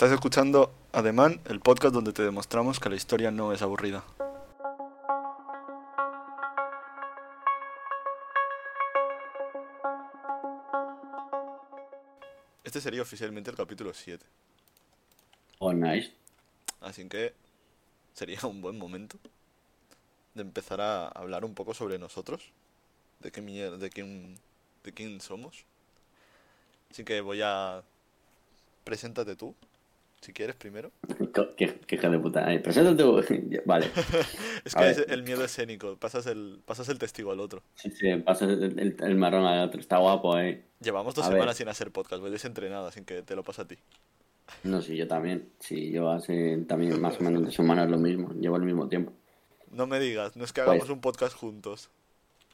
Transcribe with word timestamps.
Estás 0.00 0.14
escuchando 0.14 0.72
Ademán, 0.92 1.42
el 1.44 1.60
podcast 1.60 1.92
donde 1.92 2.14
te 2.14 2.22
demostramos 2.22 2.80
que 2.80 2.88
la 2.88 2.96
historia 2.96 3.30
no 3.30 3.52
es 3.52 3.60
aburrida. 3.60 4.02
Este 12.64 12.80
sería 12.80 13.02
oficialmente 13.02 13.50
el 13.50 13.56
capítulo 13.58 13.92
7. 13.92 14.24
Oh, 15.58 15.74
nice. 15.74 16.14
Así 16.80 17.06
que 17.06 17.34
sería 18.14 18.40
un 18.44 18.62
buen 18.62 18.78
momento 18.78 19.18
de 20.34 20.40
empezar 20.40 20.80
a 20.80 21.08
hablar 21.08 21.44
un 21.44 21.54
poco 21.54 21.74
sobre 21.74 21.98
nosotros, 21.98 22.52
de 23.18 23.30
qué 23.30 23.42
mier- 23.42 23.76
de 23.76 23.90
quién, 23.90 24.38
de 24.82 24.94
quién 24.94 25.20
somos. 25.20 25.66
Así 26.90 27.04
que 27.04 27.20
voy 27.20 27.42
a 27.42 27.82
preséntate 28.84 29.36
tú, 29.36 29.54
si 30.20 30.32
quieres 30.32 30.56
primero. 30.56 30.90
Qué, 31.56 31.80
qué 31.86 31.94
hija 31.96 32.08
de 32.10 32.18
puta. 32.18 32.46
Ay, 32.46 32.58
preséntate. 32.58 33.02
Vale. 33.66 33.90
Es 34.64 34.74
que 34.74 34.90
es 34.90 34.98
el 35.08 35.22
miedo 35.22 35.42
escénico, 35.44 35.96
pasas 35.96 36.26
el, 36.26 36.60
pasas 36.66 36.88
el 36.90 36.98
testigo 36.98 37.32
al 37.32 37.40
otro. 37.40 37.62
Sí, 37.74 37.90
sí, 37.90 38.14
pasa 38.16 38.44
el, 38.44 38.78
el- 38.78 38.96
el 39.00 39.14
marrón 39.16 39.44
al 39.46 39.66
otro. 39.68 39.80
Está 39.80 39.96
guapo, 39.98 40.38
eh. 40.38 40.64
Llevamos 40.80 41.14
dos 41.14 41.24
A 41.24 41.28
semanas 41.28 41.46
ver. 41.48 41.54
sin 41.56 41.68
hacer 41.68 41.90
podcast, 41.90 42.20
voy 42.20 42.30
desentrenado, 42.30 42.86
así 42.86 43.02
que 43.04 43.22
te 43.22 43.34
lo 43.34 43.42
paso 43.42 43.62
a 43.62 43.68
ti. 43.68 43.76
No, 44.64 44.82
sí, 44.82 44.96
yo 44.96 45.06
también. 45.08 45.48
Sí, 45.60 45.90
yo 45.90 46.10
hace 46.10 46.58
también 46.68 47.00
más 47.00 47.18
o 47.20 47.22
menos 47.24 47.42
dos 47.44 47.54
semanas 47.54 47.88
lo 47.88 47.96
mismo. 47.98 48.32
Llevo 48.34 48.56
el 48.56 48.62
mismo 48.64 48.88
tiempo. 48.88 49.12
No 49.70 49.86
me 49.86 50.00
digas, 50.00 50.36
no 50.36 50.44
es 50.44 50.52
que 50.52 50.60
Pues- 50.62 50.68
hagamos 50.76 50.90
un 50.90 51.00
podcast 51.00 51.34
juntos. 51.34 51.88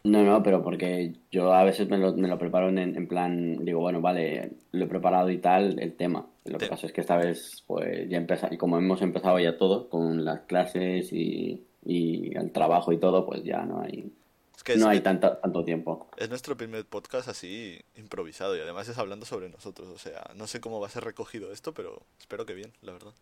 No, 0.07 0.23
no, 0.23 0.41
pero 0.41 0.63
porque 0.63 1.15
yo 1.33 1.53
a 1.53 1.65
veces 1.65 1.89
me 1.89 1.99
lo, 1.99 2.15
me 2.15 2.29
lo 2.29 2.39
preparo 2.39 2.69
en, 2.69 2.79
en 2.79 3.09
plan, 3.09 3.65
digo, 3.65 3.81
bueno, 3.81 4.01
vale, 4.01 4.53
lo 4.71 4.85
he 4.85 4.89
preparado 4.89 5.31
y 5.31 5.39
tal, 5.39 5.81
el 5.81 5.95
tema. 5.95 6.27
Lo 6.45 6.59
que 6.59 6.67
pasa 6.67 6.87
es 6.87 6.93
que 6.93 7.01
esta 7.01 7.17
vez, 7.17 7.65
pues 7.67 8.09
ya 8.09 8.17
empezamos, 8.17 8.55
y 8.55 8.57
como 8.57 8.79
hemos 8.79 9.03
empezado 9.03 9.41
ya 9.41 9.59
todo, 9.59 9.89
con 9.89 10.25
las 10.25 10.43
clases 10.43 11.13
y, 11.13 11.65
y 11.85 12.37
el 12.37 12.53
trabajo 12.53 12.93
y 12.93 12.99
todo, 12.99 13.27
pues 13.27 13.43
ya 13.43 13.65
no 13.65 13.81
hay, 13.81 14.13
Es 14.55 14.63
que 14.63 14.75
es, 14.75 14.79
no 14.79 14.89
hay 14.89 15.01
tanto, 15.01 15.39
tanto 15.39 15.65
tiempo. 15.65 16.07
es 16.17 16.29
nuestro 16.29 16.57
primer 16.57 16.85
podcast 16.85 17.29
así 17.29 17.81
improvisado 17.97 18.57
y 18.57 18.61
además 18.61 18.89
es 18.89 18.99
hablando 18.99 19.27
sobre 19.27 19.49
nosotros. 19.49 19.89
O 19.89 19.99
sea, 19.99 20.31
no 20.37 20.47
sé 20.47 20.61
cómo 20.61 20.79
va 20.79 20.87
a 20.87 20.91
ser 20.91 21.03
recogido 21.03 21.53
esto, 21.53 21.75
pero 21.75 22.03
espero 22.21 22.47
que 22.47 22.55
bien, 22.55 22.71
la 22.83 22.93
verdad. 22.93 23.13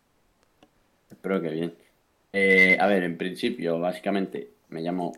Espero 1.11 1.41
que 1.41 1.48
bien. 1.48 1.75
Eh, 2.34 2.77
a 2.78 2.87
ver, 2.89 3.05
en 3.05 3.16
principio, 3.16 3.78
básicamente, 3.81 4.50
me 4.69 4.83
llamo 4.83 5.14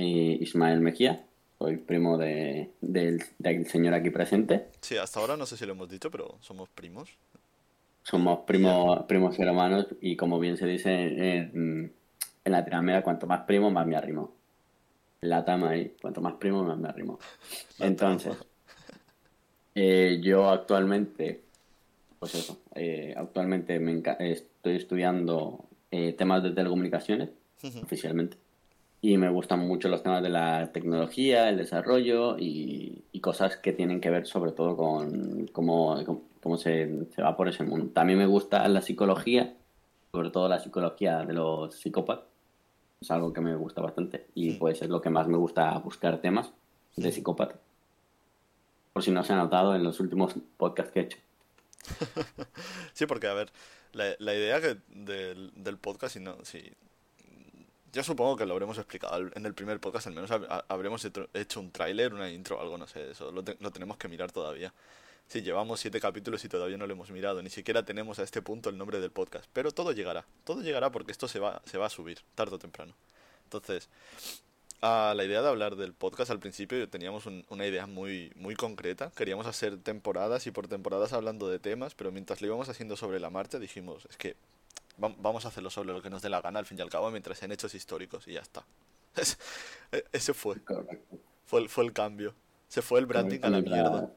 eh, 0.00 0.38
Ismael 0.40 0.80
Mejía, 0.80 1.24
soy 1.58 1.76
primo 1.76 2.16
de, 2.16 2.70
del, 2.80 3.22
señor 3.66 3.94
aquí 3.94 4.10
presente. 4.10 4.68
Sí, 4.80 4.96
hasta 4.96 5.20
ahora 5.20 5.36
no 5.36 5.46
sé 5.46 5.56
si 5.56 5.66
lo 5.66 5.72
hemos 5.72 5.88
dicho, 5.88 6.10
pero 6.10 6.38
somos 6.40 6.68
primos. 6.70 7.10
Somos 8.02 8.40
primos, 8.40 9.04
primos 9.04 9.38
hermanos 9.38 9.86
y 10.00 10.16
como 10.16 10.40
bien 10.40 10.56
se 10.56 10.66
dice 10.66 10.90
en, 10.90 11.92
en 12.44 12.52
Latinoamérica, 12.52 13.04
cuanto 13.04 13.26
más 13.26 13.42
primo, 13.42 13.70
más 13.70 13.86
me 13.86 13.96
arrimo. 13.96 14.32
La 15.20 15.44
tama 15.44 15.70
ahí, 15.70 15.94
cuanto 16.00 16.20
más 16.22 16.34
primo, 16.34 16.64
más 16.64 16.78
me 16.78 16.88
arrimo. 16.88 17.18
Entonces, 17.78 18.36
eh, 19.74 20.18
yo 20.22 20.48
actualmente, 20.48 21.42
pues 22.18 22.34
eso, 22.34 22.58
eh, 22.74 23.14
actualmente 23.16 23.78
me 23.78 24.02
estoy 24.18 24.76
estudiando 24.76 25.66
eh, 25.90 26.14
temas 26.14 26.42
de 26.42 26.52
telecomunicaciones 26.52 27.30
oficialmente. 27.82 28.38
Y 29.02 29.16
me 29.16 29.30
gustan 29.30 29.60
mucho 29.66 29.88
los 29.88 30.02
temas 30.02 30.22
de 30.22 30.28
la 30.28 30.72
tecnología, 30.72 31.48
el 31.48 31.56
desarrollo 31.56 32.36
y, 32.38 33.02
y 33.12 33.20
cosas 33.20 33.56
que 33.56 33.72
tienen 33.72 34.00
que 34.00 34.10
ver 34.10 34.26
sobre 34.26 34.52
todo 34.52 34.76
con 34.76 35.46
cómo, 35.52 35.96
cómo- 36.42 36.56
se, 36.58 37.06
se 37.14 37.22
va 37.22 37.36
por 37.36 37.48
ese 37.48 37.64
mundo. 37.64 37.90
También 37.94 38.18
me 38.18 38.26
gusta 38.26 38.66
la 38.68 38.82
psicología, 38.82 39.54
sobre 40.12 40.30
todo 40.30 40.48
la 40.48 40.58
psicología 40.60 41.24
de 41.24 41.32
los 41.34 41.74
psicópatas. 41.76 42.26
Es 43.00 43.10
algo 43.10 43.32
que 43.32 43.40
me 43.40 43.54
gusta 43.56 43.80
bastante 43.80 44.26
y 44.34 44.52
pues 44.54 44.82
es 44.82 44.88
lo 44.90 45.00
que 45.00 45.08
más 45.10 45.26
me 45.28 45.38
gusta 45.38 45.78
buscar 45.78 46.20
temas 46.20 46.52
de 46.96 47.10
psicópata. 47.12 47.56
Por 48.92 49.02
si 49.02 49.10
no 49.10 49.22
se 49.24 49.32
ha 49.32 49.36
notado 49.36 49.74
en 49.74 49.82
los 49.84 50.00
últimos 50.00 50.34
podcasts 50.58 50.92
que 50.92 51.00
he 51.00 51.02
hecho. 51.04 51.18
Sí, 52.92 53.06
porque 53.06 53.28
a 53.28 53.34
ver, 53.34 53.50
la, 53.92 54.04
la 54.18 54.34
idea 54.34 54.60
que 54.60 54.76
del, 54.88 55.52
del 55.56 55.78
podcast, 55.78 56.14
si 56.14 56.20
no, 56.20 56.36
si, 56.44 56.60
yo 57.92 58.02
supongo 58.04 58.36
que 58.36 58.46
lo 58.46 58.52
habremos 58.52 58.78
explicado 58.78 59.18
en 59.34 59.46
el 59.46 59.54
primer 59.54 59.80
podcast, 59.80 60.06
al 60.06 60.14
menos 60.14 60.30
hab- 60.30 60.46
ha- 60.48 60.64
habremos 60.68 61.04
hecho, 61.34 61.60
un 61.60 61.70
tráiler, 61.72 62.14
una 62.14 62.30
intro, 62.30 62.60
algo, 62.60 62.78
no 62.78 62.86
sé, 62.86 63.10
eso 63.10 63.30
lo, 63.32 63.42
te- 63.42 63.56
lo 63.60 63.70
tenemos 63.70 63.96
que 63.96 64.08
mirar 64.08 64.30
todavía. 64.32 64.72
Sí, 65.28 65.42
llevamos 65.42 65.78
siete 65.80 66.00
capítulos 66.00 66.44
y 66.44 66.48
todavía 66.48 66.76
no 66.76 66.86
lo 66.86 66.92
hemos 66.92 67.10
mirado, 67.10 67.42
ni 67.42 67.50
siquiera 67.50 67.84
tenemos 67.84 68.18
a 68.18 68.24
este 68.24 68.42
punto 68.42 68.68
el 68.70 68.76
nombre 68.78 69.00
del 69.00 69.10
podcast, 69.12 69.46
pero 69.52 69.70
todo 69.70 69.92
llegará, 69.92 70.24
todo 70.44 70.60
llegará 70.62 70.90
porque 70.90 71.12
esto 71.12 71.28
se 71.28 71.38
va, 71.38 71.62
se 71.66 71.78
va 71.78 71.86
a 71.86 71.90
subir, 71.90 72.18
tarde 72.34 72.56
o 72.56 72.58
temprano. 72.58 72.94
Entonces, 73.44 73.88
a 74.82 75.12
la 75.14 75.24
idea 75.24 75.42
de 75.42 75.48
hablar 75.48 75.76
del 75.76 75.92
podcast 75.92 76.30
al 76.30 76.40
principio 76.40 76.88
teníamos 76.88 77.26
un- 77.26 77.44
una 77.50 77.66
idea 77.66 77.86
muy, 77.86 78.32
muy 78.36 78.54
concreta. 78.56 79.12
Queríamos 79.14 79.46
hacer 79.46 79.76
temporadas 79.78 80.46
y 80.46 80.50
por 80.50 80.68
temporadas 80.68 81.12
hablando 81.12 81.48
de 81.48 81.58
temas, 81.58 81.94
pero 81.94 82.10
mientras 82.12 82.40
lo 82.40 82.46
íbamos 82.48 82.68
haciendo 82.68 82.96
sobre 82.96 83.20
la 83.20 83.30
marcha 83.30 83.58
dijimos, 83.58 84.06
es 84.08 84.16
que 84.16 84.36
vamos 85.00 85.44
a 85.44 85.48
hacerlo 85.48 85.70
sobre 85.70 85.92
lo 85.92 86.02
que 86.02 86.10
nos 86.10 86.22
dé 86.22 86.28
la 86.28 86.40
gana 86.40 86.58
al 86.58 86.66
fin 86.66 86.78
y 86.78 86.82
al 86.82 86.90
cabo 86.90 87.10
mientras 87.10 87.38
sean 87.38 87.52
hechos 87.52 87.74
históricos 87.74 88.26
y 88.28 88.34
ya 88.34 88.40
está. 88.40 88.64
Es- 89.16 89.38
Ese 90.12 90.34
fue, 90.34 90.56
fue 91.46 91.60
el, 91.60 91.68
fue 91.68 91.84
el 91.84 91.92
cambio. 91.92 92.34
Se 92.68 92.82
fue 92.82 93.00
el 93.00 93.06
branding 93.06 93.40
a 93.42 93.50
la 93.50 93.60
mierda. 93.60 94.10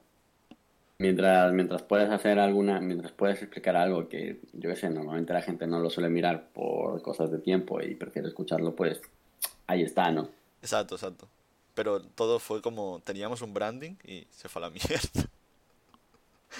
Mientras, 0.99 1.51
mientras 1.53 1.81
puedes 1.81 2.09
hacer 2.11 2.39
alguna, 2.39 2.79
mientras 2.79 3.11
puedes 3.11 3.41
explicar 3.41 3.75
algo 3.75 4.07
que, 4.07 4.39
yo 4.53 4.69
qué 4.69 4.75
sé, 4.75 4.89
normalmente 4.89 5.33
la 5.33 5.41
gente 5.41 5.65
no 5.67 5.79
lo 5.79 5.89
suele 5.89 6.07
mirar 6.09 6.49
por 6.53 7.01
cosas 7.01 7.31
de 7.31 7.39
tiempo 7.39 7.81
y 7.81 7.95
prefiere 7.95 8.27
escucharlo, 8.27 8.75
pues 8.75 9.01
ahí 9.67 9.81
está, 9.81 10.11
¿no? 10.11 10.29
Exacto, 10.61 10.95
exacto. 10.95 11.27
Pero 11.73 12.01
todo 12.01 12.39
fue 12.39 12.61
como, 12.61 13.01
teníamos 13.03 13.41
un 13.41 13.53
branding 13.53 13.95
y 14.05 14.27
se 14.29 14.47
fue 14.47 14.61
a 14.61 14.67
la 14.67 14.69
mierda. 14.73 15.27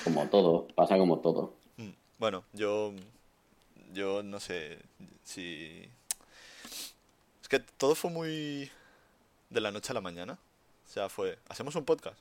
Como 0.04 0.28
todo, 0.28 0.68
pasa 0.76 0.98
como 0.98 1.20
todo. 1.20 1.54
Mm, 1.78 1.92
Bueno, 2.18 2.44
yo, 2.54 2.92
yo 3.94 4.24
no 4.24 4.40
sé 4.40 4.80
si... 5.24 5.90
Es 7.42 7.48
que 7.48 7.60
todo 7.60 7.96
fue 7.96 8.10
muy 8.12 8.72
de 9.50 9.62
la 9.62 9.72
noche 9.72 9.92
a 9.92 9.96
la 9.96 10.02
mañana. 10.02 10.38
O 10.86 10.90
sea, 10.90 11.10
fue, 11.10 11.40
¿hacemos 11.50 11.76
un 11.76 11.86
podcast? 11.86 12.20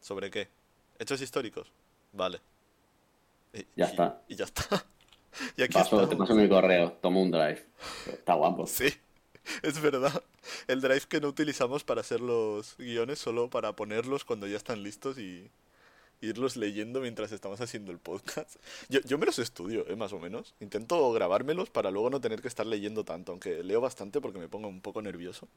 ¿Sobre 0.00 0.30
qué? 0.30 0.48
¿Hechos 0.98 1.20
históricos? 1.20 1.70
Vale. 2.12 2.40
Y, 3.52 3.58
Ya 3.76 3.86
y- 3.86 3.90
está. 3.90 4.22
Y 4.28 4.36
ya 4.36 4.44
está. 4.44 4.84
Y 5.56 5.62
aquí 5.64 5.72
Paso, 5.74 6.08
te 6.08 6.14
paso 6.14 6.32
mi 6.36 6.48
correo, 6.48 6.92
tomo 7.02 7.20
un 7.20 7.32
drive. 7.32 7.66
Está 8.06 8.34
guapo. 8.34 8.68
Sí, 8.68 8.86
es 9.62 9.80
verdad. 9.82 10.22
El 10.68 10.80
drive 10.80 11.00
que 11.08 11.20
no 11.20 11.26
utilizamos 11.26 11.82
para 11.82 12.02
hacer 12.02 12.20
los 12.20 12.76
guiones, 12.78 13.18
solo 13.18 13.50
para 13.50 13.72
ponerlos 13.72 14.24
cuando 14.24 14.46
ya 14.46 14.56
están 14.56 14.84
listos 14.84 15.18
y 15.18 15.50
irlos 16.24 16.56
leyendo 16.56 17.00
mientras 17.00 17.32
estamos 17.32 17.60
haciendo 17.60 17.92
el 17.92 17.98
podcast. 17.98 18.56
Yo, 18.88 19.00
yo 19.00 19.18
me 19.18 19.26
los 19.26 19.38
estudio, 19.38 19.86
¿eh? 19.88 19.96
más 19.96 20.12
o 20.12 20.18
menos. 20.18 20.54
Intento 20.60 21.12
grabármelos 21.12 21.70
para 21.70 21.90
luego 21.90 22.10
no 22.10 22.20
tener 22.20 22.40
que 22.42 22.48
estar 22.48 22.66
leyendo 22.66 23.04
tanto, 23.04 23.32
aunque 23.32 23.62
leo 23.62 23.80
bastante 23.80 24.20
porque 24.20 24.38
me 24.38 24.48
pongo 24.48 24.68
un 24.68 24.80
poco 24.80 25.02
nervioso. 25.02 25.48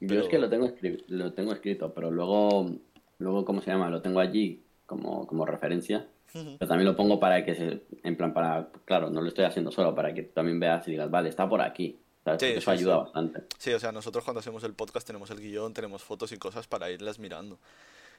Yo 0.00 0.08
Pero- 0.08 0.20
es 0.22 0.28
que 0.28 0.38
lo 0.38 0.48
tengo, 0.48 0.72
lo 1.08 1.32
tengo 1.32 1.52
escrito, 1.52 1.92
pero 1.94 2.10
luego, 2.10 2.70
luego, 3.18 3.44
¿cómo 3.44 3.62
se 3.62 3.70
llama? 3.70 3.88
Lo 3.90 4.02
tengo 4.02 4.20
allí 4.20 4.62
como, 4.86 5.26
como 5.26 5.46
referencia. 5.46 6.06
Pero 6.32 6.68
también 6.68 6.84
lo 6.84 6.96
pongo 6.96 7.18
para 7.18 7.44
que 7.44 7.54
se, 7.54 7.82
en 8.02 8.16
plan, 8.16 8.34
para, 8.34 8.68
claro, 8.84 9.08
no 9.08 9.22
lo 9.22 9.28
estoy 9.28 9.46
haciendo 9.46 9.70
solo, 9.72 9.94
para 9.94 10.12
que 10.12 10.22
tú 10.24 10.32
también 10.34 10.60
veas 10.60 10.86
y 10.86 10.90
digas, 10.90 11.10
vale, 11.10 11.30
está 11.30 11.48
por 11.48 11.62
aquí. 11.62 11.98
¿sabes? 12.24 12.40
Sí, 12.42 12.46
eso 12.48 12.60
sí, 12.60 12.70
ayuda 12.70 12.94
sí. 12.94 13.00
bastante. 13.04 13.42
Sí, 13.58 13.72
o 13.72 13.78
sea, 13.80 13.92
nosotros 13.92 14.24
cuando 14.24 14.40
hacemos 14.40 14.62
el 14.64 14.74
podcast 14.74 15.06
tenemos 15.06 15.30
el 15.30 15.40
guion, 15.40 15.72
tenemos 15.72 16.02
fotos 16.02 16.32
y 16.32 16.36
cosas 16.36 16.66
para 16.66 16.90
irlas 16.90 17.18
mirando. 17.18 17.58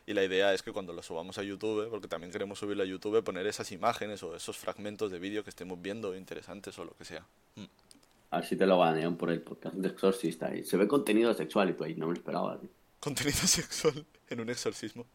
Y 0.07 0.13
la 0.13 0.23
idea 0.23 0.53
es 0.53 0.63
que 0.63 0.71
cuando 0.71 0.93
lo 0.93 1.03
subamos 1.03 1.37
a 1.37 1.43
YouTube, 1.43 1.89
porque 1.89 2.07
también 2.07 2.31
queremos 2.31 2.57
subirlo 2.57 2.81
a 2.83 2.85
YouTube, 2.85 3.21
poner 3.25 3.45
esas 3.45 3.73
imágenes 3.73 4.23
o 4.23 4.37
esos 4.37 4.57
fragmentos 4.57 5.11
de 5.11 5.19
vídeo 5.19 5.43
que 5.43 5.49
estemos 5.49 5.81
viendo 5.81 6.15
interesantes 6.15 6.79
o 6.79 6.85
lo 6.85 6.95
que 6.95 7.03
sea. 7.03 7.25
Mm. 7.55 7.65
A 8.31 8.37
ver 8.37 8.45
si 8.45 8.55
te 8.55 8.65
lo 8.65 8.77
banean 8.77 9.17
por 9.17 9.29
el 9.29 9.41
podcast 9.41 9.75
de 9.75 9.89
Exorcista. 9.89 10.55
Y 10.55 10.63
se 10.63 10.77
ve 10.77 10.87
contenido 10.87 11.33
sexual 11.33 11.71
y 11.71 11.73
tú 11.73 11.83
ahí 11.83 11.93
no 11.95 12.07
me 12.07 12.13
lo 12.13 12.19
esperaba. 12.19 12.57
tío. 12.57 12.69
Contenido 13.01 13.35
sexual 13.45 14.05
en 14.29 14.39
un 14.39 14.49
exorcismo. 14.49 15.05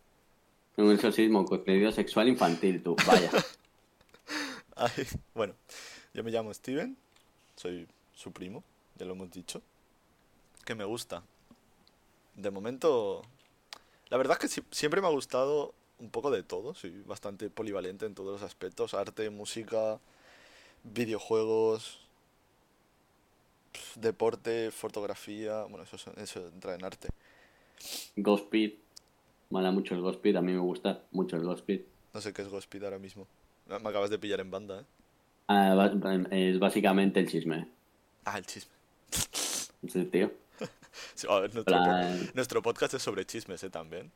Un 0.77 0.93
exorcismo, 0.93 1.47
contenido 1.47 1.91
sexual 1.91 2.29
infantil, 2.29 2.83
tú. 2.83 2.95
Vaya. 3.07 3.31
Ay, 4.77 5.07
bueno, 5.35 5.55
yo 6.13 6.23
me 6.23 6.31
llamo 6.31 6.53
Steven, 6.53 6.99
soy 7.57 7.87
su 8.15 8.31
primo, 8.33 8.63
ya 8.99 9.07
lo 9.07 9.13
hemos 9.13 9.31
dicho. 9.31 9.63
Que 10.67 10.75
me 10.75 10.85
gusta. 10.85 11.23
De 12.35 12.51
momento, 12.51 13.23
la 14.13 14.19
verdad 14.19 14.37
es 14.37 14.41
que 14.41 14.49
si- 14.49 14.67
siempre 14.71 15.01
me 15.01 15.07
ha 15.07 15.11
gustado 15.11 15.73
un 15.99 16.11
poco 16.11 16.31
de 16.31 16.43
todo, 16.43 16.75
soy 16.75 16.91
bastante 17.07 17.49
polivalente 17.49 18.05
en 18.05 18.15
todos 18.15 18.31
los 18.31 18.43
aspectos, 18.43 18.93
arte, 18.93 19.31
música, 19.31 20.01
videojuegos, 20.85 21.99
deporte, 23.95 24.71
fotografía, 24.71 25.63
bueno, 25.63 25.85
eso, 25.85 25.97
eso 26.19 26.47
entra 26.49 26.75
en 26.75 26.85
arte. 26.85 27.09
Speed. 28.19 28.73
Mola 29.49 29.71
mucho 29.71 29.95
el 29.95 30.07
Speed. 30.15 30.37
A 30.37 30.43
mí 30.43 30.53
me 30.53 30.59
gusta 30.59 31.01
mucho 31.13 31.37
el 31.37 31.49
Speed. 31.57 31.81
No 32.13 32.21
sé 32.21 32.35
qué 32.35 32.43
es 32.43 32.49
Gospid 32.49 32.85
ahora 32.85 32.99
mismo. 32.99 33.27
Me 33.67 33.89
acabas 33.89 34.11
de 34.11 34.19
pillar 34.19 34.41
en 34.41 34.51
banda, 34.51 34.81
¿eh? 34.81 34.85
Ah, 35.49 35.91
es 36.31 36.59
básicamente 36.59 37.21
el 37.21 37.31
chisme. 37.31 37.67
Ah, 38.27 38.37
el 38.37 38.45
chisme. 38.45 38.73
Sí, 39.89 40.05
tío. 40.05 40.31
Ver, 41.29 41.41
nuestro, 41.55 41.65
Plan- 41.65 42.19
po- 42.27 42.31
nuestro 42.35 42.63
podcast 42.63 42.95
es 42.95 43.03
sobre 43.03 43.25
chismes, 43.25 43.63
¿eh? 43.65 43.71
También. 43.71 44.11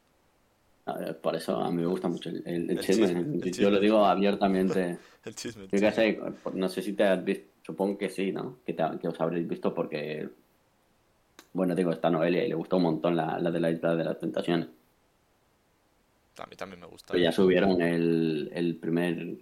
Ver, 0.87 1.19
Por 1.20 1.34
eso 1.37 1.56
a 1.56 1.70
mí 1.70 1.78
me 1.82 1.87
gusta 1.87 2.08
mucho 2.08 2.28
el, 2.28 2.43
el- 2.46 2.70
el 2.70 2.78
El 2.78 2.81
chisme. 2.81 3.06
chisme, 3.06 3.20
el 3.20 3.34
Yo 3.43 3.50
chisme. 3.50 3.70
lo 3.70 3.81
digo 3.81 4.05
abiertamente. 4.05 4.99
El 5.25 5.34
chisme. 5.34 5.64
el 5.64 5.69
Yo 5.70 5.81
qué 5.81 5.88
chisme. 5.88 5.93
sé, 5.93 6.20
no 6.55 6.69
sé 6.69 6.82
si 6.82 6.93
te 6.93 7.02
has 7.02 7.25
visto, 7.25 7.46
supongo 7.64 7.99
que 7.99 8.08
sí, 8.08 8.31
¿no? 8.31 8.58
Que, 8.64 8.75
te- 8.75 8.99
que 9.00 9.08
os 9.08 9.20
habréis 9.20 9.49
visto 9.49 9.75
porque, 9.75 10.28
bueno, 11.52 11.75
digo, 11.75 11.90
está 11.90 12.08
Noelia 12.11 12.44
y 12.44 12.49
le 12.49 12.55
gustó 12.55 12.76
un 12.76 12.84
montón 12.84 13.17
la, 13.17 13.37
la 13.40 13.50
de 13.50 13.58
la 13.58 13.70
Isla 13.73 13.96
de 13.96 14.05
las 14.05 14.20
Tentaciones. 14.20 14.69
A 16.38 16.46
mí 16.46 16.55
también 16.55 16.78
me 16.81 16.87
gusta. 16.87 17.12
Pero 17.12 17.25
ya 17.25 17.32
subieron 17.32 17.81
el, 17.82 18.50
el 18.52 18.76
primer 18.76 19.34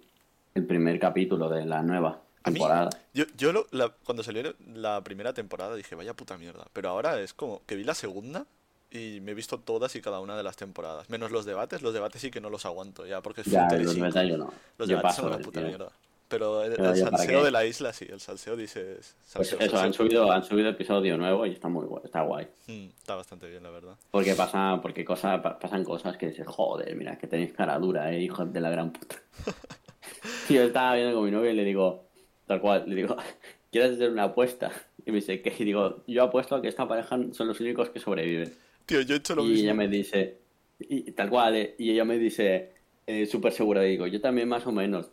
el 0.55 0.65
primer 0.65 0.97
capítulo 0.97 1.49
de 1.49 1.65
la 1.65 1.83
nueva 1.83 2.19
A 2.45 2.49
mí- 2.49 2.59
temporada. 2.59 2.89
Yo, 3.13 3.25
yo 3.37 3.51
lo- 3.51 3.67
la- 3.71 3.89
cuando 4.03 4.23
salió 4.23 4.53
la 4.73 5.01
primera 5.03 5.33
temporada 5.33 5.75
dije, 5.75 5.95
vaya 5.95 6.13
puta 6.13 6.37
mierda. 6.37 6.65
Pero 6.73 6.89
ahora 6.89 7.19
es 7.19 7.33
como 7.33 7.61
que 7.65 7.75
vi 7.75 7.83
la 7.83 7.93
segunda 7.95 8.45
y 8.91 9.19
me 9.21 9.31
he 9.31 9.33
visto 9.33 9.59
todas 9.59 9.95
y 9.95 10.01
cada 10.01 10.19
una 10.21 10.37
de 10.37 10.43
las 10.43 10.55
temporadas. 10.55 11.09
Menos 11.09 11.31
los 11.31 11.45
debates. 11.45 11.81
Los 11.81 11.93
debates 11.93 12.21
sí 12.21 12.31
que 12.31 12.39
no 12.41 12.49
los 12.49 12.65
aguanto 12.65 13.05
ya, 13.05 13.21
porque 13.21 13.41
es 13.41 13.47
Ya, 13.47 13.67
los 13.71 13.95
detalles 13.95 14.37
no. 14.37 14.53
Los 14.77 14.87
Yo 14.89 14.97
debates 14.97 15.01
paso, 15.17 15.21
son 15.23 15.33
una 15.33 15.39
puta 15.43 15.59
tío. 15.59 15.67
mierda. 15.69 15.91
Pero 16.27 16.63
el, 16.63 16.71
yo, 16.71 16.77
¿para 16.77 16.95
salseo 16.95 17.43
de 17.43 17.51
la 17.51 17.65
isla, 17.65 17.93
sí. 17.93 18.07
El 18.09 18.19
salseo 18.19 18.55
dices... 18.55 19.15
Pues 19.33 19.49
salseo, 19.49 19.59
eso, 19.59 19.77
han 19.77 19.93
subido, 19.93 20.31
han 20.31 20.43
subido 20.43 20.69
episodio 20.69 21.17
nuevo 21.17 21.45
y 21.45 21.51
está 21.51 21.67
muy 21.67 21.85
guay, 21.85 22.01
está 22.05 22.21
guay. 22.23 22.47
Mm, 22.65 22.85
está 22.97 23.13
bastante 23.13 23.47
bien, 23.47 23.61
la 23.61 23.69
verdad. 23.69 23.95
Porque 24.09 24.33
pasa, 24.33 24.79
porque 24.81 25.05
cosa, 25.05 25.39
pa- 25.43 25.59
pasan 25.59 25.83
cosas 25.83 26.17
que 26.17 26.29
dices, 26.29 26.47
joder, 26.47 26.95
mira, 26.95 27.15
que 27.19 27.27
tenéis 27.27 27.53
cara 27.53 27.77
dura, 27.77 28.11
eh, 28.11 28.21
hijos 28.21 28.51
de 28.51 28.59
la 28.59 28.71
gran 28.71 28.91
puta. 28.91 29.17
yo 30.49 30.63
estaba 30.63 30.95
viendo 30.95 31.13
con 31.15 31.25
mi 31.25 31.31
novia 31.31 31.51
y 31.51 31.55
le 31.55 31.63
digo, 31.63 32.04
tal 32.47 32.61
cual, 32.61 32.83
le 32.87 32.95
digo, 32.95 33.15
¿quieres 33.71 33.93
hacer 33.93 34.11
una 34.11 34.23
apuesta? 34.25 34.71
Y 35.05 35.11
me 35.11 35.17
dice, 35.17 35.41
¿qué? 35.41 35.53
Y 35.59 35.63
digo, 35.65 36.03
yo 36.07 36.23
apuesto 36.23 36.55
a 36.55 36.61
que 36.61 36.67
esta 36.67 36.87
pareja 36.87 37.17
son 37.31 37.47
los 37.47 37.59
únicos 37.59 37.89
que 37.89 37.99
sobreviven. 37.99 38.53
Tío, 38.85 39.01
yo 39.01 39.15
he 39.15 39.17
hecho 39.17 39.35
lo 39.35 39.43
Y 39.43 39.49
mismo. 39.49 39.63
ella 39.63 39.73
me 39.73 39.87
dice, 39.87 40.37
y, 40.79 41.11
tal 41.11 41.29
cual, 41.29 41.55
eh, 41.55 41.75
y 41.77 41.91
ella 41.91 42.05
me 42.05 42.17
dice, 42.17 42.71
eh, 43.07 43.25
súper 43.25 43.51
segura, 43.53 43.85
y 43.85 43.91
digo, 43.91 44.07
yo 44.07 44.19
también 44.21 44.47
más 44.49 44.65
o 44.67 44.71
menos. 44.71 45.11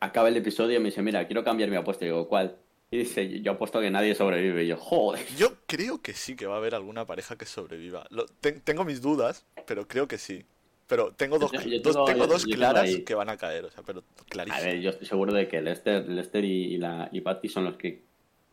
Acaba 0.00 0.28
el 0.28 0.36
episodio 0.36 0.76
y 0.76 0.78
me 0.80 0.86
dice, 0.90 1.02
mira, 1.02 1.26
quiero 1.26 1.42
cambiar 1.42 1.70
mi 1.70 1.76
apuesta. 1.76 2.04
Y 2.04 2.08
digo, 2.08 2.28
¿cuál? 2.28 2.56
Y 2.90 2.98
dice, 2.98 3.40
yo 3.40 3.52
apuesto 3.52 3.78
a 3.78 3.82
que 3.82 3.90
nadie 3.90 4.14
sobrevive. 4.14 4.64
Y 4.64 4.68
yo, 4.68 4.76
joder. 4.76 5.26
Yo 5.36 5.54
creo 5.66 6.00
que 6.00 6.12
sí 6.12 6.36
que 6.36 6.46
va 6.46 6.54
a 6.54 6.58
haber 6.58 6.74
alguna 6.74 7.04
pareja 7.04 7.36
que 7.36 7.46
sobreviva. 7.46 8.06
Lo- 8.10 8.26
ten- 8.26 8.60
tengo 8.60 8.84
mis 8.84 9.02
dudas, 9.02 9.44
pero 9.66 9.88
creo 9.88 10.06
que 10.06 10.16
sí. 10.18 10.44
Pero 10.88 11.12
tengo 11.12 11.38
dos, 11.38 11.52
Yo- 11.52 11.60
yo 11.60 11.80
dos- 11.80 12.04
tengo- 12.06 12.18
yo- 12.18 12.26
dos 12.26 12.44
tengo 12.44 12.56
claras 12.56 12.96
que 13.06 13.14
van 13.14 13.28
a 13.28 13.36
caer, 13.36 13.66
o 13.66 13.70
sea, 13.70 13.82
pero 13.84 14.00
A 14.00 14.24
clarísimo. 14.24 14.64
ver, 14.64 14.80
yo 14.80 14.90
estoy 14.90 15.06
seguro 15.06 15.32
de 15.32 15.46
que 15.46 15.60
Lester, 15.60 16.08
Lester 16.08 16.44
y, 16.44 16.74
y 16.74 16.78
la, 16.78 17.08
y 17.12 17.20
Patty 17.20 17.48
son 17.48 17.64
los 17.64 17.76
que 17.76 18.02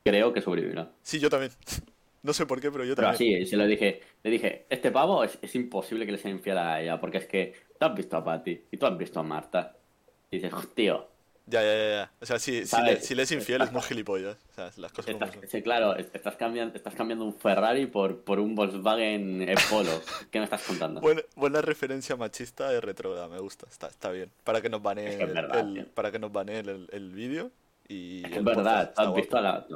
creo 0.03 0.31
que 0.33 0.41
sobrevivirán. 0.41 0.91
Sí, 1.01 1.19
yo 1.19 1.29
también. 1.29 1.51
No 2.23 2.33
sé 2.33 2.47
por 2.47 2.59
qué, 2.59 2.71
pero 2.71 2.83
yo 2.83 2.95
Pero 2.95 3.09
también. 3.09 3.43
así, 3.43 3.51
se 3.51 3.55
lo 3.55 3.67
dije, 3.67 4.01
le 4.23 4.31
dije, 4.31 4.65
este 4.71 4.89
pavo 4.89 5.23
es, 5.23 5.37
es 5.43 5.53
imposible 5.53 6.07
que 6.07 6.11
le 6.11 6.17
sea 6.17 6.31
infiel 6.31 6.57
a 6.57 6.81
ella, 6.81 6.99
porque 6.99 7.19
es 7.19 7.27
que 7.27 7.53
tú 7.79 7.85
has 7.85 7.93
visto 7.93 8.17
a 8.17 8.23
Patty 8.23 8.61
y 8.71 8.77
tú 8.77 8.87
has 8.87 8.97
visto 8.97 9.19
a 9.19 9.23
Marta. 9.23 9.77
Y 10.31 10.37
dices, 10.39 10.51
tío, 10.73 11.07
Ya, 11.47 11.61
ya, 11.61 11.75
ya, 11.75 11.89
ya. 11.89 12.11
O 12.19 12.25
sea, 12.25 12.39
si, 12.39 12.65
si, 12.65 12.81
le, 12.81 12.99
si 12.99 13.13
le 13.13 13.23
es 13.23 13.31
infiel 13.31 13.61
es 13.61 13.71
muy 13.71 13.81
gilipollas. 13.83 14.37
O 14.51 14.53
sea, 14.55 14.71
las 14.77 14.91
cosas 14.91 15.13
como 15.13 15.25
estás, 15.25 15.39
son. 15.39 15.49
sí, 15.49 15.61
claro, 15.61 15.95
estás 15.95 16.35
cambiando, 16.35 16.75
estás 16.75 16.95
cambiando 16.95 17.23
un 17.23 17.35
Ferrari 17.35 17.85
por, 17.85 18.21
por 18.21 18.39
un 18.39 18.55
Volkswagen 18.55 19.43
eh, 19.43 19.55
Polo. 19.69 20.01
¿Qué 20.31 20.39
me 20.39 20.45
estás 20.45 20.63
contando? 20.63 21.01
Buena, 21.01 21.21
buena 21.35 21.61
referencia 21.61 22.15
machista 22.15 22.69
de 22.69 22.81
retrógrada, 22.81 23.27
me 23.27 23.39
gusta, 23.39 23.67
está, 23.69 23.87
está 23.87 24.09
bien. 24.09 24.31
Para 24.43 24.61
que 24.61 24.69
nos 24.69 24.81
baneen 24.81 25.21
el, 25.21 25.85
para 25.93 26.11
que 26.11 26.17
nos 26.17 26.31
baneen 26.31 26.67
el, 26.67 26.87
el 26.91 27.11
vídeo 27.11 27.51
y 27.87 28.25
Es 28.25 28.43
verdad, 28.43 28.93
podcast, 28.93 28.95
tú 28.95 29.01
has 29.01 29.15
visto 29.15 29.41
la... 29.41 29.67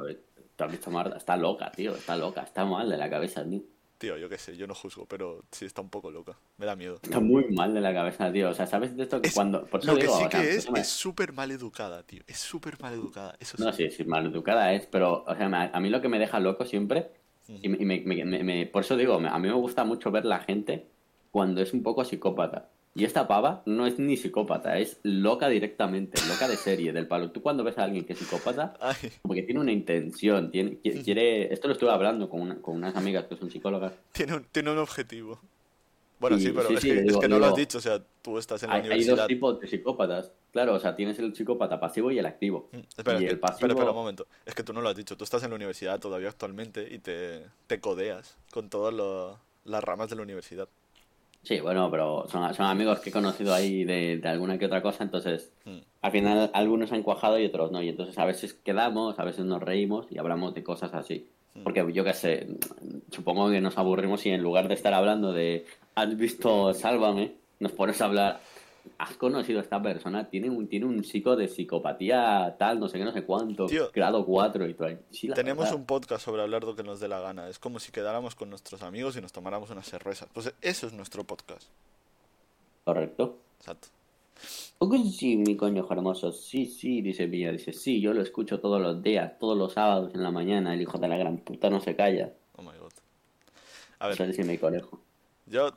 Tú 0.56 0.64
has 0.64 0.72
visto 0.72 0.90
a 0.90 0.92
Marta, 0.92 1.16
está 1.16 1.38
loca, 1.38 1.72
tío, 1.72 1.94
está 1.94 2.16
loca, 2.16 2.42
está 2.42 2.66
mal 2.66 2.86
de 2.90 2.98
la 2.98 3.08
cabeza, 3.08 3.42
tío. 3.48 3.62
Tío, 4.00 4.16
yo 4.16 4.30
qué 4.30 4.38
sé, 4.38 4.56
yo 4.56 4.66
no 4.66 4.74
juzgo, 4.74 5.04
pero 5.04 5.44
sí 5.52 5.66
está 5.66 5.82
un 5.82 5.90
poco 5.90 6.10
loca. 6.10 6.34
Me 6.56 6.64
da 6.64 6.74
miedo. 6.74 6.98
Está 7.02 7.20
muy 7.20 7.44
mal 7.50 7.74
de 7.74 7.82
la 7.82 7.92
cabeza, 7.92 8.32
tío. 8.32 8.48
O 8.48 8.54
sea, 8.54 8.66
¿sabes 8.66 8.96
de 8.96 9.02
esto 9.02 9.20
que 9.20 9.28
Es- 9.28 9.34
cuando... 9.34 9.66
Por 9.66 9.80
eso 9.80 9.92
Lo 9.92 9.96
que 9.98 10.04
digo, 10.04 10.16
sí 10.16 10.24
o 10.24 10.30
sea, 10.30 10.40
que 10.40 10.54
es, 10.56 10.66
es 10.74 10.88
súper 10.88 11.34
mal 11.34 11.50
educada, 11.50 12.02
tío. 12.04 12.22
Es 12.26 12.38
súper 12.38 12.80
mal 12.80 12.94
educada. 12.94 13.36
Eso 13.38 13.58
sí. 13.58 13.62
No, 13.62 13.70
sí, 13.74 13.90
sí, 13.90 14.04
maleducada 14.04 14.72
es, 14.72 14.86
pero, 14.86 15.22
o 15.26 15.34
sea, 15.36 15.70
a 15.70 15.80
mí 15.80 15.90
lo 15.90 16.00
que 16.00 16.08
me 16.08 16.18
deja 16.18 16.40
loco 16.40 16.64
siempre, 16.64 17.10
y, 17.46 17.68
me- 17.68 17.76
y 17.78 17.84
me- 17.84 18.24
me- 18.24 18.42
me- 18.42 18.66
por 18.66 18.84
eso 18.84 18.96
digo, 18.96 19.16
a 19.16 19.38
mí 19.38 19.48
me 19.48 19.52
gusta 19.54 19.84
mucho 19.84 20.10
ver 20.10 20.24
la 20.24 20.38
gente 20.40 20.86
cuando 21.30 21.60
es 21.60 21.74
un 21.74 21.82
poco 21.82 22.02
psicópata. 22.02 22.70
Y 23.00 23.04
esta 23.06 23.26
pava 23.26 23.62
no 23.64 23.86
es 23.86 23.98
ni 23.98 24.18
psicópata, 24.18 24.76
es 24.78 25.00
loca 25.04 25.48
directamente, 25.48 26.20
loca 26.28 26.46
de 26.46 26.56
serie, 26.58 26.92
del 26.92 27.06
palo. 27.08 27.30
Tú 27.30 27.40
cuando 27.40 27.64
ves 27.64 27.78
a 27.78 27.84
alguien 27.84 28.04
que 28.04 28.12
es 28.12 28.18
psicópata, 28.18 28.74
Ay, 28.78 28.94
como 29.22 29.32
que 29.32 29.42
tiene 29.42 29.58
una 29.58 29.72
intención, 29.72 30.50
tiene, 30.50 30.72
qui- 30.82 31.02
quiere, 31.02 31.50
esto 31.50 31.66
lo 31.66 31.72
estuve 31.72 31.90
hablando 31.90 32.28
con, 32.28 32.42
una- 32.42 32.60
con 32.60 32.76
unas 32.76 32.94
amigas 32.96 33.24
que 33.24 33.36
son 33.36 33.50
psicólogas. 33.50 33.94
tiene 34.12 34.34
un, 34.34 34.44
tiene 34.44 34.70
un 34.70 34.76
objetivo. 34.76 35.40
Bueno, 36.18 36.36
Sí, 36.36 36.48
sí, 36.48 36.52
pero 36.54 36.68
sí, 36.68 36.74
es, 36.74 36.80
sí, 36.82 36.88
que, 36.90 37.00
es 37.06 37.28
no 37.30 37.38
lo 37.38 37.46
has 37.46 37.54
dicho. 37.56 37.78
O 37.78 37.80
sea, 37.80 38.02
tú 38.20 38.36
estás 38.36 38.62
en 38.64 38.68
la 38.68 38.74
Hay, 38.74 38.82
hay 38.82 38.88
dos 38.88 38.94
universidad. 38.96 39.26
tipos 39.28 39.58
de 39.60 39.66
psicópatas. 39.66 40.32
Claro, 40.52 40.74
o 40.74 40.78
sea, 40.78 40.94
tienes 40.94 41.18
el 41.20 41.34
psicópata 41.34 41.80
pasivo 41.80 42.10
y 42.10 42.18
el 42.18 42.26
activo. 42.26 42.68
Mm, 42.72 42.76
Espera, 42.98 43.18
y 43.18 43.24
que- 43.24 43.30
el 43.30 43.38
pasivo... 43.40 43.56
espera, 43.68 43.72
espera 43.72 43.90
un 43.92 43.96
momento. 43.96 44.26
Es 44.44 44.54
que 44.54 44.62
tú 44.62 44.74
no 44.74 44.82
lo 44.82 44.90
has 44.90 44.96
dicho. 44.96 45.16
Tú 45.16 45.24
estás 45.24 45.42
en 45.44 45.48
la 45.48 45.56
universidad 45.56 45.98
todavía 45.98 46.28
actualmente 46.28 46.86
y 46.94 46.98
te, 46.98 47.46
te 47.66 47.80
codeas 47.80 48.36
con 48.52 48.68
todas 48.68 48.92
las 49.64 49.82
ramas 49.82 50.10
de 50.10 50.16
la 50.16 50.22
universidad. 50.22 50.68
Sí, 51.42 51.58
bueno, 51.60 51.90
pero 51.90 52.26
son, 52.28 52.52
son 52.54 52.66
amigos 52.66 53.00
que 53.00 53.08
he 53.10 53.12
conocido 53.12 53.54
ahí 53.54 53.84
de, 53.84 54.18
de 54.18 54.28
alguna 54.28 54.58
que 54.58 54.66
otra 54.66 54.82
cosa, 54.82 55.04
entonces 55.04 55.52
Mm. 55.64 55.78
al 56.02 56.12
final 56.12 56.50
algunos 56.52 56.92
han 56.92 57.02
cuajado 57.02 57.38
y 57.38 57.46
otros 57.46 57.70
no, 57.72 57.82
y 57.82 57.88
entonces 57.88 58.18
a 58.18 58.24
veces 58.24 58.54
quedamos, 58.54 59.18
a 59.18 59.24
veces 59.24 59.44
nos 59.44 59.62
reímos 59.62 60.06
y 60.10 60.18
hablamos 60.18 60.54
de 60.54 60.62
cosas 60.62 60.92
así. 60.94 61.28
Mm. 61.54 61.62
Porque 61.62 61.92
yo 61.92 62.04
qué 62.04 62.12
sé, 62.12 62.46
supongo 63.10 63.50
que 63.50 63.60
nos 63.60 63.78
aburrimos 63.78 64.24
y 64.26 64.30
en 64.30 64.42
lugar 64.42 64.68
de 64.68 64.74
estar 64.74 64.92
hablando 64.94 65.32
de 65.32 65.64
has 65.94 66.16
visto 66.16 66.72
Sálvame, 66.74 67.32
nos 67.58 67.72
pones 67.72 68.00
a 68.00 68.04
hablar, 68.06 68.40
has 68.98 69.16
conocido 69.16 69.58
a 69.58 69.62
esta 69.62 69.80
persona, 69.82 70.28
tiene 70.28 70.50
un, 70.50 70.68
tiene 70.68 70.86
un 70.86 71.02
psico 71.04 71.36
de 71.36 71.48
psicopatía 71.48 72.56
tal, 72.58 72.80
no 72.80 72.88
sé 72.88 72.98
qué, 72.98 73.04
no 73.04 73.12
sé 73.12 73.24
cuánto, 73.24 73.66
Tío, 73.66 73.90
grado 73.92 74.24
4 74.24 74.68
y 74.68 74.76
ahí. 74.80 74.98
Sí, 75.10 75.28
Tenemos 75.28 75.64
verdad. 75.64 75.78
un 75.78 75.86
podcast 75.86 76.24
sobre 76.24 76.42
hablar 76.42 76.64
lo 76.64 76.74
que 76.76 76.82
nos 76.82 77.00
dé 77.00 77.08
la 77.08 77.20
gana. 77.20 77.48
Es 77.48 77.58
como 77.58 77.78
si 77.78 77.92
quedáramos 77.92 78.34
con 78.34 78.50
nuestros 78.50 78.82
amigos 78.82 79.16
y 79.16 79.20
nos 79.20 79.32
tomáramos 79.32 79.70
unas 79.70 79.86
cervezas. 79.88 80.28
Pues 80.32 80.52
eso 80.60 80.86
es 80.86 80.92
nuestro 80.92 81.24
podcast. 81.24 81.68
Correcto. 82.84 83.38
Exacto. 83.58 83.88
Sí, 85.12 85.36
mi 85.36 85.56
coño 85.56 85.86
hermoso. 85.90 86.32
Sí, 86.32 86.64
sí, 86.66 87.02
dice 87.02 87.26
Mía. 87.26 87.52
Dice, 87.52 87.72
sí, 87.72 88.00
yo 88.00 88.14
lo 88.14 88.22
escucho 88.22 88.60
todos 88.60 88.80
los 88.80 89.02
días, 89.02 89.38
todos 89.38 89.56
los 89.56 89.74
sábados 89.74 90.14
en 90.14 90.22
la 90.22 90.30
mañana. 90.30 90.72
El 90.72 90.80
hijo 90.80 90.96
de 90.98 91.08
la 91.08 91.18
gran 91.18 91.36
puta 91.38 91.68
no 91.68 91.80
se 91.80 91.94
calla. 91.94 92.32
Oh 92.56 92.62
my 92.62 92.76
god. 92.78 92.92
A 93.98 94.06
ver, 94.06 94.14
Eso 94.14 94.26
dice 94.26 94.44
mi 94.44 94.56
conejo. 94.56 94.98
yo 95.44 95.72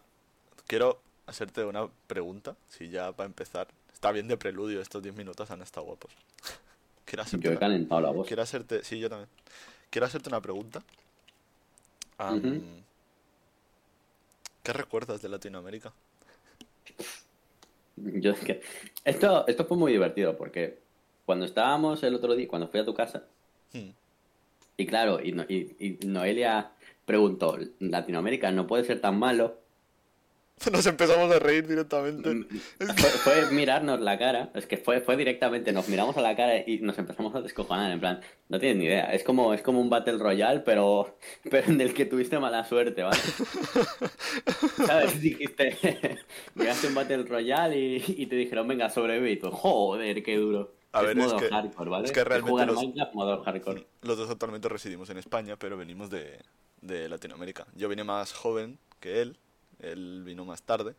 quiero 0.66 1.02
hacerte 1.26 1.64
una 1.66 1.88
pregunta. 2.08 2.56
Si 2.70 2.90
ya 2.90 3.12
para 3.12 3.28
empezar. 3.28 3.68
Está 3.92 4.12
bien 4.12 4.28
de 4.28 4.38
preludio, 4.38 4.82
estos 4.82 5.02
10 5.02 5.16
minutos 5.16 5.50
han 5.52 5.62
estado 5.62 5.86
guapos. 5.86 6.12
Quiero 7.06 7.24
hacerte 7.24 7.44
Yo 7.46 7.52
he 7.52 7.54
una- 7.54 7.60
calentado 7.60 8.02
la 8.02 8.10
voz. 8.12 8.28
Quiero 8.28 8.42
hacerte. 8.44 8.84
Sí, 8.84 9.00
yo 9.00 9.10
también. 9.10 9.30
Quiero 9.90 10.06
hacerte 10.08 10.30
una 10.30 10.42
pregunta. 10.42 10.84
Ujú. 12.20 12.62
¿Qué 14.64 14.74
recuerdas 14.74 15.22
de 15.22 15.30
Latinoamérica? 15.30 15.92
Yo 17.96 18.32
es 18.32 18.40
que... 18.40 18.62
Esto, 19.06 19.46
esto 19.48 19.66
fue 19.66 19.78
muy 19.78 19.92
divertido 19.92 20.36
porque 20.38 20.80
cuando 21.26 21.46
estábamos 21.46 22.02
el 22.04 22.16
otro 22.16 22.36
día, 22.36 22.48
cuando 22.48 22.68
fui 22.68 22.80
a 22.80 22.86
tu 22.86 22.94
casa, 22.94 23.24
Hmm. 23.74 23.90
y 24.78 24.86
claro, 24.86 25.20
y, 25.20 25.32
No- 25.32 25.44
y- 25.50 25.76
y 25.80 26.06
Noelia 26.06 26.72
preguntó, 27.06 27.58
Latinoamérica 27.80 28.52
no 28.52 28.68
puede 28.68 28.84
ser 28.84 29.02
tan 29.02 29.18
malo. 29.20 29.58
Nos 30.72 30.86
empezamos 30.86 31.30
a 31.32 31.40
reír 31.40 31.68
directamente. 31.68 32.46
Fue, 32.80 33.10
fue 33.10 33.52
mirarnos 33.52 34.00
la 34.00 34.18
cara, 34.18 34.50
es 34.54 34.66
que 34.66 34.78
fue, 34.78 35.02
fue 35.02 35.18
directamente, 35.18 35.74
nos 35.74 35.90
miramos 35.90 36.16
a 36.16 36.22
la 36.22 36.36
cara 36.36 36.58
y 36.66 36.80
nos 36.80 36.98
empezamos 36.98 37.36
a 37.36 37.42
descojonar, 37.42 37.92
en 37.92 38.00
plan, 38.00 38.22
no 38.50 38.60
tienes 38.60 38.78
ni 38.78 38.86
idea, 38.86 39.14
es 39.14 39.24
como, 39.24 39.54
es 39.54 39.62
como 39.62 39.82
un 39.82 39.90
Battle 39.90 40.18
Royale, 40.20 40.62
pero, 40.62 41.18
pero 41.50 41.68
en 41.70 41.82
el 41.82 41.94
que 41.94 42.06
tuviste 42.06 42.40
mala 42.40 42.64
suerte, 42.64 43.04
¿vale? 43.04 43.18
¿Sabes? 44.86 45.20
Dijiste, 45.22 45.78
llegaste 46.56 46.88
a 46.88 46.90
un 46.90 46.96
Battle 46.96 47.24
Royale 47.24 47.78
y, 47.78 48.04
y 48.18 48.26
te 48.28 48.36
dijeron, 48.36 48.68
venga, 48.68 48.90
sobrevive, 48.90 49.32
y 49.32 49.38
tú, 49.40 49.52
joder, 49.52 50.24
qué 50.24 50.38
duro. 50.38 50.76
A 50.94 51.02
es 51.02 51.08
ver, 51.08 51.18
es 51.20 51.26
modo 51.26 51.38
que- 51.38 51.50
hardcore, 51.50 51.90
¿vale? 51.90 52.06
es 52.06 52.12
que 52.12 52.24
realmente 52.24 52.52
jugar 52.52 52.68
los- 52.68 52.76
Minecraft 52.78 53.14
modo 53.16 53.44
hardcore. 53.44 53.88
Los 54.02 54.18
dos 54.18 54.30
actualmente 54.30 54.70
residimos 54.70 55.10
en 55.10 55.18
España, 55.18 55.58
pero 55.58 55.76
venimos 55.76 56.10
de, 56.10 56.40
de 56.82 57.10
Latinoamérica. 57.10 57.66
Yo 57.76 57.90
vine 57.90 58.04
más 58.04 58.32
joven 58.34 58.78
que 59.00 59.22
él, 59.22 59.38
él 59.92 60.24
vino 60.26 60.46
más 60.46 60.62
tarde, 60.62 60.94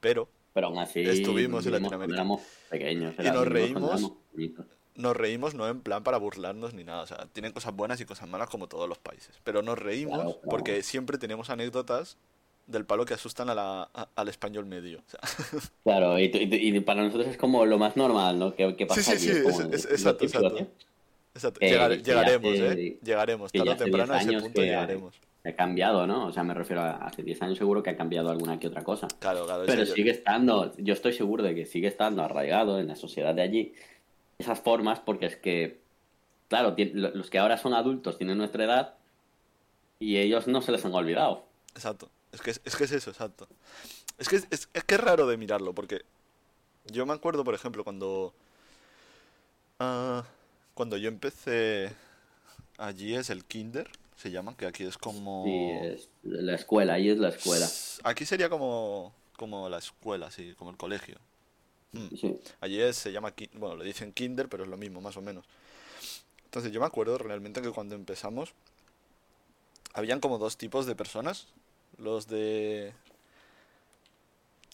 pero 0.00 0.28
Pero 0.54 0.66
aún 0.68 0.78
así, 0.78 1.00
Estuvimos 1.00 1.64
en 1.66 1.72
Latinoamérica. 1.72 2.16
éramos 2.16 2.42
pequeños. 2.70 3.14
Y 3.18 3.22
nos 3.30 3.46
reímos. 3.48 4.12
nos 4.94 5.16
reímos 5.16 5.54
no 5.54 5.66
en 5.68 5.80
plan 5.80 6.02
para 6.04 6.18
burlarnos 6.18 6.74
ni 6.74 6.84
nada. 6.84 7.02
O 7.02 7.06
sea, 7.06 7.26
tienen 7.32 7.52
cosas 7.52 7.74
buenas 7.74 8.00
y 8.00 8.04
cosas 8.04 8.28
malas 8.28 8.50
como 8.50 8.66
todos 8.68 8.88
los 8.88 8.98
países. 8.98 9.34
Pero 9.44 9.62
nos 9.62 9.78
reímos 9.78 10.16
Claro, 10.16 10.32
claro. 10.34 10.48
porque 10.50 10.82
siempre 10.82 11.16
tenemos 11.18 11.48
anécdotas 11.50 12.16
del 12.66 12.84
palo 12.84 13.04
que 13.04 13.14
asustan 13.14 13.48
a 13.50 13.54
la, 13.54 13.88
a- 13.94 14.08
al 14.14 14.28
español 14.28 14.66
medio. 14.66 14.98
o 15.00 15.10
sea. 15.10 15.20
Claro, 15.84 16.18
y, 16.18 16.24
y- 16.24 16.76
y 16.76 16.80
para 16.80 17.02
nosotros 17.02 17.28
es 17.28 17.36
como 17.38 17.64
lo 17.66 17.78
más 17.78 17.96
normal, 17.96 18.38
¿no? 18.38 18.54
Que, 18.54 18.76
que 18.76 18.86
pasa 18.86 19.00
Sí, 19.02 19.06
sí, 19.06 19.12
allí, 19.12 19.24
sí, 19.24 19.30
es 19.30 19.42
como 19.42 19.60
es- 19.74 19.74
es- 19.74 19.84
lo 19.86 19.90
exacto, 19.92 20.24
exacto. 20.24 20.54
tío. 20.54 20.66
Exacto. 21.34 21.60
Que- 21.60 21.70
Llegar- 21.70 21.96
que 21.96 22.02
llegaremos, 22.02 22.52
hace- 22.52 22.72
¿eh? 22.86 22.98
Llegaremos. 23.02 23.52
Tarde 23.52 23.70
o 23.70 23.76
temprano 23.76 24.12
a 24.12 24.18
10 24.18 24.30
ese 24.30 24.40
punto 24.42 24.60
llegaremos. 24.60 25.14
Ha 25.44 25.52
cambiado, 25.54 26.06
¿no? 26.06 26.26
O 26.28 26.32
sea, 26.32 26.44
me 26.44 26.54
refiero 26.54 26.82
a 26.82 26.92
hace 26.92 27.22
10 27.22 27.42
años 27.42 27.58
seguro 27.58 27.82
que 27.82 27.90
ha 27.90 27.96
cambiado 27.96 28.30
alguna 28.30 28.60
que 28.60 28.68
otra 28.68 28.84
cosa. 28.84 29.08
Claro, 29.18 29.44
claro. 29.44 29.64
Pero 29.66 29.82
yo- 29.84 29.94
sigue 29.94 30.10
estando, 30.12 30.72
yo 30.76 30.92
estoy 30.94 31.12
seguro 31.12 31.42
de 31.42 31.54
que 31.54 31.66
sigue 31.66 31.88
estando 31.88 32.22
arraigado 32.22 32.78
en 32.78 32.86
la 32.88 32.94
sociedad 32.96 33.34
de 33.34 33.42
allí 33.42 33.74
esas 34.38 34.60
formas 34.60 35.00
porque 35.00 35.26
es 35.26 35.36
que, 35.36 35.80
claro, 36.48 36.76
los 36.94 37.28
que 37.30 37.38
ahora 37.40 37.58
son 37.58 37.74
adultos 37.74 38.18
tienen 38.18 38.38
nuestra 38.38 38.64
edad 38.64 38.94
y 39.98 40.18
ellos 40.18 40.46
no 40.46 40.62
se 40.62 40.70
les 40.72 40.84
han 40.84 40.94
olvidado. 40.94 41.44
Exacto. 41.74 42.08
Es 42.30 42.40
que 42.40 42.50
es, 42.52 42.60
es 42.64 42.76
que 42.76 42.84
es 42.84 42.92
eso, 42.92 43.10
exacto. 43.10 43.48
Es 44.18 44.28
que 44.28 44.36
es, 44.36 44.46
es- 44.50 44.68
es 44.72 44.84
que 44.84 44.94
es 44.94 45.00
raro 45.00 45.26
de 45.26 45.36
mirarlo, 45.36 45.74
porque 45.74 46.02
yo 46.86 47.04
me 47.04 47.14
acuerdo, 47.14 47.42
por 47.44 47.54
ejemplo, 47.54 47.82
cuando. 47.84 48.32
ah, 49.80 50.24
cuando 50.74 50.96
yo 50.96 51.08
empecé. 51.08 51.92
Allí 52.78 53.14
es 53.14 53.30
el 53.30 53.44
kinder, 53.44 53.88
se 54.22 54.30
llama, 54.30 54.56
que 54.56 54.66
aquí 54.66 54.84
es 54.84 54.96
como. 54.96 55.44
Sí, 55.44 55.86
es 55.86 56.08
la 56.22 56.54
escuela, 56.54 56.94
ahí 56.94 57.10
es 57.10 57.18
la 57.18 57.30
escuela. 57.30 57.68
Aquí 58.04 58.24
sería 58.24 58.48
como. 58.48 59.12
como 59.36 59.68
la 59.68 59.78
escuela, 59.78 60.30
sí, 60.30 60.54
como 60.56 60.70
el 60.70 60.76
colegio. 60.76 61.16
Mm. 61.90 62.14
Sí. 62.14 62.38
Allí 62.60 62.80
es- 62.80 62.96
se 62.96 63.10
llama, 63.10 63.34
bueno, 63.54 63.76
le 63.76 63.84
dicen 63.84 64.12
kinder, 64.12 64.48
pero 64.48 64.62
es 64.62 64.70
lo 64.70 64.76
mismo, 64.76 65.00
más 65.00 65.16
o 65.16 65.22
menos. 65.22 65.44
Entonces 66.44 66.70
yo 66.70 66.80
me 66.80 66.86
acuerdo 66.86 67.18
realmente 67.18 67.60
que 67.62 67.70
cuando 67.70 67.94
empezamos, 67.96 68.54
habían 69.92 70.20
como 70.20 70.38
dos 70.38 70.56
tipos 70.56 70.86
de 70.86 70.94
personas. 70.94 71.48
Los 71.98 72.26
de... 72.28 72.92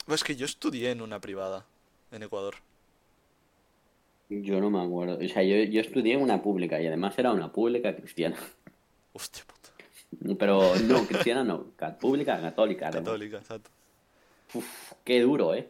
Pues 0.07 0.21
es 0.21 0.25
que 0.25 0.37
yo 0.37 0.45
estudié 0.45 0.91
en 0.91 1.01
una 1.03 1.21
privada, 1.21 1.65
en 2.13 2.23
Ecuador. 2.23 2.57
Yo 4.29 4.61
no 4.61 4.71
me 4.71 4.83
acuerdo. 4.83 5.19
O 5.25 5.29
sea, 5.29 5.43
yo, 5.43 5.57
yo 5.57 5.81
estudié 5.81 6.15
en 6.15 6.23
una 6.23 6.43
pública 6.43 6.81
y 6.81 6.87
además 6.87 7.19
era 7.19 7.33
una 7.33 7.51
pública 7.51 7.97
cristiana. 7.97 8.37
Hostia 9.19 9.43
puta. 9.45 10.37
Pero 10.39 10.77
no, 10.77 11.05
cristiana 11.09 11.43
no, 11.43 11.73
ca- 11.77 11.99
pública 11.99 12.41
católica. 12.41 12.89
Católica, 12.91 13.39
exacto. 13.39 13.69
Uf, 14.55 14.93
qué 15.05 15.21
duro, 15.21 15.55
¿eh? 15.55 15.69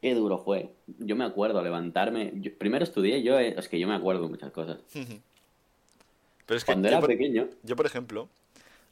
Qué 0.00 0.14
duro 0.14 0.38
fue. 0.38 0.72
Yo 1.00 1.16
me 1.16 1.24
acuerdo 1.24 1.60
levantarme. 1.60 2.32
yo- 2.36 2.56
primero 2.56 2.84
estudié, 2.84 3.22
yo 3.24 3.36
eh, 3.40 3.56
es 3.58 3.68
que 3.68 3.80
yo 3.80 3.88
me 3.88 3.96
acuerdo 3.96 4.22
de 4.22 4.28
muchas 4.28 4.52
cosas. 4.52 4.78
Pero 4.92 6.56
es 6.56 6.64
que 6.64 6.66
Cuando 6.72 6.86
yo, 6.86 6.92
era 6.92 7.00
por, 7.00 7.08
pequeño, 7.10 7.48
yo, 7.64 7.74
por 7.74 7.84
ejemplo, 7.86 8.28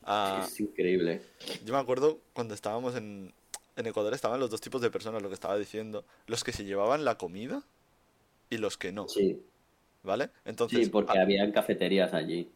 ah, 0.02 0.44
es 0.44 0.58
increíble. 0.60 1.22
yo 1.64 1.72
me 1.72 1.78
acuerdo 1.78 2.18
cuando 2.32 2.54
estábamos 2.54 2.96
en, 2.96 3.32
en 3.76 3.86
Ecuador, 3.86 4.12
estaban 4.14 4.40
los 4.40 4.50
dos 4.50 4.60
tipos 4.60 4.82
de 4.82 4.90
personas, 4.90 5.22
lo 5.22 5.28
que 5.28 5.34
estaba 5.34 5.56
diciendo. 5.56 6.04
Los 6.26 6.42
que 6.42 6.50
se 6.52 6.64
llevaban 6.64 7.04
la 7.04 7.16
comida 7.18 7.62
y 8.50 8.58
los 8.58 8.76
que 8.76 8.90
no, 8.90 9.08
Sí, 9.08 9.40
¿vale? 10.02 10.30
Entonces, 10.44 10.84
sí, 10.86 10.90
porque 10.90 11.18
ah, 11.18 11.22
había 11.22 11.50
cafeterías 11.52 12.12
allí. 12.14 12.50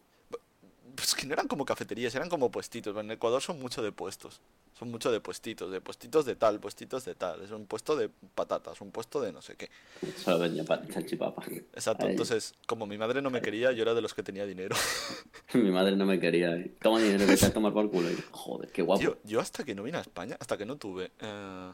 Pues 0.95 1.15
que 1.15 1.27
no 1.27 1.33
eran 1.35 1.49
como 1.49 1.65
cafeterías, 1.65 2.15
eran 2.15 2.29
como 2.29 2.51
puestitos. 2.51 2.97
En 2.97 3.11
Ecuador 3.11 3.41
son 3.43 3.61
mucho 3.61 3.83
de 3.83 3.93
puestos. 3.93 4.41
Son 4.79 4.91
mucho 4.91 5.13
de 5.13 5.21
puestitos, 5.21 5.71
de 5.71 5.81
puestitos 5.81 6.25
de 6.25 6.37
tal, 6.37 6.59
puestitos 6.59 7.05
de 7.05 7.15
tal. 7.15 7.43
Es 7.43 7.51
un 7.51 7.67
puesto 7.67 7.97
de 7.97 8.09
patatas, 8.35 8.81
un 8.81 8.91
puesto 8.91 9.21
de 9.21 9.33
no 9.33 9.43
sé 9.43 9.57
qué. 9.57 9.69
Solo 10.17 10.39
vendía 10.39 10.65
pa- 10.65 10.81
salchipapa. 10.93 11.43
Exacto. 11.75 12.07
Ahí. 12.07 12.13
Entonces, 12.13 12.55
como 12.67 12.87
mi 12.87 12.97
madre 12.97 13.21
no 13.23 13.31
me 13.31 13.43
quería, 13.43 13.73
yo 13.73 13.83
era 13.83 13.93
de 13.95 14.01
los 14.01 14.15
que 14.15 14.23
tenía 14.23 14.47
dinero. 14.47 14.75
Mi 15.55 15.71
madre 15.71 15.97
no 15.97 16.07
me 16.07 16.19
quería. 16.21 16.55
¿eh? 16.57 16.73
Toma 16.81 17.01
dinero 17.01 17.27
que 17.27 17.37
te 17.37 17.47
a 17.47 17.53
tomar 17.53 17.73
por 17.73 17.91
culo. 17.91 18.11
Y, 18.11 18.17
joder, 18.31 18.71
qué 18.71 18.83
guapo. 18.83 19.01
Tío, 19.01 19.19
yo 19.25 19.41
hasta 19.41 19.65
que 19.65 19.75
no 19.75 19.83
vine 19.83 19.99
a 19.99 20.01
España, 20.03 20.37
hasta 20.41 20.57
que 20.57 20.65
no 20.65 20.77
tuve 20.77 21.11
eh, 21.21 21.73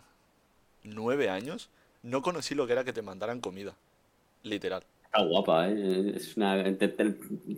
nueve 0.85 1.29
años, 1.29 1.69
no 2.03 2.23
conocí 2.23 2.55
lo 2.55 2.67
que 2.67 2.73
era 2.73 2.85
que 2.85 2.93
te 2.93 3.03
mandaran 3.03 3.41
comida. 3.41 3.75
Literal. 4.43 4.85
Está 5.17 5.29
guapa, 5.29 5.69
¿eh? 5.71 6.13
Es 6.15 6.37
una... 6.37 6.63
te, 6.77 6.89
te, 6.89 7.05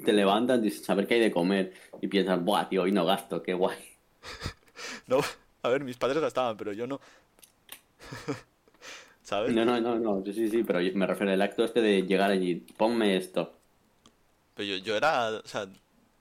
te 0.04 0.12
levantas 0.12 0.60
y 0.62 0.94
ver 0.94 1.06
qué 1.08 1.14
hay 1.14 1.20
de 1.20 1.32
comer. 1.32 1.72
Y 2.00 2.06
piensas, 2.06 2.42
buah, 2.44 2.68
tío, 2.68 2.82
hoy 2.82 2.92
no 2.92 3.04
gasto, 3.04 3.42
qué 3.42 3.54
guay. 3.54 3.78
No, 5.08 5.20
a 5.62 5.68
ver, 5.70 5.84
mis 5.84 5.96
padres 5.96 6.20
gastaban, 6.20 6.56
pero 6.58 6.72
yo 6.74 6.86
no. 6.86 7.00
¿Sabes? 9.22 9.54
No, 9.54 9.64
no, 9.64 9.80
no, 9.80 9.98
no, 9.98 10.22
sí, 10.24 10.34
sí, 10.34 10.50
sí, 10.50 10.62
pero 10.64 10.80
me 10.94 11.06
refiero 11.06 11.32
al 11.32 11.40
acto 11.40 11.64
este 11.64 11.80
de 11.80 12.02
llegar 12.02 12.30
allí, 12.30 12.56
ponme 12.76 13.16
esto. 13.16 13.54
Pero 14.54 14.68
yo, 14.68 14.76
yo 14.76 14.96
era, 14.96 15.30
o 15.30 15.48
sea, 15.48 15.66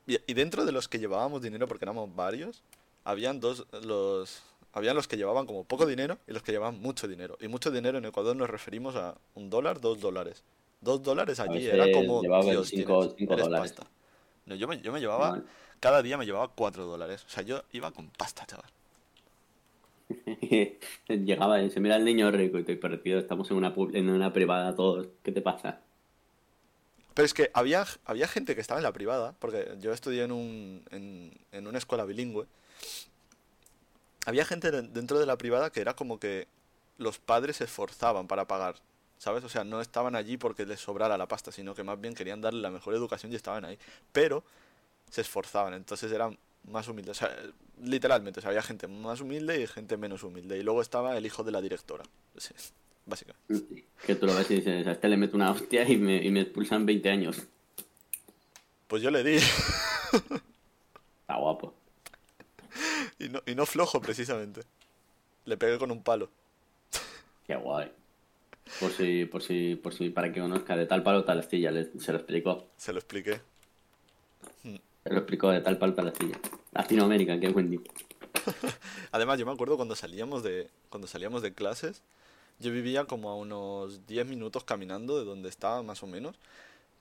y 0.06 0.34
dentro 0.34 0.64
de 0.66 0.72
los 0.72 0.88
que 0.88 1.00
llevábamos 1.00 1.42
dinero, 1.42 1.68
porque 1.68 1.84
éramos 1.84 2.16
varios, 2.16 2.64
habían 3.04 3.42
dos, 3.42 3.68
los, 3.84 4.42
habían 4.72 4.96
los 4.96 5.08
que 5.08 5.18
llevaban 5.18 5.46
como 5.46 5.66
poco 5.66 5.86
dinero 5.86 6.18
y 6.28 6.32
los 6.32 6.44
que 6.44 6.54
llevaban 6.54 6.80
mucho 6.80 7.08
dinero. 7.08 7.38
Y 7.42 7.50
mucho 7.50 7.72
dinero 7.72 7.98
en 7.98 8.06
Ecuador 8.06 8.38
nos 8.38 8.50
referimos 8.50 8.96
a 8.96 9.16
un 9.36 9.50
dólar, 9.50 9.82
dos 9.82 10.00
dólares. 10.00 10.44
Dos 10.82 11.02
dólares 11.04 11.40
allí 11.40 11.66
era 11.68 11.92
como, 11.92 12.22
Dios, 12.22 12.68
cinco- 12.70 13.14
cinco 13.18 13.34
eres 13.34 13.46
dólares. 13.46 13.74
pasta. 13.74 13.90
No, 14.46 14.56
yo 14.56 14.68
me, 14.68 14.80
yo 14.82 14.92
me 14.94 15.00
llevaba, 15.00 15.32
Vale. 15.32 15.44
cada 15.80 16.02
día 16.02 16.18
me 16.18 16.26
llevaba 16.26 16.48
cuatro 16.50 16.86
dólares. 16.86 17.24
O 17.26 17.30
sea, 17.30 17.44
yo 17.44 17.64
iba 17.72 17.92
con 17.92 18.10
pasta, 18.10 18.46
chaval. 18.46 18.70
Llegaba 21.10 21.60
y 21.60 21.66
dice, 21.66 21.80
mira 21.80 21.96
el 21.98 22.06
niño 22.06 22.32
rico 22.32 22.58
y 22.58 22.62
estoy 22.62 22.78
perdido, 22.78 23.20
estamos 23.20 23.50
en 23.52 23.58
una, 23.58 23.74
en 23.94 24.10
una 24.10 24.32
privada 24.32 24.74
todos, 24.76 25.08
¿qué 25.24 25.32
te 25.32 25.42
pasa? 25.42 25.82
Pero 27.14 27.26
es 27.26 27.34
que 27.34 27.50
había, 27.54 27.86
había 28.06 28.28
gente 28.28 28.54
que 28.56 28.62
estaba 28.62 28.80
en 28.80 28.84
la 28.84 28.94
privada, 28.94 29.34
porque 29.40 29.76
yo 29.82 29.92
estudié 29.92 30.24
en, 30.24 30.32
un, 30.32 30.84
en, 30.92 31.32
en 31.52 31.68
una 31.68 31.80
escuela 31.80 32.06
bilingüe. 32.06 32.46
Había 34.26 34.46
gente 34.46 34.72
de- 34.72 34.84
dentro 34.84 35.18
de 35.20 35.26
la 35.26 35.38
privada 35.38 35.72
que 35.72 35.82
era 35.82 35.96
como 35.96 36.20
que 36.20 36.48
los 36.98 37.18
padres 37.18 37.58
se 37.58 37.64
esforzaban 37.66 38.28
para 38.28 38.46
pagar, 38.46 38.76
¿sabes? 39.18 39.44
O 39.44 39.50
sea, 39.50 39.64
no 39.64 39.82
estaban 39.82 40.16
allí 40.16 40.38
porque 40.38 40.66
les 40.66 40.80
sobrara 40.80 41.18
la 41.18 41.28
pasta, 41.28 41.52
sino 41.52 41.76
que 41.76 41.84
más 41.84 42.00
bien 42.00 42.14
querían 42.14 42.42
darle 42.42 42.62
la 42.62 42.72
mejor 42.72 42.94
educación 42.94 43.32
y 43.32 43.36
estaban 43.36 43.66
ahí. 43.66 43.78
Pero 44.12 44.44
se 45.10 45.22
esforzaban, 45.22 45.74
entonces 45.74 46.12
eran 46.12 46.38
más 46.66 46.88
humildes. 46.88 47.18
O 47.18 47.26
sea, 47.26 47.36
literalmente, 47.82 48.40
o 48.40 48.42
sea, 48.42 48.50
había 48.50 48.62
gente 48.62 48.88
más 48.88 49.22
humilde 49.22 49.62
y 49.62 49.68
gente 49.68 49.98
menos 49.98 50.24
humilde. 50.24 50.58
Y 50.58 50.64
luego 50.64 50.82
estaba 50.82 51.18
el 51.18 51.26
hijo 51.26 51.44
de 51.44 51.52
la 51.52 51.62
directora. 51.62 52.04
Sí, 52.38 52.54
básicamente. 53.06 53.86
Que 54.06 54.16
tú 54.16 54.26
lo 54.26 54.36
ves 54.36 54.50
y 54.52 54.56
dices, 54.56 54.88
a 54.88 54.92
este 54.92 55.08
le 55.08 55.18
meto 55.18 55.36
una 55.36 55.52
hostia 55.52 55.88
y 55.88 55.98
me, 55.98 56.24
y 56.24 56.32
me 56.32 56.42
expulsan 56.42 56.86
20 56.86 57.10
años. 57.10 57.44
Pues 58.88 59.02
yo 59.02 59.12
le 59.12 59.24
di. 59.24 59.36
Está 59.36 61.38
guapo. 61.38 61.74
Y 63.20 63.30
no, 63.30 63.42
y 63.46 63.56
no 63.56 63.66
flojo, 63.66 64.02
precisamente. 64.02 64.62
Le 65.46 65.58
pegué 65.58 65.78
con 65.78 65.92
un 65.92 66.04
palo. 66.04 66.30
Qué 67.46 67.56
guay. 67.56 67.92
Por 68.80 68.92
si, 68.92 69.26
por 69.26 69.42
si, 69.44 69.76
por 69.76 69.94
si, 69.94 70.10
para 70.10 70.32
que 70.32 70.40
conozca, 70.40 70.76
de 70.76 70.86
tal 70.86 71.04
palo 71.04 71.24
tal 71.24 71.40
astilla, 71.40 71.72
le- 71.72 71.92
se 72.00 72.12
lo 72.12 72.18
explicó. 72.20 72.66
Se 72.78 72.92
lo 72.94 73.00
expliqué. 73.00 73.42
Se 74.64 75.14
lo 75.14 75.18
explicó 75.20 75.50
de 75.52 75.62
tal 75.62 75.78
palo 75.78 75.94
tal 75.94 76.08
astilla. 76.10 76.38
Latinoamérica, 76.74 77.40
qué 77.40 77.50
buen 77.50 77.70
día. 77.72 77.80
Además, 79.12 79.40
yo 79.40 79.46
me 79.46 79.52
acuerdo 79.52 79.76
cuando 79.78 79.96
salíamos 79.96 80.44
de, 80.44 80.70
cuando 80.90 81.08
salíamos 81.08 81.42
de 81.42 81.54
clases, 81.54 82.02
yo 82.60 82.72
vivía 82.72 83.06
como 83.06 83.30
a 83.30 83.36
unos 83.36 84.06
10 84.08 84.26
minutos 84.28 84.64
caminando 84.64 85.18
de 85.18 85.26
donde 85.26 85.50
estaba, 85.50 85.82
más 85.84 86.04
o 86.04 86.08
menos. 86.08 86.36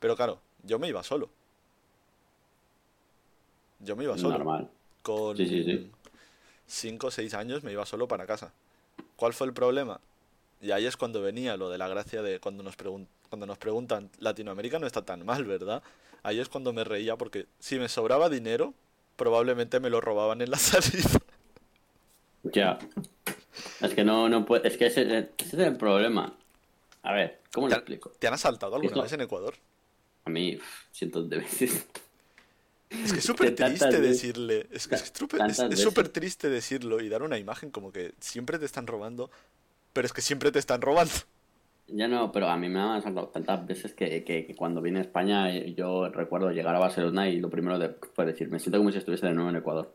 Pero 0.00 0.16
claro, 0.16 0.38
yo 0.62 0.78
me 0.78 0.88
iba 0.88 1.02
solo. 1.02 1.28
Yo 3.80 3.96
me 3.96 4.04
iba 4.04 4.16
solo. 4.16 4.38
Normal. 4.38 4.70
Con 5.02 5.36
Sí, 5.36 5.46
sí, 5.46 5.62
sí. 5.64 5.90
5 6.66 7.08
o 7.08 7.10
6 7.10 7.34
años 7.34 7.62
me 7.62 7.72
iba 7.72 7.84
solo 7.86 8.08
para 8.08 8.26
casa. 8.26 8.52
¿Cuál 9.16 9.34
fue 9.34 9.46
el 9.46 9.52
problema? 9.52 10.00
Y 10.60 10.70
ahí 10.70 10.86
es 10.86 10.96
cuando 10.96 11.20
venía 11.22 11.56
lo 11.56 11.68
de 11.70 11.78
la 11.78 11.88
gracia 11.88 12.22
de 12.22 12.40
cuando 12.40 12.62
nos, 12.62 12.76
pregun- 12.76 13.06
cuando 13.28 13.46
nos 13.46 13.58
preguntan, 13.58 14.10
Latinoamérica 14.18 14.78
no 14.78 14.86
está 14.86 15.02
tan 15.02 15.24
mal, 15.24 15.44
¿verdad? 15.44 15.82
Ahí 16.22 16.40
es 16.40 16.48
cuando 16.48 16.72
me 16.72 16.82
reía 16.84 17.16
porque 17.16 17.46
si 17.58 17.78
me 17.78 17.88
sobraba 17.88 18.28
dinero, 18.28 18.74
probablemente 19.16 19.80
me 19.80 19.90
lo 19.90 20.00
robaban 20.00 20.40
en 20.40 20.50
la 20.50 20.58
salida. 20.58 21.10
Ya. 22.42 22.78
Es 23.80 23.94
que 23.94 24.04
no, 24.04 24.28
no 24.28 24.44
puede, 24.44 24.68
es 24.68 24.76
que 24.76 24.86
ese, 24.86 25.02
ese 25.02 25.28
es 25.38 25.54
el 25.54 25.76
problema. 25.76 26.36
A 27.02 27.12
ver, 27.12 27.40
¿cómo 27.52 27.66
lo 27.68 27.72
¿Te, 27.74 27.78
explico? 27.78 28.10
te 28.18 28.26
han 28.26 28.34
asaltado 28.34 28.74
alguna 28.76 28.90
Esto- 28.92 29.02
vez 29.02 29.12
en 29.12 29.20
Ecuador? 29.20 29.54
A 30.24 30.30
mí, 30.30 30.58
cientos 30.90 31.28
de 31.30 31.38
veces. 31.38 31.86
Es 32.90 33.12
que 33.12 33.18
es 33.18 33.24
súper 33.24 33.54
triste 33.54 33.86
veces- 33.86 34.00
decirle, 34.02 34.66
es 34.72 34.88
que 34.88 34.96
es 34.96 35.12
súper 35.14 35.38
tantas 35.38 35.58
es- 35.58 35.64
es 35.64 35.70
veces. 35.70 35.84
súper 35.84 36.08
triste 36.08 36.48
decirlo 36.48 37.00
y 37.00 37.08
dar 37.08 37.22
una 37.22 37.38
imagen 37.38 37.70
como 37.70 37.92
que 37.92 38.12
siempre 38.20 38.58
te 38.58 38.64
están 38.64 38.86
robando, 38.86 39.30
pero 39.96 40.04
es 40.04 40.12
que 40.12 40.20
siempre 40.20 40.52
te 40.52 40.58
están 40.58 40.82
robando. 40.82 41.14
Ya 41.88 42.06
no, 42.06 42.30
pero 42.32 42.48
a 42.48 42.56
mí 42.58 42.68
me 42.68 42.80
han 42.80 43.00
sacado 43.00 43.28
tantas 43.28 43.64
veces 43.66 43.94
que, 43.94 44.24
que- 44.24 44.44
que 44.46 44.54
cuando 44.54 44.82
vine 44.82 44.98
a 44.98 45.02
España 45.02 45.50
eh, 45.54 45.72
yo 45.74 46.08
recuerdo 46.10 46.50
llegar 46.50 46.74
a 46.74 46.80
Barcelona 46.80 47.28
y 47.30 47.40
lo 47.40 47.48
primero 47.48 47.78
de, 47.78 47.96
fue 48.14 48.26
decir, 48.26 48.50
me 48.50 48.58
siento 48.58 48.76
como 48.78 48.92
si 48.92 48.98
estuviese 48.98 49.26
de 49.26 49.32
nuevo 49.32 49.48
en 49.48 49.56
Ecuador. 49.56 49.94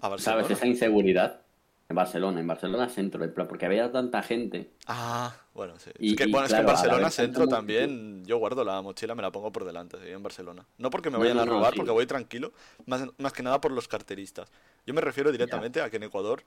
A 0.00 0.08
Barcelona. 0.08 0.42
¿Sabes? 0.44 0.56
Esa 0.56 0.66
inseguridad 0.66 1.40
en 1.88 1.96
Barcelona, 1.96 2.40
en 2.40 2.46
Barcelona 2.46 2.88
centro, 2.88 3.22
en 3.22 3.34
plan, 3.34 3.46
porque 3.48 3.66
había 3.66 3.92
tanta 3.92 4.22
gente. 4.22 4.70
Ah, 4.86 5.34
bueno, 5.54 5.74
sí. 5.78 5.90
Y- 5.98 6.12
es 6.12 6.16
que, 6.16 6.24
y 6.24 6.30
bueno, 6.32 6.46
es 6.46 6.52
claro, 6.52 6.64
que 6.66 6.70
en 6.70 6.74
Barcelona 6.76 7.10
centro 7.10 7.48
también 7.48 8.24
yo 8.24 8.38
guardo 8.38 8.64
la 8.64 8.80
mochila, 8.80 9.14
me 9.14 9.22
la 9.22 9.30
pongo 9.30 9.52
por 9.52 9.64
delante, 9.64 9.98
sí, 10.02 10.10
en 10.10 10.22
Barcelona. 10.22 10.64
No 10.78 10.88
porque 10.88 11.10
me 11.10 11.18
vayan 11.18 11.36
no, 11.36 11.42
a 11.42 11.46
no, 11.46 11.52
robar, 11.52 11.72
sí. 11.72 11.78
porque 11.78 11.92
voy 11.92 12.06
tranquilo, 12.06 12.52
más, 12.86 13.02
más 13.18 13.32
que 13.32 13.42
nada 13.42 13.60
por 13.60 13.72
los 13.72 13.88
carteristas. 13.88 14.50
Yo 14.86 14.94
me 14.94 15.00
refiero 15.00 15.30
directamente 15.30 15.80
a 15.80 15.90
que 15.90 15.96
en 15.96 16.04
Ecuador 16.04 16.42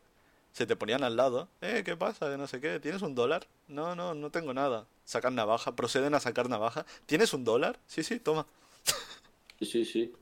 se 0.53 0.65
te 0.65 0.75
ponían 0.75 1.03
al 1.03 1.15
lado. 1.15 1.47
Eh, 1.61 1.83
¿qué 1.85 1.95
pasa? 1.95 2.35
No 2.37 2.47
sé 2.47 2.59
qué. 2.61 2.79
¿Tienes 2.79 3.01
un 3.01 3.15
dólar? 3.15 3.47
No, 3.67 3.95
no, 3.95 4.13
no 4.13 4.29
tengo 4.31 4.53
nada. 4.53 4.85
Sacan 5.05 5.35
navaja, 5.35 5.75
proceden 5.75 6.13
a 6.15 6.19
sacar 6.19 6.49
navaja. 6.49 6.85
¿Tienes 7.05 7.33
un 7.33 7.43
dólar? 7.43 7.79
Sí, 7.87 8.03
sí, 8.03 8.19
toma. 8.19 8.45
Sí, 9.59 9.65
sí, 9.65 9.85
sí. 9.85 10.13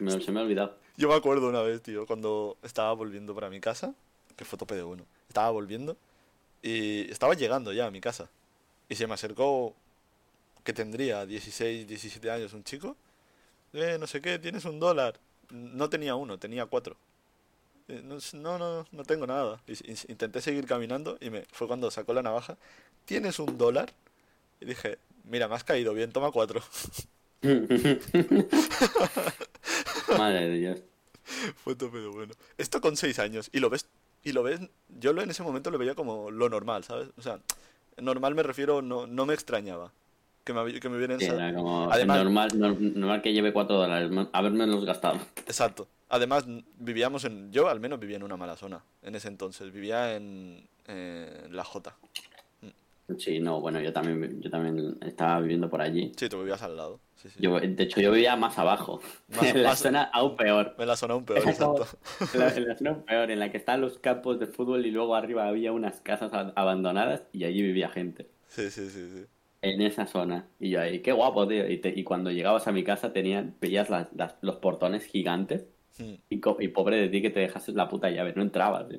Me- 0.00 0.20
se 0.20 0.32
me 0.32 0.40
ha 0.40 0.42
olvidado. 0.42 0.76
Yo 0.96 1.08
me 1.08 1.14
acuerdo 1.14 1.48
una 1.48 1.60
vez, 1.62 1.82
tío, 1.82 2.06
cuando 2.06 2.56
estaba 2.62 2.92
volviendo 2.92 3.34
para 3.34 3.50
mi 3.50 3.60
casa, 3.60 3.94
que 4.36 4.44
fue 4.44 4.58
tope 4.58 4.74
de 4.76 4.84
uno. 4.84 5.04
Estaba 5.28 5.50
volviendo 5.50 5.96
y 6.62 7.10
estaba 7.10 7.34
llegando 7.34 7.72
ya 7.72 7.86
a 7.86 7.90
mi 7.90 8.00
casa. 8.00 8.28
Y 8.88 8.94
se 8.96 9.06
me 9.06 9.14
acercó, 9.14 9.74
que 10.64 10.72
tendría 10.72 11.26
16, 11.26 11.86
17 11.86 12.30
años, 12.30 12.52
un 12.52 12.64
chico. 12.64 12.96
Eh, 13.72 13.96
no 13.98 14.06
sé 14.06 14.20
qué, 14.20 14.38
tienes 14.38 14.64
un 14.64 14.78
dólar. 14.80 15.18
No 15.50 15.88
tenía 15.90 16.14
uno, 16.14 16.38
tenía 16.38 16.66
cuatro. 16.66 16.96
Eh, 17.88 18.02
No, 18.02 18.58
no, 18.58 18.86
no, 18.90 19.04
tengo 19.04 19.26
nada. 19.26 19.60
Intenté 20.08 20.40
seguir 20.40 20.66
caminando 20.66 21.18
y 21.20 21.30
me 21.30 21.42
fue 21.52 21.66
cuando 21.66 21.90
sacó 21.90 22.14
la 22.14 22.22
navaja. 22.22 22.56
¿Tienes 23.04 23.38
un 23.38 23.58
dólar? 23.58 23.92
Y 24.60 24.66
dije, 24.66 24.98
mira, 25.24 25.48
me 25.48 25.54
has 25.56 25.64
caído 25.64 25.92
bien, 25.94 26.12
toma 26.12 26.30
cuatro. 26.30 26.62
Madre 30.18 30.48
de 30.48 30.58
Dios. 30.58 30.80
Fue 31.56 31.74
tope 31.74 31.98
de 31.98 32.08
bueno. 32.08 32.34
Esto 32.58 32.80
con 32.80 32.96
seis 32.96 33.18
años. 33.18 33.50
Y 33.52 33.60
lo 33.60 33.68
ves, 33.70 33.86
y 34.22 34.32
lo 34.32 34.42
ves, 34.42 34.60
yo 34.88 35.12
lo 35.12 35.22
en 35.22 35.30
ese 35.30 35.42
momento 35.42 35.70
lo 35.70 35.78
veía 35.78 35.94
como 35.94 36.30
lo 36.30 36.48
normal, 36.48 36.84
¿sabes? 36.84 37.08
O 37.16 37.22
sea, 37.22 37.40
normal 37.98 38.34
me 38.34 38.42
refiero, 38.42 38.82
no, 38.82 39.06
no 39.06 39.26
me 39.26 39.34
extrañaba. 39.34 39.92
Que 40.44 40.52
me, 40.52 40.78
que 40.78 40.88
me 40.90 40.96
hubieran 40.98 41.18
Sí, 41.18 41.24
era 41.26 41.54
como 41.54 41.90
Además- 41.90 42.22
normal, 42.22 42.50
nor- 42.52 42.78
normal 42.78 43.22
que 43.22 43.32
lleve 43.32 43.52
4 43.52 43.76
dólares, 43.76 44.10
haberme 44.32 44.66
los 44.66 44.84
gastado. 44.84 45.18
Exacto. 45.46 45.88
Además, 46.10 46.44
vivíamos 46.78 47.24
en. 47.24 47.50
Yo 47.50 47.68
al 47.68 47.80
menos 47.80 47.98
vivía 47.98 48.16
en 48.16 48.22
una 48.22 48.36
mala 48.36 48.54
zona 48.56 48.84
en 49.02 49.14
ese 49.14 49.28
entonces. 49.28 49.72
Vivía 49.72 50.14
en, 50.16 50.68
en 50.86 51.56
la 51.56 51.64
J. 51.64 51.96
Sí, 53.18 53.38
no, 53.38 53.60
bueno, 53.60 53.80
yo 53.80 53.92
también, 53.92 54.40
yo 54.40 54.50
también 54.50 54.96
estaba 55.02 55.38
viviendo 55.40 55.68
por 55.68 55.82
allí. 55.82 56.12
Sí, 56.16 56.28
tú 56.28 56.38
vivías 56.38 56.62
al 56.62 56.76
lado. 56.76 57.00
Sí, 57.16 57.28
sí. 57.28 57.36
Yo, 57.38 57.58
de 57.60 57.82
hecho, 57.82 58.00
yo 58.00 58.10
vivía 58.12 58.34
más 58.36 58.58
abajo. 58.58 59.00
Más- 59.28 59.42
en 59.54 59.62
la 59.62 59.68
más- 59.70 59.78
zona 59.78 60.02
aún 60.04 60.36
peor. 60.36 60.74
En 60.78 60.86
la 60.86 60.96
zona 60.96 61.14
aún 61.14 61.24
peor, 61.24 61.38
exacto. 61.46 61.86
en 62.32 62.40
la, 62.40 62.54
en 62.54 62.68
la 62.68 62.76
zona 62.76 62.90
aún 62.90 63.02
peor, 63.04 63.30
en 63.30 63.38
la 63.40 63.50
que 63.50 63.58
están 63.58 63.80
los 63.82 63.98
campos 63.98 64.38
de 64.40 64.46
fútbol 64.46 64.86
y 64.86 64.90
luego 64.90 65.14
arriba 65.16 65.46
había 65.48 65.72
unas 65.72 66.00
casas 66.00 66.30
abandonadas 66.54 67.24
y 67.32 67.44
allí 67.44 67.60
vivía 67.62 67.88
gente. 67.90 68.26
Sí, 68.48 68.70
sí, 68.70 68.88
sí, 68.88 69.08
sí. 69.12 69.24
En 69.64 69.80
esa 69.82 70.06
zona. 70.06 70.46
Y 70.60 70.70
yo 70.70 70.80
ahí, 70.80 71.00
qué 71.00 71.12
guapo, 71.12 71.46
tío. 71.48 71.68
Y, 71.68 71.78
te- 71.78 71.92
y 71.96 72.04
cuando 72.04 72.30
llegabas 72.30 72.66
a 72.68 72.72
mi 72.72 72.84
casa 72.84 73.12
tenían, 73.12 73.54
veías 73.60 73.88
las, 73.90 74.12
las- 74.14 74.36
los 74.42 74.56
portones 74.56 75.06
gigantes 75.06 75.64
y, 76.28 76.36
pobre 76.68 76.96
de 76.96 77.08
ti 77.08 77.22
que 77.22 77.30
te 77.30 77.40
dejases 77.40 77.74
la 77.74 77.88
puta 77.88 78.10
llave, 78.10 78.32
no 78.36 78.42
entrabas, 78.42 78.88
tío. 78.88 78.98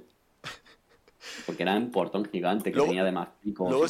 Porque 1.47 1.63
era 1.63 1.75
un 1.75 1.89
portón 1.91 2.23
gigante 2.25 2.69
que 2.71 2.75
Luego- 2.77 2.89
tenía 2.89 3.01
además 3.01 3.29
picos 3.41 3.67
luego 3.69 3.85
y. 3.87 3.89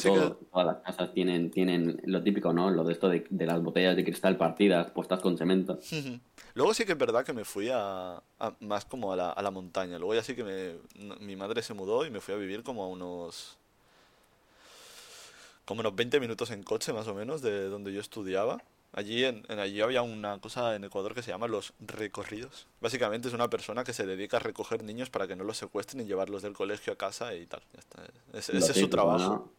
Todas 0.50 0.66
las 0.66 0.76
casas 0.78 1.12
tienen, 1.12 1.50
tienen 1.50 2.00
lo 2.04 2.22
típico, 2.22 2.52
¿no? 2.52 2.70
Lo 2.70 2.82
de 2.82 2.92
esto 2.94 3.08
de, 3.10 3.26
de 3.28 3.46
las 3.46 3.62
botellas 3.62 3.94
de 3.94 4.04
cristal 4.04 4.36
partidas, 4.38 4.90
puestas 4.90 5.20
con 5.20 5.36
cemento. 5.36 5.78
Luego 6.54 6.72
sí 6.72 6.84
que 6.86 6.92
es 6.92 6.98
verdad 6.98 7.24
que 7.26 7.34
me 7.34 7.44
fui 7.44 7.68
a, 7.70 8.16
a- 8.38 8.56
más 8.60 8.86
como 8.86 9.12
a 9.12 9.16
la, 9.16 9.30
a 9.30 9.42
la 9.42 9.50
montaña. 9.50 9.98
Luego 9.98 10.14
ya 10.14 10.22
sí 10.22 10.34
que 10.34 10.44
me, 10.44 11.16
mi 11.20 11.36
madre 11.36 11.60
se 11.62 11.74
mudó 11.74 12.06
y 12.06 12.10
me 12.10 12.20
fui 12.20 12.32
a 12.34 12.38
vivir 12.38 12.62
como 12.62 12.82
a 12.84 12.88
unos 12.88 13.58
como 15.66 15.80
unos 15.80 15.94
20 15.94 16.20
minutos 16.20 16.50
en 16.50 16.62
coche 16.62 16.94
más 16.94 17.06
o 17.08 17.14
menos 17.14 17.42
de 17.42 17.68
donde 17.68 17.92
yo 17.92 18.00
estudiaba. 18.00 18.62
Allí 18.92 19.24
en, 19.24 19.44
en 19.48 19.58
allí 19.58 19.82
había 19.82 20.00
una 20.00 20.38
cosa 20.38 20.74
en 20.74 20.84
Ecuador 20.84 21.14
que 21.14 21.20
se 21.20 21.30
llama 21.30 21.48
los 21.48 21.74
recorridos. 21.80 22.66
Básicamente 22.80 23.28
es 23.28 23.34
una 23.34 23.50
persona 23.50 23.84
que 23.84 23.92
se 23.92 24.06
dedica 24.06 24.38
a 24.38 24.40
recoger 24.40 24.82
niños 24.82 25.10
para 25.10 25.26
que 25.26 25.36
no 25.36 25.44
los 25.44 25.58
secuestren 25.58 26.02
y 26.02 26.06
llevarlos 26.06 26.40
del 26.40 26.54
colegio 26.54 26.94
a 26.94 26.96
casa 26.96 27.34
y 27.34 27.44
tal. 27.44 27.60
Ya 27.74 27.80
está. 27.80 28.02
Ese, 28.32 28.56
es 28.56 28.64
su 28.64 28.88
trabajo. 28.88 29.28
¿no? 29.28 29.52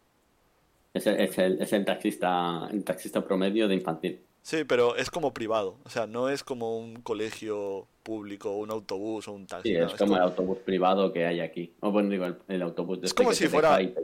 Es, 0.92 1.06
el, 1.06 1.20
es, 1.20 1.38
el, 1.38 1.62
es 1.62 1.72
el 1.72 1.84
taxista, 1.84 2.68
el 2.72 2.82
taxista 2.82 3.22
promedio 3.22 3.68
de 3.68 3.74
infantil. 3.74 4.20
Sí, 4.42 4.64
pero 4.64 4.96
es 4.96 5.10
como 5.10 5.34
privado. 5.34 5.76
O 5.84 5.90
sea, 5.90 6.06
no 6.06 6.28
es 6.30 6.42
como 6.42 6.78
un 6.78 7.02
colegio 7.02 7.86
público, 8.02 8.52
un 8.56 8.70
autobús 8.70 9.28
o 9.28 9.32
un 9.32 9.46
taxi. 9.46 9.70
Sí, 9.70 9.78
no, 9.78 9.86
es 9.86 9.92
es 9.92 9.98
como 9.98 10.16
el 10.16 10.22
autobús 10.22 10.58
privado 10.64 11.12
que 11.12 11.26
hay 11.26 11.40
aquí. 11.40 11.72
O 11.80 11.90
bueno, 11.90 12.08
digo, 12.08 12.24
el, 12.24 12.36
el 12.48 12.62
autobús 12.62 13.00
de 13.00 13.06
Es 13.06 13.10
este 13.10 13.22
como 13.22 13.30
que 13.30 13.36
si 13.36 13.44
te 13.44 13.50
fuera- 13.50 13.76
te. 13.76 13.94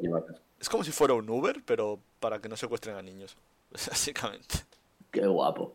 Es 0.61 0.68
como 0.68 0.85
si 0.85 0.92
fuera 0.92 1.14
un 1.14 1.29
Uber, 1.29 1.62
pero 1.64 1.99
para 2.20 2.40
que 2.40 2.49
no 2.49 2.57
secuestren 2.57 2.97
a 2.97 3.03
niños. 3.03 3.37
Básicamente. 3.70 4.57
Qué 5.11 5.27
guapo. 5.27 5.75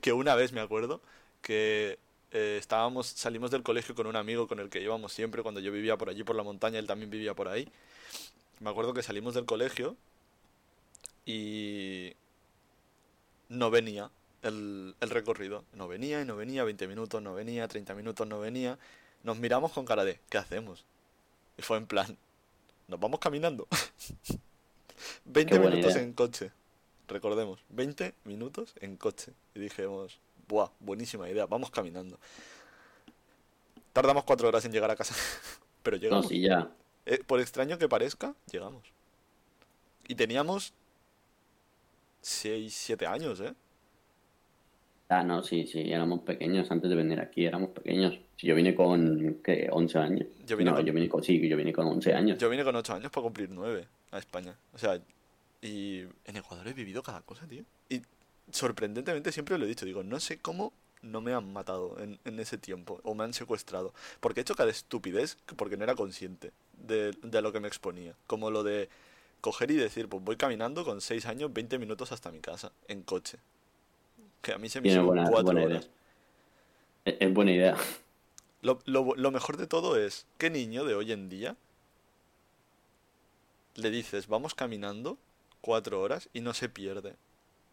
Que 0.00 0.12
una 0.12 0.34
vez 0.36 0.52
me 0.52 0.60
acuerdo 0.60 1.00
que 1.42 1.98
eh, 2.30 2.56
estábamos, 2.58 3.06
salimos 3.06 3.50
del 3.50 3.62
colegio 3.62 3.94
con 3.94 4.06
un 4.06 4.16
amigo 4.16 4.46
con 4.46 4.60
el 4.60 4.68
que 4.70 4.80
íbamos 4.80 5.12
siempre 5.12 5.42
cuando 5.42 5.60
yo 5.60 5.72
vivía 5.72 5.96
por 5.96 6.08
allí 6.10 6.22
por 6.22 6.36
la 6.36 6.42
montaña, 6.42 6.78
él 6.78 6.86
también 6.86 7.10
vivía 7.10 7.34
por 7.34 7.48
ahí. 7.48 7.68
Me 8.60 8.70
acuerdo 8.70 8.94
que 8.94 9.02
salimos 9.02 9.34
del 9.34 9.44
colegio 9.46 9.96
y 11.26 12.12
no 13.48 13.70
venía 13.70 14.10
el, 14.42 14.94
el 15.00 15.10
recorrido. 15.10 15.64
No 15.72 15.88
venía 15.88 16.20
y 16.20 16.24
no 16.24 16.36
venía, 16.36 16.64
20 16.64 16.86
minutos 16.88 17.22
no 17.22 17.34
venía, 17.34 17.66
30 17.68 17.94
minutos 17.94 18.26
no 18.26 18.40
venía. 18.40 18.78
Nos 19.22 19.38
miramos 19.38 19.72
con 19.72 19.84
cara 19.86 20.04
de, 20.04 20.20
¿qué 20.28 20.38
hacemos? 20.38 20.84
Y 21.56 21.62
fue 21.62 21.76
en 21.78 21.86
plan, 21.86 22.16
nos 22.88 23.00
vamos 23.00 23.20
caminando. 23.20 23.66
20 25.24 25.52
Qué 25.52 25.58
buena 25.58 25.76
minutos 25.76 25.94
idea. 25.94 26.02
en 26.04 26.12
coche. 26.12 26.52
Recordemos, 27.08 27.60
20 27.70 28.14
minutos 28.24 28.74
en 28.80 28.96
coche. 28.96 29.32
Y 29.54 29.60
dijimos, 29.60 30.18
buah, 30.48 30.70
buenísima 30.80 31.28
idea, 31.28 31.46
vamos 31.46 31.70
caminando. 31.70 32.18
Tardamos 33.92 34.24
cuatro 34.24 34.48
horas 34.48 34.64
en 34.64 34.72
llegar 34.72 34.90
a 34.90 34.96
casa. 34.96 35.14
Pero 35.82 35.96
No, 35.96 36.02
llegamos. 36.02 36.28
sí, 36.28 36.40
ya. 36.40 36.70
Eh, 37.06 37.22
por 37.26 37.40
extraño 37.40 37.78
que 37.78 37.88
parezca, 37.88 38.34
llegamos. 38.50 38.82
Y 40.08 40.14
teníamos 40.14 40.72
6, 42.24 42.74
7 42.74 43.06
años, 43.06 43.40
¿eh? 43.40 43.54
Ah, 45.08 45.22
no, 45.22 45.42
sí, 45.42 45.66
sí, 45.66 45.92
éramos 45.92 46.20
pequeños 46.20 46.70
antes 46.70 46.88
de 46.88 46.96
venir 46.96 47.20
aquí, 47.20 47.44
éramos 47.44 47.70
pequeños. 47.70 48.18
Si 48.36 48.46
yo 48.46 48.54
vine 48.54 48.74
con, 48.74 49.40
¿qué? 49.44 49.68
11 49.70 49.98
años. 49.98 50.26
Yo 50.46 50.56
vine 50.56 50.70
no, 50.70 50.76
con- 50.78 50.86
yo 50.86 50.92
vine 50.94 51.08
con, 51.08 51.22
sí, 51.22 51.46
yo 51.48 51.56
vine 51.56 51.72
con 51.72 51.86
11 51.86 52.14
años. 52.14 52.38
Yo 52.38 52.48
vine 52.48 52.64
con 52.64 52.74
8 52.74 52.94
años 52.94 53.10
para 53.12 53.22
cumplir 53.22 53.50
9 53.50 53.86
a 54.10 54.18
España. 54.18 54.56
O 54.72 54.78
sea, 54.78 54.98
y 55.60 56.00
en 56.24 56.36
Ecuador 56.36 56.66
he 56.66 56.72
vivido 56.72 57.02
cada 57.02 57.20
cosa, 57.20 57.46
tío. 57.46 57.64
Y 57.90 58.00
sorprendentemente 58.50 59.30
siempre 59.30 59.58
lo 59.58 59.66
he 59.66 59.68
dicho, 59.68 59.84
digo, 59.84 60.02
no 60.02 60.18
sé 60.20 60.38
cómo 60.38 60.72
no 61.02 61.20
me 61.20 61.34
han 61.34 61.52
matado 61.52 61.98
en, 62.00 62.18
en 62.24 62.40
ese 62.40 62.56
tiempo 62.56 62.98
o 63.04 63.14
me 63.14 63.24
han 63.24 63.34
secuestrado. 63.34 63.92
Porque 64.20 64.40
he 64.40 64.42
hecho 64.42 64.54
cada 64.54 64.70
estupidez 64.70 65.36
porque 65.56 65.76
no 65.76 65.84
era 65.84 65.94
consciente 65.94 66.52
de, 66.78 67.12
de 67.22 67.42
lo 67.42 67.52
que 67.52 67.60
me 67.60 67.68
exponía. 67.68 68.14
Como 68.26 68.50
lo 68.50 68.62
de 68.62 68.88
coger 69.44 69.70
y 69.72 69.76
decir, 69.76 70.08
pues 70.08 70.22
voy 70.24 70.36
caminando 70.36 70.84
con 70.84 71.00
6 71.02 71.26
años, 71.26 71.52
20 71.52 71.78
minutos 71.78 72.12
hasta 72.12 72.32
mi 72.32 72.40
casa, 72.40 72.72
en 72.88 73.02
coche. 73.04 73.38
Que 74.42 74.52
a 74.52 74.58
mí 74.58 74.68
se 74.68 74.80
me 74.80 74.86
hicieron 74.86 75.06
buena, 75.06 75.24
4 75.24 75.44
buena 75.44 75.64
idea. 75.64 75.82
horas. 75.82 75.90
Es, 77.04 77.32
buena 77.34 77.52
idea. 77.52 77.76
Lo, 78.62 78.80
lo, 78.86 79.14
lo 79.14 79.30
mejor 79.30 79.56
de 79.58 79.68
todo 79.68 79.96
es, 79.96 80.26
¿qué 80.38 80.50
niño 80.50 80.84
de 80.84 80.96
hoy 80.96 81.12
en 81.12 81.28
día 81.28 81.56
le 83.76 83.90
dices, 83.90 84.26
vamos 84.26 84.54
caminando 84.54 85.18
cuatro 85.60 86.00
horas 86.00 86.28
y 86.32 86.40
no 86.40 86.54
se 86.54 86.68
pierde 86.68 87.16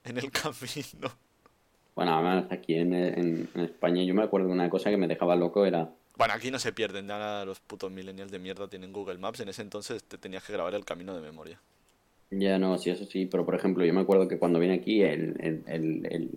en 0.05 0.17
el 0.19 0.31
camino? 0.31 1.11
Bueno, 1.95 2.13
además 2.15 2.47
aquí 2.51 2.73
en, 2.75 2.93
en- 2.93 3.49
en 3.53 3.61
España 3.61 4.03
yo 4.03 4.13
me 4.13 4.23
acuerdo 4.23 4.47
de 4.47 4.53
una 4.53 4.69
cosa 4.69 4.89
que 4.89 4.97
me 4.97 5.07
dejaba 5.07 5.35
loco, 5.37 5.65
era... 5.65 5.93
Bueno, 6.21 6.35
aquí 6.35 6.51
no 6.51 6.59
se 6.59 6.71
pierden, 6.71 7.07
ya 7.07 7.43
los 7.45 7.59
putos 7.61 7.89
millennials 7.89 8.29
de 8.31 8.37
mierda 8.37 8.67
tienen 8.67 8.93
Google 8.93 9.17
Maps, 9.17 9.39
en 9.39 9.49
ese 9.49 9.63
entonces 9.63 10.03
te 10.03 10.19
tenías 10.19 10.43
que 10.43 10.53
grabar 10.53 10.75
el 10.75 10.85
camino 10.85 11.15
de 11.15 11.21
memoria. 11.21 11.59
Ya 12.29 12.59
no, 12.59 12.77
sí, 12.77 12.91
eso 12.91 13.05
sí, 13.05 13.25
pero 13.25 13.43
por 13.43 13.55
ejemplo, 13.55 13.83
yo 13.83 13.91
me 13.91 14.01
acuerdo 14.01 14.27
que 14.27 14.37
cuando 14.37 14.59
vine 14.59 14.75
aquí, 14.75 15.01
el, 15.01 15.35
el, 15.41 15.63
el, 15.65 16.05
el, 16.05 16.29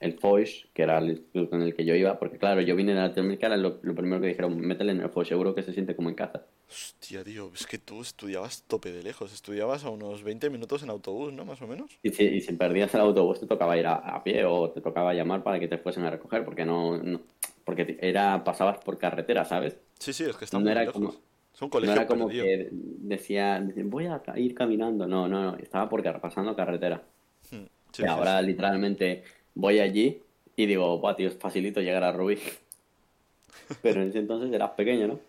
el 0.00 0.12
FOIS, 0.14 0.68
que 0.72 0.84
era 0.84 0.96
el 0.96 1.10
instituto 1.10 1.54
en 1.54 1.60
el 1.64 1.74
que 1.74 1.84
yo 1.84 1.94
iba, 1.94 2.18
porque 2.18 2.38
claro, 2.38 2.62
yo 2.62 2.74
vine 2.76 2.94
de 2.94 3.00
Latinoamérica, 3.02 3.54
lo, 3.58 3.78
lo 3.82 3.94
primero 3.94 4.22
que 4.22 4.28
dijeron, 4.28 4.58
métele 4.58 4.92
en 4.92 5.00
el 5.02 5.10
FOIS, 5.10 5.28
seguro 5.28 5.54
que 5.54 5.62
se 5.62 5.74
siente 5.74 5.94
como 5.94 6.08
en 6.08 6.14
casa. 6.14 6.46
Hostia, 6.70 7.22
tío, 7.22 7.50
es 7.54 7.66
que 7.66 7.76
tú 7.76 8.00
estudiabas 8.00 8.62
tope 8.62 8.90
de 8.90 9.02
lejos, 9.02 9.34
estudiabas 9.34 9.84
a 9.84 9.90
unos 9.90 10.22
20 10.22 10.48
minutos 10.48 10.82
en 10.82 10.88
autobús, 10.88 11.30
¿no? 11.34 11.44
Más 11.44 11.60
o 11.60 11.66
menos. 11.66 11.90
Y 12.02 12.08
si, 12.08 12.24
y 12.24 12.40
si 12.40 12.54
perdías 12.54 12.94
el 12.94 13.02
autobús, 13.02 13.38
te 13.40 13.46
tocaba 13.46 13.76
ir 13.76 13.86
a, 13.86 13.96
a 13.96 14.24
pie 14.24 14.46
o 14.46 14.70
te 14.70 14.80
tocaba 14.80 15.12
llamar 15.12 15.42
para 15.42 15.60
que 15.60 15.68
te 15.68 15.76
fuesen 15.76 16.04
a 16.04 16.10
recoger, 16.10 16.42
porque 16.42 16.64
no, 16.64 16.96
no- 16.96 17.20
porque 17.66 17.98
era, 18.00 18.44
pasabas 18.44 18.78
por 18.78 18.96
carretera, 18.96 19.44
¿sabes? 19.44 19.76
Sí, 19.98 20.12
sí, 20.12 20.24
es 20.24 20.36
que 20.36 20.44
está 20.46 20.56
No 20.56 20.62
muy 20.62 20.70
era 20.72 20.80
lejos. 20.82 20.94
como- 20.94 21.08
Es 21.52 21.62
un 21.62 21.66
No 21.66 21.70
colegio 21.70 21.94
era 21.94 22.06
como 22.06 22.26
perdido. 22.28 22.44
que 22.44 22.68
decía, 22.70 23.66
voy 23.84 24.06
a 24.06 24.22
ir 24.36 24.54
caminando, 24.54 25.06
no, 25.06 25.26
no, 25.26 25.42
no, 25.42 25.56
estaba 25.56 25.88
por 25.88 26.02
pasando 26.20 26.54
carretera. 26.54 27.02
Hmm, 27.50 27.64
sí, 27.92 28.02
y 28.02 28.04
sí, 28.04 28.06
ahora 28.06 28.40
literalmente 28.40 29.24
voy 29.54 29.80
allí 29.80 30.22
y 30.54 30.66
digo, 30.66 30.98
buah, 30.98 31.16
tío, 31.16 31.28
es 31.28 31.36
facilito 31.36 31.80
llegar 31.80 32.04
a 32.04 32.12
Rubí. 32.12 32.38
Pero 33.82 34.02
en 34.02 34.08
ese 34.10 34.18
entonces 34.20 34.52
eras 34.52 34.70
pequeño, 34.72 35.08
¿no? 35.08 35.20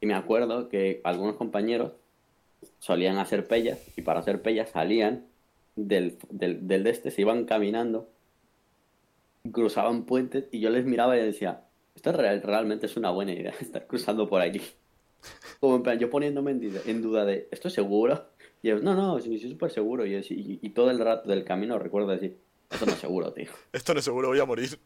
Y 0.00 0.06
me 0.06 0.14
acuerdo 0.14 0.68
que 0.68 1.00
algunos 1.04 1.36
compañeros 1.36 1.92
solían 2.80 3.18
hacer 3.18 3.46
pellas 3.46 3.78
y 3.96 4.02
para 4.02 4.20
hacer 4.20 4.42
pellas 4.42 4.70
salían 4.70 5.24
del, 5.76 6.18
del, 6.28 6.66
del 6.66 6.82
de 6.84 6.90
este, 6.90 7.10
se 7.12 7.20
iban 7.22 7.44
caminando, 7.44 8.08
cruzaban 9.50 10.04
puentes 10.04 10.44
y 10.52 10.60
yo 10.60 10.70
les 10.70 10.84
miraba 10.84 11.16
y 11.16 11.22
decía, 11.22 11.64
Esto 11.94 12.12
real, 12.12 12.42
realmente 12.42 12.86
es 12.86 12.96
una 12.96 13.10
buena 13.10 13.32
idea, 13.32 13.52
estar 13.60 13.86
cruzando 13.86 14.28
por 14.28 14.40
aquí. 14.40 14.60
Como 15.60 15.76
en 15.76 15.82
plan, 15.82 15.98
yo 15.98 16.10
poniéndome 16.10 16.50
en, 16.50 17.02
duda 17.02 17.24
de, 17.24 17.48
¿esto 17.50 17.68
es 17.68 17.74
seguro? 17.74 18.30
Y 18.60 18.68
yo, 18.68 18.78
no, 18.80 18.94
no, 18.94 19.20
sí, 19.20 19.38
sí, 19.38 19.50
súper 19.50 19.70
seguro. 19.70 20.04
Y, 20.04 20.20
y, 20.28 20.68
todo 20.70 20.90
el 20.90 20.98
rato 20.98 21.28
del 21.28 21.44
camino 21.44 21.78
recuerdo 21.78 22.08
decir, 22.08 22.38
esto 22.70 22.86
no 22.86 22.92
es 22.92 22.98
seguro, 22.98 23.32
tío. 23.32 23.48
Esto 23.72 23.92
no 23.92 24.00
es 24.00 24.04
seguro, 24.04 24.28
voy 24.28 24.40
a 24.40 24.44
morir. 24.44 24.78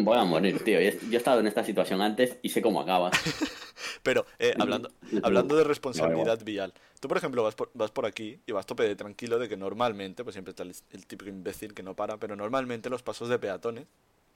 Voy 0.04 0.18
a 0.18 0.24
morir, 0.24 0.62
tío. 0.62 0.80
Yo 0.80 0.90
he 1.12 1.16
estado 1.16 1.40
en 1.40 1.46
esta 1.46 1.64
situación 1.64 2.00
antes 2.02 2.36
y 2.42 2.48
sé 2.48 2.62
cómo 2.62 2.80
acaba. 2.80 3.10
Pero, 4.02 4.26
eh, 4.38 4.54
hablando, 4.58 4.90
hablando 5.22 5.56
de 5.56 5.64
responsabilidad 5.64 6.42
vial, 6.44 6.72
tú, 7.00 7.08
por 7.08 7.16
ejemplo, 7.16 7.42
vas 7.42 7.54
por, 7.54 7.70
vas 7.74 7.90
por 7.90 8.06
aquí 8.06 8.40
y 8.46 8.52
vas 8.52 8.66
tope 8.66 8.84
de 8.84 8.96
tranquilo 8.96 9.38
de 9.38 9.48
que 9.48 9.56
normalmente, 9.56 10.24
pues 10.24 10.34
siempre 10.34 10.50
está 10.50 10.62
el, 10.62 10.74
el 10.92 11.06
típico 11.06 11.30
imbécil 11.30 11.74
que 11.74 11.82
no 11.82 11.94
para, 11.94 12.16
pero 12.16 12.36
normalmente 12.36 12.90
los 12.90 13.02
pasos 13.02 13.28
de 13.28 13.38
peatones, 13.38 13.86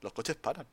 los 0.01 0.13
coches 0.13 0.35
paran. 0.35 0.65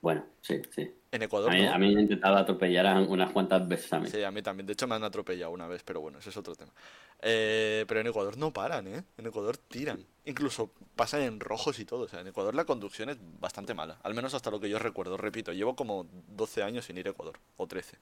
Bueno, 0.00 0.24
sí, 0.40 0.62
sí. 0.74 0.90
En 1.12 1.22
Ecuador. 1.22 1.50
A 1.50 1.54
mí, 1.54 1.66
a 1.66 1.76
mí 1.76 1.88
me 1.88 1.94
han 1.94 2.02
intentado 2.02 2.36
atropellar 2.36 2.96
unas 3.08 3.32
cuantas 3.32 3.66
veces 3.66 3.92
a 3.92 3.98
mí. 3.98 4.08
Sí, 4.08 4.22
a 4.22 4.30
mí 4.30 4.42
también. 4.42 4.66
De 4.66 4.74
hecho, 4.74 4.86
me 4.86 4.94
han 4.94 5.02
atropellado 5.02 5.50
una 5.50 5.66
vez, 5.66 5.82
pero 5.82 6.00
bueno, 6.00 6.20
ese 6.20 6.30
es 6.30 6.36
otro 6.36 6.54
tema. 6.54 6.72
Eh, 7.20 7.84
pero 7.88 8.00
en 8.00 8.06
Ecuador 8.06 8.36
no 8.36 8.52
paran, 8.52 8.86
¿eh? 8.86 9.02
En 9.18 9.26
Ecuador 9.26 9.56
tiran. 9.56 10.06
Incluso 10.24 10.70
pasan 10.94 11.22
en 11.22 11.40
rojos 11.40 11.80
y 11.80 11.84
todo. 11.84 12.04
O 12.04 12.08
sea, 12.08 12.20
en 12.20 12.28
Ecuador 12.28 12.54
la 12.54 12.64
conducción 12.64 13.08
es 13.08 13.18
bastante 13.40 13.74
mala. 13.74 13.98
Al 14.04 14.14
menos 14.14 14.34
hasta 14.34 14.52
lo 14.52 14.60
que 14.60 14.68
yo 14.68 14.78
recuerdo. 14.78 15.16
Repito, 15.16 15.52
llevo 15.52 15.74
como 15.74 16.06
12 16.28 16.62
años 16.62 16.84
sin 16.84 16.96
ir 16.96 17.08
a 17.08 17.10
Ecuador. 17.10 17.40
O 17.56 17.66
13. 17.66 17.98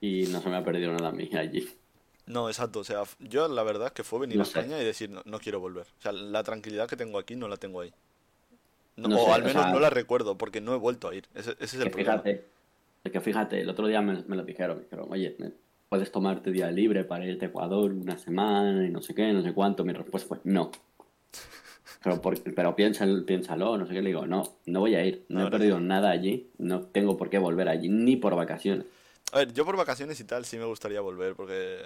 Y 0.00 0.26
no 0.28 0.40
se 0.40 0.48
me 0.50 0.56
ha 0.56 0.64
perdido 0.64 0.92
nada 0.92 1.08
a 1.08 1.12
mí 1.12 1.28
allí. 1.36 1.68
No, 2.26 2.48
exacto. 2.48 2.78
O 2.78 2.84
sea, 2.84 3.02
yo 3.18 3.48
la 3.48 3.64
verdad 3.64 3.88
es 3.88 3.92
que 3.92 4.04
fue 4.04 4.20
venir 4.20 4.38
a 4.38 4.44
España 4.44 4.80
y 4.80 4.84
decir, 4.84 5.10
no, 5.10 5.22
no 5.24 5.40
quiero 5.40 5.58
volver. 5.58 5.88
O 5.98 6.00
sea, 6.00 6.12
la 6.12 6.44
tranquilidad 6.44 6.88
que 6.88 6.96
tengo 6.96 7.18
aquí 7.18 7.34
no 7.34 7.48
la 7.48 7.56
tengo 7.56 7.80
ahí 7.80 7.92
o 8.96 9.32
al 9.32 9.44
menos 9.44 9.68
no 9.68 9.80
la 9.80 9.90
recuerdo 9.90 10.36
porque 10.36 10.60
no 10.60 10.74
he 10.74 10.78
vuelto 10.78 11.08
a 11.08 11.14
ir. 11.14 11.28
Ese, 11.34 11.56
es 11.58 11.74
el 11.74 11.90
problema. 11.90 12.20
Fíjate, 12.22 12.44
que 13.10 13.20
fíjate, 13.20 13.60
el 13.60 13.68
otro 13.68 13.86
día 13.86 14.00
me, 14.02 14.14
lo 14.14 14.44
dijeron, 14.44 14.78
me 14.78 14.82
dijeron, 14.84 15.06
oye, 15.10 15.36
puedes 15.88 16.12
tomarte 16.12 16.50
día 16.50 16.70
libre 16.70 17.04
para 17.04 17.26
irte 17.26 17.46
a 17.46 17.48
Ecuador 17.48 17.92
una 17.92 18.18
semana 18.18 18.86
y 18.86 18.90
no 18.90 19.00
sé 19.00 19.14
qué, 19.14 19.32
no 19.32 19.42
sé 19.42 19.52
cuánto. 19.52 19.84
Mi 19.84 19.92
respuesta 19.92 20.28
fue 20.28 20.38
no. 20.44 20.70
Pero, 22.02 22.18
pero 22.56 22.74
piénsalo, 22.74 23.26
piénsalo, 23.26 23.76
no 23.76 23.86
sé 23.86 23.92
qué. 23.92 24.00
Le 24.00 24.08
digo, 24.08 24.26
no, 24.26 24.56
no 24.64 24.80
voy 24.80 24.94
a 24.94 25.04
ir. 25.04 25.26
No, 25.28 25.46
he 25.46 25.50
perdido 25.50 25.80
nada 25.80 26.08
allí. 26.08 26.48
No 26.56 26.80
tengo 26.80 27.18
por 27.18 27.28
qué 27.28 27.36
volver 27.36 27.68
allí, 27.68 27.90
ni 27.90 28.16
por 28.16 28.34
vacaciones. 28.34 28.86
A 29.32 29.38
ver, 29.38 29.52
yo 29.52 29.66
por 29.66 29.76
vacaciones 29.76 30.18
y 30.18 30.24
tal 30.24 30.46
sí 30.46 30.56
me 30.56 30.64
gustaría 30.64 31.02
volver 31.02 31.34
porque 31.34 31.78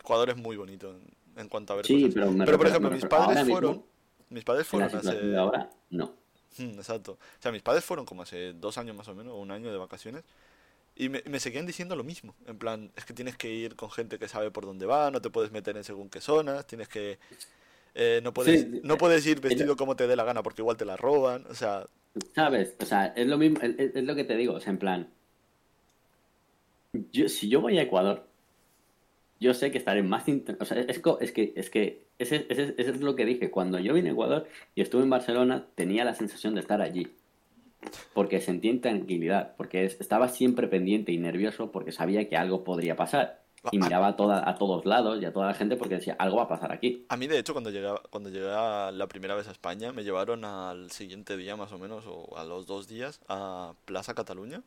Ecuador 0.00 0.30
es 0.30 0.36
muy 0.36 0.56
bonito 0.56 0.96
en, 1.36 1.48
cuanto 1.48 1.74
a 1.74 1.76
ver 1.76 1.86
sí, 1.86 2.10
Pero, 2.12 2.34
pero 2.44 2.58
por 2.58 2.66
ejemplo, 2.66 2.90
mis 2.90 3.04
padres 3.04 3.48
fueron. 3.48 3.84
mis 4.30 4.42
padres 4.42 4.66
fueron 4.66 4.96
hace. 4.96 5.36
Ahora, 5.36 5.70
no. 5.90 6.12
Mm, 6.58 6.74
exacto. 6.78 7.12
O 7.12 7.42
sea, 7.42 7.52
mis 7.52 7.62
padres 7.62 7.84
fueron 7.84 8.04
como 8.04 8.22
hace 8.22 8.52
dos 8.52 8.78
años 8.78 8.96
más 8.96 9.08
o 9.08 9.14
menos, 9.14 9.32
o 9.32 9.36
un 9.36 9.50
año 9.50 9.70
de 9.70 9.78
vacaciones, 9.78 10.24
y 10.94 11.08
me, 11.08 11.22
me, 11.26 11.40
seguían 11.40 11.66
diciendo 11.66 11.96
lo 11.96 12.04
mismo. 12.04 12.34
En 12.46 12.58
plan, 12.58 12.90
es 12.96 13.04
que 13.04 13.14
tienes 13.14 13.36
que 13.36 13.50
ir 13.50 13.76
con 13.76 13.90
gente 13.90 14.18
que 14.18 14.28
sabe 14.28 14.50
por 14.50 14.66
dónde 14.66 14.86
va, 14.86 15.10
no 15.10 15.22
te 15.22 15.30
puedes 15.30 15.50
meter 15.50 15.76
en 15.76 15.84
según 15.84 16.10
qué 16.10 16.20
zonas, 16.20 16.66
tienes 16.66 16.88
que... 16.88 17.18
Eh, 17.94 18.20
no, 18.22 18.32
puedes, 18.32 18.66
no 18.82 18.96
puedes 18.96 19.26
ir 19.26 19.40
vestido 19.40 19.76
como 19.76 19.96
te 19.96 20.06
dé 20.06 20.16
la 20.16 20.24
gana 20.24 20.42
porque 20.42 20.62
igual 20.62 20.76
te 20.76 20.84
la 20.84 20.96
roban, 20.96 21.44
o 21.50 21.54
sea... 21.54 21.86
¿Sabes? 22.34 22.74
O 22.78 22.84
sea, 22.84 23.06
es 23.16 23.26
lo 23.26 23.38
mismo, 23.38 23.58
es, 23.62 24.04
lo 24.04 24.14
que 24.14 24.24
te 24.24 24.36
digo, 24.36 24.54
o 24.54 24.60
sea, 24.60 24.70
en 24.70 24.78
plan... 24.78 25.08
Yo, 27.10 27.28
si 27.28 27.48
yo 27.48 27.62
voy 27.62 27.78
a 27.78 27.82
Ecuador, 27.82 28.26
yo 29.42 29.52
sé 29.54 29.72
que 29.72 29.78
estaré 29.78 30.02
más... 30.02 30.24
O 30.60 30.64
sea, 30.64 30.78
es, 30.80 31.02
es 31.20 31.32
que, 31.32 31.52
es 31.56 31.70
que 31.70 32.06
eso 32.18 32.36
es 32.36 33.00
lo 33.00 33.16
que 33.16 33.26
dije. 33.26 33.50
Cuando 33.50 33.78
yo 33.78 33.92
vine 33.92 34.10
a 34.10 34.12
Ecuador 34.12 34.46
y 34.74 34.80
estuve 34.80 35.02
en 35.02 35.10
Barcelona, 35.10 35.66
tenía 35.74 36.04
la 36.04 36.14
sensación 36.14 36.54
de 36.54 36.60
estar 36.60 36.80
allí. 36.80 37.08
Porque 38.14 38.40
sentí 38.40 38.72
tranquilidad, 38.78 39.54
porque 39.56 39.84
estaba 39.84 40.28
siempre 40.28 40.68
pendiente 40.68 41.10
y 41.10 41.18
nervioso 41.18 41.72
porque 41.72 41.90
sabía 41.90 42.28
que 42.28 42.36
algo 42.36 42.62
podría 42.62 42.94
pasar. 42.94 43.42
Y 43.70 43.78
ah, 43.78 43.84
miraba 43.84 44.08
a, 44.08 44.16
toda, 44.16 44.48
a 44.48 44.56
todos 44.56 44.86
lados 44.86 45.20
y 45.20 45.24
a 45.24 45.32
toda 45.32 45.46
la 45.48 45.54
gente 45.54 45.76
porque 45.76 45.96
decía, 45.96 46.16
algo 46.18 46.36
va 46.36 46.44
a 46.44 46.48
pasar 46.48 46.72
aquí. 46.72 47.04
A 47.08 47.16
mí, 47.16 47.26
de 47.26 47.38
hecho, 47.38 47.52
cuando 47.52 47.70
llegué, 47.70 47.88
cuando 48.10 48.30
llegué 48.30 48.46
la 48.46 49.06
primera 49.08 49.34
vez 49.34 49.48
a 49.48 49.52
España, 49.52 49.92
me 49.92 50.04
llevaron 50.04 50.44
al 50.44 50.90
siguiente 50.90 51.36
día 51.36 51.56
más 51.56 51.72
o 51.72 51.78
menos, 51.78 52.04
o 52.06 52.36
a 52.36 52.44
los 52.44 52.66
dos 52.66 52.88
días, 52.88 53.20
a 53.28 53.74
Plaza 53.84 54.14
Cataluña. 54.14 54.62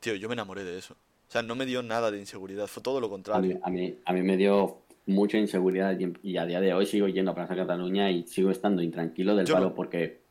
Tío, 0.00 0.14
yo 0.14 0.28
me 0.28 0.34
enamoré 0.34 0.64
de 0.64 0.78
eso. 0.78 0.96
O 1.30 1.32
sea, 1.32 1.42
no 1.42 1.54
me 1.54 1.64
dio 1.64 1.80
nada 1.84 2.10
de 2.10 2.18
inseguridad, 2.18 2.66
fue 2.66 2.82
todo 2.82 2.98
lo 2.98 3.08
contrario. 3.08 3.60
A 3.62 3.70
mí, 3.70 3.96
a 4.04 4.12
mí, 4.12 4.22
me 4.22 4.36
dio 4.36 4.78
mucha 5.06 5.38
inseguridad 5.38 5.96
y, 6.24 6.36
a 6.36 6.44
día 6.44 6.60
de 6.60 6.74
hoy 6.74 6.86
sigo 6.86 7.06
yendo 7.06 7.30
a 7.30 7.36
Plaza 7.36 7.54
Cataluña 7.54 8.10
y 8.10 8.26
sigo 8.26 8.50
estando 8.50 8.82
intranquilo 8.82 9.36
del 9.36 9.46
palo 9.46 9.72
porque... 9.72 10.22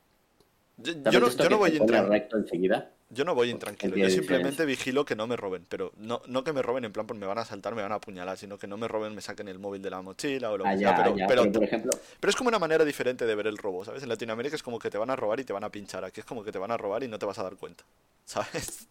Yo, 0.76 0.92
no, 0.94 1.10
yo 1.10 1.48
no, 1.48 1.56
voy 1.56 1.70
intranquilo. 1.70 2.84
Yo 3.08 3.24
no 3.24 3.34
voy 3.34 3.48
intranquilo, 3.48 3.96
yo 3.96 4.10
simplemente 4.10 4.66
vigilo 4.66 5.06
que 5.06 5.16
no 5.16 5.26
me 5.26 5.36
roben, 5.36 5.64
pero 5.70 5.90
no, 5.96 6.20
no 6.26 6.44
que 6.44 6.52
me 6.52 6.60
roben 6.60 6.84
en 6.84 6.92
plan 6.92 7.06
porque 7.06 7.20
me 7.20 7.26
van 7.26 7.38
a 7.38 7.42
asaltar, 7.42 7.74
me 7.74 7.80
van 7.80 7.92
a 7.92 7.94
apuñalar, 7.94 8.36
sino 8.36 8.58
que 8.58 8.66
no 8.66 8.76
me 8.76 8.86
roben, 8.86 9.14
me 9.14 9.22
saquen 9.22 9.48
el 9.48 9.58
móvil 9.58 9.80
de 9.80 9.88
la 9.88 10.02
mochila 10.02 10.50
o 10.50 10.58
lo 10.58 10.64
que 10.64 10.76
sea. 10.76 11.02
Pero, 11.02 11.16
pero, 11.26 11.50
por 11.50 11.64
ejemplo... 11.64 11.90
pero 12.20 12.28
es 12.28 12.36
como 12.36 12.48
una 12.48 12.58
manera 12.58 12.84
diferente 12.84 13.24
de 13.24 13.34
ver 13.34 13.46
el 13.46 13.56
robo, 13.56 13.86
¿sabes? 13.86 14.02
En 14.02 14.10
Latinoamérica 14.10 14.54
es 14.54 14.62
como 14.62 14.78
que 14.78 14.90
te 14.90 14.98
van 14.98 15.08
a 15.08 15.16
robar 15.16 15.40
y 15.40 15.44
te 15.44 15.54
van 15.54 15.64
a 15.64 15.70
pinchar, 15.70 16.04
aquí 16.04 16.20
es 16.20 16.26
como 16.26 16.44
que 16.44 16.52
te 16.52 16.58
van 16.58 16.70
a 16.70 16.76
robar 16.76 17.02
y 17.02 17.08
no 17.08 17.18
te 17.18 17.24
vas 17.24 17.38
a 17.38 17.42
dar 17.42 17.56
cuenta, 17.56 17.84
¿sabes? 18.26 18.86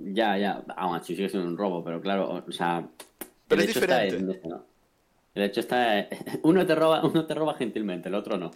Ya, 0.00 0.38
ya, 0.38 0.64
aún 0.76 0.96
así 0.96 1.14
sigue 1.14 1.28
siendo 1.28 1.48
un 1.48 1.58
robo, 1.58 1.84
pero 1.84 2.00
claro, 2.00 2.42
o 2.46 2.52
sea. 2.52 2.88
Pero 3.46 3.60
es 3.60 3.68
diferente. 3.68 4.40
El 5.34 5.42
hecho 5.42 5.60
está. 5.60 6.08
Uno 6.42 6.66
te, 6.66 6.74
roba, 6.74 7.04
uno 7.04 7.26
te 7.26 7.34
roba 7.34 7.54
gentilmente, 7.54 8.08
el 8.08 8.14
otro 8.14 8.36
no. 8.36 8.50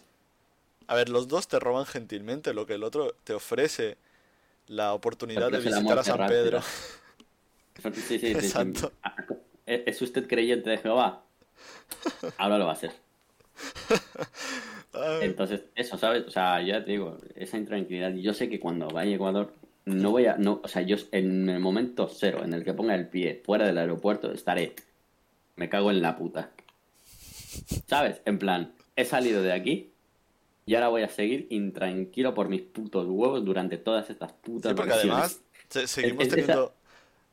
A 0.87 0.95
ver, 0.95 1.09
los 1.09 1.29
dos 1.29 1.49
te 1.49 1.59
roban 1.59 1.87
gentilmente, 1.87 2.53
lo 2.53 2.67
que 2.67 2.75
el 2.75 2.83
otro 2.83 3.15
te 3.25 3.33
ofrece 3.33 3.97
la 4.67 4.95
oportunidad 4.95 5.51
de 5.51 5.59
visitar 5.59 5.99
a 5.99 6.03
San 6.03 6.27
Pedro. 6.27 6.61
Sí, 7.83 7.91
sí, 8.01 8.19
sí. 8.19 8.27
Exacto. 8.29 8.93
¿Es 9.67 10.01
usted 10.03 10.27
creyente 10.27 10.71
de 10.71 10.79
Jehová? 10.79 11.23
Ahora 12.37 12.59
lo 12.59 12.67
va 12.67 12.73
a 12.73 12.77
ser. 12.77 12.93
Entonces, 15.23 15.63
eso, 15.75 15.97
¿sabes? 15.99 16.25
O 16.27 16.31
sea, 16.31 16.63
ya 16.63 16.85
te 16.85 16.93
digo, 16.93 17.19
esa 17.35 17.57
intranquilidad. 17.57 18.13
Yo 18.15 18.33
sé 18.35 18.49
que 18.49 18.61
cuando 18.61 18.89
vaya 18.89 19.13
a 19.13 19.15
Ecuador 19.15 19.53
no 19.87 20.11
voy 20.11 20.27
a, 20.27 20.37
no, 20.37 20.61
o 20.63 20.69
sea, 20.69 20.83
yo 20.83 20.97
en 21.13 21.49
el 21.49 21.61
momento 21.61 22.09
cero 22.09 22.43
en 22.45 22.55
el 22.55 22.65
que 22.65 22.73
ponga 22.73 22.95
el 22.95 23.09
pie 23.09 23.43
fuera 23.45 23.67
del 23.67 23.79
aeropuerto 23.79 24.33
estaré, 24.33 24.75
me 25.57 25.69
cago 25.69 25.91
en 25.91 26.01
la 26.01 26.17
puta. 26.17 26.51
¿Sabes? 27.87 28.21
En 28.25 28.39
plan, 28.39 28.73
he 28.97 29.05
salido 29.05 29.43
de 29.43 29.53
aquí 29.53 29.91
y 30.67 30.75
ahora 30.75 30.89
voy 30.89 31.03
a 31.03 31.09
seguir 31.09 31.47
intranquilo 31.51 32.35
por 32.35 32.49
mis 32.49 32.63
putos 32.63 33.07
huevos 33.07 33.45
durante 33.45 33.77
todas 33.77 34.09
estas 34.09 34.33
putas 34.33 34.73
Sí, 34.73 34.77
porque 34.77 34.93
además 34.93 35.41
seguimos 35.69 36.29
teniendo, 36.29 36.75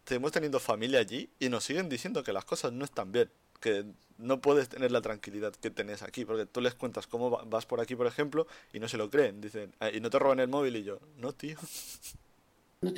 seguimos 0.06 0.32
teniendo 0.32 0.60
familia 0.60 1.00
allí 1.00 1.30
y 1.40 1.50
nos 1.50 1.64
siguen 1.64 1.88
diciendo 1.88 2.24
que 2.24 2.34
las 2.34 2.44
cosas 2.44 2.74
no 2.74 2.84
están 2.84 3.12
bien, 3.12 3.30
que 3.62 3.86
no 4.18 4.42
puedes 4.42 4.70
tener 4.70 4.92
la 4.92 5.02
tranquilidad 5.02 5.54
que 5.54 5.70
tenés 5.70 6.04
aquí, 6.04 6.26
porque 6.26 6.46
tú 6.46 6.62
les 6.62 6.76
cuentas 6.76 7.08
cómo 7.08 7.30
vas 7.30 7.66
por 7.66 7.80
aquí, 7.80 7.96
por 7.96 8.08
ejemplo, 8.08 8.46
y 8.74 8.80
no 8.80 8.88
se 8.88 8.98
lo 8.98 9.10
creen, 9.10 9.40
dicen, 9.42 9.74
ah, 9.80 9.90
y 9.90 10.02
no 10.02 10.10
te 10.10 10.20
roban 10.20 10.40
el 10.40 10.48
móvil 10.50 10.76
y 10.76 10.84
yo, 10.84 11.00
no, 11.18 11.32
tío. 11.32 11.58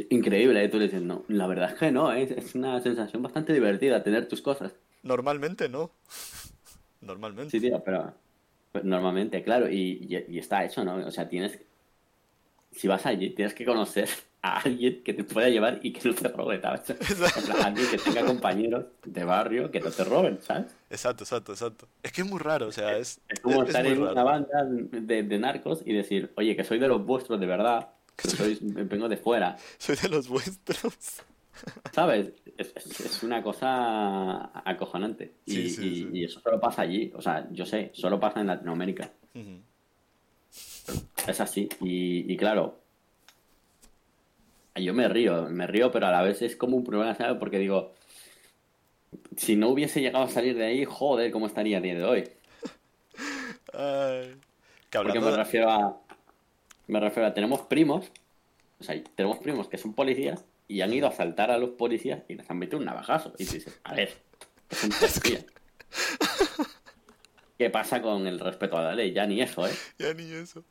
Increíble, 0.10 0.63
¿eh? 0.63 0.69
tú 0.69 0.78
le 0.78 0.86
dices, 0.86 1.02
no, 1.02 1.26
la 1.28 1.46
verdad 1.46 1.72
es 1.74 1.78
que 1.78 1.91
no, 1.91 2.13
¿eh? 2.13 2.34
es 2.38 2.56
una 2.56 2.80
sensación 2.82 3.22
bastante 3.22 3.52
divertida 3.52 4.02
tener 4.02 4.30
tus 4.30 4.41
cosas. 4.41 4.72
Normalmente 5.04 5.67
no. 5.67 5.91
Normalmente. 7.02 7.52
Sí, 7.52 7.60
tío, 7.60 7.84
pero 7.84 8.13
pues, 8.72 8.86
normalmente, 8.86 9.43
claro, 9.43 9.69
y, 9.69 10.26
y, 10.30 10.39
está 10.39 10.63
eso, 10.63 10.86
¿no? 10.86 10.96
O 11.06 11.12
sea, 11.12 11.28
tienes, 11.28 11.60
si 12.72 12.88
vas 12.88 13.06
allí, 13.06 13.32
tienes 13.32 13.54
que 13.54 13.65
conocer 13.65 14.08
a 14.41 14.62
alguien 14.62 15.04
que 15.04 15.13
te 15.13 15.26
pueda 15.26 15.50
llevar 15.50 15.80
y 15.84 15.91
que 15.91 16.08
no 16.08 16.15
te 16.15 16.30
robe, 16.30 16.62
¿sabes? 16.62 16.84
alguien 17.65 17.88
que 17.91 17.98
tenga 17.98 18.26
compañeros 18.26 18.86
de 19.06 19.24
barrio 19.26 19.69
que 19.69 19.82
no 19.82 19.91
te 19.91 20.04
roben, 20.06 20.41
¿sabes? 20.41 20.74
Exacto, 20.89 21.26
exacto, 21.26 21.52
exacto. 21.52 21.88
Es 22.02 22.13
que 22.13 22.22
es 22.22 22.28
muy 22.30 22.39
raro, 22.39 22.67
o 22.67 22.72
sea, 22.72 22.98
es... 22.98 23.19
Es 23.28 23.41
como 23.41 23.63
estar 23.63 23.86
en 23.86 24.02
una 24.02 24.24
banda 24.24 24.65
de, 24.65 25.24
de 25.24 25.39
narcos 25.39 25.82
y 25.86 25.93
decir, 25.93 26.32
oye, 26.38 26.56
que 26.56 26.63
soy 26.63 26.80
de 26.80 26.88
los 26.88 27.06
vuestros 27.06 27.39
de 27.39 27.46
verdad, 27.46 27.89
soy, 28.17 28.58
vengo 28.62 29.10
de 29.10 29.17
fuera. 29.17 29.58
Soy 29.78 29.95
de 29.95 30.10
los 30.10 30.28
vuestros. 30.28 31.23
¿Sabes? 31.91 32.32
Es, 32.58 33.23
una 33.23 33.41
cosa 33.41 34.52
acojonante. 34.67 35.36
Y, 35.45 36.23
eso 36.23 36.39
solo 36.39 36.60
pasa 36.60 36.84
allí. 36.84 37.12
O 37.15 37.21
sea, 37.21 37.47
yo 37.52 37.65
sé, 37.65 37.91
solo 37.93 38.19
pasa 38.19 38.41
en 38.41 38.47
Latinoamérica. 38.47 39.12
Es 41.28 41.41
así. 41.41 41.69
Y, 41.80 42.36
claro, 42.38 42.80
yo 44.76 44.93
me 44.93 45.08
río, 45.08 45.47
me 45.49 45.67
río, 45.67 45.91
pero 45.91 46.08
a 46.08 46.12
la 46.12 46.21
vez 46.21 46.41
es 46.41 46.56
como 46.56 46.78
un 46.78 46.84
problema, 46.84 47.15
¿sabes? 47.15 47.38
Porque 47.38 47.60
digo, 47.60 47.93
si 49.38 49.56
no 49.56 49.69
hubiese 49.69 50.02
llegado 50.02 50.26
a 50.26 50.30
salir 50.30 50.56
de 50.56 50.65
ahí, 50.65 50.86
joder, 50.86 51.32
¿cómo 51.32 51.47
estaría 51.47 51.78
el 51.78 51.84
día 51.84 51.95
de 51.95 52.04
hoy? 52.04 52.30
Porque 54.91 55.19
me 55.19 55.32
refiero 55.32 55.71
a 55.71 56.03
me 56.88 57.00
refiero 57.00 57.28
a, 57.28 57.34
tenemos 57.34 57.62
primos, 57.62 58.12
o 58.80 58.84
sea, 58.84 59.02
tenemos 59.15 59.38
primos 59.39 59.67
que 59.69 59.78
son 59.78 59.93
policías 59.93 60.43
y 60.67 60.82
han 60.82 60.93
ido 60.93 61.08
a 61.08 61.10
asaltar 61.10 61.52
a 61.52 61.58
los 61.58 61.72
policías 61.72 62.24
y 62.28 62.36
les 62.36 62.50
han 62.50 62.58
metido 62.58 62.80
un 62.80 62.86
navajazo. 62.86 63.34
Y 63.38 63.46
dices, 63.46 63.80
a 63.84 63.93
ver, 63.96 64.17
es 64.69 64.84
un 64.84 64.89
policía. 65.00 65.46
¿Qué 67.58 67.69
pasa 67.69 68.02
con 68.02 68.28
el 68.28 68.39
respeto 68.39 68.78
a 68.78 68.82
la 68.84 68.96
ley? 68.96 69.13
Ya 69.13 69.26
ni 69.26 69.41
eso, 69.41 69.67
¿eh? 69.67 69.74
Ya 70.00 70.13
ni 70.13 70.32
eso. 70.32 70.63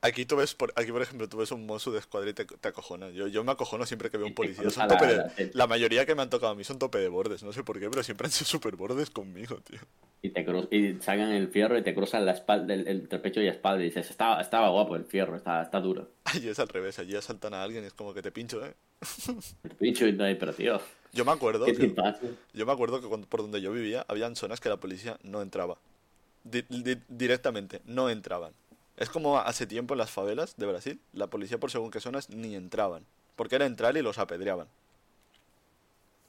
Aquí 0.00 0.24
tú 0.24 0.36
ves, 0.36 0.54
por, 0.54 0.72
aquí 0.76 0.92
por 0.92 1.02
ejemplo, 1.02 1.28
tú 1.28 1.38
ves 1.38 1.50
un 1.50 1.66
mozo 1.66 1.90
de 1.90 1.98
escuadra 1.98 2.30
y 2.30 2.32
te, 2.32 2.44
te 2.44 2.68
acojonas. 2.68 3.12
Yo, 3.14 3.26
yo 3.26 3.42
me 3.42 3.50
acojono 3.52 3.84
siempre 3.84 4.10
que 4.10 4.16
veo 4.16 4.28
un 4.28 4.34
policía. 4.34 4.70
Son 4.70 4.86
tope 4.86 5.06
de- 5.06 5.50
la 5.54 5.66
mayoría 5.66 6.06
que 6.06 6.14
me 6.14 6.22
han 6.22 6.30
tocado 6.30 6.52
a 6.52 6.54
mí 6.54 6.62
son 6.62 6.78
tope 6.78 6.98
de 6.98 7.08
bordes, 7.08 7.42
no 7.42 7.52
sé 7.52 7.64
por 7.64 7.80
qué, 7.80 7.90
pero 7.90 8.02
siempre 8.04 8.26
han 8.26 8.30
sido 8.30 8.46
super 8.48 8.76
bordes 8.76 9.10
conmigo, 9.10 9.56
tío. 9.56 9.80
Y 10.20 10.30
te 10.30 10.40
y 10.70 10.94
sacan 11.00 11.30
el 11.30 11.48
fierro 11.48 11.78
y 11.78 11.82
te 11.82 11.94
cruzan 11.94 12.26
la 12.26 12.32
espalda, 12.32 12.74
el, 12.74 12.88
el- 12.88 13.02
pecho 13.02 13.40
y 13.40 13.46
espalda 13.46 13.80
y 13.82 13.84
dices, 13.86 14.10
estaba, 14.10 14.40
estaba 14.40 14.68
guapo 14.70 14.96
el 14.96 15.04
fierro, 15.04 15.36
está, 15.36 15.62
está 15.62 15.80
duro. 15.80 16.08
Allí 16.24 16.48
es 16.48 16.58
al 16.58 16.68
revés, 16.68 16.98
allí 16.98 17.14
asaltan 17.14 17.54
a 17.54 17.62
alguien 17.62 17.84
y 17.84 17.86
es 17.86 17.92
como 17.94 18.12
que 18.12 18.20
te 18.22 18.32
pincho, 18.32 18.64
¿eh? 18.66 18.74
El 19.64 19.70
pincho 19.76 20.06
y 20.08 20.16
todo, 20.16 20.26
pero 20.38 20.52
tío, 20.52 20.80
Yo 21.12 21.24
me 21.24 21.30
acuerdo 21.32 21.64
¿qué 21.66 21.72
que, 21.74 21.86
te 21.88 21.94
pasa? 21.94 22.20
yo 22.52 22.66
me 22.66 22.72
acuerdo 22.72 23.00
que 23.00 23.06
cuando- 23.06 23.28
por 23.28 23.42
donde 23.42 23.60
yo 23.60 23.70
vivía 23.72 24.04
habían 24.08 24.34
zonas 24.34 24.60
que 24.60 24.68
la 24.68 24.78
policía 24.78 25.18
no 25.22 25.40
entraba. 25.40 25.78
Di- 26.42 26.64
di- 26.68 27.00
directamente, 27.08 27.80
no 27.84 28.10
entraban. 28.10 28.52
Es 28.96 29.08
como 29.10 29.38
hace 29.38 29.66
tiempo 29.68 29.94
en 29.94 29.98
las 29.98 30.10
favelas 30.10 30.56
de 30.56 30.66
Brasil, 30.66 31.00
la 31.12 31.28
policía 31.28 31.58
por 31.58 31.70
según 31.70 31.92
qué 31.92 32.00
zonas 32.00 32.28
ni 32.30 32.56
entraban. 32.56 33.04
Porque 33.36 33.54
era 33.54 33.66
entrar 33.66 33.96
y 33.96 34.02
los 34.02 34.18
apedreaban. 34.18 34.66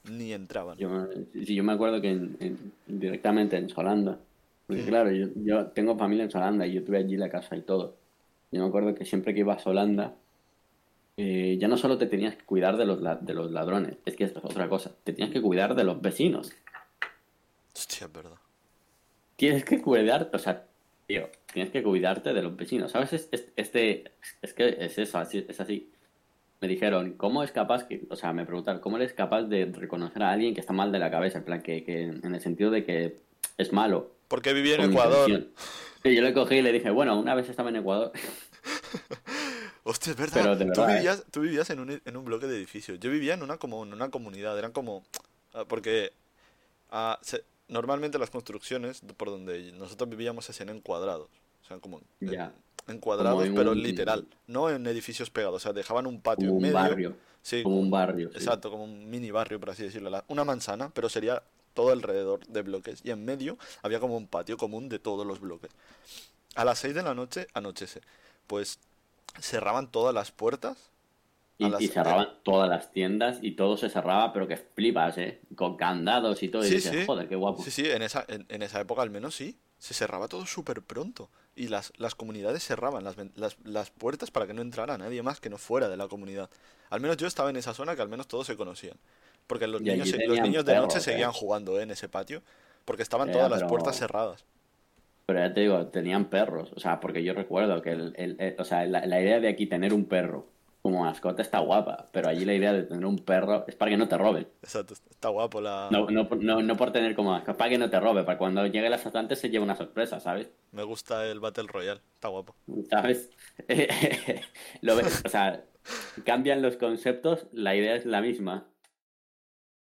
Ni 0.05 0.33
entraban. 0.33 0.77
Yo, 0.77 1.07
sí, 1.33 1.55
yo 1.55 1.63
me 1.63 1.73
acuerdo 1.73 2.01
que 2.01 2.09
en- 2.11 2.37
en- 2.39 2.71
directamente 2.87 3.57
en 3.57 3.69
Solanda, 3.69 4.17
porque 4.67 4.83
claro, 4.85 5.11
yo, 5.11 5.27
yo 5.35 5.67
tengo 5.67 5.97
familia 5.97 6.23
en 6.23 6.31
Solanda 6.31 6.65
y 6.65 6.73
yo 6.73 6.83
tuve 6.83 6.97
allí 6.97 7.17
la 7.17 7.29
casa 7.29 7.55
y 7.55 7.61
todo. 7.61 7.95
Yo 8.51 8.61
me 8.61 8.67
acuerdo 8.67 8.95
que 8.95 9.05
siempre 9.05 9.33
que 9.33 9.41
iba 9.41 9.53
a 9.53 9.59
Solanda, 9.59 10.15
eh, 11.17 11.57
ya 11.59 11.67
no 11.67 11.77
solo 11.77 11.97
te 11.97 12.05
tenías 12.07 12.35
que 12.35 12.45
cuidar 12.45 12.77
de 12.77 12.85
los, 12.85 12.99
de 13.01 13.33
los 13.33 13.51
ladrones, 13.51 13.97
es 14.05 14.15
que 14.15 14.23
esto 14.23 14.39
es 14.39 14.45
otra 14.45 14.69
cosa, 14.69 14.91
te 15.03 15.13
tenías 15.13 15.31
que 15.33 15.41
cuidar 15.41 15.75
de 15.75 15.83
los 15.83 16.01
vecinos. 16.01 16.51
Hostia, 17.75 18.07
es 18.07 18.13
verdad. 18.13 18.37
Tienes 19.35 19.63
que 19.65 19.81
cuidar, 19.81 20.29
o 20.33 20.37
sea, 20.39 20.65
tío, 21.07 21.29
tienes 21.53 21.71
que 21.71 21.83
cuidarte 21.83 22.33
de 22.33 22.41
los 22.41 22.55
vecinos, 22.55 22.91
¿sabes? 22.91 23.13
Es- 23.13 23.27
es- 23.31 23.51
Este, 23.55 24.11
es 24.41 24.53
que 24.53 24.77
es 24.79 24.97
eso, 24.97 25.17
así, 25.17 25.45
es 25.47 25.59
así. 25.59 25.89
Me 26.61 26.67
dijeron, 26.67 27.13
¿cómo 27.13 27.43
es 27.43 27.51
capaz 27.51 27.85
que, 27.87 28.05
o 28.09 28.15
sea, 28.15 28.33
me 28.33 28.45
preguntaron, 28.45 28.81
¿cómo 28.81 28.97
eres 28.97 29.13
capaz 29.13 29.43
de 29.43 29.65
reconocer 29.65 30.21
a 30.23 30.31
alguien 30.31 30.53
que 30.53 30.59
está 30.59 30.73
mal 30.73 30.91
de 30.91 30.99
la 30.99 31.09
cabeza? 31.09 31.37
En 31.37 31.45
plan, 31.45 31.61
que, 31.61 31.83
que 31.83 32.03
en 32.03 32.35
el 32.35 32.41
sentido 32.41 32.69
de 32.69 32.83
que 32.83 33.17
es 33.57 33.71
malo. 33.71 34.11
Porque 34.27 34.53
viví 34.53 34.73
en 34.73 34.81
Ecuador. 34.81 35.47
Sí, 36.03 36.15
yo 36.15 36.21
le 36.21 36.33
cogí 36.33 36.55
y 36.55 36.61
le 36.61 36.71
dije, 36.71 36.89
bueno, 36.89 37.17
una 37.19 37.33
vez 37.35 37.49
estaba 37.49 37.69
en 37.69 37.77
Ecuador. 37.77 38.11
Hostia, 39.83 40.11
es 40.11 40.17
verdad. 40.17 40.41
Pero 40.41 40.55
de 40.55 40.71
tú 40.71 40.83
¿eh? 40.83 40.95
vivías, 40.95 41.25
tú 41.31 41.41
vivías 41.41 41.69
en 41.69 41.79
un, 41.79 42.01
en 42.03 42.17
un 42.17 42.25
bloque 42.25 42.47
de 42.47 42.57
edificios. 42.57 42.99
Yo 42.99 43.09
vivía 43.09 43.33
en 43.33 43.43
una 43.43 43.57
como 43.57 43.83
en 43.83 43.93
una 43.93 44.09
comunidad. 44.09 44.57
Eran 44.57 44.71
como. 44.71 45.03
ah, 45.53 45.65
Porque 45.67 46.11
se- 47.21 47.43
normalmente 47.67 48.19
las 48.19 48.29
construcciones 48.29 49.01
por 49.17 49.29
donde 49.29 49.71
nosotros 49.73 50.09
vivíamos 50.09 50.45
se 50.45 50.51
hacían 50.51 50.69
en 50.69 50.81
cuadrados. 50.81 51.29
O 51.63 51.65
sea, 51.67 51.79
como 51.79 51.99
en, 52.19 52.31
Ya. 52.31 52.53
En 52.89 52.99
cuadrados, 52.99 53.45
en 53.45 53.55
pero 53.55 53.71
un- 53.71 53.81
literal. 53.81 54.27
No 54.47 54.69
en 54.69 54.85
edificios 54.87 55.29
pegados. 55.29 55.57
O 55.57 55.59
sea, 55.59 55.73
dejaban 55.73 56.05
un 56.07 56.21
patio 56.21 56.49
Como 56.49 56.51
en 56.51 56.55
un 56.55 56.61
medio. 56.73 56.73
barrio. 56.89 57.15
Sí, 57.41 57.63
Como 57.63 57.79
un 57.79 57.89
barrio. 57.89 58.29
sí. 58.31 58.37
Exacto, 58.37 58.69
como 58.69 58.83
un 58.83 59.09
mini 59.09 59.31
barrio, 59.31 59.59
por 59.59 59.69
así 59.69 59.83
decirlo. 59.83 60.11
Una 60.27 60.43
manzana, 60.43 60.89
pero 60.93 61.07
sería 61.09 61.41
todo 61.73 61.91
alrededor 61.91 62.45
de 62.47 62.61
bloques. 62.61 62.99
Y 63.03 63.11
en 63.11 63.23
medio 63.23 63.57
había 63.81 63.99
como 63.99 64.17
un 64.17 64.27
patio 64.27 64.57
común 64.57 64.89
de 64.89 64.99
todos 64.99 65.25
los 65.25 65.39
bloques. 65.39 65.71
A 66.55 66.65
las 66.65 66.79
6 66.79 66.93
de 66.95 67.03
la 67.03 67.13
noche 67.13 67.47
anochece. 67.53 68.01
Pues 68.47 68.79
cerraban 69.39 69.91
todas 69.91 70.13
las 70.13 70.31
puertas. 70.31 70.89
Y, 71.57 71.69
las- 71.69 71.81
y 71.81 71.87
cerraban 71.89 72.29
todas 72.43 72.69
las 72.69 72.91
tiendas 72.93 73.39
y 73.41 73.51
todo 73.51 73.75
se 73.75 73.89
cerraba, 73.89 74.31
pero 74.31 74.47
que 74.47 74.55
flipas, 74.57 75.17
¿eh? 75.17 75.41
Con 75.55 75.75
candados 75.75 76.41
y 76.41 76.47
todo. 76.49 76.63
Y 76.63 76.69
Sí, 76.69 76.75
dices, 76.75 76.91
sí. 77.01 77.05
joder, 77.05 77.27
qué 77.27 77.35
guapo. 77.35 77.61
Sí, 77.63 77.69
sí, 77.71 77.85
en 77.85 78.01
esa, 78.01 78.23
en, 78.29 78.45
en 78.49 78.61
esa 78.61 78.79
época 78.79 79.01
al 79.01 79.09
menos 79.09 79.35
sí. 79.35 79.57
Se 79.77 79.93
cerraba 79.93 80.27
todo 80.27 80.45
súper 80.45 80.81
pronto. 80.81 81.29
Y 81.55 81.67
las, 81.67 81.91
las 81.97 82.15
comunidades 82.15 82.63
cerraban 82.63 83.03
las, 83.03 83.15
las, 83.35 83.57
las 83.65 83.89
puertas 83.89 84.31
para 84.31 84.47
que 84.47 84.53
no 84.53 84.61
entrara 84.61 84.97
nadie 84.97 85.21
más 85.23 85.41
que 85.41 85.49
no 85.49 85.57
fuera 85.57 85.89
de 85.89 85.97
la 85.97 86.07
comunidad. 86.07 86.49
Al 86.89 87.01
menos 87.01 87.17
yo 87.17 87.27
estaba 87.27 87.49
en 87.49 87.57
esa 87.57 87.73
zona 87.73 87.95
que 87.95 88.01
al 88.01 88.09
menos 88.09 88.27
todos 88.27 88.47
se 88.47 88.55
conocían. 88.55 88.95
Porque 89.47 89.67
los 89.67 89.81
Y 89.81 89.85
niños, 89.85 90.09
los 90.27 90.39
niños 90.41 90.63
de 90.63 90.75
noche 90.75 90.99
¿eh? 90.99 91.01
seguían 91.01 91.31
jugando 91.31 91.79
¿eh? 91.79 91.83
en 91.83 91.91
ese 91.91 92.07
patio. 92.07 92.41
Porque 92.85 93.03
estaban 93.03 93.31
todas 93.31 93.49
las 93.51 93.63
puertas 93.63 93.97
cerradas. 93.97 94.45
Pero 95.25 95.39
ya 95.39 95.53
te 95.53 95.61
digo, 95.61 95.85
tenían 95.87 96.25
perros. 96.29 96.71
O 96.75 96.79
sea, 96.79 96.99
porque 96.99 97.23
yo 97.23 97.33
recuerdo 97.33 97.81
que 97.81 97.91
el, 97.91 98.13
el- 98.17 98.35
el- 98.39 98.55
o 98.57 98.63
sea, 98.63 98.85
la, 98.85 99.05
la 99.05 99.21
idea 99.21 99.39
de 99.39 99.47
aquí 99.47 99.67
tener 99.67 99.93
un 99.93 100.05
perro 100.05 100.47
como 100.81 101.01
mascota 101.03 101.41
está 101.41 101.59
guapa, 101.59 102.07
pero 102.11 102.29
allí 102.29 102.45
la 102.45 102.53
idea 102.53 102.73
de 102.73 102.83
tener 102.83 103.05
un 103.05 103.17
perro 103.19 103.65
es 103.67 103.75
para 103.75 103.91
que 103.91 103.97
no 103.97 104.07
te 104.07 104.17
roben. 104.17 104.47
Exacto, 104.61 104.93
está 104.93 105.29
guapo 105.29 105.61
la... 105.61 105.89
No, 105.91 106.09
no, 106.09 106.27
por- 106.27 106.41
no, 106.43 106.61
no 106.61 106.77
por 106.77 106.91
tener 106.91 107.15
como 107.15 107.31
mascota, 107.31 107.57
para 107.57 107.69
que 107.69 107.77
no 107.77 107.89
te 107.89 107.99
robe, 107.99 108.23
para 108.23 108.37
cuando 108.37 108.65
llegue 108.65 108.87
el 108.87 108.93
asaltante 108.93 109.35
se 109.35 109.49
lleve 109.49 109.63
una 109.63 109.75
sorpresa, 109.75 110.19
¿sabes? 110.19 110.51
Me 110.71 110.83
gusta 110.83 111.25
el 111.27 111.39
Battle 111.39 111.67
Royale, 111.67 112.01
está 112.13 112.27
guapo. 112.29 112.55
¿Sabes? 112.89 113.29
Lo 114.81 114.95
ves, 114.95 115.21
o 115.25 115.29
sea, 115.29 115.65
cambian 116.25 116.61
los 116.61 116.77
conceptos, 116.77 117.47
la 117.51 117.75
idea 117.75 117.95
es 117.95 118.05
la 118.05 118.21
misma. 118.21 118.67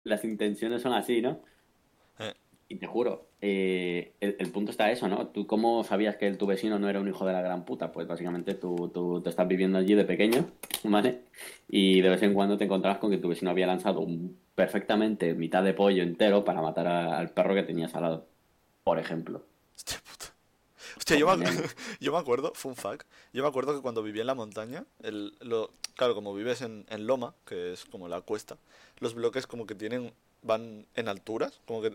Las 0.04 0.24
intenciones 0.24 0.82
son 0.82 0.94
así, 0.94 1.22
¿no? 1.22 1.44
Y 2.68 2.78
te 2.78 2.88
juro, 2.88 3.28
eh, 3.42 4.14
el, 4.22 4.38
el 4.40 4.52
punto 4.52 4.72
está 4.72 4.92
eso, 4.92 5.08
¿no? 5.08 5.28
¿Tú 5.28 5.46
cómo 5.46 5.84
sabías 5.84 6.16
que 6.18 6.26
el- 6.28 6.38
tu 6.40 6.48
vecino 6.48 6.80
no 6.80 6.90
era 6.90 7.00
un 7.00 7.08
hijo 7.08 7.24
de 7.26 7.34
la 7.34 7.42
gran 7.42 7.64
puta? 7.64 7.92
Pues 7.92 8.08
básicamente 8.08 8.56
tú, 8.56 8.90
tú, 8.92 9.22
tú 9.22 9.30
estás 9.30 9.48
viviendo 9.48 9.78
allí 9.78 9.94
de 9.94 10.04
pequeño, 10.04 10.50
¿vale? 10.84 11.22
Y 11.70 12.02
de 12.02 12.10
vez 12.10 12.24
en 12.24 12.34
cuando 12.34 12.58
te 12.58 12.64
encontrabas 12.66 12.98
con 12.98 13.12
que 13.12 13.20
tu 13.20 13.28
vecino 13.30 13.52
había 13.52 13.68
lanzado 13.68 14.00
un, 14.00 14.40
perfectamente 14.56 15.36
mitad 15.36 15.64
de 15.64 15.76
pollo 15.76 16.02
entero 16.02 16.44
para 16.44 16.62
matar 16.62 16.88
a- 16.88 17.20
al 17.20 17.30
perro 17.30 17.54
que 17.54 17.62
tenías 17.64 17.94
al 17.94 18.02
lado, 18.02 18.28
por 18.84 18.98
ejemplo. 18.98 19.44
Hostia 19.76 20.00
puta. 20.00 20.34
Hostia, 20.98 21.18
yo 21.18 21.38
me, 21.38 21.46
yo 22.00 22.12
me 22.14 22.18
acuerdo, 22.18 22.52
fun 22.56 22.76
fact, 22.76 23.06
yo 23.32 23.44
me 23.44 23.50
acuerdo 23.50 23.76
que 23.76 23.82
cuando 23.84 24.02
vivía 24.02 24.22
en 24.22 24.28
la 24.28 24.34
montaña, 24.36 24.86
el, 25.04 25.36
lo, 25.40 25.70
claro, 25.96 26.16
como 26.16 26.34
vives 26.34 26.62
en, 26.64 26.86
en 26.90 27.06
Loma, 27.06 27.36
que 27.46 27.74
es 27.74 27.86
como 27.86 28.08
la 28.08 28.22
cuesta, 28.22 28.58
los 29.00 29.14
bloques 29.14 29.46
como 29.46 29.68
que 29.68 29.76
tienen, 29.76 30.14
van 30.42 30.88
en 30.96 31.08
alturas, 31.10 31.62
como 31.68 31.82
que 31.84 31.92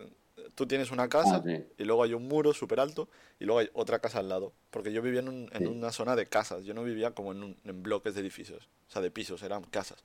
tú 0.55 0.65
tienes 0.65 0.91
una 0.91 1.07
casa 1.09 1.37
Ah, 1.37 1.43
sí. 1.45 1.63
y 1.77 1.83
luego 1.83 2.03
hay 2.03 2.13
un 2.13 2.27
muro 2.27 2.53
súper 2.53 2.79
alto 2.79 3.07
y 3.39 3.45
luego 3.45 3.59
hay 3.59 3.69
otra 3.73 3.99
casa 3.99 4.19
al 4.19 4.29
lado, 4.29 4.53
porque 4.69 4.91
yo 4.93 5.01
vivía 5.01 5.19
en, 5.21 5.29
un- 5.29 5.49
en 5.53 5.59
Sí. 5.59 5.65
una 5.65 5.91
zona 5.91 6.15
de 6.15 6.25
casas, 6.25 6.63
yo 6.63 6.73
no 6.73 6.83
vivía 6.83 7.11
como 7.11 7.31
en, 7.31 7.43
un- 7.43 7.57
en 7.65 7.83
bloques 7.83 8.13
de 8.15 8.21
edificios, 8.21 8.67
o 8.89 8.91
sea, 8.91 9.01
de 9.01 9.11
pisos, 9.11 9.41
eran 9.43 9.63
casas. 9.63 10.03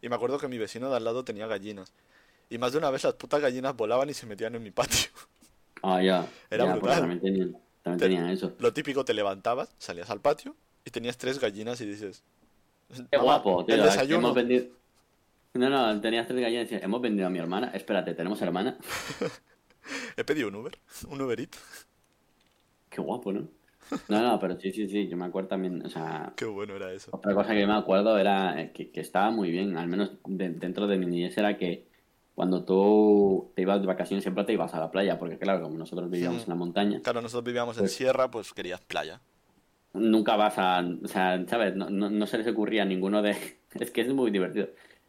Y 0.00 0.08
me 0.08 0.14
acuerdo 0.16 0.38
que 0.38 0.48
mi 0.48 0.58
vecino 0.58 0.90
de 0.90 0.96
al 0.96 1.04
lado 1.04 1.24
tenía 1.24 1.46
gallinas. 1.46 1.92
Y 2.50 2.58
más 2.58 2.72
de 2.72 2.78
una 2.78 2.90
vez 2.90 3.04
las 3.04 3.14
putas 3.14 3.40
gallinas 3.40 3.76
volaban 3.76 4.08
y 4.08 4.14
se 4.14 4.26
metían 4.26 4.54
en 4.54 4.62
mi 4.62 4.70
patio. 4.70 5.08
Ah, 5.80 6.02
ya. 6.02 6.26
Era 6.50 6.64
ya, 6.64 6.70
pues 6.72 6.80
brutal. 6.82 6.98
también 7.00 7.20
tenían, 7.20 7.52
también 7.84 7.98
Te- 8.00 8.04
tenían 8.06 8.28
eso. 8.30 8.52
Lo 8.58 8.72
típico, 8.72 9.04
te 9.04 9.14
levantabas, 9.14 9.68
salías 9.78 10.10
al 10.10 10.20
patio 10.20 10.56
y 10.84 10.90
tenías 10.90 11.16
tres 11.16 11.38
gallinas 11.38 11.80
y 11.80 11.86
dices... 11.86 12.24
Qué 12.88 13.16
"Mamá, 13.16 13.22
guapo, 13.38 13.64
tío. 13.64 13.74
El 13.76 13.82
Hemos 13.82 13.92
desayuno. 13.94 14.34
vendido... 14.34 14.66
No, 15.54 15.68
no, 15.70 16.00
tenías 16.00 16.26
tres 16.26 16.40
gallinas 16.40 16.62
y 16.62 16.64
decías, 16.64 16.82
hemos 16.82 17.00
vendido 17.00 17.26
a 17.26 17.30
mi 17.30 17.38
hermana. 17.38 17.70
Espérate, 17.74 18.14
¿tenemos 18.14 18.40
hermana? 18.42 18.76
He 20.16 20.24
pedido 20.24 20.48
un 20.48 20.56
Uber, 20.56 20.78
un 21.08 21.20
Uber 21.20 21.40
Eats. 21.40 21.86
Qué 22.90 23.00
guapo, 23.00 23.32
¿no? 23.32 23.48
No, 24.08 24.20
no, 24.22 24.38
pero 24.38 24.58
sí, 24.60 24.70
sí, 24.70 24.86
sí. 24.88 25.08
Yo 25.08 25.16
me 25.16 25.24
acuerdo 25.24 25.48
también, 25.48 25.84
o 25.84 25.88
sea, 25.88 26.32
Qué 26.36 26.44
bueno 26.44 26.76
era 26.76 26.92
eso. 26.92 27.10
otra 27.14 27.34
cosa 27.34 27.54
que 27.54 27.66
me 27.66 27.72
acuerdo 27.74 28.18
era 28.18 28.60
eh, 28.60 28.72
que, 28.72 28.90
que 28.90 29.00
estaba 29.00 29.30
muy 29.30 29.50
bien, 29.50 29.76
al 29.78 29.88
menos 29.88 30.12
de- 30.26 30.50
dentro 30.50 30.86
de 30.86 30.98
mi 30.98 31.06
niñez, 31.06 31.36
era 31.38 31.56
que 31.56 31.88
cuando 32.34 32.64
tú 32.64 33.50
te 33.56 33.62
ibas 33.62 33.80
de 33.80 33.86
vacaciones 33.86 34.22
siempre 34.22 34.44
te 34.44 34.52
ibas 34.52 34.74
a 34.74 34.80
la 34.80 34.90
playa, 34.90 35.18
porque 35.18 35.38
claro, 35.38 35.62
como 35.62 35.78
nosotros 35.78 36.10
vivíamos 36.10 36.40
Mm. 36.40 36.44
en 36.44 36.48
la 36.50 36.54
montaña, 36.54 37.00
Claro, 37.02 37.22
nosotros 37.22 37.44
vivíamos 37.44 37.76
en 37.78 37.82
Pues- 37.84 37.94
sierra, 37.94 38.30
pues 38.30 38.52
querías 38.52 38.80
playa. 38.82 39.20
nunca 39.94 40.36
vas 40.36 40.58
a, 40.58 40.80
o 41.02 41.08
sea, 41.08 41.42
¿sabes? 41.48 41.74
No, 41.74 41.88
no, 41.88 42.10
no 42.10 42.26
se 42.26 42.38
les 42.38 42.46
ocurría 42.46 42.82
a 42.82 42.86
ninguno 42.86 43.22
de... 43.22 43.34
Es 43.80 43.90
que 43.90 44.02
es 44.02 44.12
muy 44.12 44.30
divertido. 44.30 44.68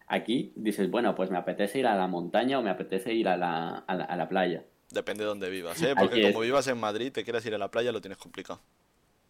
Aquí 0.10 0.52
dices, 0.56 0.90
bueno, 0.90 1.16
pues 1.16 1.30
me 1.32 1.38
apetece 1.38 1.80
ir 1.80 1.88
a 1.88 1.96
la 1.96 2.08
montaña 2.08 2.60
o 2.60 2.62
me 2.62 2.70
apetece 2.72 3.14
ir 3.14 3.28
a 3.28 3.38
la, 3.38 3.78
a 3.78 3.96
la, 3.96 4.04
a 4.06 4.16
la 4.18 4.28
playa. 4.28 4.66
Depende 4.92 5.24
de 5.24 5.28
dónde 5.28 5.50
vivas, 5.50 5.82
¿eh? 5.84 5.96
Porque 5.96 6.22
como 6.22 6.40
vivas 6.42 6.68
en 6.68 6.80
Madrid, 6.80 7.12
te 7.12 7.24
quieras 7.24 7.46
ir 7.46 7.54
a 7.54 7.60
la 7.60 7.70
playa, 7.70 7.92
lo 7.92 8.02
tienes 8.02 8.18
complicado. 8.18 8.60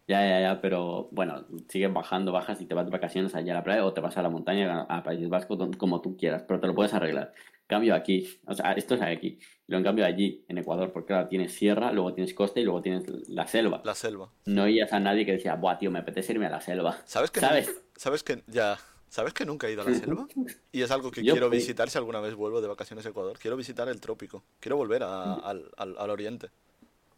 Ya, 0.08 0.26
ya, 0.26 0.40
ya, 0.40 0.60
pero 0.60 1.08
bueno, 1.12 1.44
sigues 1.68 1.92
bajando, 1.92 2.32
bajas 2.32 2.60
y 2.60 2.66
te 2.66 2.74
vas 2.74 2.84
de 2.84 2.90
vacaciones 2.90 3.32
allá 3.36 3.52
a 3.52 3.56
la 3.56 3.62
playa 3.62 3.84
o 3.84 3.92
te 3.92 4.00
vas 4.00 4.16
a 4.16 4.22
la 4.22 4.30
montaña, 4.30 4.80
a 4.88 5.02
Países 5.04 5.28
Vascos, 5.28 5.56
don- 5.58 5.72
como 5.74 6.00
tú 6.00 6.16
quieras, 6.16 6.42
pero 6.48 6.58
te 6.58 6.66
lo 6.66 6.74
puedes 6.74 6.92
arreglar. 6.94 7.32
Cambio 7.68 7.94
aquí, 7.94 8.26
o 8.46 8.54
sea, 8.54 8.72
esto 8.72 8.96
es 8.96 9.02
aquí, 9.02 9.38
lo 9.68 9.76
en 9.78 9.84
cambio 9.84 10.04
allí, 10.04 10.44
en 10.48 10.58
Ecuador, 10.58 10.90
porque 10.92 11.08
claro, 11.08 11.28
tienes 11.28 11.52
sierra, 11.54 11.92
luego 11.92 12.12
tienes 12.12 12.34
costa 12.34 12.58
y 12.58 12.64
luego 12.64 12.82
tienes 12.82 13.04
la 13.28 13.46
selva. 13.46 13.82
La 13.84 13.94
selva. 13.94 14.30
No 14.46 14.64
oías 14.64 14.92
a 14.92 14.98
nadie 14.98 15.24
que 15.24 15.32
decía, 15.32 15.54
buah, 15.54 15.78
tío, 15.78 15.92
me 15.92 16.00
apetece 16.00 16.32
irme 16.32 16.46
a 16.46 16.50
la 16.50 16.60
selva. 16.60 16.96
¿Sabes 17.04 17.30
que 17.30 17.38
¿Sabes? 17.38 17.70
¿Sabes 17.94 18.24
que 18.24 18.42
ya... 18.48 18.78
¿Sabes 19.10 19.34
que 19.34 19.44
nunca 19.44 19.68
he 19.68 19.72
ido 19.72 19.82
a 19.82 19.84
la 19.90 19.94
selva? 19.98 20.26
Y 20.72 20.80
es 20.82 20.90
algo 20.90 21.10
que 21.10 21.22
Yo 21.22 21.34
quiero 21.34 21.48
fui. 21.48 21.58
visitar 21.58 21.90
si 21.90 21.98
alguna 21.98 22.20
vez 22.20 22.34
vuelvo 22.34 22.60
de 22.62 22.68
vacaciones 22.68 23.04
a 23.04 23.08
Ecuador. 23.10 23.38
Quiero 23.38 23.56
visitar 23.56 23.88
el 23.88 24.00
trópico. 24.00 24.42
Quiero 24.60 24.76
volver 24.76 25.02
a- 25.02 25.34
al, 25.34 25.70
al- 25.76 25.98
al 25.98 26.10
oriente. 26.10 26.48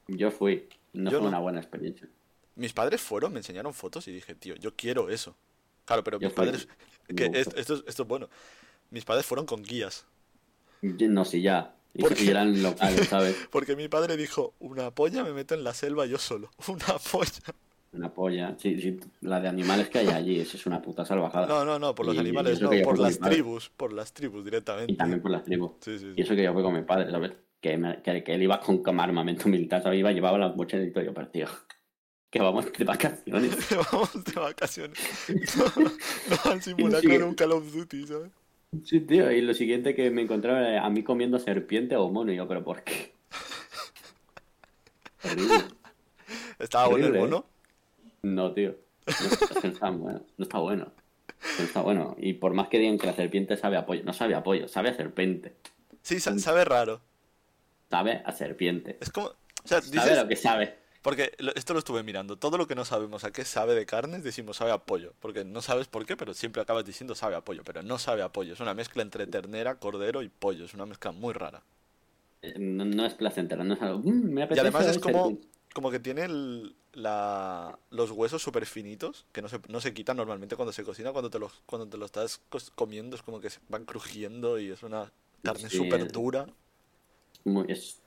Yo 0.08 0.30
fui, 0.30 0.68
no 0.94 1.10
Yo 1.10 1.18
fue 1.18 1.22
no. 1.24 1.28
una 1.28 1.38
buena 1.38 1.60
experiencia. 1.60 2.08
Mis 2.56 2.72
padres 2.72 3.00
fueron, 3.00 3.32
me 3.32 3.38
enseñaron 3.40 3.72
fotos 3.74 4.08
y 4.08 4.12
dije, 4.12 4.34
tío, 4.34 4.54
yo 4.56 4.74
quiero 4.74 5.10
eso. 5.10 5.36
Claro, 5.84 6.02
pero 6.02 6.18
Yo 6.18 6.28
mis 6.28 6.34
fui. 6.34 6.46
padres... 6.46 6.68
Que 7.14 7.26
gustó. 7.26 7.38
es- 7.40 7.46
esto, 7.56 7.74
es- 7.74 7.84
esto 7.86 8.02
es 8.04 8.08
bueno. 8.08 8.28
Mis 8.90 9.04
padres 9.04 9.26
fueron 9.26 9.44
con 9.46 9.62
guías. 9.62 10.06
No 10.80 11.24
sé, 11.26 11.42
ya, 11.42 11.74
y, 11.94 12.00
¿Por 12.02 12.12
y 12.12 12.14
qué? 12.14 12.30
eran 12.30 12.62
locales, 12.62 13.08
¿sabes? 13.08 13.36
Porque 13.50 13.76
mi 13.76 13.88
padre 13.88 14.16
dijo, 14.16 14.54
una 14.60 14.90
polla 14.92 15.22
me 15.24 15.32
meto 15.34 15.54
en 15.54 15.62
la 15.62 15.74
selva 15.74 16.06
yo 16.06 16.16
solo. 16.18 16.50
Una 16.68 16.98
polla. 17.10 17.54
Una 17.92 18.12
polla. 18.12 18.54
Sí, 18.58 18.80
sí, 18.80 18.98
la 19.20 19.38
de 19.40 19.48
animales 19.48 19.88
que 19.90 19.98
hay 19.98 20.08
allí, 20.08 20.40
eso 20.40 20.56
es 20.56 20.64
una 20.66 20.80
puta 20.80 21.04
salvajada. 21.04 21.46
No, 21.46 21.64
no, 21.64 21.78
no, 21.78 21.94
por 21.94 22.06
los 22.06 22.14
Y- 22.14 22.18
animales, 22.18 22.60
no, 22.60 22.70
que 22.70 22.80
por 22.82 22.98
las 22.98 23.18
tribus, 23.18 23.68
por 23.68 23.92
las 23.92 24.12
tribus 24.14 24.44
directamente. 24.44 24.92
Y 24.92 24.96
también 24.96 25.20
por 25.20 25.30
las 25.30 25.44
tribus. 25.44 25.72
Sí, 25.80 25.98
sí, 25.98 26.12
Y 26.16 26.22
eso 26.22 26.34
que 26.34 26.42
yo 26.42 26.52
fui 26.54 26.62
con 26.62 26.74
mi 26.74 26.82
padre, 26.82 27.10
¿sabes? 27.10 27.32
Que, 27.60 27.76
me- 27.76 28.00
que, 28.02 28.24
que 28.24 28.34
él 28.34 28.42
iba 28.42 28.58
con, 28.60 28.82
armamento 28.98 29.46
militar, 29.48 29.82
¿sabes? 29.82 29.98
Iba, 29.98 30.10
llevaba 30.10 30.38
las 30.38 30.56
mochilas 30.56 30.86
y 30.86 30.90
todo. 30.90 31.04
Yo, 31.04 31.12
pero 31.12 31.28
tío, 31.28 31.46
que 32.30 32.40
vamos 32.40 32.72
de 32.72 32.84
vacaciones. 32.84 33.68
Vamos 33.92 34.24
de 34.24 34.32
vacaciones. 34.40 34.98
No, 35.56 35.64
no 35.76 36.50
al 36.50 36.62
simulacro 36.62 37.26
un 37.28 37.34
Call 37.34 37.52
of 37.52 37.70
Duty, 37.74 38.06
¿sabes? 38.06 38.30
Sí, 38.84 39.00
tío, 39.00 39.30
y 39.30 39.42
lo 39.42 39.52
siguiente 39.52 39.94
que 39.94 40.10
me 40.10 40.22
encontraba 40.22 40.66
era 40.66 40.86
a 40.86 40.88
mí 40.88 41.02
comiendo 41.02 41.38
serpiente 41.38 41.94
o 41.96 42.08
mono. 42.10 42.32
Y 42.32 42.36
yo, 42.36 42.48
¿pero 42.48 42.64
por 42.64 42.82
qué? 42.84 43.12
¿Estaba 46.58 46.88
bueno 46.88 47.06
el 47.06 47.12
Horrible, 47.12 47.26
¿eh? 47.26 47.30
mono? 47.30 47.51
No, 48.22 48.52
tío. 48.52 48.76
No, 49.06 49.68
está 49.68 49.90
bueno. 49.90 50.22
No 50.36 50.42
está 50.44 50.58
bueno. 50.58 50.92
No 51.58 51.64
está 51.64 51.80
bueno. 51.82 52.16
Y 52.18 52.34
por 52.34 52.54
más 52.54 52.68
que 52.68 52.78
digan 52.78 52.98
que 52.98 53.06
la 53.06 53.14
serpiente 53.14 53.56
sabe 53.56 53.76
a 53.76 53.84
pollo, 53.84 54.02
no 54.04 54.12
sabe 54.12 54.34
a 54.34 54.42
pollo, 54.42 54.68
sabe 54.68 54.90
a 54.90 54.94
serpiente. 54.94 55.54
Sí, 56.02 56.20
sa- 56.20 56.38
sabe 56.38 56.64
raro. 56.64 57.00
Sabe 57.90 58.22
a 58.24 58.32
serpiente. 58.32 58.96
Es 59.00 59.10
como... 59.10 59.26
O 59.28 59.68
sea, 59.68 59.80
Sabe 59.80 60.16
lo 60.16 60.26
que 60.28 60.36
sabe. 60.36 60.76
Porque 61.02 61.32
esto 61.56 61.72
lo 61.72 61.80
estuve 61.80 62.02
mirando. 62.04 62.36
Todo 62.36 62.58
lo 62.58 62.66
que 62.68 62.74
no 62.76 62.84
sabemos 62.84 63.24
a 63.24 63.32
qué 63.32 63.44
sabe 63.44 63.74
de 63.74 63.86
carnes, 63.86 64.22
decimos 64.22 64.56
sabe 64.56 64.70
a 64.70 64.78
pollo. 64.78 65.14
Porque 65.20 65.44
no 65.44 65.60
sabes 65.62 65.88
por 65.88 66.06
qué, 66.06 66.16
pero 66.16 66.32
siempre 66.34 66.62
acabas 66.62 66.84
diciendo 66.84 67.14
sabe 67.16 67.34
a 67.34 67.40
pollo. 67.40 67.62
Pero 67.64 67.82
no 67.82 67.98
sabe 67.98 68.22
a 68.22 68.28
pollo. 68.30 68.52
Es 68.54 68.60
una 68.60 68.74
mezcla 68.74 69.02
entre 69.02 69.26
ternera, 69.26 69.76
cordero 69.76 70.22
y 70.22 70.28
pollo. 70.28 70.64
Es 70.64 70.74
una 70.74 70.86
mezcla 70.86 71.10
muy 71.12 71.32
rara. 71.32 71.62
Eh, 72.42 72.54
No, 72.58 72.84
no 72.84 73.04
es 73.04 73.14
placentero, 73.14 73.62
no 73.64 73.74
es 73.74 73.82
algo. 73.82 73.98
"Mm, 73.98 74.30
me 74.32 74.48
Y 74.50 74.58
además 74.58 74.86
es 74.86 74.98
como, 74.98 75.24
serpiente". 75.26 75.48
Como 75.74 75.90
que 75.90 75.98
tiene 76.00 76.24
el- 76.24 76.74
la, 76.92 77.78
los 77.90 78.10
huesos 78.10 78.42
súper 78.42 78.66
finitos, 78.66 79.26
que 79.32 79.40
no 79.42 79.48
se, 79.48 79.60
no 79.68 79.80
se 79.80 79.94
quitan 79.94 80.16
normalmente 80.18 80.56
cuando 80.56 80.72
se 80.72 80.84
cocina. 80.84 81.12
Cuando 81.12 81.30
te 81.30 81.38
los, 81.38 81.62
cuando 81.66 81.88
te 81.88 81.96
lo 81.96 82.04
estás 82.06 82.40
comiendo 82.74 83.16
es 83.16 83.22
como 83.22 83.40
que 83.40 83.50
se 83.50 83.60
van 83.68 83.84
crujiendo 83.84 84.58
y 84.58 84.70
es 84.70 84.82
una 84.82 85.10
carne 85.42 85.70
súper 85.70 86.12
dura. 86.12 86.46
Muy- 87.44 87.66
es- 87.68 88.00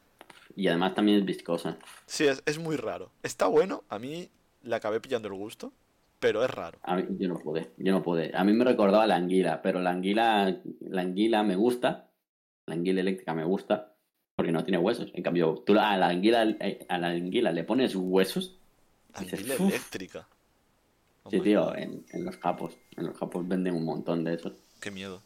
Y 0.55 0.67
además 0.67 0.93
también 0.95 1.19
es 1.19 1.25
viscosa. 1.25 1.77
Sí, 2.05 2.25
es, 2.27 2.41
es 2.45 2.59
muy 2.59 2.75
raro. 2.77 3.11
Está 3.23 3.47
bueno, 3.47 3.83
a 3.89 3.99
mí 3.99 4.29
le 4.63 4.75
acabé 4.75 5.01
pillando 5.01 5.27
el 5.27 5.33
gusto, 5.33 5.73
pero 6.19 6.43
es 6.43 6.49
raro. 6.49 6.79
A 6.83 6.95
mí, 6.95 7.05
yo 7.19 7.27
no 7.27 7.39
pude, 7.39 7.71
yo 7.77 7.91
no 7.91 8.03
pude. 8.03 8.31
A 8.35 8.43
mí 8.43 8.53
me 8.53 8.63
recordaba 8.63 9.07
la 9.07 9.15
anguila, 9.15 9.61
pero 9.61 9.81
la 9.81 9.89
anguila, 9.91 10.61
la 10.81 11.01
anguila 11.01 11.43
me 11.43 11.55
gusta, 11.55 12.11
la 12.67 12.75
anguila 12.75 13.01
eléctrica 13.01 13.33
me 13.33 13.43
gusta, 13.43 13.94
porque 14.35 14.51
no 14.51 14.63
tiene 14.63 14.77
huesos. 14.77 15.11
En 15.13 15.23
cambio, 15.23 15.63
tú 15.65 15.77
a 15.79 15.97
la 15.97 16.09
anguila, 16.09 16.43
eh, 16.59 16.85
a 16.89 16.97
la 16.97 17.07
anguila 17.09 17.51
le 17.51 17.63
pones 17.63 17.95
huesos. 17.95 18.57
Anguila 19.13 19.55
eléctrica. 19.55 20.27
Oh 21.23 21.29
Sí, 21.31 21.39
tío, 21.39 21.75
en, 21.75 22.05
en 22.11 22.25
los 22.25 22.37
japos. 22.37 22.73
En 22.97 23.07
los 23.07 23.17
japos 23.17 23.47
venden 23.47 23.75
un 23.75 23.85
montón 23.85 24.23
de 24.23 24.35
eso. 24.35 24.51
Qué 24.81 24.91
miedo. 24.91 25.21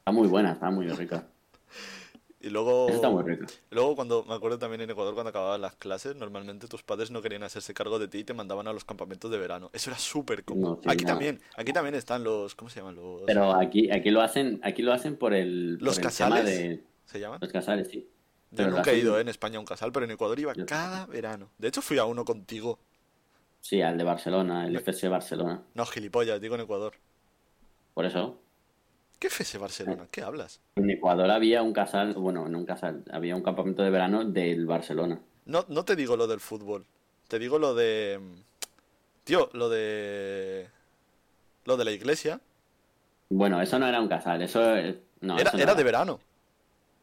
Está 0.00 0.12
muy 0.12 0.28
buena, 0.28 0.52
está 0.52 0.70
muy 0.70 0.88
rica. 0.88 1.26
Y 2.38 2.50
luego, 2.50 2.88
Está 2.90 3.08
muy 3.10 3.24
rica. 3.24 3.46
luego 3.70 3.96
cuando 3.96 4.22
me 4.24 4.34
acuerdo 4.34 4.56
también 4.58 4.82
en 4.82 4.90
Ecuador 4.90 5.14
cuando 5.14 5.30
acababan 5.30 5.60
las 5.62 5.74
clases, 5.74 6.14
normalmente 6.14 6.68
tus 6.68 6.82
padres 6.82 7.10
no 7.10 7.20
querían 7.20 7.42
hacerse 7.42 7.74
cargo 7.74 7.98
de 7.98 8.06
ti 8.06 8.18
y 8.18 8.24
te 8.24 8.34
mandaban 8.34 8.68
a 8.68 8.72
los 8.74 8.84
campamentos 8.84 9.30
de 9.32 9.38
verano. 9.38 9.70
Eso 9.72 9.90
era 9.90 9.98
súper 9.98 10.44
común. 10.44 10.62
No, 10.62 10.74
sí, 10.80 10.88
aquí 10.88 11.04
nada. 11.04 11.14
también, 11.14 11.40
aquí 11.56 11.72
también 11.72 11.96
están 11.96 12.22
los, 12.22 12.54
¿cómo 12.54 12.68
se 12.68 12.78
llaman 12.80 12.94
los? 12.94 13.22
Pero 13.26 13.52
aquí, 13.56 13.90
aquí 13.90 14.10
lo 14.10 14.20
hacen, 14.20 14.60
aquí 14.62 14.82
lo 14.82 14.92
hacen 14.92 15.16
por 15.16 15.34
el, 15.34 15.76
por 15.80 15.86
¿Los 15.88 15.96
el 15.96 16.04
casales? 16.04 16.44
tema 16.44 16.50
de 16.68 16.84
¿Se 17.06 17.18
llaman? 17.18 17.38
los 17.40 17.50
casales, 17.50 17.88
sí. 17.88 18.06
Yo 18.50 18.68
nunca 18.70 18.92
he 18.92 18.98
ido 18.98 19.18
eh, 19.18 19.20
en 19.22 19.28
España 19.28 19.56
a 19.56 19.60
un 19.60 19.66
casal, 19.66 19.92
pero 19.92 20.04
en 20.04 20.12
Ecuador 20.12 20.38
iba 20.38 20.52
Yo- 20.54 20.66
cada 20.66 21.06
verano. 21.06 21.50
De 21.58 21.68
hecho 21.68 21.82
fui 21.82 21.98
a 21.98 22.04
uno 22.04 22.24
contigo. 22.24 22.78
Sí, 23.60 23.82
al 23.82 23.98
de 23.98 24.04
Barcelona, 24.04 24.66
el 24.66 24.76
FC 24.76 25.08
Barcelona. 25.08 25.62
No, 25.74 25.84
gilipollas, 25.86 26.40
digo 26.40 26.54
en 26.54 26.60
Ecuador. 26.62 26.94
Por 27.94 28.04
eso, 28.06 28.38
¿Qué 29.18 29.28
FS 29.28 29.56
Barcelona? 29.58 30.06
¿Qué 30.10 30.22
hablas? 30.22 30.60
en 30.76 30.90
Ecuador 30.90 31.30
había 31.30 31.62
un 31.62 31.72
casal, 31.72 32.12
bueno, 32.14 32.48
no 32.48 32.58
un 32.58 32.66
casal, 32.66 33.02
había 33.10 33.34
un 33.34 33.42
campamento 33.42 33.82
de 33.82 33.88
verano 33.90 34.24
del 34.24 34.66
Barcelona. 34.66 35.18
No, 35.46 35.64
no 35.68 35.84
te 35.86 35.96
digo 35.96 36.16
lo 36.18 36.26
del 36.26 36.38
fútbol. 36.40 36.84
Te 37.28 37.38
digo 37.38 37.58
lo 37.58 37.74
de... 37.74 38.20
mm, 38.20 38.40
Tío, 39.24 39.48
lo 39.54 39.68
de... 39.70 40.68
Lo 41.64 41.76
de 41.78 41.84
la 41.86 41.90
iglesia. 41.92 42.40
Bueno, 43.30 43.60
eso 43.62 43.78
no 43.78 43.86
era 43.88 44.00
un 44.00 44.08
casal, 44.08 44.40
eso 44.42 44.76
eh, 44.76 45.00
no, 45.22 45.34
era 45.38 45.48
eso 45.48 45.56
no 45.56 45.62
era 45.64 45.74
de 45.74 45.82
verano. 45.82 46.20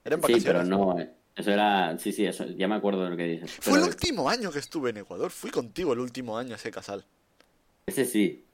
Era 0.06 0.16
en 0.16 0.22
Sí, 0.24 0.32
vacaciones. 0.34 0.44
pero 0.46 0.64
no, 0.64 1.00
eh, 1.00 1.12
eso 1.36 1.52
era, 1.52 1.98
sí, 1.98 2.12
sí, 2.12 2.26
eso, 2.26 2.46
ya 2.46 2.68
me 2.68 2.76
acuerdo 2.76 3.04
de 3.04 3.10
lo 3.10 3.18
que 3.18 3.26
dices. 3.26 3.52
Fue 3.60 3.80
el 3.80 3.86
último 3.86 4.30
año 4.30 4.52
que 4.52 4.60
estuve 4.60 4.92
en 4.92 4.98
Ecuador. 4.98 5.32
Fui 5.32 5.50
contigo 5.50 5.94
el 5.94 6.00
último 6.00 6.38
año 6.38 6.54
a 6.54 6.56
ese 6.56 6.72
casal. 6.72 7.06
ese 7.88 8.06
sí, 8.06 8.46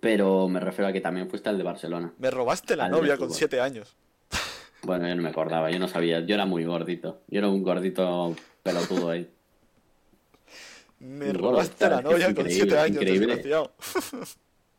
pero 0.00 0.48
me 0.48 0.60
refiero 0.60 0.88
a 0.88 0.92
que 0.92 1.00
también 1.00 1.28
fuiste 1.28 1.48
al 1.48 1.58
de 1.58 1.64
Barcelona. 1.64 2.12
Me 2.18 2.30
robaste 2.30 2.76
la 2.76 2.86
Al 2.86 2.92
novia 2.92 3.16
con 3.16 3.32
siete 3.32 3.60
años. 3.60 3.96
Bueno, 4.82 5.08
yo 5.08 5.14
no 5.16 5.22
me 5.22 5.30
acordaba, 5.30 5.70
yo 5.70 5.78
no 5.78 5.88
sabía, 5.88 6.20
yo 6.20 6.34
era 6.34 6.46
muy 6.46 6.64
gordito, 6.64 7.22
yo 7.28 7.38
era 7.38 7.48
un 7.48 7.62
gordito 7.62 8.36
pelotudo 8.62 9.10
ahí. 9.10 9.28
Me 11.00 11.32
gordo, 11.32 11.50
robaste 11.50 11.88
la 11.88 12.02
novia 12.02 12.34
con 12.34 12.48
siete 12.48 12.78
años, 12.78 13.02
increíble. 13.02 13.26
desgraciado. 13.26 13.72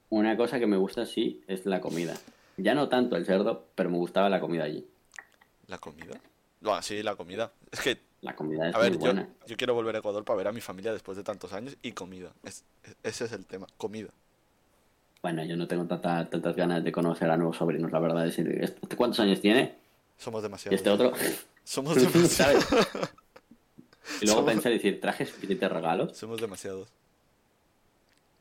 Una 0.10 0.38
cosa 0.38 0.60
que 0.60 0.68
me 0.68 0.78
gusta 0.78 1.06
sí 1.06 1.42
es 1.48 1.66
la 1.66 1.82
comida. 1.82 2.16
Ya 2.56 2.74
no 2.74 2.90
tanto 2.90 3.18
el 3.18 3.26
cerdo, 3.26 3.68
pero 3.76 3.90
me 3.90 3.98
gustaba 3.98 4.30
la 4.30 4.40
comida 4.40 4.64
allí. 4.64 4.88
¿La 5.68 5.78
comida? 5.78 6.20
Bueno, 6.62 6.82
sí, 6.82 7.02
la 7.04 7.16
comida. 7.16 7.52
Es 7.72 7.80
que, 7.82 7.98
La 8.22 8.36
comida 8.36 8.70
es 8.70 8.76
a 8.76 8.80
ver, 8.80 8.92
muy 8.92 9.00
yo, 9.00 9.06
buena. 9.06 9.30
yo 9.46 9.58
quiero 9.58 9.74
volver 9.74 9.96
a 9.96 10.00
Ecuador 10.00 10.24
para 10.24 10.38
ver 10.38 10.48
a 10.48 10.52
mi 10.52 10.62
familia 10.62 10.92
después 10.94 11.18
de 11.18 11.24
tantos 11.24 11.54
años 11.54 11.76
y 11.82 11.92
comida. 11.92 12.32
Es- 12.44 12.64
es- 12.84 12.96
ese 13.04 13.26
es 13.26 13.32
el 13.34 13.46
tema, 13.46 13.68
comida. 13.78 14.10
Bueno, 15.22 15.44
yo 15.44 15.56
no 15.58 15.68
tengo 15.68 15.86
tanta- 15.86 16.30
tantas 16.30 16.56
ganas 16.56 16.84
de 16.84 16.92
conocer 16.92 17.30
a 17.30 17.38
nuevos 17.38 17.58
sobrinos, 17.58 17.92
la 17.92 18.00
verdad. 18.00 18.26
Es 18.28 18.40
¿este 18.40 18.96
¿cuántos 18.96 19.20
años 19.20 19.42
tiene? 19.42 19.76
Somos 20.18 20.42
Y 20.42 20.44
demasiados. 20.44 20.76
este 20.78 20.90
otro. 20.90 21.12
Somos 21.64 21.96
demasiados. 22.14 22.66
Y 24.22 24.26
luego 24.26 24.42
Somos- 24.42 24.46
pensé 24.54 24.70
decir, 24.70 25.02
trajes 25.02 25.34
y 25.42 25.56
te 25.56 25.68
regalos. 25.70 26.18
Somos 26.18 26.40
demasiados. 26.40 26.88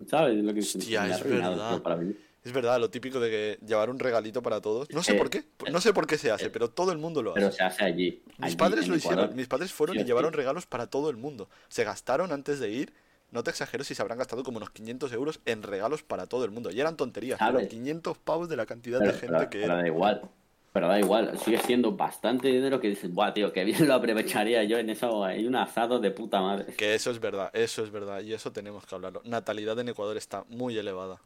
¿Sabes? 0.09 0.37
Lo 0.45 0.53
que 0.55 0.61
Hostia, 0.61 1.07
es 1.09 1.25
verdad. 1.25 1.83
para. 1.83 1.99
Es 2.47 2.53
verdad, 2.53 2.79
lo 2.79 2.89
típico 2.91 3.19
de 3.19 3.29
que 3.29 3.59
llevar 3.67 3.91
un 3.91 3.99
regalito 3.99 4.41
para 4.41 4.61
todos. 4.61 4.89
No 4.93 5.03
sé 5.03 5.15
Eh, 5.15 5.19
por 5.19 5.31
qué. 5.31 5.45
No 5.73 5.81
sé 5.81 5.93
por 5.93 6.07
qué 6.07 6.17
se 6.17 6.31
hace, 6.31 6.49
pero 6.49 6.71
todo 6.71 6.93
el 6.93 6.99
mundo 6.99 7.21
lo 7.21 7.35
Pero 7.35 7.49
hace. 7.49 7.57
se 7.57 7.63
hace 7.65 7.85
allí. 7.85 8.23
Mis 8.39 8.47
allí, 8.47 8.57
padres 8.57 8.87
lo 8.87 8.95
hicieron. 8.95 9.19
Ecuador. 9.19 9.37
Mis 9.37 9.49
padres 9.49 9.73
fueron 9.73 9.95
Sí, 9.95 9.99
y 10.01 10.03
sí. 10.03 10.07
llevaron 10.07 10.33
regalos 10.33 10.65
para 10.67 10.87
todo 10.87 11.11
el 11.11 11.17
mundo. 11.17 11.49
Se 11.69 11.83
gastaron 11.83 12.31
antes 12.31 12.61
de 12.61 12.71
ir. 12.71 12.93
No 13.33 13.43
te 13.43 13.51
exagero 13.51 13.83
si 13.83 13.97
se 13.97 14.03
habrán 14.03 14.19
gastado 14.19 14.45
como 14.45 14.59
unos 14.59 14.71
500 14.71 15.13
euros 15.13 15.41
en 15.45 15.65
regalos 15.65 16.05
para 16.05 16.29
todo 16.29 16.45
el 16.45 16.53
mundo. 16.53 16.71
Y 16.71 16.81
eran 16.81 16.97
tonterías, 16.97 17.41
pero 17.41 17.51
¿Sabes? 17.55 17.69
500 17.69 18.17
pavos 18.19 18.49
de 18.49 18.55
la 18.57 18.65
cantidad 18.65 19.01
Pero, 19.01 19.13
de 19.13 19.19
gente 19.19 19.35
pero- 19.39 19.51
que 19.51 19.61
pero 19.63 19.77
da 19.77 19.87
igual. 19.89 20.23
Pero 20.73 20.87
da 20.89 21.01
igual. 21.01 21.37
Sigue 21.41 21.59
siendo 21.59 21.93
bastante 21.97 22.47
dinero 22.47 22.79
que 22.81 22.91
dices, 22.91 23.13
buah, 23.13 23.33
tío, 23.35 23.53
que 23.53 23.65
bien 23.65 23.89
lo 23.89 23.95
aprovecharía 23.95 24.63
yo 24.63 24.79
en 24.79 24.91
eso. 24.91 25.25
Hay 25.25 25.47
un 25.49 25.57
asado 25.57 25.99
de 25.99 26.13
puta 26.13 26.41
madre. 26.41 26.75
Que 26.75 26.95
eso 26.95 27.11
es 27.11 27.19
verdad, 27.19 27.51
eso 27.55 27.83
es 27.83 27.91
verdad. 27.91 28.21
Y 28.21 28.35
eso 28.35 28.53
tenemos 28.53 28.87
que 28.87 28.95
hablarlo. 28.95 29.21
Natalidad 29.25 29.77
en 29.81 29.89
Ecuador 29.89 30.17
está 30.17 30.45
muy 30.49 30.79
elevada. 30.79 31.21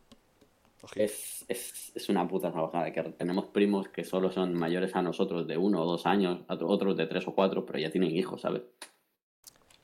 Es, 0.96 1.44
es, 1.48 1.92
es 1.94 2.08
una 2.08 2.26
puta 2.28 2.50
trabajada. 2.50 2.92
Que 2.92 3.02
tenemos 3.02 3.46
primos 3.46 3.88
que 3.88 4.04
solo 4.04 4.30
son 4.32 4.54
mayores 4.54 4.94
a 4.96 5.02
nosotros 5.02 5.46
de 5.46 5.56
uno 5.56 5.82
o 5.82 5.86
dos 5.86 6.06
años, 6.06 6.40
otro- 6.48 6.68
otros 6.68 6.96
de 6.96 7.06
tres 7.06 7.26
o 7.28 7.34
cuatro, 7.34 7.64
pero 7.66 7.78
ya 7.78 7.90
tienen 7.90 8.10
hijos, 8.16 8.40
¿sabes? 8.42 8.62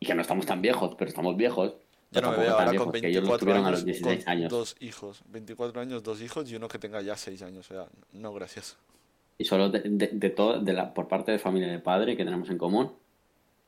Y 0.00 0.06
que 0.06 0.14
no 0.14 0.22
estamos 0.22 0.46
tan 0.46 0.61
viejos, 0.62 0.94
pero 0.98 1.09
estamos 1.09 1.37
viejos. 1.37 1.74
Yo 2.12 2.20
no 2.20 2.30
me 2.32 2.37
veo 2.38 2.52
ahora 2.52 2.64
con 2.66 2.72
viejos, 2.72 2.92
que 2.92 3.09
ellos 3.09 3.22
los 3.24 3.30
24 3.30 3.38
tuvieron 3.40 3.64
a 3.64 3.68
años, 3.68 3.78
los 3.80 3.85
16 3.85 4.24
con 4.24 4.32
años. 4.32 4.50
dos 4.50 4.76
hijos. 4.80 5.22
24 5.28 5.80
años, 5.80 6.02
dos 6.02 6.20
hijos 6.22 6.50
y 6.50 6.54
uno 6.56 6.68
que 6.68 6.78
tenga 6.78 7.02
ya 7.02 7.16
6 7.16 7.42
años. 7.42 7.70
O 7.70 7.74
sea, 7.74 7.87
no, 8.12 8.32
gracias. 8.32 8.76
Y 9.38 9.44
solo 9.44 9.68
de, 9.68 9.80
de, 9.80 10.06
de 10.12 10.30
todo, 10.30 10.61
de 10.61 10.72
la, 10.72 10.94
por 10.94 11.09
parte 11.09 11.32
de 11.32 11.38
familia 11.38 11.68
de 11.70 11.78
padre 11.78 12.16
que 12.16 12.24
tenemos 12.24 12.48
en 12.50 12.59
común, 12.59 12.92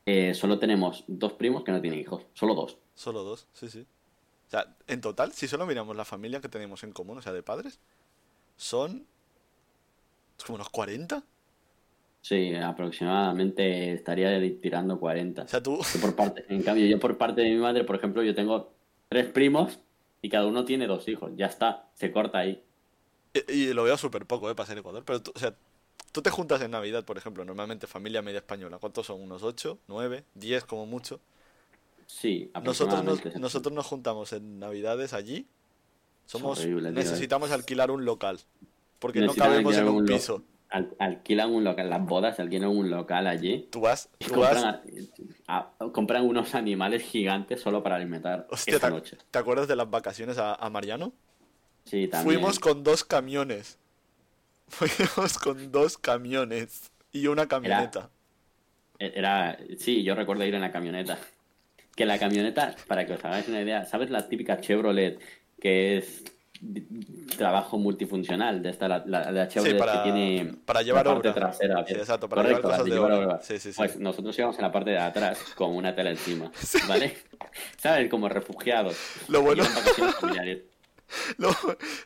eh, 0.06 0.32
solo 0.34 0.58
tenemos 0.58 1.04
dos 1.06 1.32
primos 1.34 1.64
que 1.64 1.72
no 1.72 1.80
tienen 1.80 2.00
hijos. 2.00 2.22
Solo 2.32 2.54
dos. 2.54 2.78
Solo 2.94 3.22
dos, 3.24 3.46
sí, 3.52 3.68
sí. 3.68 3.84
O 4.48 4.50
sea, 4.50 4.76
en 4.86 5.00
total, 5.00 5.32
si 5.32 5.46
solo 5.48 5.66
miramos 5.66 5.96
la 5.96 6.04
familia 6.04 6.40
que 6.40 6.48
tenemos 6.48 6.82
en 6.84 6.92
común, 6.92 7.18
o 7.18 7.22
sea, 7.22 7.32
de 7.32 7.42
padres, 7.42 7.80
son 8.56 9.06
como 10.44 10.56
unos 10.56 10.70
40. 10.70 11.22
Sí, 12.20 12.54
aproximadamente 12.54 13.92
estaría 13.94 14.38
tirando 14.60 14.98
40. 15.00 15.42
O 15.44 15.48
sea, 15.48 15.62
tú, 15.62 15.78
Yo 15.92 16.00
por 16.00 16.14
parte, 16.16 16.44
en 16.48 16.62
cambio, 16.62 16.86
yo 16.86 16.98
por 16.98 17.16
parte 17.18 17.42
de 17.42 17.50
mi 17.50 17.56
madre, 17.56 17.84
por 17.84 17.96
ejemplo, 17.96 18.22
yo 18.22 18.34
tengo 18.34 18.76
tres 19.08 19.26
primos 19.32 19.80
y 20.22 20.28
cada 20.28 20.46
uno 20.46 20.64
tiene 20.64 20.86
dos 20.86 21.08
hijos. 21.08 21.32
Ya 21.36 21.46
está, 21.46 21.90
se 21.94 22.12
corta 22.12 22.38
ahí. 22.38 22.62
y, 23.34 23.52
y 23.52 23.72
lo 23.74 23.84
veo 23.84 23.96
súper 23.96 24.26
poco, 24.26 24.50
¿eh? 24.50 24.54
Para 24.54 24.66
ser 24.66 24.78
Ecuador. 24.78 25.04
Pero, 25.04 25.22
tú, 25.22 25.32
o 25.34 25.38
sea, 25.38 25.54
tú 26.12 26.22
te 26.22 26.30
juntas 26.30 26.60
en 26.62 26.70
Navidad, 26.72 27.04
por 27.04 27.18
ejemplo, 27.18 27.44
normalmente 27.44 27.86
familia 27.86 28.22
media 28.22 28.38
española. 28.40 28.78
¿Cuántos 28.78 29.06
son? 29.06 29.20
¿Unos 29.22 29.42
8, 29.42 29.78
9, 29.88 30.24
10 30.34 30.64
como 30.64 30.86
mucho? 30.86 31.20
Sí, 32.08 32.50
Nosotros 32.64 33.04
nos, 33.04 33.22
nosotros 33.36 33.72
nos 33.72 33.86
juntamos 33.86 34.32
en 34.32 34.58
Navidades 34.58 35.12
allí. 35.12 35.46
Somos, 36.24 36.58
horrible, 36.58 36.88
tío. 36.90 36.98
necesitamos 36.98 37.50
alquilar 37.50 37.90
un 37.90 38.04
local. 38.06 38.40
Porque 38.98 39.20
no 39.20 39.34
cabemos 39.34 39.76
en 39.76 39.88
un 39.88 40.06
piso. 40.06 40.42
al- 40.70 40.94
alquilan 40.98 41.52
un 41.52 41.64
local, 41.64 41.88
las 41.90 42.04
bodas 42.04 42.40
alquilan 42.40 42.70
un 42.70 42.88
local 42.90 43.26
allí. 43.26 43.68
Tú 43.70 43.80
vas, 43.82 44.08
compran, 44.26 44.82
a- 45.46 45.70
a- 45.78 45.90
compran 45.92 46.24
unos 46.26 46.54
animales 46.54 47.02
gigantes 47.02 47.60
solo 47.60 47.82
para 47.82 47.96
alimentar 47.96 48.46
hostia, 48.50 48.78
¿te, 48.80 48.90
noche. 48.90 49.18
te 49.30 49.38
acuerdas 49.38 49.68
de 49.68 49.76
las 49.76 49.88
vacaciones 49.90 50.38
a, 50.38 50.54
a 50.54 50.70
Mariano? 50.70 51.12
Sí, 51.84 52.08
también. 52.08 52.38
Fuimos 52.40 52.58
con 52.58 52.82
dos 52.82 53.04
camiones. 53.04 53.78
Fuimos 54.68 55.38
con 55.38 55.70
dos 55.70 55.98
camiones 55.98 56.90
y 57.12 57.26
una 57.26 57.46
camioneta. 57.46 58.10
E-, 58.98 59.12
Era, 59.14 59.58
sí, 59.78 60.02
yo 60.02 60.14
recuerdo 60.14 60.44
ir 60.44 60.54
en 60.54 60.62
la 60.62 60.72
camioneta. 60.72 61.18
Que 61.98 62.06
la 62.06 62.16
camioneta, 62.16 62.76
para 62.86 63.04
que 63.04 63.14
os 63.14 63.24
hagáis 63.24 63.48
una 63.48 63.60
idea, 63.60 63.84
¿sabes 63.84 64.08
la 64.10 64.28
típica 64.28 64.60
Chevrolet 64.60 65.18
que 65.60 65.98
es 65.98 66.22
trabajo 67.36 67.76
multifuncional? 67.76 68.62
De 68.62 68.70
esta, 68.70 68.86
la, 68.86 69.02
la- 69.04 69.32
la 69.32 69.48
Chevrolet 69.48 69.76
para- 69.78 69.94
que 70.04 70.12
tiene 70.12 70.54
para 70.64 70.82
llevar 70.82 71.06
la 71.06 71.14
parte 71.14 71.30
obra. 71.30 71.40
trasera. 71.40 71.84
Sí, 71.86 71.94
exacto, 71.94 72.28
para 72.28 72.42
Correcto, 72.42 72.62
llevar 72.68 72.70
cosas 72.78 72.84
de 72.84 72.90
de 72.90 72.96
llevar 72.96 73.12
obra. 73.12 73.26
obra. 73.26 73.42
Sí. 73.42 73.70
Pues 73.76 73.98
nosotros 73.98 74.38
íbamos 74.38 74.56
en 74.58 74.62
la 74.62 74.70
parte 74.70 74.90
de 74.90 74.98
atrás 74.98 75.38
con 75.56 75.74
una 75.74 75.92
tela 75.92 76.10
encima, 76.10 76.52
¿vale? 76.88 77.16
¿Sabes? 77.76 78.08
Como 78.08 78.28
refugiados. 78.28 78.96
Lo 79.26 79.42
bueno-. 79.42 79.64
Lo, 81.38 81.50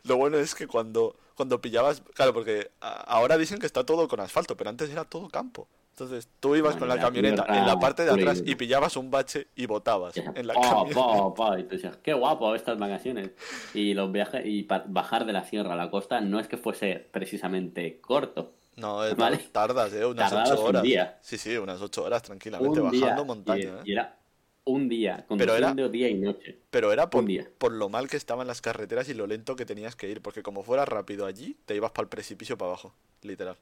lo 0.04 0.16
bueno 0.16 0.38
es 0.38 0.54
que 0.54 0.66
cuando, 0.68 1.16
cuando 1.34 1.60
pillabas, 1.60 2.02
claro, 2.14 2.32
porque 2.32 2.70
ahora 2.80 3.36
dicen 3.36 3.58
que 3.58 3.66
está 3.66 3.84
todo 3.84 4.06
con 4.08 4.20
asfalto, 4.20 4.56
pero 4.56 4.70
antes 4.70 4.88
era 4.90 5.04
todo 5.04 5.28
campo. 5.28 5.68
Entonces 5.92 6.26
tú 6.40 6.56
ibas 6.56 6.72
Bueno, 6.72 6.78
con 6.80 6.88
la 6.88 6.98
camioneta 6.98 7.44
tierra 7.44 7.60
en 7.60 7.66
la 7.66 7.78
parte 7.78 8.04
de 8.04 8.10
atrás 8.10 8.42
y 8.44 8.54
pillabas 8.54 8.96
un 8.96 9.10
bache 9.10 9.48
y 9.54 9.66
botabas 9.66 10.16
en 10.16 10.46
la 10.46 10.54
pa, 11.36 11.58
y 11.60 11.64
tú 11.64 11.68
decías, 11.76 11.98
qué 11.98 12.14
guapo 12.14 12.54
estas 12.54 12.78
vacaciones. 12.78 13.30
Y 13.74 13.92
los 13.92 14.10
viajes 14.10 14.46
y 14.46 14.66
bajar 14.86 15.26
de 15.26 15.34
la 15.34 15.44
sierra 15.44 15.74
a 15.74 15.76
la 15.76 15.90
costa 15.90 16.20
no 16.22 16.40
es 16.40 16.48
que 16.48 16.56
fuese 16.56 16.96
precisamente 17.12 18.00
corto. 18.00 18.54
No, 18.76 19.04
es- 19.04 19.14
Vale. 19.16 19.36
tardas, 19.52 19.92
¿eh? 19.92 20.06
Unas 20.06 20.30
Tardabas 20.30 20.50
ocho 20.52 20.62
un 20.62 20.68
horas. 20.70 20.82
día. 20.82 21.18
Sí, 21.20 21.36
sí, 21.36 21.56
unas 21.58 21.80
ocho 21.82 22.04
horas 22.04 22.22
tranquilamente 22.22 22.80
un 22.80 22.90
día, 22.90 23.00
bajando 23.02 23.22
y, 23.22 23.26
montaña, 23.26 23.62
¿eh? 23.68 23.82
y 23.84 23.92
era 23.92 24.18
un 24.64 24.88
día, 24.88 25.26
Pero 25.36 25.54
era- 25.56 25.74
día 25.74 26.08
y 26.08 26.14
noche. 26.14 26.58
Pero 26.70 26.90
era 26.92 27.10
por, 27.10 27.20
un 27.20 27.26
día. 27.26 27.50
por 27.58 27.72
lo 27.72 27.90
mal 27.90 28.08
que 28.08 28.16
estaban 28.16 28.46
las 28.46 28.62
carreteras 28.62 29.10
y 29.10 29.14
lo 29.14 29.26
lento 29.26 29.56
que 29.56 29.66
tenías 29.66 29.94
que 29.94 30.08
ir, 30.08 30.22
porque 30.22 30.42
como 30.42 30.62
fueras 30.62 30.88
rápido 30.88 31.26
allí, 31.26 31.58
te 31.66 31.76
ibas 31.76 31.90
para 31.90 32.04
el 32.04 32.08
precipicio 32.08 32.56
para 32.56 32.70
abajo, 32.70 32.94
literal. 33.20 33.58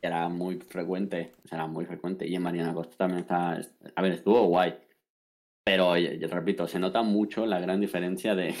Era 0.00 0.28
muy 0.28 0.56
frecuente, 0.60 1.34
era 1.50 1.66
muy 1.66 1.84
frecuente. 1.84 2.26
Y 2.26 2.34
en 2.34 2.42
Mariana 2.42 2.72
Costa 2.74 2.96
también 2.96 3.20
está, 3.20 3.60
a 3.96 4.02
ver, 4.02 4.12
estuvo 4.12 4.44
guay. 4.46 4.74
Pero, 5.64 5.94
repito, 5.94 6.66
se 6.66 6.78
nota 6.78 7.02
mucho 7.02 7.44
la 7.46 7.60
gran 7.60 7.80
diferencia 7.80 8.34
de, 8.34 8.54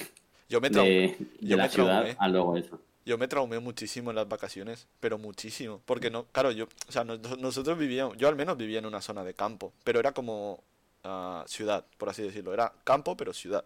Yo 0.48 0.60
me, 0.60 0.70
la 0.70 1.56
me 1.64 1.68
ciudad 1.68 2.06
a 2.18 2.28
luego 2.28 2.56
eso. 2.56 2.80
yo 3.04 3.16
me 3.16 3.28
traumé 3.28 3.58
muchísimo 3.60 4.10
en 4.10 4.16
las 4.16 4.28
vacaciones, 4.28 4.88
pero 5.00 5.16
muchísimo. 5.16 5.80
Porque 5.86 6.10
no, 6.10 6.26
claro, 6.26 6.50
yo, 6.52 6.66
o 6.88 6.92
sea, 6.92 7.04
nos- 7.04 7.38
nosotros 7.38 7.78
vivíamos, 7.78 8.16
yo 8.18 8.28
al 8.28 8.36
menos 8.36 8.56
vivía 8.56 8.78
en 8.78 8.86
una 8.86 9.00
zona 9.00 9.24
de 9.24 9.34
campo, 9.34 9.72
pero 9.84 10.00
era 10.00 10.12
como 10.12 10.62
ah, 11.04 11.44
ciudad, 11.46 11.86
por 11.96 12.08
así 12.10 12.22
decirlo. 12.22 12.52
Era 12.52 12.72
campo, 12.84 13.16
pero 13.16 13.32
ciudad. 13.32 13.64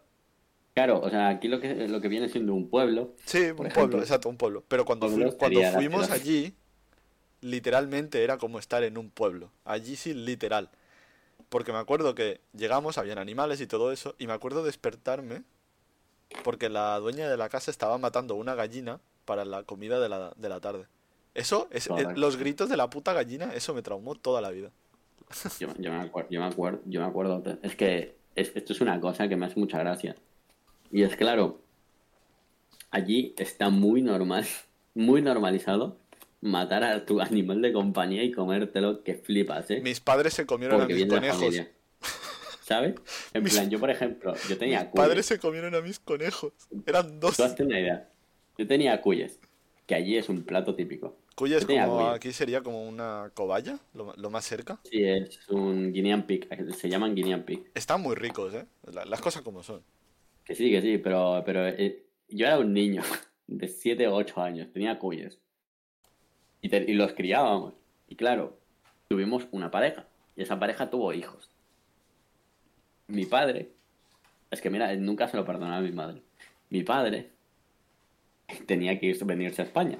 Claro, 0.74 1.00
o 1.00 1.10
sea, 1.10 1.28
aquí 1.28 1.48
lo 1.48 1.60
que, 1.60 1.88
lo 1.88 2.00
que 2.00 2.08
viene 2.08 2.28
siendo 2.28 2.54
un 2.54 2.70
pueblo, 2.70 3.12
Sí, 3.24 3.50
un 3.50 3.68
pueblo, 3.68 3.98
exacto, 4.00 4.28
un 4.28 4.36
pueblo. 4.36 4.64
Pero 4.68 4.84
cuando, 4.84 5.08
fui- 5.08 5.30
cuando 5.36 5.60
fuimos 5.64 6.10
allí, 6.10 6.54
literalmente 7.42 8.24
era 8.24 8.38
como 8.38 8.58
estar 8.58 8.82
en 8.84 8.96
un 8.98 9.10
pueblo. 9.10 9.50
Allí 9.66 9.96
sí, 9.96 10.14
literal. 10.14 10.70
Porque 11.50 11.72
me 11.72 11.78
acuerdo 11.78 12.14
que 12.14 12.40
llegamos, 12.56 12.98
habían 12.98 13.18
animales 13.18 13.60
y 13.60 13.66
todo 13.66 13.92
eso, 13.92 14.14
y 14.18 14.26
me 14.26 14.32
acuerdo 14.34 14.64
despertarme 14.64 15.42
porque 16.44 16.68
la 16.68 16.98
dueña 16.98 17.28
de 17.28 17.36
la 17.36 17.48
casa 17.48 17.70
estaba 17.70 17.98
matando 17.98 18.34
una 18.34 18.54
gallina 18.54 19.00
para 19.24 19.44
la 19.44 19.62
comida 19.64 20.00
de 20.00 20.08
la, 20.08 20.32
de 20.36 20.48
la 20.48 20.60
tarde. 20.60 20.86
Eso, 21.34 21.68
es, 21.70 21.86
eh, 21.88 22.06
los 22.16 22.36
gritos 22.36 22.68
de 22.68 22.76
la 22.76 22.90
puta 22.90 23.12
gallina, 23.12 23.54
eso 23.54 23.74
me 23.74 23.82
traumó 23.82 24.14
toda 24.14 24.40
la 24.40 24.50
vida. 24.50 24.70
Yo, 25.58 25.68
yo 25.78 25.90
me 25.90 26.00
acuerdo, 26.00 26.30
yo 26.30 26.40
me 26.40 26.46
acuerdo, 26.46 26.80
yo 26.86 27.00
me 27.00 27.06
acuerdo. 27.06 27.42
Es 27.62 27.76
que 27.76 28.16
es- 28.34 28.52
esto 28.54 28.72
es 28.72 28.80
una 28.80 29.00
cosa 29.00 29.28
que 29.28 29.36
me 29.36 29.46
hace 29.46 29.58
mucha 29.58 29.78
gracia. 29.78 30.16
Y 30.90 31.02
es 31.02 31.16
claro, 31.16 31.60
allí 32.90 33.34
está 33.38 33.70
muy 33.70 34.02
normal, 34.02 34.46
muy 34.94 35.22
normalizado 35.22 35.96
matar 36.42 36.84
a 36.84 37.06
tu 37.06 37.20
animal 37.20 37.62
de 37.62 37.72
compañía 37.72 38.22
y 38.22 38.30
comértelo 38.32 39.02
que 39.02 39.14
flipas, 39.14 39.70
¿eh? 39.70 39.80
Mis 39.80 40.00
padres 40.00 40.34
se 40.34 40.44
comieron 40.44 40.78
Porque 40.78 40.92
a 40.92 40.96
mis 40.96 41.06
conejos. 41.06 41.54
¿Sabes? 42.64 42.94
En 43.32 43.42
Mis- 43.42 43.54
plan, 43.54 43.70
yo 43.70 43.80
por 43.80 43.90
ejemplo, 43.90 44.34
yo 44.48 44.56
tenía 44.58 44.80
Mis 44.80 44.88
cuyes. 44.90 45.06
padres 45.06 45.26
se 45.26 45.38
comieron 45.38 45.74
a 45.74 45.80
mis 45.80 45.98
conejos. 45.98 46.52
Eran 46.86 47.18
dos. 47.20 47.36
Tú 47.36 47.42
hazte 47.44 47.64
una 47.64 47.78
idea. 47.78 48.08
Yo 48.58 48.66
tenía 48.66 49.00
cuyes, 49.00 49.40
que 49.86 49.94
allí 49.94 50.16
es 50.16 50.28
un 50.28 50.42
plato 50.44 50.74
típico. 50.74 51.16
Cuyes 51.34 51.64
como 51.64 51.96
cuyes. 51.98 52.14
aquí 52.14 52.32
sería 52.32 52.60
como 52.62 52.86
una 52.86 53.30
cobaya, 53.34 53.78
lo, 53.94 54.12
lo 54.16 54.30
más 54.30 54.44
cerca. 54.44 54.78
Sí, 54.84 55.02
es 55.02 55.48
un 55.48 55.92
guinean 55.92 56.26
pig, 56.26 56.46
se 56.76 56.88
llaman 56.88 57.14
guinean 57.14 57.42
pig. 57.44 57.70
Están 57.74 58.00
muy 58.02 58.14
ricos, 58.14 58.52
¿eh? 58.54 58.66
La- 58.92 59.04
las 59.06 59.20
cosas 59.20 59.42
como 59.42 59.62
son. 59.62 59.82
Que 60.44 60.54
sí, 60.54 60.70
que 60.70 60.82
sí, 60.82 60.98
pero, 60.98 61.42
pero 61.46 61.66
eh, 61.68 62.04
yo 62.28 62.46
era 62.46 62.58
un 62.58 62.72
niño 62.72 63.02
de 63.46 63.68
7 63.68 64.06
o 64.08 64.14
8 64.14 64.40
años, 64.42 64.68
tenía 64.72 64.98
cuyes. 64.98 65.38
Y, 66.62 66.68
te- 66.70 66.90
y 66.90 66.94
los 66.94 67.12
criábamos. 67.12 67.74
Y 68.08 68.16
claro, 68.16 68.56
tuvimos 69.08 69.46
una 69.50 69.70
pareja. 69.70 70.06
Y 70.36 70.42
esa 70.42 70.58
pareja 70.58 70.88
tuvo 70.88 71.12
hijos. 71.12 71.50
Mi 73.08 73.26
padre, 73.26 73.72
es 74.50 74.60
que 74.62 74.70
mira, 74.70 74.94
nunca 74.96 75.28
se 75.28 75.36
lo 75.36 75.44
perdonaba 75.44 75.76
a 75.76 75.80
mi 75.82 75.92
madre. 75.92 76.22
Mi 76.70 76.82
padre 76.82 77.30
tenía 78.66 78.98
que 78.98 79.06
irse, 79.06 79.24
venirse 79.24 79.62
a 79.62 79.64
España. 79.66 79.98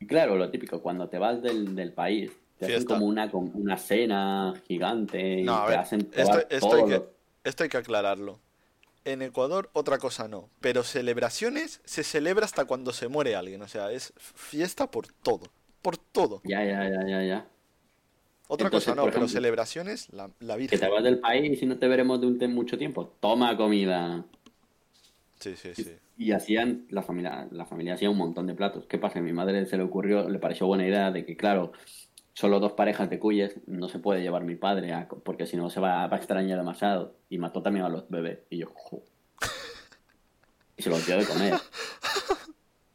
Y 0.00 0.06
claro, 0.06 0.36
lo 0.36 0.50
típico, 0.50 0.82
cuando 0.82 1.08
te 1.08 1.18
vas 1.18 1.42
del, 1.42 1.74
del 1.74 1.92
país, 1.92 2.32
te 2.58 2.66
hacen 2.66 2.84
como 2.84 3.06
una, 3.06 3.30
como 3.30 3.50
una 3.54 3.76
cena 3.78 4.52
gigante 4.66 5.40
y 5.40 5.44
No, 5.44 5.64
te 5.66 5.74
hacen 5.76 6.10
esto, 6.12 6.38
esto 6.50 6.74
hay 6.74 6.84
que, 6.84 7.02
esto 7.44 7.62
hay 7.62 7.68
que 7.68 7.76
aclararlo. 7.76 8.40
En 9.04 9.22
Ecuador 9.22 9.68
otra 9.72 9.98
cosa 9.98 10.28
no, 10.28 10.48
pero 10.60 10.84
celebraciones 10.84 11.80
se 11.84 12.04
celebra 12.04 12.44
hasta 12.44 12.64
cuando 12.66 12.92
se 12.92 13.08
muere 13.08 13.34
alguien, 13.34 13.62
o 13.62 13.68
sea, 13.68 13.90
es 13.90 14.12
fiesta 14.16 14.90
por 14.90 15.08
todo, 15.08 15.48
por 15.82 15.96
todo. 15.98 16.40
Ya, 16.44 16.64
ya, 16.64 16.88
ya, 16.88 17.06
ya, 17.06 17.22
ya. 17.22 17.46
Otra 18.48 18.66
Entonces, 18.66 18.86
cosa 18.88 18.96
no, 18.96 19.02
por 19.02 19.10
pero 19.12 19.24
ejemplo, 19.24 19.28
celebraciones, 19.40 20.12
la, 20.12 20.30
la 20.40 20.54
Que 20.54 20.60
Virgen. 20.60 20.80
te 20.80 20.88
vas 20.88 21.02
del 21.02 21.18
país 21.20 21.62
y 21.62 21.66
no 21.66 21.78
te 21.78 21.88
veremos 21.88 22.20
de 22.20 22.48
mucho 22.48 22.76
tiempo. 22.78 23.06
Toma 23.20 23.56
comida. 23.56 24.24
Sí, 25.40 25.56
sí, 25.56 25.74
sí. 25.74 25.96
Y 26.18 26.32
hacían, 26.32 26.86
la 26.90 27.02
familia, 27.02 27.48
la 27.50 27.64
familia 27.64 27.94
hacía 27.94 28.10
un 28.10 28.16
montón 28.18 28.46
de 28.46 28.54
platos. 28.54 28.84
¿Qué 28.86 28.98
pasa? 28.98 29.18
A 29.18 29.22
mi 29.22 29.32
madre 29.32 29.64
se 29.66 29.76
le 29.76 29.82
ocurrió, 29.82 30.28
le 30.28 30.38
pareció 30.38 30.66
buena 30.66 30.86
idea 30.86 31.10
de 31.10 31.24
que, 31.24 31.36
claro, 31.36 31.72
solo 32.34 32.60
dos 32.60 32.72
parejas 32.72 33.08
de 33.10 33.18
cuyes 33.18 33.56
no 33.66 33.88
se 33.88 33.98
puede 33.98 34.22
llevar 34.22 34.44
mi 34.44 34.54
padre, 34.54 34.92
a- 34.92 35.08
porque 35.08 35.46
si 35.46 35.56
no 35.56 35.70
se 35.70 35.80
va, 35.80 36.06
va 36.06 36.16
a 36.16 36.18
extrañar 36.18 36.58
demasiado. 36.58 37.16
Y 37.30 37.38
mató 37.38 37.62
también 37.62 37.86
a 37.86 37.88
los 37.88 38.08
bebés. 38.08 38.40
Y 38.50 38.58
yo, 38.58 38.66
jo. 38.74 39.02
Y 40.76 40.82
se 40.82 40.90
los 40.90 41.04
dio 41.06 41.16
de 41.18 41.24
comer. 41.26 41.54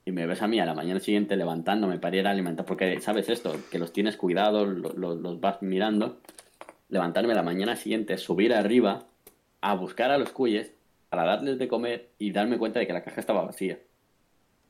Y 0.07 0.13
me 0.13 0.25
ves 0.25 0.41
a 0.41 0.47
mí 0.47 0.57
a 0.57 0.65
la 0.65 0.73
mañana 0.73 1.01
siguiente 1.01 1.35
levantándome 1.35 1.99
para 1.99 2.15
ir 2.15 2.25
a 2.27 2.31
alimentar, 2.31 2.65
porque 2.65 3.01
sabes 3.01 3.27
esto, 3.27 3.53
que 3.69 3.77
los 3.77 3.91
tienes 3.91 4.15
cuidados, 4.15 4.65
lo- 4.65 4.93
lo- 4.93 5.15
los 5.15 5.41
vas 5.41 5.61
mirando. 5.61 6.21
Levantarme 6.87 7.33
la 7.35 7.43
mañana 7.43 7.75
siguiente, 7.75 8.17
subir 8.17 8.53
arriba, 8.53 9.05
a 9.59 9.75
buscar 9.75 10.11
a 10.11 10.17
los 10.17 10.29
cuyes 10.31 10.71
para 11.09 11.25
darles 11.25 11.59
de 11.59 11.67
comer 11.67 12.07
y 12.19 12.31
darme 12.31 12.57
cuenta 12.57 12.79
de 12.79 12.87
que 12.87 12.93
la 12.93 13.03
caja 13.03 13.19
estaba 13.19 13.41
vacía. 13.43 13.79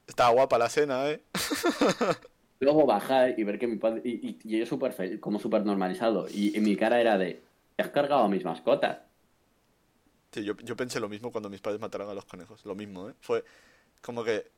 Está 0.07 0.29
guapa 0.29 0.57
la 0.57 0.69
cena, 0.69 1.07
¿eh? 1.11 1.21
Luego 2.59 2.85
bajar 2.85 3.39
y 3.39 3.43
ver 3.43 3.59
que 3.59 3.67
mi 3.67 3.77
padre. 3.77 4.01
Y, 4.03 4.27
y- 4.29 4.39
y 4.43 4.59
yo 4.59 4.65
súper 4.65 4.93
feliz, 4.93 5.19
como 5.19 5.39
súper 5.39 5.65
normalizado. 5.65 6.27
Y, 6.29 6.57
y 6.57 6.61
mi 6.61 6.75
cara 6.75 6.99
era 6.99 7.17
de. 7.17 7.41
"¿Te 7.75 7.83
¿Has 7.83 7.89
cargado 7.89 8.23
a 8.23 8.29
mis 8.29 8.43
mascotas? 8.43 8.99
Sí, 10.31 10.43
yo, 10.43 10.55
yo 10.57 10.75
pensé 10.75 10.99
lo 10.99 11.09
mismo 11.09 11.31
cuando 11.31 11.49
mis 11.49 11.61
padres 11.61 11.79
mataron 11.81 12.09
a 12.09 12.13
los 12.13 12.25
conejos, 12.25 12.65
lo 12.65 12.75
mismo, 12.75 13.09
¿eh? 13.09 13.13
Fue 13.21 13.43
como 14.01 14.23
que 14.23 14.51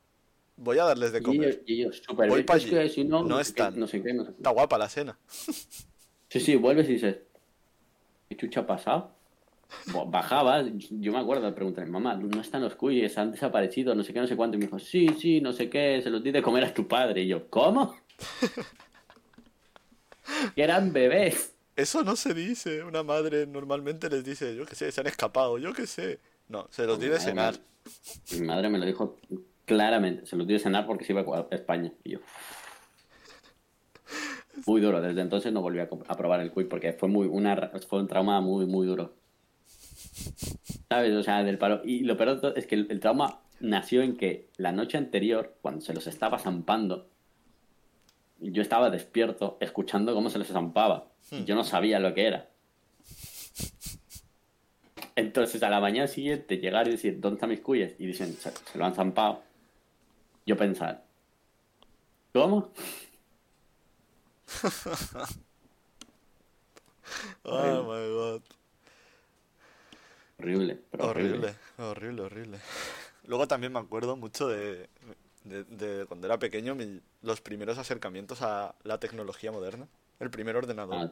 voy 0.59 0.77
a 0.79 0.83
darles 0.85 1.11
de 1.11 1.19
Y 1.19 1.21
ellos, 1.21 1.35
comer. 1.35 1.63
y 1.65 1.73
ellos 1.81 2.01
Voy 2.15 2.45
allí. 2.47 2.69
que 2.69 2.89
si 2.89 3.03
no, 3.03 3.23
No 3.23 3.39
están. 3.39 3.79
no 3.79 3.87
sé 3.87 4.01
qué, 4.03 4.13
no 4.13 4.23
sé 4.25 4.31
qué. 4.31 4.37
Está 4.37 4.49
guapa 4.51 4.77
la 4.77 4.89
cena. 4.89 5.17
Sí, 6.29 6.39
sí, 6.39 6.55
vuelves 6.55 6.87
y 6.89 6.93
dices. 6.93 7.17
¿Qué 8.29 8.37
chucha 8.37 8.61
ha 8.61 8.67
pasado? 8.67 9.11
Bajaba, 10.07 10.63
yo 10.63 11.11
me 11.11 11.19
acuerdo 11.19 11.45
de 11.45 11.51
preguntarle, 11.53 11.91
mamá, 11.91 12.15
no 12.15 12.41
están 12.41 12.61
los 12.63 12.73
cuyes, 12.75 13.15
han 13.19 13.31
desaparecido, 13.31 13.93
no 13.93 14.03
sé 14.03 14.13
qué, 14.13 14.19
no 14.19 14.25
sé 14.27 14.35
cuánto. 14.35 14.57
Y 14.57 14.59
me 14.59 14.65
dijo, 14.65 14.79
sí, 14.79 15.07
sí, 15.19 15.41
no 15.41 15.53
sé 15.53 15.69
qué, 15.69 16.01
se 16.03 16.09
los 16.09 16.23
di 16.23 16.31
de 16.31 16.41
comer 16.41 16.63
a 16.65 16.73
tu 16.73 16.87
padre. 16.87 17.21
Y 17.23 17.27
yo, 17.27 17.47
¿cómo? 17.49 17.95
que 20.55 20.63
eran 20.63 20.91
bebés. 20.93 21.53
Eso 21.75 22.03
no 22.03 22.15
se 22.15 22.33
dice. 22.33 22.83
Una 22.83 23.03
madre 23.03 23.45
normalmente 23.47 24.09
les 24.09 24.23
dice, 24.23 24.55
yo 24.55 24.65
qué 24.65 24.75
sé, 24.75 24.91
se 24.91 25.01
han 25.01 25.07
escapado, 25.07 25.57
yo 25.57 25.73
qué 25.73 25.87
sé. 25.87 26.19
No, 26.47 26.67
se 26.71 26.85
los 26.85 26.99
di 26.99 27.07
de 27.07 27.19
cenar. 27.19 27.55
Mi 28.33 28.41
madre 28.41 28.69
me 28.69 28.77
lo 28.79 28.85
dijo 28.85 29.17
claramente. 29.69 30.25
Se 30.25 30.35
los 30.35 30.47
dio 30.47 30.57
de 30.57 30.63
cenar 30.63 30.87
porque 30.87 31.05
se 31.05 31.13
iba 31.13 31.21
a 31.21 31.47
España. 31.51 31.93
Y 32.03 32.13
yo. 32.13 32.19
Muy 34.65 34.81
duro. 34.81 34.99
Desde 34.99 35.21
entonces 35.21 35.53
no 35.53 35.61
volví 35.61 35.79
a, 35.79 35.87
a 36.07 36.17
probar 36.17 36.41
el 36.41 36.51
cuy 36.51 36.65
porque 36.65 36.91
fue 36.93 37.07
muy 37.07 37.27
una 37.27 37.71
fue 37.87 37.99
un 37.99 38.07
trauma 38.07 38.41
muy 38.41 38.65
muy 38.65 38.87
duro. 38.87 39.13
¿Sabes? 40.89 41.13
O 41.15 41.21
sea, 41.21 41.43
del 41.43 41.59
palo. 41.59 41.81
Y 41.85 41.99
lo 42.01 42.17
peor 42.17 42.35
de 42.35 42.41
todo 42.41 42.55
es 42.55 42.65
que 42.65 42.75
el, 42.75 42.87
el 42.89 42.99
trauma 42.99 43.41
nació 43.59 44.01
en 44.01 44.17
que 44.17 44.49
la 44.57 44.71
noche 44.71 44.97
anterior, 44.97 45.55
cuando 45.61 45.81
se 45.81 45.93
los 45.93 46.07
estaba 46.07 46.39
zampando, 46.39 47.07
yo 48.39 48.63
estaba 48.63 48.89
despierto 48.89 49.57
escuchando 49.61 50.15
cómo 50.15 50.31
se 50.31 50.39
les 50.39 50.47
zampaba. 50.47 51.11
Y 51.31 51.43
yo 51.43 51.53
no 51.53 51.63
sabía 51.63 51.99
lo 51.99 52.15
que 52.15 52.25
era. 52.25 52.49
Entonces 55.15 55.61
a 55.61 55.69
la 55.69 55.79
mañana 55.79 56.07
siguiente 56.07 56.57
llegar 56.57 56.87
y 56.87 56.91
decir, 56.91 57.19
¿dónde 57.19 57.35
están 57.35 57.49
mis 57.49 57.59
cuyes? 57.59 57.93
Y 57.99 58.07
dicen, 58.07 58.33
se, 58.33 58.51
se 58.51 58.77
lo 58.79 58.85
han 58.85 58.95
zampado. 58.95 59.43
Yo 60.49 60.57
pensar, 60.57 61.05
¿cómo? 62.33 62.71
Oh 67.45 67.83
my 67.83 68.07
god. 68.13 68.41
Horrible, 70.39 70.79
pero 70.89 71.07
horrible. 71.09 71.37
Horrible, 71.37 71.55
horrible, 71.77 72.21
horrible. 72.23 72.59
Luego 73.25 73.47
también 73.47 73.73
me 73.73 73.79
acuerdo 73.79 74.15
mucho 74.15 74.47
de, 74.47 74.87
de, 75.43 75.63
de 75.65 76.05
cuando 76.05 76.27
era 76.27 76.39
pequeño, 76.39 76.75
mi- 76.75 77.01
los 77.21 77.41
primeros 77.41 77.77
acercamientos 77.77 78.41
a 78.41 78.75
la 78.83 78.99
tecnología 78.99 79.51
moderna. 79.51 79.87
El 80.19 80.29
primer 80.29 80.55
ordenador. 80.55 80.95
Ah. 80.95 81.11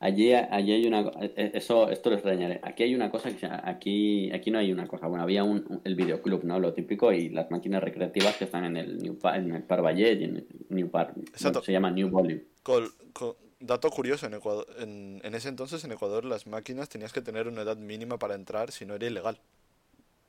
Allí, 0.00 0.32
allí 0.32 0.72
hay 0.72 0.86
una 0.86 1.04
co- 1.04 1.12
eh, 1.20 1.52
eso 1.54 1.90
esto 1.90 2.10
lo 2.10 2.16
extrañaré. 2.16 2.60
Aquí 2.62 2.82
hay 2.84 2.94
una 2.94 3.10
cosa 3.10 3.30
que 3.34 3.46
aquí 3.46 4.32
aquí 4.32 4.50
no 4.50 4.58
hay 4.58 4.72
una 4.72 4.86
cosa. 4.86 5.06
Bueno, 5.06 5.22
había 5.22 5.44
un, 5.44 5.80
el 5.84 5.94
videoclub, 5.94 6.44
¿no? 6.44 6.58
Lo 6.58 6.72
típico 6.72 7.12
y 7.12 7.28
las 7.28 7.50
máquinas 7.50 7.82
recreativas 7.82 8.36
que 8.36 8.44
están 8.44 8.64
en 8.64 8.76
el 8.76 8.98
New 8.98 9.18
Pa- 9.18 9.36
en 9.36 9.52
el 9.54 9.62
Park 9.62 9.82
Ballet 9.82 10.20
y 10.20 10.24
en 10.24 10.36
el 10.36 10.46
New 10.70 10.88
Park. 10.90 11.14
Exacto. 11.18 11.62
se 11.62 11.72
llama 11.72 11.90
New 11.90 12.08
Volume. 12.08 12.42
Col- 12.62 12.92
co- 13.12 13.36
dato 13.60 13.90
curioso, 13.90 14.26
en 14.26 14.34
Ecuador, 14.34 14.66
en, 14.78 15.20
en 15.22 15.34
ese 15.34 15.48
entonces 15.48 15.84
en 15.84 15.92
Ecuador 15.92 16.24
las 16.24 16.46
máquinas 16.46 16.88
tenías 16.88 17.12
que 17.12 17.20
tener 17.20 17.46
una 17.48 17.62
edad 17.62 17.76
mínima 17.76 18.18
para 18.18 18.34
entrar, 18.34 18.72
si 18.72 18.84
no 18.86 18.94
era 18.94 19.06
ilegal. 19.06 19.38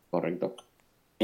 Correcto. 0.09 0.55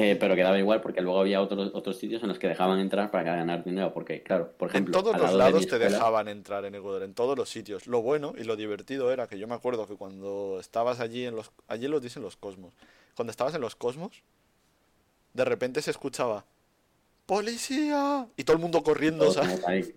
Eh, 0.01 0.15
pero 0.19 0.35
quedaba 0.35 0.57
igual 0.57 0.81
porque 0.81 1.01
luego 1.01 1.19
había 1.19 1.41
otros 1.41 1.71
otros 1.73 1.97
sitios 1.97 2.21
en 2.23 2.29
los 2.29 2.39
que 2.39 2.47
dejaban 2.47 2.79
entrar 2.79 3.11
para 3.11 3.23
ganar 3.35 3.63
dinero. 3.63 3.93
Porque, 3.93 4.23
claro, 4.23 4.51
por 4.57 4.69
En 4.69 4.75
ejemplo, 4.75 4.99
todos 5.01 5.15
al 5.15 5.21
los 5.21 5.33
lados 5.33 5.67
te 5.67 5.79
dejaban 5.79 6.27
entrar 6.27 6.63
en 6.65 6.75
Ecuador, 6.75 7.03
en 7.03 7.13
todos 7.13 7.37
los 7.37 7.49
sitios. 7.49 7.87
Lo 7.87 8.01
bueno 8.01 8.33
y 8.37 8.43
lo 8.43 8.55
divertido 8.55 9.11
era 9.11 9.27
que 9.27 9.37
yo 9.39 9.47
me 9.47 9.55
acuerdo 9.55 9.87
que 9.87 9.95
cuando 9.95 10.57
estabas 10.59 10.99
allí 10.99 11.25
en 11.25 11.35
los... 11.35 11.51
Allí 11.67 11.87
los 11.87 12.01
dicen 12.01 12.21
los 12.23 12.37
cosmos. 12.37 12.73
Cuando 13.15 13.31
estabas 13.31 13.53
en 13.55 13.61
los 13.61 13.75
cosmos, 13.75 14.23
de 15.33 15.45
repente 15.45 15.81
se 15.81 15.91
escuchaba 15.91 16.45
¡Policía! 17.25 18.27
Y 18.37 18.43
todo 18.43 18.55
el 18.55 18.61
mundo 18.61 18.81
corriendo, 18.81 19.25
Todos 19.31 19.45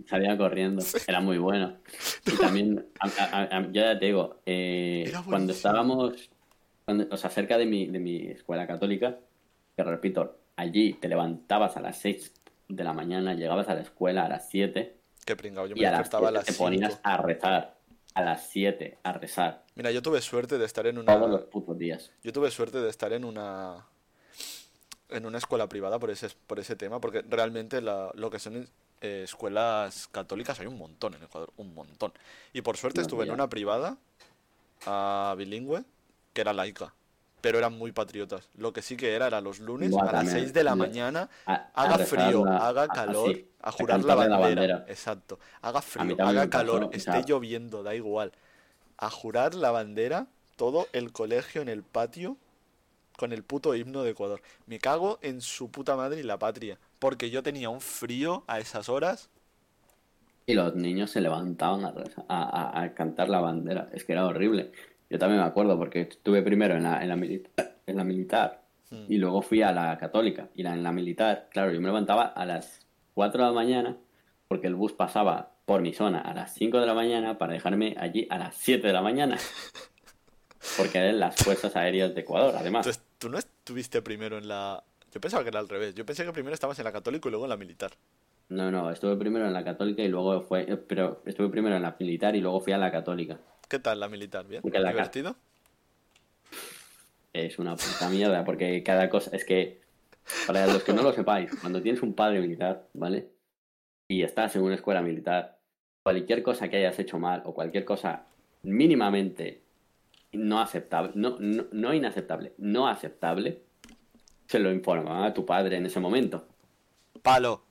salía 0.07 0.37
corriendo. 0.37 0.85
Era 1.09 1.21
muy 1.21 1.39
bueno. 1.39 1.79
Y 2.27 2.37
también, 2.37 2.87
a- 3.01 3.09
a- 3.09 3.57
a- 3.57 3.63
yo 3.63 3.81
ya 3.81 3.99
te 3.99 4.05
digo, 4.05 4.37
eh, 4.45 5.11
cuando 5.25 5.55
estábamos, 5.55 6.29
cuando- 6.85 7.07
o 7.11 7.17
sea, 7.17 7.31
cerca 7.31 7.57
de 7.57 7.65
mi, 7.65 7.87
de 7.87 7.99
mi 8.01 8.27
escuela 8.27 8.67
católica, 8.67 9.19
que 9.77 9.83
repito, 9.85 10.39
allí 10.57 10.95
te 10.95 11.09
levantabas 11.09 11.77
a 11.77 11.81
las 11.81 11.99
6 11.99 12.33
de 12.69 12.85
la 12.85 12.93
mañana, 12.93 13.35
llegabas 13.35 13.69
a 13.69 13.75
la 13.75 13.81
escuela 13.83 14.25
a 14.25 14.29
las 14.29 14.49
7 14.49 14.97
Qué 15.25 15.37
pringado, 15.37 15.67
yo 15.69 15.77
me 15.77 15.83
y 15.83 15.85
a 15.85 15.91
las 15.93 16.01
despertaba 16.01 16.29
a 16.29 16.31
7 16.33 16.39
las 16.39 16.47
te 16.47 16.63
ponías 16.63 16.93
5. 16.95 17.01
a 17.05 17.17
rezar. 17.19 17.79
A 18.15 18.21
las 18.23 18.47
7 18.51 18.99
a 19.05 19.13
rezar. 19.13 19.65
Mira, 19.75 19.91
yo 19.91 20.03
tuve 20.03 20.21
suerte 20.21 20.59
de 20.59 20.67
estar 20.67 20.87
en 20.87 20.99
una... 20.99 21.15
Todos 21.17 21.31
los 21.31 21.45
putos 21.45 21.79
días. 21.79 22.11
Yo 22.23 22.33
tuve 22.33 22.51
suerte 22.51 22.79
de 22.79 22.91
estar 22.91 23.13
en 23.13 23.25
una 23.25 23.87
en 25.09 25.27
una 25.27 25.37
escuela 25.39 25.69
privada 25.69 25.99
por 25.99 26.11
ese 26.11 26.29
por 26.47 26.59
ese 26.59 26.75
tema, 26.75 26.99
porque 27.01 27.23
realmente 27.29 27.81
la- 27.83 28.11
lo 28.15 28.31
que 28.31 28.39
son 28.39 28.67
eh, 29.03 29.23
escuelas 29.25 30.09
católicas 30.09 30.59
hay 30.61 30.67
un 30.67 30.79
montón 30.79 31.15
en 31.15 31.23
Ecuador, 31.23 31.53
un 31.57 31.75
montón. 31.75 32.13
Y 32.53 32.63
por 32.63 32.77
suerte 32.77 33.01
No, 33.01 33.03
estuve 33.03 33.25
en 33.25 33.31
una 33.33 33.49
privada 33.49 33.97
ah, 34.87 35.35
bilingüe 35.37 35.85
que 36.33 36.41
era 36.41 36.53
laica, 36.53 36.95
pero 37.43 37.59
eran 37.59 37.77
muy 37.77 37.93
patriotas. 37.93 38.49
Lo 38.57 38.73
que 38.73 38.81
sí 38.81 38.97
que 38.97 39.15
era 39.15 39.27
era 39.27 39.43
los 39.43 39.59
lunes 39.59 39.93
a 39.95 40.05
las 40.05 40.13
también. 40.13 40.37
6 40.39 40.55
de 40.55 40.65
la 40.65 40.75
mañana, 40.75 41.29
A- 41.45 41.69
haga 41.75 41.99
frío, 41.99 42.45
la- 42.47 42.57
haga 42.69 42.89
calor, 42.89 43.31
así, 43.31 43.49
a 43.61 43.69
a 43.69 43.73
jurar 43.73 44.05
la 44.05 44.15
bandera. 44.15 44.85
Exacto. 44.89 45.39
Haga 45.61 45.83
frío, 45.83 46.17
haga 46.21 46.41
pasó, 46.43 46.51
calor, 46.51 46.85
o 46.85 46.87
esté 46.93 47.01
sea- 47.01 47.21
lloviendo, 47.27 47.83
da 47.83 47.95
igual. 47.95 48.33
A 48.97 49.11
jurar 49.11 49.55
la 49.55 49.73
bandera, 49.73 50.29
todo 50.57 50.87
el 50.93 51.13
colegio 51.13 51.61
en 51.61 51.69
el 51.69 51.83
patio 51.83 52.37
con 53.19 53.33
el 53.33 53.43
puto 53.43 53.75
himno 53.75 54.05
de 54.05 54.13
Ecuador. 54.13 54.41
Me 54.67 54.79
cago 54.79 55.19
en 55.21 55.41
su 55.41 55.71
puta 55.71 55.97
madre 55.97 56.21
y 56.21 56.23
la 56.23 56.39
patria. 56.39 56.79
Porque 57.01 57.29
yo 57.31 57.43
tenía 57.43 57.69
un 57.69 57.81
frío 57.81 58.45
a 58.47 58.61
esas 58.61 58.89
horas. 58.89 59.29
Y 60.47 60.55
los 60.55 60.75
niños 60.77 61.11
se 61.11 61.21
levantaban 61.21 61.85
a 62.29 62.93
cantar 62.95 63.29
la 63.29 63.41
bandera. 63.41 63.89
Es 63.93 64.05
que 64.05 64.13
era 64.13 64.27
horrible. 64.27 64.73
Yo 65.13 65.19
también 65.19 65.41
me 65.43 65.47
acuerdo 65.47 65.77
porque 65.79 66.01
estuve 66.01 66.41
primero 66.43 66.75
en 66.75 66.85
la, 66.85 67.03
en 67.03 67.09
la, 67.11 67.17
milita- 67.17 67.73
en 67.87 67.97
la 67.97 68.05
militar 68.05 68.63
Hmm. 68.91 69.05
y 69.09 69.17
luego 69.17 69.41
fui 69.41 69.63
a 69.63 69.73
la 69.73 69.97
católica. 69.97 70.49
Y 70.55 70.63
la, 70.63 70.75
en 70.75 70.83
la 70.83 70.93
militar, 70.93 71.49
claro, 71.51 71.73
yo 71.73 71.81
me 71.81 71.87
levantaba 71.87 72.25
a 72.25 72.45
las 72.45 72.87
4 73.15 73.41
de 73.43 73.49
la 73.49 73.55
mañana 73.55 73.97
porque 74.49 74.67
el 74.67 74.75
bus 74.75 74.93
pasaba 74.93 75.53
por 75.65 75.81
mi 75.81 75.95
zona 75.95 76.19
a 76.21 76.35
las 76.35 76.53
5 76.55 76.79
de 76.79 76.87
la 76.87 76.93
mañana 76.93 77.39
para 77.39 77.55
dejarme 77.55 77.95
allí 77.99 78.27
a 78.29 78.37
las 78.39 78.55
7 78.57 78.87
de 78.87 78.93
la 78.93 79.01
mañana. 79.01 79.39
Porque 80.77 80.99
eran 80.99 81.19
las 81.21 81.37
Fuerzas 81.37 81.75
Aéreas 81.77 82.15
de 82.15 82.21
Ecuador, 82.21 82.55
además. 82.57 82.87
Entonces, 82.87 83.03
tú 83.19 83.29
no 83.29 83.39
estuviste 83.39 84.01
primero 84.03 84.39
en 84.39 84.49
la... 84.49 84.83
Yo 85.13 85.21
pensaba 85.21 85.43
que 85.43 85.49
era 85.51 85.59
al 85.61 85.69
revés. 85.69 85.95
Yo 85.95 86.07
pensé 86.07 86.25
que 86.25 86.33
primero 86.33 86.55
estabas 86.55 86.79
en 86.79 86.85
la 86.85 86.93
católica 86.93 87.29
y 87.29 87.31
luego 87.31 87.47
en 87.47 87.51
la 87.51 87.57
militar. 87.57 87.91
No, 88.49 88.71
no, 88.71 88.91
estuve 88.91 89.17
primero 89.17 89.47
en 89.47 89.53
la 89.53 89.65
católica 89.65 90.03
y 90.03 90.09
luego 90.09 90.41
fue, 90.43 90.63
eh, 90.71 90.77
pero 90.77 91.23
estuve 91.27 91.49
primero 91.49 91.77
en 91.77 91.83
la 91.83 91.97
militar 91.99 92.37
y 92.37 92.41
luego 92.41 92.61
fui 92.61 92.73
a 92.73 92.79
la 92.79 92.91
católica. 92.93 93.39
¿Qué 93.73 93.79
tal 93.79 94.01
la 94.01 94.09
militar? 94.11 94.47
¿Bien? 94.47 94.61
La 94.71 94.91
¿Divertido? 94.91 95.35
Es 97.33 97.59
una 97.59 97.75
puta 97.75 98.11
mierda, 98.11 98.45
porque 98.45 98.83
cada 98.83 99.09
cosa, 99.09 99.35
es 99.35 99.47
que, 99.47 99.81
para 100.47 100.67
los 100.67 100.83
que 100.85 100.93
no 100.93 101.03
lo 101.03 101.11
sepáis, 101.15 101.51
cuando 101.59 101.81
tienes 101.81 102.03
un 102.03 102.13
padre 102.13 102.41
militar, 102.43 102.87
¿vale? 102.93 103.31
Y 104.09 104.25
estás 104.25 104.55
en 104.57 104.63
una 104.63 104.75
escuela 104.75 105.01
militar, 105.01 105.59
cualquier 106.03 106.43
cosa 106.43 106.69
que 106.69 106.77
hayas 106.77 106.99
hecho 106.99 107.19
mal 107.19 107.41
o 107.47 107.55
cualquier 107.55 107.87
cosa 107.87 108.27
mínimamente 108.63 109.63
no 110.33 110.61
aceptable, 110.61 111.13
no, 111.15 111.39
no, 111.41 111.65
no 111.73 111.95
inaceptable, 111.95 112.53
no 112.59 112.89
aceptable, 112.89 113.63
se 114.49 114.59
lo 114.59 114.71
informa 114.71 115.25
a 115.25 115.33
tu 115.33 115.47
padre 115.47 115.77
en 115.79 115.87
ese 115.87 115.99
momento, 115.99 116.47
Palo, 117.23 117.63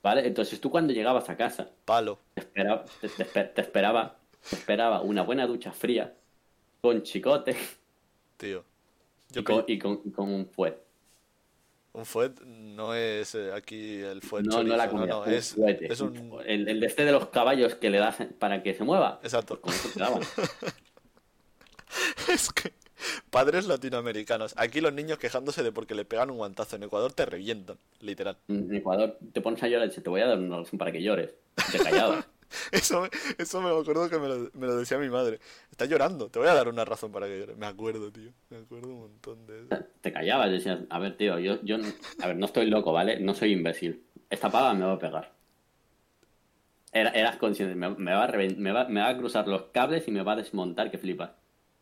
¿vale? 0.00 0.28
Entonces 0.28 0.60
tú 0.60 0.70
cuando 0.70 0.92
llegabas 0.92 1.28
a 1.28 1.36
casa, 1.36 1.70
palo. 1.84 2.20
te 2.34 2.40
esperaba, 2.42 2.84
te, 3.00 3.08
te 3.08 3.24
esper- 3.26 3.52
te 3.54 3.60
esperaba, 3.62 4.16
te 4.16 4.23
esperaba 4.52 5.00
una 5.02 5.22
buena 5.22 5.46
ducha 5.46 5.72
fría, 5.72 6.14
con 6.80 7.02
chicote 7.02 7.56
Tío. 8.36 8.64
Yo 9.30 9.40
y 9.40 9.44
con, 9.44 9.64
y 9.66 9.78
con, 9.78 10.00
y 10.04 10.10
con 10.10 10.30
un 10.32 10.46
fuet. 10.46 10.76
Un 11.92 12.04
fuet 12.04 12.40
no 12.40 12.92
es 12.94 13.34
eh, 13.36 13.52
aquí 13.52 14.00
el 14.00 14.20
fuet 14.20 14.44
No, 14.44 14.62
no 14.64 14.76
la 14.76 14.88
comida, 14.90 15.06
no, 15.06 15.22
un 15.22 15.32
es, 15.32 15.54
fuete. 15.54 15.92
es 15.92 16.00
un... 16.00 16.38
El, 16.44 16.68
el 16.68 16.80
de 16.80 16.86
este 16.86 17.04
de 17.04 17.12
los 17.12 17.28
caballos 17.28 17.76
que 17.76 17.88
le 17.90 17.98
das 17.98 18.16
para 18.38 18.62
que 18.62 18.74
se 18.74 18.82
mueva. 18.84 19.20
Exacto. 19.22 19.60
Con 19.60 19.72
eso 19.72 19.88
te 19.94 20.00
daban. 20.00 20.22
Es 22.28 22.50
que 22.52 22.72
padres 23.30 23.66
latinoamericanos. 23.66 24.54
Aquí 24.56 24.80
los 24.80 24.92
niños 24.92 25.18
quejándose 25.18 25.62
de 25.62 25.72
porque 25.72 25.94
le 25.94 26.04
pegan 26.04 26.30
un 26.30 26.38
guantazo. 26.38 26.76
En 26.76 26.82
Ecuador 26.82 27.12
te 27.12 27.26
revientan, 27.26 27.78
literal. 28.00 28.36
En 28.48 28.74
Ecuador 28.74 29.18
te 29.32 29.40
pones 29.40 29.62
a 29.62 29.68
llorar 29.68 29.90
y 29.94 30.00
te 30.00 30.10
voy 30.10 30.20
a 30.20 30.26
dar 30.26 30.38
una 30.38 30.58
razón 30.58 30.78
para 30.78 30.90
que 30.90 31.02
llores. 31.02 31.30
Te 31.70 31.78
callabas. 31.78 32.26
Eso, 32.72 33.02
me- 33.02 33.10
eso 33.38 33.60
me 33.60 33.70
acuerdo 33.70 34.08
que 34.08 34.18
me 34.18 34.28
lo, 34.28 34.50
me 34.54 34.66
lo 34.66 34.76
decía 34.76 34.98
mi 34.98 35.08
madre. 35.08 35.40
Está 35.70 35.84
llorando, 35.86 36.28
te 36.28 36.38
voy 36.38 36.48
a 36.48 36.54
dar 36.54 36.68
una 36.68 36.84
razón 36.84 37.12
para 37.12 37.26
que 37.26 37.38
llore. 37.38 37.54
Me 37.56 37.66
acuerdo, 37.66 38.10
tío. 38.12 38.32
Me 38.50 38.58
acuerdo 38.58 38.88
un 38.88 39.00
montón 39.00 39.46
de 39.46 39.60
eso. 39.64 39.84
te 40.00 40.12
callabas 40.12 40.50
decías, 40.50 40.80
a 40.90 40.98
ver, 40.98 41.16
tío, 41.16 41.38
yo, 41.38 41.60
yo, 41.62 41.76
a 42.22 42.26
ver, 42.26 42.36
no 42.36 42.46
estoy 42.46 42.66
loco, 42.66 42.92
¿vale? 42.92 43.20
No 43.20 43.34
soy 43.34 43.52
imbécil. 43.52 44.02
Esta 44.30 44.50
paga 44.50 44.74
me 44.74 44.84
va 44.84 44.92
a 44.94 44.98
pegar. 44.98 45.32
Era- 46.92 47.10
eras 47.10 47.36
consciente, 47.36 47.74
me, 47.74 47.90
me 47.90 48.12
va 48.14 48.24
a 48.24 48.28
me, 48.32 48.72
va, 48.72 48.84
me 48.88 49.00
va 49.00 49.08
a 49.10 49.18
cruzar 49.18 49.46
los 49.48 49.64
cables 49.64 50.08
y 50.08 50.10
me 50.12 50.22
va 50.22 50.32
a 50.32 50.36
desmontar 50.36 50.90
que 50.90 50.96
flipas. 50.98 51.32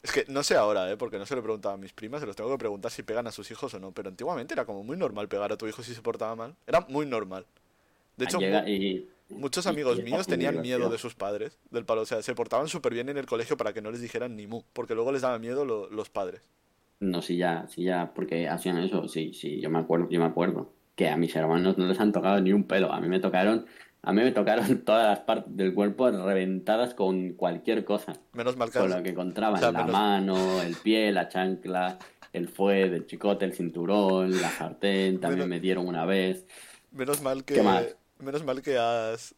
Es 0.02 0.10
que 0.10 0.24
no 0.28 0.42
sé 0.42 0.56
ahora, 0.56 0.90
¿eh? 0.90 0.96
Porque 0.96 1.18
no 1.18 1.26
se 1.26 1.34
lo 1.34 1.40
he 1.40 1.44
preguntado 1.44 1.74
a 1.74 1.78
mis 1.78 1.92
primas, 1.92 2.20
se 2.20 2.26
los 2.26 2.34
tengo 2.34 2.50
que 2.50 2.58
preguntar 2.58 2.90
si 2.90 3.02
pegan 3.04 3.26
a 3.28 3.32
sus 3.32 3.50
hijos 3.52 3.72
o 3.74 3.78
no. 3.78 3.92
Pero 3.92 4.08
antiguamente 4.08 4.54
era 4.54 4.64
como 4.64 4.82
muy 4.82 4.96
normal 4.96 5.28
pegar 5.28 5.52
a 5.52 5.56
tu 5.56 5.66
hijo 5.68 5.82
si 5.82 5.94
se 5.94 6.02
portaba 6.02 6.34
mal. 6.34 6.56
Era 6.66 6.80
muy 6.88 7.06
normal. 7.06 7.46
De 8.16 8.26
hecho, 8.26 8.38
Llega 8.40 8.68
y, 8.68 9.08
muchos 9.37 9.66
amigos 9.66 10.03
míos 10.03 10.26
tenían 10.26 10.61
miedo 10.61 10.89
de 10.91 10.99
sus 10.99 11.14
padres, 11.14 11.59
del 11.70 11.85
palo. 11.85 12.03
O 12.03 12.07
sea, 12.07 12.22
se 12.22 12.35
portaban 12.35 12.68
súper 12.68 12.95
bien 12.95 13.09
en 13.09 13.16
el 13.18 13.26
colegio 13.26 13.57
para 13.57 13.72
que 13.72 13.83
no 13.83 13.91
les 13.91 14.01
dijeran 14.01 14.37
ni 14.37 14.47
mu. 14.47 14.62
Porque 14.72 14.95
luego 14.95 15.12
les 15.12 15.22
daba 15.22 15.39
miedo 15.39 15.64
lo- 15.64 15.89
los 15.91 16.11
padres. 16.11 16.43
No, 17.01 17.20
sí 17.20 17.37
ya, 17.37 17.66
sí 17.68 17.83
ya, 17.83 18.12
porque 18.14 18.49
hacían 18.49 18.78
eso, 18.78 19.09
sí, 19.09 19.33
sí, 19.35 19.61
yo 19.61 19.70
me 19.70 19.80
acuerdo, 19.80 20.09
yo 20.09 20.20
me 20.20 20.26
acuerdo. 20.26 20.72
Que 20.95 21.09
a 21.09 21.16
mis 21.16 21.35
hermanos 21.35 21.76
no 21.78 21.87
les 21.87 21.99
han 21.99 22.12
tocado 22.12 22.41
ni 22.41 22.53
un 22.53 22.64
pelo, 22.64 22.93
a 22.93 23.01
mí 23.01 23.09
me 23.09 23.18
tocaron, 23.18 23.66
a 24.03 24.12
mí 24.12 24.22
me 24.22 24.30
tocaron 24.30 24.78
todas 24.85 25.09
las 25.09 25.18
partes 25.20 25.57
del 25.57 25.74
cuerpo 25.74 26.11
reventadas 26.11 26.95
con 26.95 27.33
cualquier 27.33 27.85
cosa. 27.85 28.12
Menos 28.35 28.57
mal 28.57 28.70
que... 28.70 28.78
Con 28.78 28.91
lo 28.91 29.03
que 29.03 29.09
encontraban, 29.11 29.57
O 29.57 29.59
sea, 29.59 29.72
la 29.72 29.78
menos- 29.80 29.93
mano, 29.93 30.62
el 30.62 30.76
pie, 30.76 31.11
la 31.11 31.28
chancla, 31.28 31.99
el 32.33 32.49
fuet, 32.49 32.93
el 32.93 33.07
chicote, 33.07 33.47
el 33.47 33.53
cinturón, 33.53 34.41
la 34.41 34.51
sartén, 34.51 35.18
también 35.18 35.41
Menos- 35.41 35.49
me 35.49 35.61
dieron 35.61 35.89
una 35.89 36.05
vez. 36.05 36.47
Menos 36.93 37.20
mal 37.20 37.43
que... 37.45 37.55
¿Qué 37.55 37.62
más? 37.62 37.97
Menos 38.23 38.45
mal 38.45 38.62
que 38.62 38.79
has... 38.79 39.35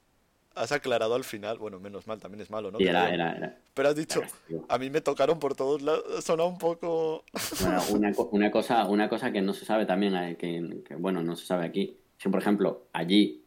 Has 0.57 0.71
aclarado 0.71 1.17
al 1.17 1.25
final, 1.25 1.59
bueno, 1.59 1.81
menos 1.81 2.07
mal, 2.07 2.21
también 2.21 2.41
es 2.41 2.49
malo, 2.49 2.71
¿no? 2.71 2.79
Era, 2.79 3.13
era, 3.13 3.33
era, 3.37 3.59
Pero 3.75 3.89
has 3.89 3.97
dicho, 3.97 4.23
a 4.69 4.79
mí 4.79 4.89
me 4.89 5.01
tocaron 5.01 5.41
por 5.41 5.57
todos 5.57 5.83
lados, 5.83 6.25
suena 6.25 6.45
un 6.45 6.59
poco... 6.59 7.25
Bueno, 7.61 7.83
una, 7.91 8.13
co- 8.15 8.29
una 8.31 8.53
cosa, 8.53 8.87
una 8.87 9.09
cosa 9.09 9.33
que 9.33 9.43
no 9.43 9.53
se 9.53 9.65
sabe 9.65 9.85
también, 9.85 10.15
eh, 10.15 10.37
que, 10.37 10.85
que, 10.87 10.95
bueno, 10.95 11.25
no 11.25 11.35
se 11.35 11.45
sabe 11.45 11.67
aquí, 11.67 11.97
si 12.19 12.29
por 12.29 12.41
ejemplo 12.41 12.87
allí 12.93 13.43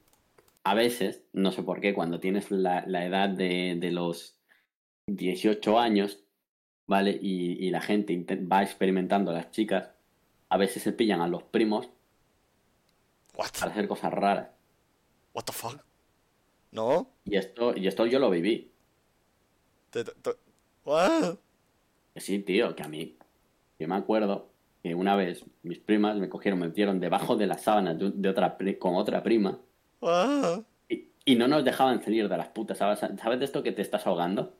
a 0.65 0.73
veces, 0.73 1.23
no 1.31 1.53
sé 1.53 1.63
por 1.63 1.79
qué, 1.79 1.93
cuando 1.93 2.19
tienes 2.19 2.51
la, 2.51 2.83
la 2.85 3.05
edad 3.05 3.29
de, 3.29 3.77
de, 3.79 3.91
los 3.91 4.35
18 5.05 5.79
años, 5.79 6.19
¿vale? 6.87 7.17
Y, 7.21 7.53
y 7.65 7.69
la 7.69 7.79
gente 7.79 8.21
va 8.51 8.63
experimentando, 8.63 9.31
las 9.31 9.49
chicas, 9.51 9.91
a 10.49 10.57
veces 10.57 10.83
se 10.83 10.91
pillan 10.91 11.21
a 11.21 11.29
los 11.29 11.43
primos 11.43 11.87
What? 13.33 13.51
para 13.57 13.71
hacer 13.71 13.87
cosas 13.87 14.11
raras. 14.11 14.49
What 15.37 15.43
the 15.43 15.53
fuck? 15.53 15.79
¿No? 16.71 17.11
Y 17.25 17.35
esto, 17.37 17.77
y 17.77 17.85
esto 17.85 18.07
yo 18.07 18.17
lo 18.17 18.31
viví. 18.31 18.71
Te, 19.91 20.03
te. 20.03 20.31
What? 20.83 21.35
Sí, 22.15 22.39
tío, 22.39 22.75
que 22.75 22.81
a 22.81 22.87
mí, 22.87 23.15
yo 23.77 23.87
me 23.87 23.95
acuerdo 23.97 24.49
que 24.81 24.95
una 24.95 25.15
vez 25.15 25.45
mis 25.61 25.77
primas 25.77 26.17
me 26.17 26.27
cogieron, 26.27 26.59
me 26.59 26.65
metieron 26.69 26.99
debajo 26.99 27.35
de 27.35 27.45
las 27.45 27.61
sábanas 27.61 27.99
de, 27.99 28.09
de 28.15 28.29
otra 28.29 28.57
con 28.79 28.95
otra 28.95 29.21
prima 29.21 29.59
What? 30.01 30.63
y, 30.89 31.09
y, 31.23 31.35
no 31.35 31.47
nos 31.47 31.63
dejaban 31.63 32.03
salir 32.03 32.27
de 32.27 32.37
las 32.37 32.47
putas 32.47 32.79
sábanas. 32.79 32.99
¿Sabes 33.21 33.37
de 33.37 33.45
esto 33.45 33.61
que 33.61 33.71
te 33.71 33.83
estás 33.83 34.07
ahogando? 34.07 34.55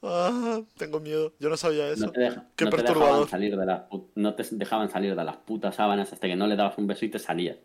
Ah, 0.00 0.62
tengo 0.78 1.00
miedo. 1.00 1.34
Yo 1.38 1.50
no 1.50 1.58
sabía 1.58 1.90
eso. 1.90 2.06
No 2.06 2.12
te, 2.12 2.20
deja, 2.20 2.46
Qué 2.56 2.64
no 2.64 2.70
te 2.70 2.76
perturbador. 2.78 3.08
dejaban 3.10 3.28
salir 3.28 3.58
de 3.58 3.66
las 3.66 3.82
no 4.14 4.34
te 4.34 4.42
dejaban 4.52 4.88
salir 4.90 5.14
de 5.14 5.24
las 5.24 5.36
putas 5.36 5.74
sábanas 5.74 6.14
hasta 6.14 6.26
que 6.26 6.34
no 6.36 6.46
le 6.46 6.56
dabas 6.56 6.78
un 6.78 6.86
beso 6.86 7.04
y 7.04 7.10
te 7.10 7.18
salías. 7.18 7.58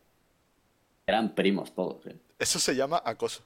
Eran 1.07 1.33
primos 1.33 1.73
todos. 1.73 2.05
¿eh? 2.05 2.15
Eso 2.37 2.59
se 2.59 2.75
llama 2.75 3.01
acoso. 3.03 3.43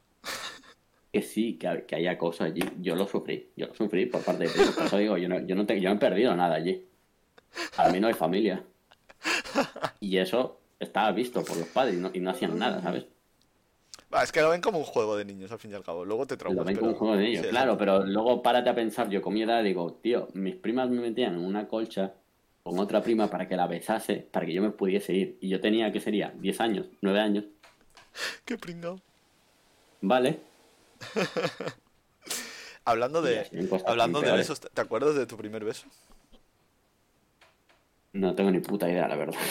Que 1.13 1.21
sí, 1.21 1.57
que, 1.57 1.85
que 1.87 1.95
hay 1.95 2.07
acoso 2.07 2.43
allí. 2.43 2.61
Yo 2.79 2.95
lo 2.95 3.07
sufrí. 3.07 3.51
Yo 3.55 3.67
lo 3.67 3.75
sufrí 3.75 4.07
por 4.07 4.23
parte 4.23 4.45
de 4.45 4.49
primos. 4.49 4.73
Por 4.75 4.85
eso 4.85 4.97
digo, 4.97 5.17
yo 5.17 5.29
no, 5.29 5.39
yo 5.39 5.55
no, 5.55 5.65
te, 5.65 5.79
yo 5.79 5.89
no 5.89 5.95
he 5.95 5.99
perdido 5.99 6.35
nada 6.35 6.55
allí. 6.55 6.85
Para 7.75 7.91
mí 7.91 7.99
no 7.99 8.07
hay 8.07 8.13
familia. 8.13 8.63
Y 9.99 10.17
eso 10.17 10.59
estaba 10.79 11.11
visto 11.11 11.43
por 11.43 11.57
los 11.57 11.67
padres 11.67 11.95
y 11.95 11.97
no, 11.97 12.09
y 12.13 12.19
no 12.19 12.31
hacían 12.31 12.57
nada, 12.57 12.81
¿sabes? 12.81 13.05
Es 14.23 14.31
que 14.31 14.41
lo 14.41 14.49
ven 14.49 14.61
como 14.61 14.79
un 14.79 14.83
juego 14.83 15.15
de 15.15 15.23
niños, 15.23 15.51
al 15.51 15.59
fin 15.59 15.71
y 15.71 15.73
al 15.75 15.83
cabo. 15.83 16.03
Luego 16.03 16.25
te 16.25 16.37
traumas. 16.37 16.57
Lo 16.57 16.65
ven 16.65 16.75
pero... 16.75 16.79
como 16.81 16.91
un 16.93 16.97
juego 16.97 17.15
de 17.15 17.23
niños, 17.23 17.45
sí, 17.45 17.49
claro, 17.49 17.77
pero 17.77 18.05
luego 18.05 18.41
párate 18.41 18.69
a 18.69 18.75
pensar, 18.75 19.09
yo 19.09 19.21
con 19.21 19.33
mi 19.33 19.43
edad 19.43 19.63
digo, 19.63 19.93
tío, 20.01 20.27
mis 20.33 20.55
primas 20.55 20.89
me 20.89 20.99
metían 20.99 21.35
en 21.35 21.45
una 21.45 21.67
colcha 21.67 22.13
con 22.63 22.79
otra 22.79 23.01
prima 23.01 23.29
para 23.29 23.47
que 23.47 23.55
la 23.55 23.67
besase, 23.67 24.27
para 24.31 24.45
que 24.45 24.53
yo 24.53 24.61
me 24.61 24.71
pudiese 24.71 25.13
ir. 25.13 25.37
Y 25.41 25.49
yo 25.49 25.59
tenía, 25.59 25.91
¿qué 25.91 25.99
sería? 25.99 26.33
10 26.37 26.61
años, 26.61 26.87
9 27.01 27.19
años. 27.19 27.45
Qué 28.45 28.57
pringao. 28.57 28.99
Vale. 30.01 30.39
Hablando 32.83 33.21
de, 33.21 33.47
en 33.51 33.69
hablando 33.85 34.21
de 34.21 34.31
besos, 34.31 34.59
¿te 34.59 34.81
acuerdas 34.81 35.15
de 35.15 35.27
tu 35.27 35.37
primer 35.37 35.63
beso? 35.63 35.85
No 38.13 38.33
tengo 38.33 38.49
ni 38.49 38.59
puta 38.59 38.89
idea, 38.89 39.07
la 39.07 39.15
verdad. 39.15 39.39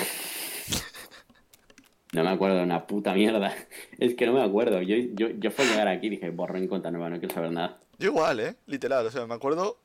No 2.13 2.25
me 2.25 2.31
acuerdo 2.31 2.57
de 2.57 2.65
una 2.65 2.89
puta 2.89 3.15
mierda. 3.15 3.55
Es 3.99 4.17
que 4.17 4.27
no 4.27 4.33
me 4.33 4.43
acuerdo. 4.43 4.83
Yo, 4.83 4.97
yo, 5.15 5.29
yo 5.29 5.53
fue 5.53 5.65
llegar 5.65 5.87
aquí 5.87 6.09
y 6.09 6.11
dije, 6.11 6.31
borrón 6.31 6.67
cuenta 6.67 6.91
nueva, 6.91 7.09
no 7.09 7.21
quiero 7.21 7.33
saber 7.33 7.53
nada. 7.53 7.79
Yo 8.01 8.09
igual, 8.09 8.41
¿eh? 8.41 8.57
Literal, 8.67 9.07
o 9.07 9.11
sea, 9.13 9.29
me 9.29 9.35
acuerdo 9.35 9.79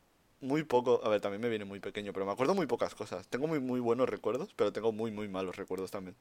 muy 0.45 0.63
poco. 0.63 1.01
A 1.03 1.09
ver, 1.09 1.21
también 1.21 1.41
me 1.41 1.49
viene 1.49 1.65
muy 1.65 1.79
pequeño, 1.79 2.13
pero 2.13 2.25
me 2.25 2.31
acuerdo 2.31 2.55
muy 2.55 2.67
pocas 2.67 2.95
cosas. 2.95 3.27
Tengo 3.27 3.47
muy, 3.47 3.59
muy 3.59 3.79
buenos 3.79 4.07
recuerdos, 4.09 4.53
pero 4.55 4.71
tengo 4.71 4.91
muy, 4.91 5.11
muy 5.11 5.27
malos 5.27 5.55
recuerdos 5.57 5.91
también. 5.91 6.15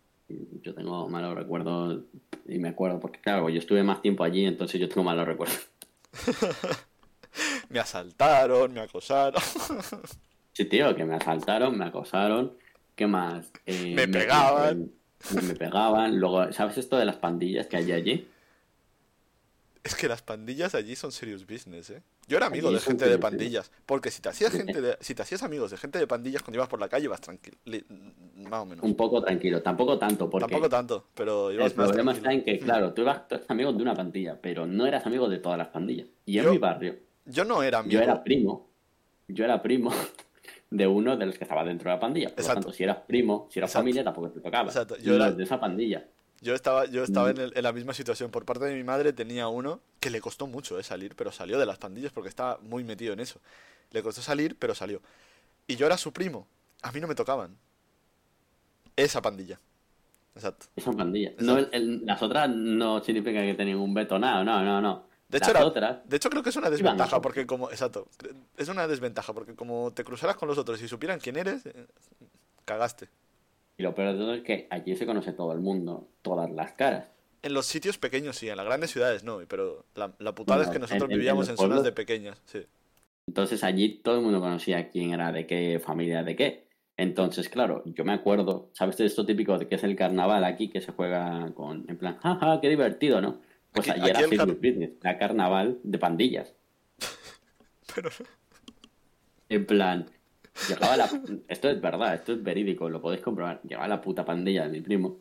Yo 0.63 0.75
tengo 0.75 1.09
malos 1.09 1.35
recuerdos 1.35 2.03
y 2.47 2.59
me 2.59 2.71
acuerdo, 2.71 3.01
porque 3.01 3.21
claro, 3.21 3.49
yo 3.49 3.59
estuve 3.59 3.83
más 3.83 4.03
tiempo 4.03 4.25
allí, 4.25 4.45
entonces 4.45 4.81
yo 4.81 4.89
tengo 4.89 5.05
malos 5.05 5.27
recuerdos. 5.27 5.69
Me 7.69 7.81
asaltaron, 7.81 8.73
me 8.73 8.81
acosaron. 8.81 9.43
Sí, 10.53 10.65
tío, 10.67 10.95
que 10.95 11.05
me 11.05 11.17
asaltaron, 11.17 11.77
me 11.77 11.87
acosaron. 11.87 12.57
¿Qué 12.95 13.09
más? 13.09 13.51
Eh, 13.67 13.93
Me 13.97 14.07
pegaban. 14.07 14.93
Me, 15.35 15.43
me 15.43 15.55
pegaban. 15.57 16.21
Luego, 16.21 16.53
¿sabes 16.53 16.79
esto 16.79 16.97
de 16.97 17.05
las 17.05 17.17
pandillas 17.17 17.67
que 17.67 17.77
hay 17.77 17.91
allí? 17.91 18.29
Es 19.83 19.97
que 19.97 20.07
las 20.09 20.23
pandillas 20.23 20.75
allí 20.77 20.95
son 20.95 21.11
serious 21.11 21.45
business, 21.45 21.91
¿eh? 21.91 22.03
Yo 22.27 22.37
era 22.37 22.47
amigo 22.47 22.71
de 22.71 22.81
gente 22.81 23.09
de 23.09 23.19
pandillas, 23.19 23.71
porque 23.87 24.11
si 24.11 24.23
te 24.23 24.29
hacías 24.31 24.53
gente 24.53 24.81
de, 24.81 24.97
si 25.01 25.15
te 25.15 25.23
hacías 25.23 25.43
amigos 25.43 25.71
de 25.71 25.77
gente 25.77 25.99
de 25.99 26.07
pandillas 26.07 26.43
cuando 26.43 26.59
ibas 26.59 26.69
por 26.69 26.81
la 26.81 26.89
calle, 26.89 27.05
ibas 27.05 27.21
tranquilo, 27.21 27.57
más 28.49 28.61
o 28.63 28.67
menos. 28.67 28.85
Un 28.85 28.95
poco 28.95 29.23
tranquilo, 29.23 29.63
tampoco 29.63 29.99
tanto, 29.99 30.29
porque 30.31 30.47
Tampoco 30.47 30.69
tanto, 30.69 31.07
pero 31.15 31.51
el 31.51 31.57
ibas 31.57 31.77
más 31.77 31.87
problema 31.89 32.13
está 32.13 32.33
en 32.33 32.43
que, 32.45 32.59
claro, 32.59 32.93
tú 32.93 33.03
eras 33.03 33.29
tú 33.29 33.35
eras 33.37 33.51
amigo 33.51 33.73
de 33.73 33.83
una 33.83 33.95
pandilla, 33.95 34.39
pero 34.41 34.67
no 34.67 34.87
eras 34.87 35.05
amigo 35.07 35.29
de 35.29 35.39
todas 35.39 35.59
las 35.59 35.69
pandillas. 35.69 36.07
Y 36.27 36.39
en 36.39 36.45
Yo- 36.45 36.53
mi 36.53 36.59
barrio, 36.59 36.97
Yo 37.27 37.45
no 37.45 37.63
era 37.63 37.79
amigo. 37.79 37.93
yo 37.93 38.01
era 38.03 38.23
primo, 38.25 38.69
yo 39.29 39.45
era 39.45 39.61
primo 39.63 39.91
de 40.71 40.87
uno 40.87 41.17
de 41.17 41.27
los 41.27 41.37
que 41.39 41.45
estaba 41.45 41.65
dentro 41.65 41.91
de 41.91 41.97
la 41.97 42.01
pandilla. 42.01 42.29
Por 42.29 42.39
lo 42.39 42.43
Exacto. 42.43 42.61
tanto, 42.63 42.77
si 42.77 42.83
eras 42.85 42.99
primo, 43.07 43.49
si 43.51 43.59
eras 43.59 43.71
Exacto. 43.71 43.83
familia, 43.83 44.05
tampoco 44.05 44.31
te 44.31 44.41
tocaba. 44.41 44.69
Exacto. 44.69 44.97
Yo 44.99 45.15
era- 45.15 45.31
de 45.31 45.45
esa 45.45 45.61
pandilla. 45.61 46.05
Yo 46.45 46.55
estaba, 46.55 46.85
yo 46.85 47.03
estaba 47.03 47.29
Mm. 47.29 47.31
en, 47.31 47.39
el- 47.41 47.53
en 47.57 47.63
la 47.63 47.73
misma 47.73 47.95
situación. 47.95 48.31
Por 48.31 48.45
parte 48.45 48.67
de 48.67 48.75
mi 48.75 48.85
madre 48.85 49.13
tenía 49.15 49.49
uno 49.49 49.81
que 49.99 50.11
le 50.11 50.21
costó 50.21 50.47
mucho 50.47 50.79
eh, 50.79 50.83
salir, 50.83 51.17
pero 51.17 51.33
salió 51.33 51.59
de 51.59 51.65
las 51.67 51.79
pandillas 51.79 52.13
porque 52.13 52.29
estaba 52.29 52.59
muy 52.61 52.85
metido 52.85 53.15
en 53.15 53.21
eso. 53.21 53.41
Le 53.91 54.03
costó 54.03 54.21
salir, 54.21 54.55
pero 54.59 54.75
salió. 54.75 55.01
Y 55.67 55.77
yo 55.77 55.87
era 55.87 55.97
su 55.97 56.13
primo. 56.13 56.47
A 56.83 56.93
mí 56.93 57.01
no 57.01 57.09
me 57.09 57.15
tocaban. 57.15 57.57
Esa 58.95 59.23
pandilla. 59.23 59.59
Exacto. 60.35 60.67
Esa 60.77 60.93
pandilla. 60.93 61.33
No, 61.39 61.57
el- 61.59 61.69
el- 61.73 62.05
las 62.07 62.23
otras 62.23 62.49
no 62.51 63.03
significa 63.03 63.41
que 63.41 63.55
tenían 63.55 63.79
un 63.79 63.95
veto, 63.95 64.19
nada, 64.19 64.45
no, 64.45 64.63
no, 64.63 64.81
no. 64.83 65.07
De 65.29 65.39
hecho, 65.39 65.51
era- 65.51 65.65
otras, 65.65 66.07
de 66.09 66.17
hecho 66.17 66.29
creo 66.29 66.43
que 66.43 66.51
es 66.51 66.57
una 66.57 66.69
desventaja 66.71 67.17
por- 67.17 67.23
porque 67.23 67.47
como... 67.47 67.71
Exacto. 67.71 68.07
Es 68.59 68.69
una 68.69 68.87
desventaja 68.87 69.33
porque 69.33 69.55
como 69.55 69.93
te 69.93 70.05
cruzaras 70.05 70.37
con 70.37 70.47
los 70.49 70.59
otros 70.59 70.81
y 70.83 70.89
supieran 70.89 71.19
quién 71.19 71.37
eres, 71.37 71.65
eh, 71.67 71.87
cagaste. 72.67 73.09
Y 73.77 73.83
lo 73.83 73.95
peor 73.95 74.13
de 74.13 74.19
todo 74.19 74.35
es 74.35 74.43
que 74.43 74.67
allí 74.71 74.97
se 74.97 75.07
conoce 75.07 75.33
todo 75.33 75.53
el 75.53 75.61
mundo, 75.61 76.09
todas 76.23 76.51
las 76.51 76.73
caras. 76.73 77.07
En 77.43 77.53
los 77.53 77.67
sitios 77.67 77.99
pequeños 77.99 78.37
sí, 78.37 78.49
en 78.49 78.57
las 78.57 78.65
grandes 78.67 78.91
ciudades 78.91 79.23
no, 79.25 79.41
pero 79.49 79.85
la, 79.95 80.15
la 80.19 80.35
putada 80.35 80.63
es 80.65 80.71
que 80.71 80.79
nosotros 80.79 81.03
en- 81.03 81.11
en- 81.11 81.13
en 81.13 81.19
vivíamos 81.19 81.49
en 81.49 81.57
zonas 81.57 81.83
de 81.83 81.93
pequeñas, 81.93 82.41
sí. 82.47 82.61
Entonces 83.27 83.65
allí 83.65 84.01
todo 84.03 84.17
el 84.17 84.23
mundo 84.23 84.41
conocía 84.41 84.89
quién 84.91 85.13
era 85.13 85.33
de 85.33 85.47
qué 85.47 85.81
familia 85.85 86.23
de 86.23 86.37
qué. 86.37 86.65
Entonces, 86.97 87.49
claro, 87.49 87.83
yo 87.87 88.05
me 88.05 88.13
acuerdo, 88.13 88.71
¿sabes 88.73 88.97
de 88.99 89.07
esto 89.07 89.27
típico 89.27 89.59
de 89.59 89.67
que 89.67 89.75
es 89.75 89.83
el 89.83 89.97
carnaval 89.97 90.45
aquí 90.45 90.69
que 90.69 90.81
se 90.81 90.93
juega 90.93 91.51
con, 91.55 91.85
en 91.89 91.97
plan, 91.99 92.17
jaja, 92.19 92.61
qué 92.61 92.69
divertido, 92.69 93.21
¿no? 93.21 93.41
Pues 93.73 93.89
Aquí- 93.89 94.01
allí 94.01 94.11
era 94.11 94.19
aquí 94.21 94.25
el 94.25 94.31
serious 94.39 94.47
car- 94.47 94.57
business, 94.71 94.91
era 95.03 95.19
carnaval 95.19 95.79
de 95.83 95.99
pandillas. 95.99 96.55
Pero 97.95 98.11
En 99.49 99.67
plan, 99.67 100.07
llegaba 100.69 100.97
la... 100.97 101.11
Esto 101.49 101.69
es 101.69 101.81
verdad, 101.81 102.15
esto 102.15 102.33
es 102.33 102.43
verídico, 102.43 102.89
lo 102.89 103.01
podéis 103.01 103.23
comprobar. 103.23 103.61
Llegaba 103.63 103.89
la 103.89 104.01
puta 104.01 104.25
pandilla 104.25 104.65
de 104.65 104.71
mi 104.71 104.81
primo 104.81 105.19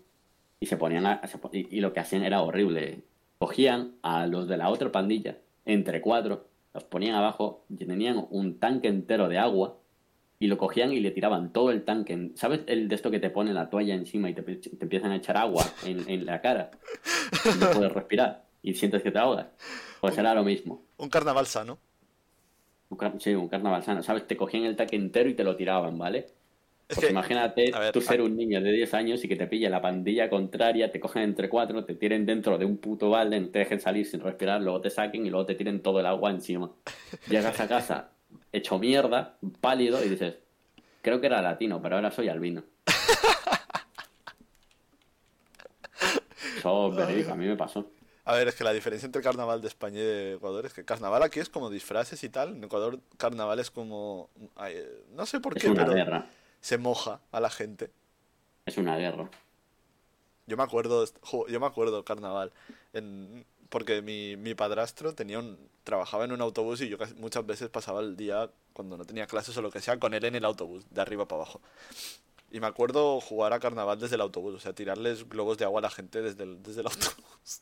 y 0.59 0.65
se 0.65 0.77
ponían 0.77 1.05
a... 1.05 1.21
y, 1.51 1.77
y 1.77 1.81
lo 1.81 1.93
que 1.93 1.99
hacían 1.99 2.23
era 2.23 2.41
horrible. 2.41 3.03
Cogían 3.37 3.95
a 4.01 4.27
los 4.27 4.47
de 4.47 4.57
la 4.57 4.69
otra 4.69 4.91
pandilla, 4.91 5.37
entre 5.65 6.01
cuatro, 6.01 6.47
los 6.73 6.83
ponían 6.85 7.15
abajo 7.15 7.65
y 7.69 7.85
tenían 7.85 8.25
un 8.29 8.59
tanque 8.59 8.87
entero 8.87 9.29
de 9.29 9.37
agua 9.37 9.77
y 10.39 10.47
lo 10.47 10.57
cogían 10.57 10.91
y 10.91 10.99
le 10.99 11.11
tiraban 11.11 11.53
todo 11.53 11.71
el 11.71 11.85
tanque. 11.85 12.31
¿Sabes 12.35 12.61
el 12.67 12.89
de 12.89 12.95
esto 12.95 13.11
que 13.11 13.19
te 13.19 13.29
pone 13.29 13.53
la 13.53 13.69
toalla 13.69 13.95
encima 13.95 14.29
y 14.29 14.33
te, 14.33 14.41
te 14.41 14.83
empiezan 14.83 15.11
a 15.11 15.15
echar 15.15 15.37
agua 15.37 15.63
en, 15.85 16.25
la 16.25 16.41
cara? 16.41 16.71
No 17.59 17.69
puedes 17.71 17.91
respirar 17.93 18.43
y 18.61 18.73
sientes 18.73 19.01
que 19.03 19.11
te 19.11 19.19
ahogas. 19.19 19.47
Pues 20.01 20.17
era 20.17 20.33
lo 20.33 20.43
mismo. 20.43 20.83
un 20.97 21.09
carnaval 21.09 21.47
sano. 21.47 21.79
Un 22.93 23.19
sí, 23.19 23.33
un 23.33 23.47
carnaval 23.47 23.83
sano, 23.83 24.03
¿sabes? 24.03 24.27
Te 24.27 24.37
cogían 24.37 24.65
el 24.65 24.75
tanque 24.75 24.95
entero 24.95 25.29
y 25.29 25.33
te 25.33 25.43
lo 25.43 25.55
tiraban, 25.55 25.97
¿vale? 25.97 26.27
Es 26.87 26.95
Pues 26.95 27.07
que, 27.07 27.11
imagínate 27.11 27.71
ver, 27.71 27.91
tú 27.91 28.01
ser 28.01 28.21
un 28.21 28.35
niño 28.35 28.61
de 28.61 28.71
10 28.71 28.93
años 28.93 29.23
y 29.23 29.27
que 29.27 29.35
te 29.35 29.47
pille 29.47 29.69
la 29.69 29.81
pandilla 29.81 30.29
contraria, 30.29 30.91
te 30.91 30.99
cogen 30.99 31.23
entre 31.23 31.49
cuatro, 31.49 31.85
te 31.85 31.95
tiren 31.95 32.25
dentro 32.25 32.57
de 32.57 32.65
un 32.65 32.77
puto 32.77 33.09
balde, 33.09 33.39
no 33.39 33.49
te 33.49 33.59
dejen 33.59 33.79
salir 33.79 34.05
sin 34.05 34.19
respirar, 34.19 34.61
luego 34.61 34.81
te 34.81 34.89
saquen 34.89 35.25
y 35.25 35.29
luego 35.29 35.45
te 35.45 35.55
tiren 35.55 35.81
todo 35.81 35.99
el 36.01 36.05
agua 36.05 36.29
encima. 36.29 36.71
Llegas 37.29 37.59
a 37.59 37.67
casa 37.67 38.09
hecho 38.51 38.77
mierda, 38.77 39.37
pálido 39.61 40.03
y 40.05 40.09
dices, 40.09 40.35
creo 41.01 41.19
que 41.19 41.27
era 41.27 41.41
latino, 41.41 41.81
pero 41.81 41.95
ahora 41.95 42.11
soy 42.11 42.29
albino. 42.29 42.63
Eso 46.57 47.31
a 47.31 47.35
mí 47.35 47.45
me 47.45 47.55
pasó. 47.55 47.89
A 48.25 48.33
ver, 48.35 48.47
es 48.47 48.55
que 48.55 48.63
la 48.63 48.71
diferencia 48.73 49.05
entre 49.05 49.21
carnaval 49.21 49.61
de 49.61 49.67
España 49.67 49.99
y 49.99 50.03
de 50.03 50.33
Ecuador 50.35 50.65
es 50.65 50.73
que 50.73 50.85
carnaval 50.85 51.23
aquí 51.23 51.39
es 51.41 51.49
como 51.49 51.69
disfraces 51.69 52.23
y 52.23 52.29
tal. 52.29 52.55
En 52.55 52.63
Ecuador 52.63 52.99
carnaval 53.17 53.59
es 53.59 53.69
como... 53.69 54.29
ay, 54.55 54.77
no 55.11 55.25
sé 55.25 55.39
por 55.41 55.57
Es 55.57 55.63
qué, 55.63 55.69
una 55.69 55.83
pero 55.83 55.93
guerra, 55.93 56.29
se 56.61 56.77
moja 56.77 57.19
a 57.31 57.39
la 57.41 57.49
gente. 57.49 57.91
es 58.65 58.77
una 58.77 58.97
guerra. 58.97 59.29
Yo 60.45 60.57
me 60.57 60.63
acuerdo, 60.63 61.05
yo 61.47 61.59
me 61.59 61.65
acuerdo 61.65 62.03
carnaval, 62.03 62.51
en, 62.91 63.45
porque 63.69 64.01
mi, 64.01 64.35
mi 64.35 64.55
padrastro 64.55 65.13
tenía 65.15 65.39
un, 65.39 65.57
trabajaba 65.85 66.25
en 66.25 66.33
un 66.33 66.41
autobús 66.41 66.81
y 66.81 66.89
yo 66.89 66.97
casi- 66.97 67.13
muchas 67.15 67.45
veces 67.45 67.69
pasaba 67.69 68.01
el 68.01 68.17
día 68.17 68.49
cuando 68.73 68.97
no 68.97 69.05
tenía 69.05 69.25
clases 69.27 69.55
o 69.57 69.61
lo 69.61 69.71
que 69.71 69.79
sea 69.79 69.99
con 69.99 70.13
él 70.13 70.25
en 70.25 70.35
el 70.35 70.43
autobús, 70.45 70.85
de 70.89 71.01
arriba 71.01 71.27
para 71.27 71.43
abajo. 71.43 71.61
Y 72.51 72.59
me 72.59 72.67
acuerdo 72.67 73.21
jugar 73.21 73.53
a 73.53 73.59
carnaval 73.59 73.99
desde 73.99 74.15
el 74.15 74.21
autobús, 74.21 74.55
o 74.55 74.59
sea, 74.59 74.73
tirarles 74.73 75.29
globos 75.29 75.57
de 75.57 75.65
agua 75.65 75.79
a 75.79 75.83
la 75.83 75.89
gente 75.91 76.21
desde 76.21 76.43
el, 76.43 76.63
desde 76.63 76.81
el 76.81 76.87
autobús. 76.91 77.61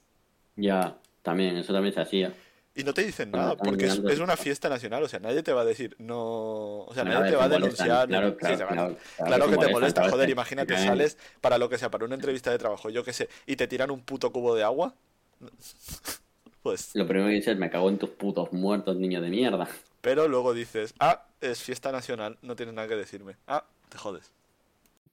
Ya, 0.56 0.98
también, 1.22 1.58
eso 1.58 1.74
también 1.74 1.94
se 1.94 2.02
hacía. 2.02 2.34
Y 2.74 2.84
no 2.86 2.94
te 2.94 3.04
dicen 3.04 3.32
nada, 3.32 3.58
porque 3.58 3.86
es, 3.86 4.00
es 4.08 4.20
una 4.20 4.38
fiesta 4.38 4.70
nacional, 4.70 5.04
o 5.04 5.08
sea, 5.10 5.20
nadie 5.20 5.44
te 5.44 5.52
va 5.52 5.62
a 5.62 5.66
decir, 5.66 5.96
no, 6.00 6.80
o 6.86 6.94
sea, 6.94 7.04
nadie 7.04 7.32
te 7.32 7.36
va 7.36 7.44
a 7.46 7.50
denunciar. 7.50 8.08
claro, 8.08 9.50
que 9.50 9.58
te 9.58 9.68
molesta, 9.72 10.10
joder, 10.10 10.28
te- 10.28 10.32
imagínate, 10.32 10.78
sales 10.78 11.18
para 11.42 11.58
lo 11.58 11.68
que 11.70 11.78
sea, 11.78 11.92
para 11.92 12.06
una 12.06 12.16
entrevista 12.16 12.50
de 12.50 12.58
trabajo, 12.58 12.90
yo 12.90 13.04
qué 13.04 13.12
sé, 13.12 13.28
y 13.46 13.58
te 13.58 13.68
tiran 13.68 13.92
un 13.92 14.02
puto 14.02 14.32
cubo 14.32 14.56
de 14.56 14.64
agua. 14.64 14.94
Pues, 16.62 16.96
Lo 16.96 17.08
primero 17.08 17.28
que 17.28 17.34
dices, 17.34 17.58
me 17.58 17.72
cago 17.72 17.90
en 17.90 17.98
tus 17.98 18.12
putos 18.12 18.54
muertos, 18.54 18.96
niño 18.96 19.20
de 19.20 19.30
mierda. 19.32 19.68
pero 20.02 20.28
luego 20.28 20.54
dices, 20.54 20.94
ah, 21.00 21.26
es 21.42 21.60
fiesta 21.60 21.92
nacional, 21.92 22.38
no 22.44 22.56
tienes 22.56 22.76
nada 22.76 22.88
que 22.88 22.96
decirme. 22.96 23.36
Ah, 23.48 23.66
te 23.90 23.98
jodes. 23.98 24.32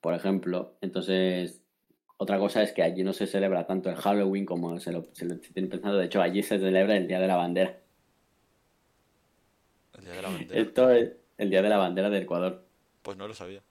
Por 0.03 0.12
ejemplo, 0.14 0.74
entonces, 0.82 1.62
otra 2.18 2.38
cosa 2.38 2.62
es 2.62 2.72
que 2.72 2.82
allí 2.82 3.04
no 3.04 3.12
se 3.12 3.26
celebra 3.26 3.66
tanto 3.66 3.88
el 3.88 3.96
Halloween 3.96 4.44
como 4.44 4.78
se 4.80 4.92
lo, 4.92 5.06
se 5.12 5.24
lo 5.24 5.36
se 5.36 5.52
tiene 5.52 5.68
pensado. 5.68 5.96
De 5.98 6.06
hecho, 6.06 6.20
allí 6.20 6.42
se 6.42 6.58
celebra 6.58 6.96
el 6.96 7.06
Día 7.06 7.20
de 7.20 7.28
la 7.28 7.36
Bandera. 7.36 7.78
El 9.96 10.04
día 10.04 10.14
de 10.14 10.22
la 10.22 10.28
bandera. 10.28 10.60
Esto 10.60 10.90
es 10.90 11.12
el 11.38 11.50
Día 11.50 11.62
de 11.62 11.68
la 11.68 11.76
Bandera 11.78 12.10
de 12.10 12.18
Ecuador. 12.18 12.64
Pues 13.02 13.16
no 13.16 13.28
lo 13.28 13.34
sabía. 13.34 13.62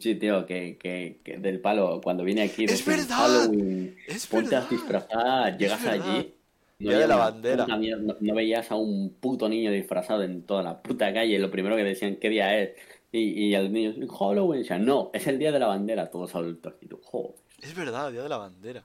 Sí, 0.00 0.14
tío, 0.16 0.46
que, 0.46 0.78
que, 0.78 1.20
que 1.24 1.38
del 1.38 1.60
palo, 1.60 2.00
cuando 2.02 2.24
vine 2.24 2.42
aquí, 2.42 2.64
¡Es 2.64 2.84
verdad! 2.84 3.16
Halloween, 3.16 3.96
Es 4.06 4.26
ponte 4.26 4.56
a 4.56 4.62
disfrazar, 4.62 5.56
llegas 5.58 5.84
allí. 5.86 6.34
Día 6.78 6.98
de 6.98 7.08
la 7.08 7.16
bandera. 7.16 7.66
mierda, 7.76 8.02
no, 8.02 8.16
no 8.20 8.34
veías 8.34 8.70
a 8.70 8.76
un 8.76 9.14
puto 9.20 9.48
niño 9.48 9.70
disfrazado 9.70 10.22
en 10.22 10.42
toda 10.42 10.62
la 10.62 10.82
puta 10.82 11.12
calle. 11.12 11.38
Lo 11.38 11.50
primero 11.50 11.74
que 11.76 11.84
decían, 11.84 12.16
¿qué 12.16 12.28
día 12.28 12.60
es? 12.60 12.70
Y, 13.12 13.48
y 13.48 13.54
a 13.54 13.62
los 13.62 13.70
niños, 13.70 13.96
Halloween. 14.18 14.60
Decían, 14.62 14.84
no, 14.84 15.10
es 15.14 15.26
el 15.26 15.38
día 15.38 15.52
de 15.52 15.58
la 15.58 15.68
bandera, 15.68 16.10
todos 16.10 16.34
adultos. 16.34 16.74
Y 16.80 16.86
tú, 16.86 17.00
joder. 17.02 17.45
Es 17.60 17.74
verdad, 17.74 18.08
el 18.08 18.14
día 18.14 18.22
de 18.22 18.28
la 18.28 18.36
bandera. 18.36 18.84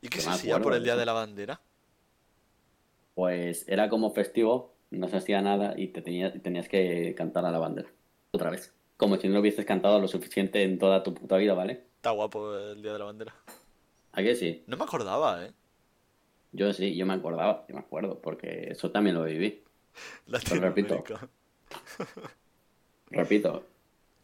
¿Y 0.00 0.08
qué 0.08 0.20
se 0.20 0.30
hacía 0.30 0.58
por 0.60 0.74
el 0.74 0.82
día 0.82 0.96
de 0.96 1.06
la 1.06 1.12
bandera? 1.12 1.60
Pues 3.14 3.64
era 3.68 3.88
como 3.88 4.12
festivo, 4.12 4.72
no 4.90 5.08
se 5.08 5.16
hacía 5.16 5.42
nada 5.42 5.74
y 5.76 5.88
te 5.88 6.00
tenías, 6.00 6.32
tenías 6.42 6.68
que 6.68 7.14
cantar 7.16 7.44
a 7.44 7.50
la 7.50 7.58
bandera. 7.58 7.88
Otra 8.32 8.50
vez. 8.50 8.72
Como 8.96 9.16
si 9.16 9.28
no 9.28 9.34
lo 9.34 9.40
hubieses 9.40 9.64
cantado 9.64 10.00
lo 10.00 10.08
suficiente 10.08 10.62
en 10.62 10.78
toda 10.78 11.02
tu 11.02 11.14
puta 11.14 11.36
vida, 11.36 11.54
¿vale? 11.54 11.84
Está 11.96 12.10
guapo 12.10 12.56
el 12.56 12.82
día 12.82 12.92
de 12.92 12.98
la 12.98 13.04
bandera. 13.04 13.34
¿A 14.12 14.22
qué 14.22 14.34
sí? 14.34 14.64
No 14.66 14.76
me 14.76 14.84
acordaba, 14.84 15.44
¿eh? 15.44 15.52
Yo 16.52 16.72
sí, 16.72 16.96
yo 16.96 17.06
me 17.06 17.14
acordaba, 17.14 17.64
yo 17.68 17.74
me 17.74 17.80
acuerdo, 17.80 18.20
porque 18.20 18.68
eso 18.70 18.90
también 18.90 19.16
lo 19.16 19.24
viví. 19.24 19.62
repito. 20.26 20.94
Latinoamérica. 20.96 21.28
Repito, 23.10 23.64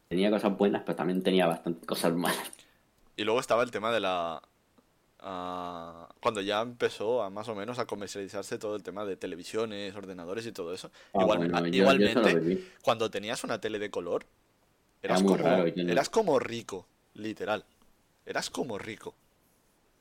tenía 0.08 0.30
cosas 0.30 0.56
buenas, 0.56 0.82
pero 0.86 0.94
también 0.94 1.22
tenía 1.22 1.46
bastantes 1.46 1.84
cosas 1.86 2.14
malas. 2.14 2.52
Y 3.16 3.24
luego 3.24 3.40
estaba 3.40 3.62
el 3.62 3.70
tema 3.70 3.90
de 3.92 4.00
la... 4.00 4.42
ah, 5.20 6.08
cuando 6.20 6.40
ya 6.40 6.60
empezó 6.60 7.22
a 7.22 7.30
más 7.30 7.48
o 7.48 7.54
menos 7.54 7.78
a 7.78 7.86
comercializarse 7.86 8.58
todo 8.58 8.76
el 8.76 8.82
tema 8.82 9.04
de 9.04 9.16
televisiones, 9.16 9.94
ordenadores 9.94 10.46
y 10.46 10.52
todo 10.52 10.72
eso. 10.74 10.90
Ah, 11.14 11.22
Igual- 11.22 11.38
bueno, 11.38 11.56
ah, 11.56 11.60
yo- 11.60 11.66
yo 11.68 11.76
igualmente, 11.78 12.34
viví. 12.38 12.68
cuando 12.82 13.10
tenías 13.10 13.42
una 13.44 13.60
tele 13.60 13.78
de 13.78 13.90
color, 13.90 14.26
eras, 15.02 15.22
muy 15.22 15.32
como, 15.32 15.44
raro, 15.44 15.66
yo 15.68 15.82
no- 15.84 15.92
eras 15.92 16.10
como 16.10 16.38
rico, 16.38 16.86
literal. 17.14 17.64
Eras 18.26 18.50
como 18.50 18.76
rico. 18.78 19.14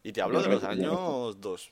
Y 0.03 0.11
te 0.11 0.21
hablo 0.21 0.39
Yo 0.41 0.49
de 0.49 0.55
los 0.55 0.63
años 0.63 1.39
dos, 1.41 1.71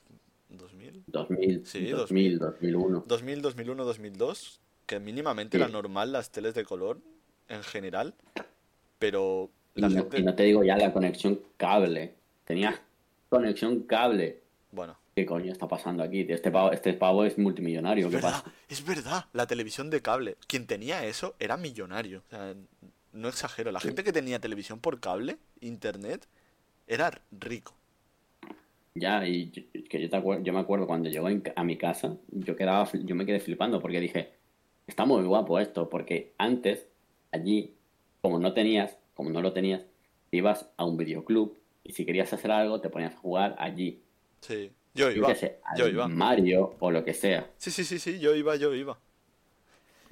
2000, 0.50 1.04
2000, 1.08 1.66
Sí, 1.66 1.90
2000, 1.90 2.40
2001. 2.40 3.04
2000, 3.08 3.42
2001, 3.42 3.84
2002, 3.86 4.60
que 4.86 5.00
mínimamente 5.00 5.58
Sí. 5.58 5.64
era 5.64 5.72
normal 5.72 6.12
las 6.12 6.32
teles 6.32 6.54
de 6.54 6.64
color 6.64 7.00
en 7.48 7.64
general, 7.64 8.14
pero 9.00 9.50
Y 9.76 9.82
no, 9.82 9.90
gente... 9.90 10.20
y 10.20 10.24
no 10.24 10.36
te 10.36 10.44
digo 10.44 10.64
ya 10.64 10.78
la 10.78 10.94
conexión 10.94 11.40
cable. 11.58 12.14
Tenías 12.46 12.76
conexión 13.30 13.82
cable. 13.84 14.42
Bueno, 14.72 14.98
¿Qué 15.16 15.26
coño 15.28 15.52
está 15.52 15.68
pasando 15.68 16.02
aquí? 16.02 16.26
Este 16.28 16.50
pavo, 16.50 16.72
este 16.72 16.94
pavo 16.94 17.24
es 17.24 17.38
multimillonario. 17.38 18.06
es 18.08 18.10
¿Qué 18.10 18.16
verdad, 18.16 18.44
pasa? 18.44 18.52
es 18.68 18.84
verdad, 18.86 19.26
la 19.34 19.46
televisión 19.46 19.90
de 19.92 20.02
cable, 20.02 20.38
quien 20.48 20.66
tenía 20.66 21.06
eso 21.06 21.36
era 21.40 21.56
millonario, 21.56 22.24
o 22.26 22.30
sea, 22.30 22.56
no 23.12 23.30
exagero, 23.30 23.72
la 23.72 23.80
gente 23.80 24.04
que 24.04 24.12
tenía 24.12 24.40
televisión 24.40 24.80
por 24.80 25.00
cable, 25.00 25.38
internet, 25.62 26.28
era 26.88 27.12
rico. 27.32 27.76
Ya, 28.96 29.26
y 29.28 29.52
yo, 29.52 29.62
que 29.90 30.02
yo, 30.02 30.10
te 30.10 30.18
acuer- 30.18 30.44
yo 30.44 30.52
me 30.54 30.60
acuerdo 30.60 30.88
cuando 30.88 31.10
llegó 31.10 31.28
a 31.56 31.64
mi 31.64 31.78
casa, 31.78 32.18
yo, 32.30 32.56
quedaba, 32.56 32.90
yo 32.92 33.16
me 33.16 33.26
quedé 33.28 33.40
flipando 33.40 33.80
porque 33.80 34.00
dije, 34.00 34.32
está 34.88 35.06
muy 35.06 35.24
guapo 35.24 35.60
esto, 35.60 35.90
porque 35.90 36.34
antes, 36.40 36.88
allí, 37.32 37.74
como 38.22 38.40
no 38.40 38.54
tenías, 38.54 38.98
como 39.14 39.30
no 39.30 39.42
lo 39.42 39.54
tenías, 39.54 39.82
te 40.30 40.38
ibas 40.38 40.70
a 40.78 40.86
un 40.86 40.98
videoclub 40.98 41.58
y 41.84 41.94
si 41.94 42.06
querías 42.06 42.32
hacer 42.34 42.52
algo 42.52 42.82
te 42.82 42.90
ponías 42.90 43.14
a 43.14 43.18
jugar 43.18 43.56
allí. 43.60 44.02
Sí, 44.42 44.72
yo 44.94 45.12
iba, 45.12 45.34
sé, 45.36 45.60
yo 45.78 45.88
iba. 45.88 46.08
Mario 46.08 46.76
o 46.80 46.92
lo 46.92 47.04
que 47.04 47.14
sea. 47.14 47.50
Sí, 47.58 47.72
sí, 47.72 47.84
sí, 47.84 48.00
sí, 48.00 48.20
yo 48.20 48.36
iba, 48.36 48.56
yo 48.56 48.74
iba. 48.74 48.98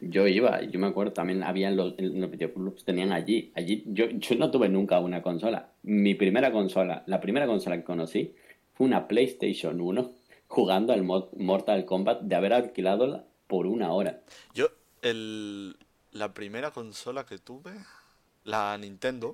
Yo 0.03 0.25
iba, 0.27 0.61
yo 0.63 0.79
me 0.79 0.87
acuerdo 0.87 1.13
también 1.13 1.43
había 1.43 1.67
en 1.67 1.77
los, 1.77 1.93
en 1.99 2.19
los 2.19 2.31
videoclubs 2.31 2.83
tenían 2.83 3.11
allí, 3.11 3.51
allí 3.55 3.83
yo, 3.85 4.09
yo 4.09 4.35
no 4.35 4.49
tuve 4.49 4.67
nunca 4.67 4.99
una 4.99 5.21
consola. 5.21 5.73
Mi 5.83 6.15
primera 6.15 6.51
consola, 6.51 7.03
la 7.05 7.21
primera 7.21 7.45
consola 7.45 7.77
que 7.77 7.83
conocí 7.83 8.33
fue 8.73 8.87
una 8.87 9.07
PlayStation 9.07 9.79
1 9.79 10.11
jugando 10.47 10.91
al 10.91 11.03
mod- 11.03 11.29
Mortal 11.37 11.85
Kombat 11.85 12.21
de 12.23 12.35
haber 12.35 12.53
alquilado 12.53 13.25
por 13.45 13.67
una 13.67 13.93
hora. 13.93 14.21
Yo, 14.55 14.69
el, 15.03 15.77
la 16.11 16.33
primera 16.33 16.71
consola 16.71 17.25
que 17.27 17.37
tuve, 17.37 17.71
la 18.43 18.77
Nintendo, 18.77 19.33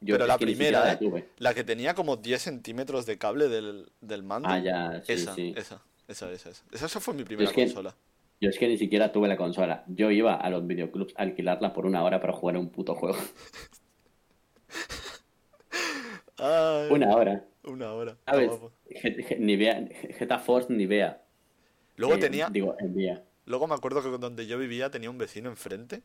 Yo 0.00 0.14
pero 0.14 0.26
la 0.26 0.36
ni 0.36 0.44
primera, 0.44 0.84
la 0.84 0.92
¿eh? 0.94 1.28
La 1.38 1.54
que 1.54 1.64
tenía 1.64 1.94
como 1.94 2.16
10 2.16 2.40
centímetros 2.42 3.06
de 3.06 3.18
cable 3.18 3.48
del, 3.48 3.90
del 4.00 4.22
mando. 4.22 4.48
Ah, 4.48 4.58
ya, 4.58 5.02
sí, 5.04 5.12
esa, 5.12 5.34
sí. 5.34 5.54
esa, 5.56 5.82
esa, 6.08 6.30
esa, 6.32 6.50
esa. 6.50 6.64
Esa 6.72 7.00
fue 7.00 7.14
mi 7.14 7.24
primera 7.24 7.48
es 7.48 7.54
que- 7.54 7.64
consola. 7.64 7.94
Yo 8.42 8.48
es 8.48 8.58
que 8.58 8.68
ni 8.68 8.78
siquiera 8.78 9.12
tuve 9.12 9.28
la 9.28 9.36
consola. 9.36 9.84
Yo 9.86 10.10
iba 10.10 10.34
a 10.34 10.48
los 10.48 10.66
videoclubs 10.66 11.12
a 11.18 11.22
alquilarla 11.24 11.74
por 11.74 11.84
una 11.84 12.02
hora 12.02 12.22
para 12.22 12.32
jugar 12.32 12.56
a 12.56 12.58
un 12.58 12.70
puto 12.70 12.94
juego. 12.94 13.18
Ay, 16.38 16.88
Una 16.90 17.14
hora. 17.14 17.44
una 17.64 17.92
hora. 17.92 18.16
¿Sabes? 18.26 18.48
guapo. 18.48 18.72
G- 18.88 19.26
G- 19.28 19.38
Nivea, 19.38 19.86
GTA 20.18 20.38
Force 20.38 20.72
Nivea. 20.72 21.22
Luego 21.96 22.14
Eh, 22.14 22.18
tenía, 22.18 22.48
Digo, 22.48 22.76
luego 23.44 23.66
me 23.66 23.74
acuerdo 23.74 24.02
que 24.02 24.08
donde 24.16 24.46
yo 24.46 24.56
vivía 24.58 24.90
tenía 24.90 25.10
un 25.10 25.18
vecino 25.18 25.50
enfrente 25.50 26.02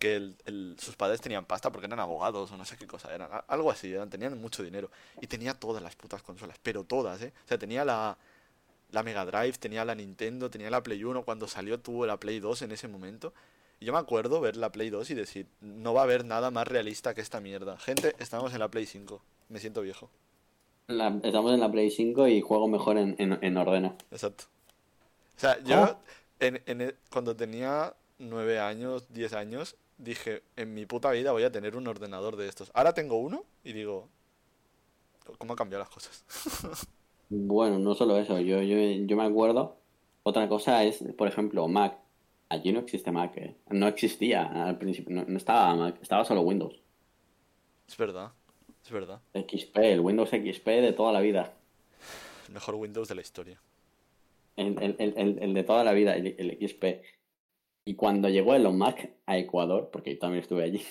que 0.00 0.16
el- 0.16 0.34
el- 0.46 0.76
sus 0.80 0.96
padres 0.96 1.20
tenían 1.20 1.44
pasta 1.44 1.70
porque 1.70 1.86
eran 1.86 2.00
abogados 2.00 2.50
o 2.50 2.56
no 2.56 2.64
sé 2.64 2.76
qué 2.76 2.88
cosa 2.88 3.14
eran, 3.14 3.30
algo 3.46 3.70
así, 3.70 3.92
eran, 3.92 4.10
tenían 4.10 4.36
mucho 4.40 4.64
dinero 4.64 4.90
y 5.20 5.28
tenía 5.28 5.54
todas 5.54 5.80
las 5.82 5.94
putas 5.94 6.22
consolas, 6.22 6.56
pero 6.62 6.82
todas, 6.82 7.22
¿eh? 7.22 7.32
O 7.44 7.48
sea, 7.48 7.58
tenía 7.58 7.84
la, 7.84 8.16
la 8.90 9.02
Mega 9.04 9.24
Drive, 9.24 9.52
tenía 9.58 9.84
la 9.84 9.94
Nintendo, 9.94 10.50
tenía 10.50 10.70
la 10.70 10.82
Play 10.82 11.04
1, 11.04 11.22
cuando 11.22 11.46
salió 11.46 11.78
tuvo 11.78 12.06
la 12.06 12.16
Play 12.18 12.40
2 12.40 12.62
en 12.62 12.72
ese 12.72 12.88
momento. 12.88 13.32
Y 13.78 13.84
yo 13.84 13.92
me 13.92 13.98
acuerdo 13.98 14.40
ver 14.40 14.56
la 14.56 14.72
Play 14.72 14.90
2 14.90 15.10
y 15.10 15.14
decir, 15.14 15.46
no 15.60 15.94
va 15.94 16.00
a 16.00 16.04
haber 16.04 16.24
nada 16.24 16.50
más 16.50 16.66
realista 16.66 17.14
que 17.14 17.20
esta 17.20 17.40
mierda. 17.40 17.78
Gente, 17.78 18.14
estamos 18.18 18.52
en 18.52 18.58
la 18.58 18.68
Play 18.68 18.86
5, 18.86 19.22
me 19.48 19.58
siento 19.60 19.80
viejo. 19.82 20.10
La- 20.86 21.18
estamos 21.22 21.52
en 21.54 21.60
la 21.60 21.70
Play 21.70 21.90
5 21.90 22.26
y 22.26 22.40
juego 22.40 22.68
mejor 22.68 22.96
en, 22.98 23.14
en, 23.18 23.38
en 23.42 23.56
ordena. 23.56 23.94
Exacto. 24.10 24.44
O 25.36 25.40
sea, 25.40 25.62
yo 25.62 25.96
e- 26.40 26.94
cuando 27.10 27.36
tenía 27.36 27.94
9 28.18 28.58
años, 28.60 29.06
10 29.10 29.32
años, 29.34 29.76
dije, 30.02 30.42
en 30.56 30.74
mi 30.74 30.86
puta 30.86 31.10
vida 31.10 31.32
voy 31.32 31.42
a 31.44 31.52
tener 31.52 31.76
un 31.76 31.86
ordenador 31.86 32.36
de 32.36 32.48
estos. 32.48 32.70
Ahora 32.74 32.92
tengo 32.94 33.18
uno 33.18 33.44
y 33.64 33.72
digo, 33.72 34.08
¿cómo 35.38 35.52
han 35.52 35.56
cambiado 35.56 35.84
las 35.84 35.90
cosas? 35.90 36.24
Bueno, 37.32 37.78
no 37.78 37.94
solo 37.94 38.18
eso, 38.18 38.40
yo, 38.40 38.60
yo, 38.60 38.76
yo 38.76 39.16
me 39.16 39.22
acuerdo. 39.22 39.76
Otra 40.24 40.48
cosa 40.48 40.82
es, 40.82 41.04
por 41.16 41.28
ejemplo, 41.28 41.68
Mac. 41.68 41.96
Allí 42.48 42.72
no 42.72 42.80
existe 42.80 43.12
Mac, 43.12 43.36
¿eh? 43.36 43.54
No 43.68 43.86
existía 43.86 44.66
al 44.66 44.78
principio, 44.78 45.14
no, 45.14 45.24
no 45.24 45.36
estaba 45.36 45.76
Mac, 45.76 45.96
estaba 46.02 46.24
solo 46.24 46.40
Windows. 46.40 46.80
Es 47.86 47.96
verdad, 47.96 48.32
es 48.84 48.90
verdad. 48.90 49.20
XP, 49.32 49.76
el 49.78 50.00
Windows 50.00 50.30
XP 50.30 50.66
de 50.66 50.92
toda 50.92 51.12
la 51.12 51.20
vida. 51.20 51.52
El 52.48 52.54
mejor 52.54 52.74
Windows 52.74 53.06
de 53.08 53.14
la 53.14 53.20
historia. 53.20 53.60
El, 54.56 54.76
el- 54.82 54.96
el- 54.98 55.38
el- 55.40 55.54
de 55.54 55.62
toda 55.62 55.84
la 55.84 55.92
vida, 55.92 56.16
el, 56.16 56.34
el 56.36 56.68
XP. 56.68 56.84
Y 57.84 57.94
cuando 57.94 58.28
llegó 58.28 58.54
Elon 58.54 58.78
Musk 58.78 58.98
a 59.26 59.38
Ecuador, 59.38 59.90
porque 59.92 60.14
yo 60.14 60.18
también 60.18 60.42
estuve 60.42 60.64
allí, 60.64 60.82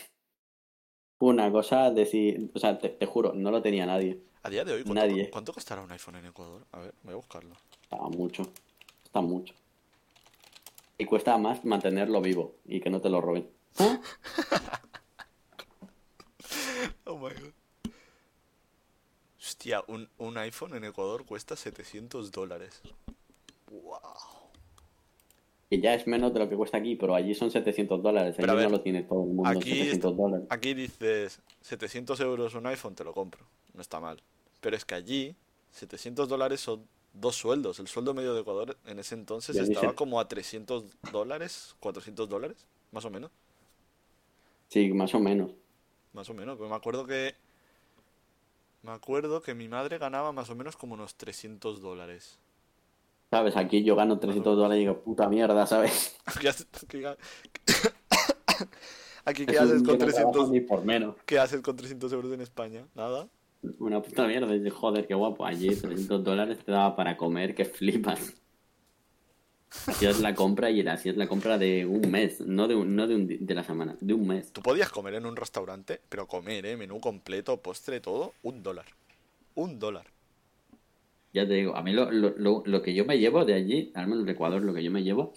fue 1.19 1.29
una 1.29 1.51
cosa 1.51 1.91
decir, 1.91 2.51
o 2.53 2.59
sea, 2.59 2.77
te, 2.77 2.89
te 2.89 3.05
juro, 3.05 3.33
no 3.33 3.51
lo 3.51 3.61
tenía 3.61 3.85
nadie. 3.85 4.21
A 4.43 4.49
día 4.49 4.63
de 4.63 4.73
hoy, 4.73 4.83
¿cuánto, 4.83 5.01
Nadie. 5.05 5.29
¿cuánto 5.29 5.53
costará 5.53 5.81
un 5.81 5.91
iPhone 5.91 6.15
en 6.15 6.27
Ecuador? 6.27 6.65
A 6.71 6.79
ver, 6.79 6.93
voy 7.03 7.13
a 7.13 7.17
buscarlo. 7.17 7.55
Estaba 7.81 8.07
mucho, 8.09 8.43
está 9.03 9.21
mucho. 9.21 9.53
Y 10.97 11.05
cuesta 11.05 11.37
más 11.37 11.63
mantenerlo 11.65 12.21
vivo 12.21 12.55
y 12.65 12.79
que 12.79 12.89
no 12.89 13.01
te 13.01 13.09
lo 13.09 13.21
roben. 13.21 13.49
Oh 17.05 17.17
my 17.17 17.33
god. 17.33 17.91
Hostia, 19.39 19.83
un, 19.87 20.09
un 20.19 20.37
iPhone 20.37 20.75
en 20.75 20.83
Ecuador 20.83 21.25
cuesta 21.25 21.55
700 21.55 22.31
dólares. 22.31 22.81
Wow. 23.71 23.99
Que 25.69 25.79
ya 25.79 25.93
es 25.93 26.07
menos 26.07 26.33
de 26.33 26.39
lo 26.39 26.49
que 26.49 26.55
cuesta 26.55 26.77
aquí, 26.77 26.95
pero 26.95 27.13
allí 27.13 27.35
son 27.35 27.51
700 27.51 28.01
dólares. 28.01 28.35
Allí 28.39 28.47
ver, 28.47 28.63
no 28.65 28.69
lo 28.69 28.81
tiene 28.81 29.03
todo 29.03 29.23
el 29.23 29.29
mundo, 29.29 29.49
aquí 29.49 29.69
700 29.69 30.17
dólares. 30.17 30.47
Aquí 30.49 30.73
dices 30.73 31.41
700 31.61 32.19
euros 32.21 32.55
un 32.55 32.65
iPhone, 32.65 32.95
te 32.95 33.03
lo 33.03 33.13
compro. 33.13 33.45
No 33.73 33.81
está 33.81 33.99
mal. 33.99 34.21
Pero 34.61 34.75
es 34.75 34.83
que 34.83 34.95
allí 34.95 35.35
700 35.71 36.27
dólares 36.27 36.59
son 36.59 36.87
dos 37.13 37.35
sueldos. 37.35 37.79
El 37.79 37.87
sueldo 37.87 38.13
medio 38.13 38.33
de 38.33 38.41
Ecuador 38.41 38.77
en 38.85 38.99
ese 38.99 39.15
entonces 39.15 39.55
estaba 39.55 39.93
como 39.93 40.19
a 40.19 40.27
300 40.27 40.85
dólares, 41.11 41.75
400 41.79 42.27
dólares, 42.27 42.65
más 42.91 43.05
o 43.05 43.09
menos. 43.09 43.31
Sí, 44.69 44.91
más 44.93 45.13
o 45.13 45.19
menos. 45.19 45.51
Más 46.13 46.29
o 46.29 46.33
menos. 46.33 46.57
Pero 46.57 46.69
me 46.69 46.75
acuerdo 46.75 47.05
que 47.05 47.35
me 48.81 48.91
acuerdo 48.91 49.41
que 49.41 49.53
mi 49.53 49.67
madre 49.67 49.97
ganaba 49.97 50.31
más 50.31 50.49
o 50.49 50.55
menos 50.55 50.77
como 50.77 50.93
unos 50.93 51.15
300 51.15 51.81
dólares. 51.81 52.39
¿Sabes? 53.29 53.55
Aquí 53.57 53.83
yo 53.83 53.95
gano 53.95 54.17
300 54.17 54.57
dólares 54.57 54.77
y 54.77 54.79
digo, 54.81 55.01
puta 55.01 55.29
mierda, 55.29 55.67
¿sabes? 55.67 56.17
Aquí, 59.25 59.45
¿qué 59.45 59.59
haces 59.59 59.83
con 59.83 59.97
300? 59.97 60.49
Ni 60.49 60.61
por 60.61 60.83
menos. 60.83 61.15
¿Qué 61.25 61.37
haces 61.37 61.61
con 61.61 61.75
300 61.75 62.11
euros 62.13 62.33
en 62.33 62.41
España? 62.41 62.87
Nada. 62.95 63.27
Una 63.77 64.01
puta 64.01 64.25
mierda. 64.25 64.51
Dices, 64.51 64.73
joder, 64.73 65.05
qué 65.05 65.13
guapo. 65.13 65.45
Allí 65.45 65.75
300 65.75 66.23
dólares 66.23 66.57
te 66.65 66.71
daba 66.71 66.95
para 66.95 67.15
comer, 67.15 67.53
que 67.53 67.65
flipas. 67.65 68.33
Hacías 69.85 70.19
la 70.19 70.33
compra 70.33 70.71
y 70.71 70.79
es 70.79 71.15
la 71.15 71.27
compra 71.27 71.59
de 71.59 71.85
un 71.85 72.09
mes, 72.09 72.41
no 72.41 72.67
de, 72.67 72.73
un, 72.73 72.95
no 72.95 73.05
de, 73.05 73.15
un 73.15 73.27
de 73.27 73.53
la 73.53 73.63
semana, 73.63 73.95
de 74.01 74.15
un 74.15 74.27
mes. 74.27 74.51
Tú 74.51 74.63
podías 74.63 74.89
comer 74.89 75.13
en 75.13 75.27
un 75.27 75.35
restaurante, 75.35 76.01
pero 76.09 76.27
comer, 76.27 76.65
¿eh? 76.65 76.75
Menú 76.75 76.99
completo, 76.99 77.61
postre, 77.61 77.99
todo, 77.99 78.33
un 78.41 78.63
dólar. 78.63 78.85
Un 79.53 79.77
dólar. 79.77 80.07
Ya 81.33 81.47
te 81.47 81.53
digo, 81.53 81.75
a 81.75 81.83
mí 81.83 81.93
lo, 81.93 82.11
lo, 82.11 82.31
lo, 82.37 82.63
lo 82.65 82.81
que 82.81 82.93
yo 82.93 83.05
me 83.05 83.19
llevo 83.19 83.45
de 83.45 83.53
allí, 83.53 83.91
al 83.95 84.07
menos 84.07 84.25
de 84.25 84.31
Ecuador, 84.33 84.63
lo 84.63 84.73
que 84.73 84.83
yo 84.83 84.91
me 84.91 85.03
llevo, 85.03 85.33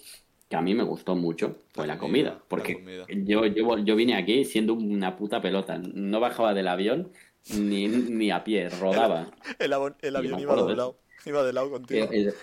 que 0.49 0.55
a 0.55 0.61
mí 0.61 0.73
me 0.75 0.83
gustó 0.83 1.15
mucho, 1.15 1.63
fue 1.73 1.87
La 1.87 1.95
la, 1.95 1.97
comida, 1.97 2.31
comida. 2.31 2.45
la 2.47 2.47
Porque 2.47 2.73
comida. 2.73 3.05
Yo, 3.07 3.45
yo, 3.45 3.77
yo 3.79 3.95
vine 3.95 4.15
aquí 4.15 4.45
siendo 4.45 4.73
una 4.73 5.15
puta 5.17 5.41
pelota. 5.41 5.77
No 5.79 6.19
bajaba 6.19 6.53
del 6.53 6.67
avión 6.67 7.11
ni, 7.49 7.87
ni 7.87 8.31
a 8.31 8.43
pie, 8.43 8.69
rodaba. 8.81 9.31
El, 9.59 9.73
el 10.01 10.17
me 10.17 10.17
avión 10.17 10.39
iba 10.39 10.55
de 10.55 10.61
doblado. 10.61 11.03
Iba 11.25 11.43
de 11.43 11.53
lado 11.53 11.69
contigo. 11.71 12.05
Eh, 12.11 12.27
eh, 12.29 12.33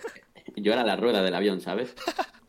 Yo 0.56 0.72
era 0.72 0.84
la 0.84 0.96
rueda 0.96 1.22
del 1.22 1.34
avión, 1.34 1.60
¿sabes? 1.60 1.94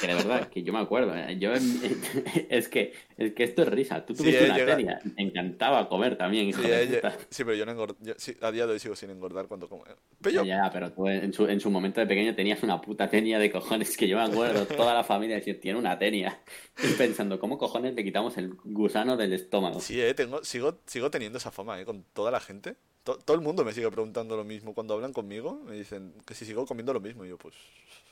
Que 0.00 0.06
de 0.06 0.14
verdad, 0.14 0.48
que 0.48 0.62
yo 0.62 0.72
me 0.72 0.80
acuerdo. 0.80 1.14
eh, 1.16 1.38
Yo, 1.38 1.52
es, 2.50 2.68
que, 2.68 2.92
es 3.16 3.32
que 3.32 3.44
esto 3.44 3.62
es 3.62 3.68
risa. 3.68 4.04
Tú 4.04 4.14
tuviste 4.14 4.42
eh, 4.42 4.46
una 4.46 4.56
llega- 4.56 4.76
tenia. 4.76 4.98
Te 5.16 5.22
encantaba 5.22 5.88
comer 5.88 6.16
también, 6.16 6.46
hijo 6.48 6.60
Sí, 6.62 6.68
de 6.68 6.82
eh, 6.82 6.86
puta. 6.86 7.16
sí, 7.30 7.44
pero 7.44 7.56
yo 7.56 7.64
no 7.66 7.72
engordo. 7.72 7.96
yo- 8.00 8.14
sí, 8.18 8.36
a 8.40 8.50
día 8.52 8.66
de 8.66 8.74
hoy 8.74 8.78
sigo 8.78 8.94
sin 8.96 9.10
engordar 9.10 9.46
cuando 9.48 9.68
como. 9.68 9.84
Pero 10.20 10.34
yo, 10.36 10.44
Ya, 10.44 10.64
ya, 10.64 10.70
pero 10.70 10.92
tú 10.92 11.08
en 11.08 11.32
su, 11.32 11.46
en 11.46 11.58
su 11.60 11.70
momento 11.70 12.00
de 12.00 12.06
pequeño 12.06 12.34
tenías 12.34 12.62
una 12.62 12.80
puta 12.80 13.08
tenia 13.08 13.38
de 13.38 13.50
cojones 13.50 13.96
que 13.96 14.06
yo 14.06 14.16
me 14.18 14.24
acuerdo. 14.24 14.66
Toda 14.66 14.94
la 14.94 15.04
familia 15.04 15.36
decía, 15.36 15.58
tiene 15.58 15.78
una 15.78 15.98
tenia. 15.98 16.38
Y 16.82 16.92
pensando, 16.92 17.40
¿cómo 17.40 17.56
cojones 17.58 17.94
le 17.94 18.04
quitamos 18.04 18.36
el 18.36 18.54
gusano 18.64 19.16
del 19.16 19.32
estómago? 19.32 19.80
Sí, 19.80 20.00
eh, 20.00 20.14
tengo, 20.14 20.44
sigo, 20.44 20.80
sigo 20.86 21.10
teniendo 21.10 21.38
esa 21.38 21.50
fama, 21.50 21.80
eh, 21.80 21.84
con 21.84 22.04
toda 22.12 22.30
la 22.30 22.40
gente. 22.40 22.76
To- 23.04 23.16
todo 23.18 23.36
el 23.36 23.42
mundo 23.42 23.64
me 23.64 23.72
sigue 23.72 23.90
preguntando 23.90 24.36
lo 24.36 24.44
mismo. 24.44 24.74
Cuando 24.74 24.92
hablan 24.92 25.14
conmigo, 25.14 25.62
me 25.64 25.74
dicen 25.74 26.12
que 26.26 26.34
si 26.34 26.44
sigo 26.44 26.66
comiendo 26.66 26.92
lo 26.92 27.00
mismo. 27.00 27.24
Y 27.24 27.30
yo, 27.30 27.38
pues, 27.38 27.54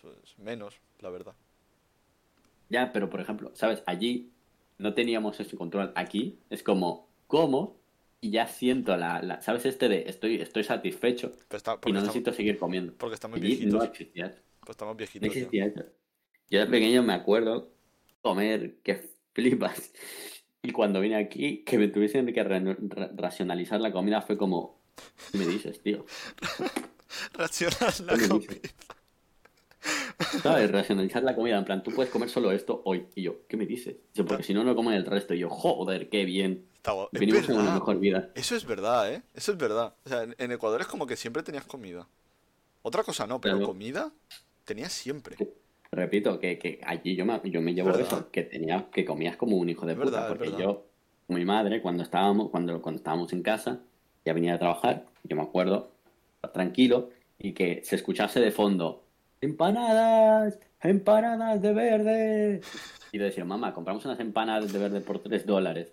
pues, 0.01 0.17
menos, 0.39 0.81
la 1.01 1.11
verdad. 1.11 1.35
Ya, 2.69 2.93
pero 2.93 3.09
por 3.11 3.21
ejemplo, 3.21 3.51
¿sabes? 3.55 3.83
Allí 3.87 4.33
no 4.79 4.95
teníamos 4.95 5.39
ese 5.41 5.57
control. 5.57 5.93
Aquí 5.95 6.39
es 6.51 6.63
como, 6.63 7.09
como 7.27 7.81
y 8.21 8.31
ya 8.31 8.47
siento 8.49 8.97
la, 8.97 9.23
la- 9.23 9.41
¿sabes? 9.41 9.67
Este 9.67 9.89
de 9.89 10.09
estoy, 10.09 10.37
estoy 10.41 10.65
satisfecho 10.65 11.33
está, 11.51 11.73
y 11.87 11.93
no 11.93 11.99
estamos, 11.99 12.03
necesito 12.05 12.33
seguir 12.33 12.59
comiendo. 12.59 12.95
porque 12.99 13.15
estamos 13.15 13.37
Allí 13.39 13.49
viejitos. 13.49 13.75
no 13.75 13.85
existía 13.85 14.27
eso. 14.27 14.41
Pues 14.61 14.71
estamos 14.71 14.95
No 14.95 14.99
viejitos. 14.99 15.29
ya. 15.33 15.39
existía 15.41 15.67
eso. 15.67 15.85
Yo 16.51 16.61
de 16.61 16.67
pequeño 16.67 17.03
me 17.03 17.13
acuerdo 17.13 17.73
comer 18.23 18.79
que 18.83 19.11
flipas. 19.33 19.93
Y 20.63 20.73
cuando 20.73 21.01
vine 21.01 21.15
aquí, 21.17 21.63
que 21.65 21.79
me 21.79 21.87
tuviesen 21.87 22.27
que 22.33 22.43
ra- 22.43 22.59
ra- 22.59 23.11
racionalizar 23.15 23.81
la 23.81 23.93
comida 23.93 24.21
fue 24.23 24.37
como, 24.37 24.81
¿qué 25.31 25.39
me 25.39 25.47
dices, 25.47 25.81
tío? 25.81 26.05
Racionar 27.35 28.01
la 28.01 28.15
¿Qué 28.15 28.23
me 28.23 28.29
comida. 28.29 28.55
dices? 28.55 28.75
¿Sabes? 30.43 30.71
Racionalizar 30.71 31.23
la 31.23 31.35
comida, 31.35 31.59
en 31.59 31.65
plan, 31.65 31.83
tú 31.83 31.91
puedes 31.93 32.11
comer 32.11 32.31
solo 32.31 32.51
esto 32.51 32.83
hoy. 32.85 33.07
Y 33.15 33.23
yo, 33.23 33.47
¿qué 33.49 33.57
me 33.57 33.67
dices? 33.67 33.97
Dice, 34.13 34.25
porque 34.25 34.43
si 34.43 34.55
no, 34.55 34.65
no 34.65 34.75
comen 34.75 34.95
el 34.95 35.05
resto. 35.05 35.35
Y 35.35 35.41
yo, 35.41 35.51
joder, 35.51 36.09
qué 36.09 36.25
bien. 36.25 36.67
Está 36.77 36.93
guapo. 36.93 37.11
Es 37.13 37.21
Venimos 37.21 37.49
en 37.49 37.59
una 37.59 37.75
mejor 37.75 37.99
vida. 37.99 38.31
Eso 38.35 38.57
es 38.57 38.65
verdad, 38.65 39.13
¿eh? 39.13 39.23
Eso 39.35 39.53
es 39.53 39.59
verdad. 39.59 39.95
O 40.05 40.09
sea, 40.09 40.23
en, 40.23 40.53
Ecuador 40.53 40.81
es 40.81 40.87
como 40.87 41.07
que 41.07 41.17
siempre 41.17 41.43
tenías 41.43 41.65
comida. 41.65 42.09
Otra 42.83 43.03
cosa 43.03 43.27
no, 43.27 43.41
pero 43.41 43.57
Claro. 43.57 43.73
comida 43.73 44.13
tenías 44.65 44.93
siempre. 44.93 45.37
Repito, 45.93 46.39
que, 46.39 46.59
que 46.59 46.81
allí 46.85 47.15
yo 47.15 47.25
me, 47.25 47.41
yo 47.45 47.61
me 47.61 47.75
llevo 47.75 47.89
¿Verdad? 47.89 48.07
eso, 48.07 48.31
que 48.31 48.43
tenía, 48.43 48.89
que 48.91 49.05
comías 49.05 49.37
como 49.37 49.57
un 49.57 49.69
hijo 49.69 49.87
de 49.87 49.95
puta, 49.95 50.11
verdad, 50.11 50.29
porque 50.29 50.51
yo, 50.61 50.87
mi 51.29 51.45
madre, 51.45 51.81
cuando 51.81 52.03
estábamos, 52.03 52.51
cuando, 52.51 52.81
cuando 52.83 52.99
estábamos 52.99 53.33
en 53.33 53.43
casa, 53.43 53.81
ya 54.25 54.33
venía 54.33 54.55
a 54.55 54.59
trabajar, 54.59 55.07
yo 55.25 55.37
me 55.37 55.43
acuerdo, 55.43 55.93
tranquilo, 56.53 57.11
y 57.39 57.53
que 57.53 57.83
se 57.85 57.97
escuchase 57.97 58.41
de 58.41 58.51
fondo, 58.51 59.06
empanadas, 59.47 60.59
empanadas 60.83 61.63
de 61.63 61.73
verde. 61.73 62.61
Y 63.13 63.19
le 63.19 63.25
decía, 63.25 63.45
mamá, 63.45 63.73
compramos 63.73 64.05
unas 64.05 64.21
empanadas 64.21 64.73
de 64.73 64.79
verde 64.79 65.01
por 65.01 65.21
tres 65.21 65.47
dólares. 65.47 65.93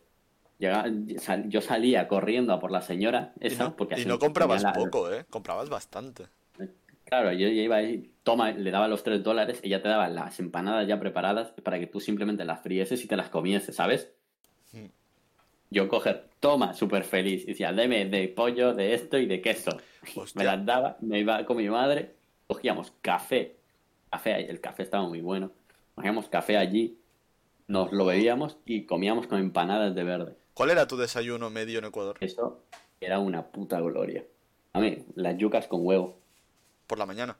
Llega- 0.59 0.85
sal- 1.19 1.49
yo 1.49 1.61
salía 1.61 2.07
corriendo 2.07 2.53
a 2.53 2.59
por 2.59 2.71
la 2.71 2.81
señora 2.81 3.33
Y 3.39 3.47
esa, 3.47 3.65
no, 3.65 3.75
porque 3.75 3.99
y 3.99 4.05
no 4.05 4.19
comprabas 4.19 4.63
la- 4.63 4.73
poco, 4.73 5.11
¿eh? 5.11 5.25
Comprabas 5.29 5.69
bastante. 5.69 6.25
Claro, 7.05 7.31
yo 7.33 7.47
ya 7.47 7.61
iba 7.61 7.75
ahí, 7.75 8.11
toma, 8.23 8.51
le 8.51 8.71
daba 8.71 8.87
los 8.87 9.03
tres 9.03 9.21
dólares, 9.23 9.59
ella 9.61 9.81
te 9.81 9.89
daba 9.89 10.07
las 10.09 10.39
empanadas 10.39 10.87
ya 10.87 10.99
preparadas 10.99 11.51
para 11.63 11.77
que 11.79 11.85
tú 11.85 11.99
simplemente 11.99 12.43
las 12.45 12.61
frieses 12.61 13.03
y 13.03 13.07
te 13.07 13.15
las 13.15 13.29
comieses, 13.29 13.75
¿sabes? 13.75 14.09
Mm. 14.71 14.85
Yo 15.69 15.87
coger, 15.89 16.25
toma, 16.39 16.73
súper 16.73 17.03
feliz, 17.03 17.43
y 17.43 17.47
decía, 17.47 17.71
deme 17.73 18.05
de 18.05 18.29
pollo, 18.29 18.73
de 18.73 18.93
esto 18.93 19.17
y 19.17 19.25
de 19.27 19.41
queso. 19.41 19.71
Me 20.35 20.43
las 20.43 20.65
daba, 20.65 20.97
me 21.01 21.19
iba 21.19 21.45
con 21.45 21.57
mi 21.57 21.69
madre, 21.69 22.15
cogíamos 22.53 22.93
café, 23.01 23.55
café, 24.11 24.49
el 24.49 24.61
café 24.61 24.83
estaba 24.83 25.07
muy 25.07 25.21
bueno, 25.21 25.51
cogíamos 25.95 26.29
café 26.29 26.57
allí, 26.57 26.97
nos 27.67 27.91
lo 27.91 28.05
bebíamos 28.05 28.57
y 28.65 28.85
comíamos 28.85 29.27
con 29.27 29.39
empanadas 29.39 29.95
de 29.95 30.03
verde. 30.03 30.35
¿Cuál 30.53 30.69
era 30.69 30.87
tu 30.87 30.97
desayuno 30.97 31.49
medio 31.49 31.79
en 31.79 31.85
Ecuador? 31.85 32.17
Eso 32.19 32.61
era 33.01 33.19
una 33.19 33.47
puta 33.47 33.79
gloria. 33.81 34.23
A 34.73 34.79
mí, 34.79 35.03
las 35.15 35.37
yucas 35.37 35.67
con 35.67 35.85
huevo. 35.85 36.19
Por 36.87 36.99
la 36.99 37.05
mañana. 37.05 37.37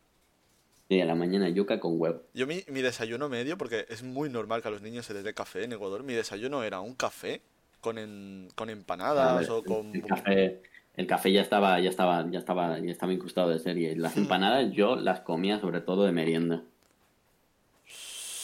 Sí, 0.89 0.99
a 0.99 1.05
la 1.05 1.15
mañana 1.15 1.47
yuca 1.49 1.79
con 1.79 1.99
huevo. 1.99 2.21
Yo 2.33 2.45
mi, 2.47 2.63
mi 2.67 2.81
desayuno 2.81 3.29
medio, 3.29 3.57
porque 3.57 3.85
es 3.89 4.03
muy 4.03 4.29
normal 4.29 4.61
que 4.61 4.67
a 4.67 4.71
los 4.71 4.81
niños 4.81 5.05
se 5.05 5.13
les 5.13 5.23
dé 5.23 5.33
café 5.33 5.63
en 5.63 5.73
Ecuador, 5.73 6.03
mi 6.03 6.13
desayuno 6.13 6.63
era 6.63 6.81
un 6.81 6.95
café 6.95 7.41
con, 7.81 7.97
en- 7.97 8.49
con 8.55 8.69
empanadas 8.69 9.49
o 9.49 9.63
con... 9.63 9.91
café, 10.01 10.61
el 10.95 11.07
café 11.07 11.31
ya 11.31 11.41
estaba, 11.41 11.79
ya 11.79 11.89
estaba, 11.89 12.29
ya 12.29 12.39
estaba, 12.39 12.79
ya 12.79 12.91
estaba 12.91 13.13
incrustado 13.13 13.49
de 13.49 13.59
serie. 13.59 13.95
Las 13.95 14.15
empanadas 14.17 14.71
yo 14.73 14.95
las 14.95 15.21
comía 15.21 15.59
sobre 15.59 15.81
todo 15.81 16.05
de 16.05 16.11
merienda. 16.11 16.61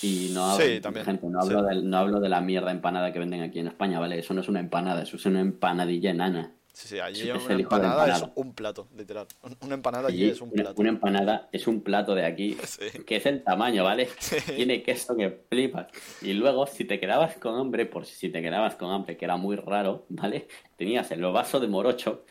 Y 0.02 0.32
no 0.34 0.45
hablo, 0.45 0.66
Sí, 0.66 0.80
también, 0.80 1.06
gente, 1.06 1.28
no 1.28 1.41
hablo, 1.41 1.60
sí. 1.62 1.66
del- 1.76 1.89
no 1.89 1.97
hablo 1.97 2.20
de 2.22 2.30
la 2.30 2.39
mierda 2.39 2.72
empanada 2.72 3.12
que 3.12 3.20
venden 3.20 3.41
aquí 3.41 3.60
en 3.60 3.68
España, 3.68 4.00
¿vale? 4.00 4.18
Eso 4.18 4.34
no 4.34 4.39
es 4.41 4.47
una 4.47 4.62
empanada, 4.62 5.02
eso 5.04 5.18
es 5.18 5.26
una 5.26 5.41
empanadilla 5.41 6.12
enana. 6.12 6.54
Sí, 6.72 6.88
sí, 6.88 7.00
allí 7.00 7.30
es 7.30 7.36
una 7.45 7.56
de 7.58 7.62
empanada 7.64 8.04
es 8.06 8.14
empanada. 8.14 8.32
un 8.36 8.54
plato, 8.54 8.88
literal. 8.95 9.28
Un- 9.43 9.58
Una 9.66 9.74
empanada 9.76 10.08
allí 10.08 10.22
Allí 10.24 10.32
es 10.32 10.39
un 10.39 10.52
plato. 10.52 10.74
una 10.78 10.89
empanada 10.89 11.50
es 11.52 11.68
un 11.68 11.82
plato 11.82 12.16
de 12.16 12.26
aquí, 12.26 12.56
Sí. 12.64 13.04
que 13.06 13.18
es 13.18 13.26
el 13.26 13.43
tamaño, 13.43 13.84
¿vale? 13.84 14.08
Tiene 14.56 14.82
queso 14.84 15.18
que 15.18 15.41
flipas. 15.50 15.88
Y 16.22 16.32
luego, 16.32 16.66
si 16.68 16.86
te 16.86 16.97
quedabas 17.02 17.36
con 17.36 17.60
hambre, 17.60 17.86
por 17.86 18.06
si 18.06 18.30
te 18.30 18.41
quedabas 18.41 18.76
con 18.76 18.91
hambre, 18.91 19.18
que 19.18 19.26
era 19.26 19.36
muy 19.36 19.58
raro, 19.58 20.06
¿vale? 20.08 20.47
Tenías 20.78 21.12
el 21.12 21.22
vaso 21.24 21.60
de 21.60 21.68
morocho, 21.68 22.24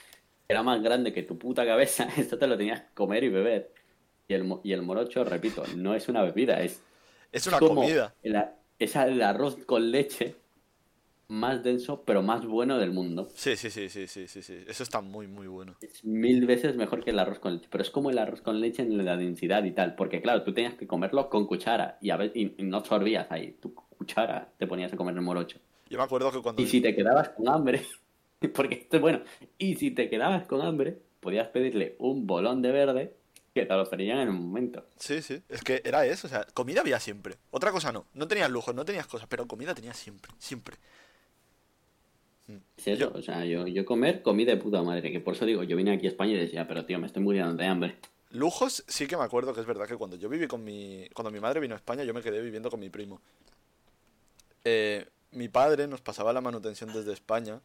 era 0.48 0.62
más 0.62 0.82
grande 0.82 1.12
que 1.12 1.22
tu 1.22 1.38
puta 1.38 1.64
cabeza, 1.66 2.08
esto 2.16 2.38
te 2.38 2.46
lo 2.46 2.56
tenías 2.56 2.80
que 2.80 2.94
comer 2.94 3.24
y 3.24 3.28
beber. 3.28 3.72
Y 4.28 4.34
el, 4.34 4.46
y 4.62 4.72
el 4.72 4.82
morocho, 4.82 5.24
repito, 5.24 5.62
no 5.76 5.94
es 5.94 6.08
una 6.08 6.22
bebida, 6.22 6.60
es 6.60 6.82
Es 7.32 7.46
una 7.46 7.58
como 7.58 7.82
comida. 7.82 8.14
el, 8.22 8.36
es 8.78 8.96
el 8.96 9.22
arroz 9.22 9.56
con 9.64 9.90
leche 9.90 10.36
más 11.28 11.62
denso, 11.62 12.02
pero 12.04 12.22
más 12.22 12.46
bueno 12.46 12.78
del 12.78 12.90
mundo. 12.90 13.28
Sí, 13.34 13.54
sí, 13.56 13.70
sí, 13.70 13.88
sí, 13.90 14.06
sí, 14.06 14.26
sí, 14.26 14.42
sí. 14.42 14.64
Eso 14.66 14.82
está 14.82 15.02
muy, 15.02 15.26
muy 15.26 15.46
bueno. 15.46 15.74
Es 15.82 16.02
mil 16.04 16.46
veces 16.46 16.74
mejor 16.76 17.04
que 17.04 17.10
el 17.10 17.18
arroz 17.18 17.38
con 17.38 17.54
leche, 17.54 17.68
pero 17.70 17.82
es 17.82 17.90
como 17.90 18.10
el 18.10 18.18
arroz 18.18 18.40
con 18.40 18.60
leche 18.60 18.82
en 18.82 19.04
la 19.04 19.16
densidad 19.16 19.62
y 19.64 19.72
tal, 19.72 19.94
porque 19.94 20.22
claro, 20.22 20.42
tú 20.42 20.54
tenías 20.54 20.74
que 20.74 20.86
comerlo 20.86 21.28
con 21.28 21.46
cuchara 21.46 21.98
y, 22.00 22.10
a 22.10 22.16
ver, 22.16 22.32
y, 22.34 22.54
y 22.56 22.62
no 22.64 22.82
sorbías 22.84 23.30
ahí, 23.30 23.52
tu 23.60 23.74
cuchara 23.74 24.50
te 24.58 24.66
ponías 24.66 24.92
a 24.92 24.96
comer 24.96 25.14
el 25.16 25.20
morocho. 25.22 25.58
Yo 25.90 25.98
me 25.98 26.04
acuerdo 26.04 26.30
que 26.32 26.40
cuando... 26.40 26.62
Y 26.62 26.66
si 26.66 26.80
te 26.80 26.94
quedabas 26.94 27.30
con 27.30 27.48
hambre, 27.48 27.82
porque 28.54 28.76
esto 28.76 28.96
es 28.96 29.02
bueno, 29.02 29.22
y 29.58 29.74
si 29.76 29.90
te 29.90 30.08
quedabas 30.08 30.46
con 30.46 30.62
hambre, 30.62 30.98
podías 31.20 31.48
pedirle 31.48 31.96
un 31.98 32.26
bolón 32.26 32.62
de 32.62 32.72
verde 32.72 33.14
que 33.54 33.66
te 33.66 33.74
lo 33.74 33.82
ofrecían 33.82 34.18
en 34.18 34.28
el 34.28 34.34
momento. 34.34 34.84
Sí, 34.98 35.20
sí. 35.22 35.42
Es 35.48 35.62
que 35.62 35.82
era 35.84 36.06
eso, 36.06 36.26
o 36.26 36.30
sea, 36.30 36.46
comida 36.54 36.80
había 36.80 37.00
siempre. 37.00 37.36
Otra 37.50 37.72
cosa 37.72 37.92
no. 37.92 38.06
No 38.14 38.28
tenías 38.28 38.50
lujos, 38.50 38.74
no 38.74 38.84
tenías 38.84 39.06
cosas, 39.06 39.26
pero 39.28 39.46
comida 39.46 39.74
tenías 39.74 39.96
siempre, 39.96 40.30
siempre. 40.38 40.76
Es 42.76 42.86
eso, 42.86 43.12
o 43.14 43.20
sea, 43.20 43.44
yo, 43.44 43.66
yo 43.66 43.84
comer 43.84 44.22
comí 44.22 44.44
de 44.44 44.56
puta 44.56 44.82
madre, 44.82 45.12
que 45.12 45.20
por 45.20 45.34
eso 45.34 45.44
digo, 45.44 45.64
yo 45.64 45.76
vine 45.76 45.92
aquí 45.92 46.06
a 46.06 46.10
España 46.10 46.32
y 46.32 46.36
decía, 46.36 46.66
pero 46.66 46.86
tío, 46.86 46.98
me 46.98 47.06
estoy 47.06 47.22
muriendo 47.22 47.54
de 47.54 47.66
hambre. 47.66 47.96
Lujos 48.30 48.84
sí 48.86 49.06
que 49.06 49.16
me 49.16 49.24
acuerdo 49.24 49.52
que 49.52 49.60
es 49.60 49.66
verdad 49.66 49.86
que 49.86 49.96
cuando 49.96 50.16
yo 50.16 50.28
viví 50.28 50.46
con 50.46 50.62
mi... 50.62 51.08
Cuando 51.14 51.30
mi 51.30 51.40
madre 51.40 51.60
vino 51.60 51.74
a 51.74 51.78
España 51.78 52.04
yo 52.04 52.14
me 52.14 52.22
quedé 52.22 52.40
viviendo 52.40 52.70
con 52.70 52.80
mi 52.80 52.90
primo. 52.90 53.20
Eh, 54.64 55.06
mi 55.32 55.48
padre 55.48 55.88
nos 55.88 56.00
pasaba 56.00 56.32
la 56.32 56.40
manutención 56.40 56.92
desde 56.92 57.12
España 57.12 57.60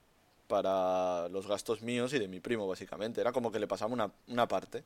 para 0.48 1.28
los 1.30 1.48
gastos 1.48 1.82
míos 1.82 2.14
y 2.14 2.20
de 2.20 2.28
mi 2.28 2.40
primo, 2.40 2.68
básicamente. 2.68 3.22
Era 3.22 3.32
como 3.32 3.52
que 3.52 3.60
le 3.60 3.68
pasaba 3.68 3.94
una, 3.94 4.12
una 4.28 4.48
parte. 4.48 4.84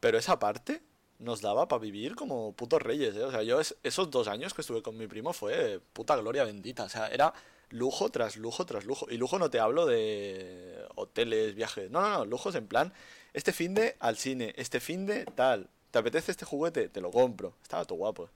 Pero 0.00 0.18
esa 0.18 0.38
parte 0.38 0.82
nos 1.18 1.40
daba 1.42 1.68
para 1.68 1.80
vivir 1.80 2.14
como 2.16 2.52
putos 2.54 2.80
reyes, 2.82 3.14
¿eh? 3.16 3.24
O 3.24 3.30
sea, 3.30 3.42
yo 3.42 3.60
es- 3.60 3.76
esos 3.82 4.10
dos 4.10 4.28
años 4.28 4.54
que 4.54 4.62
estuve 4.62 4.82
con 4.82 4.96
mi 4.96 5.06
primo 5.06 5.32
fue 5.32 5.80
puta 5.92 6.16
gloria 6.16 6.44
bendita. 6.44 6.84
O 6.84 6.88
sea, 6.88 7.08
era 7.08 7.34
lujo 7.70 8.08
tras 8.10 8.36
lujo 8.36 8.64
tras 8.66 8.84
lujo. 8.84 9.06
Y 9.10 9.16
lujo 9.18 9.38
no 9.38 9.50
te 9.50 9.60
hablo 9.60 9.86
de 9.86 10.82
hoteles, 10.96 11.54
viajes. 11.54 11.90
No, 11.90 12.00
no, 12.00 12.08
no, 12.10 12.24
lujos 12.24 12.54
en 12.54 12.66
plan, 12.66 12.92
este 13.34 13.52
fin 13.52 13.74
de 13.74 13.96
al 14.00 14.16
cine, 14.16 14.54
este 14.56 14.80
fin 14.80 15.06
de 15.06 15.24
tal. 15.26 15.68
¿Te 15.90 15.98
apetece 15.98 16.30
este 16.30 16.44
juguete? 16.46 16.88
Te 16.88 17.00
lo 17.00 17.10
compro. 17.10 17.54
Estaba 17.62 17.84
todo 17.84 17.98
guapo. 17.98 18.30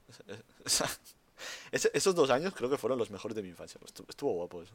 esos 1.73 2.15
dos 2.15 2.31
años 2.31 2.53
creo 2.55 2.71
que 2.71 2.79
fueron 2.79 2.99
los 2.99 3.11
mejores 3.11 3.35
de 3.35 3.43
mi 3.43 3.49
infancia. 3.49 3.81
Estuvo, 4.09 4.33
guapo 4.35 4.63
eso. 4.63 4.75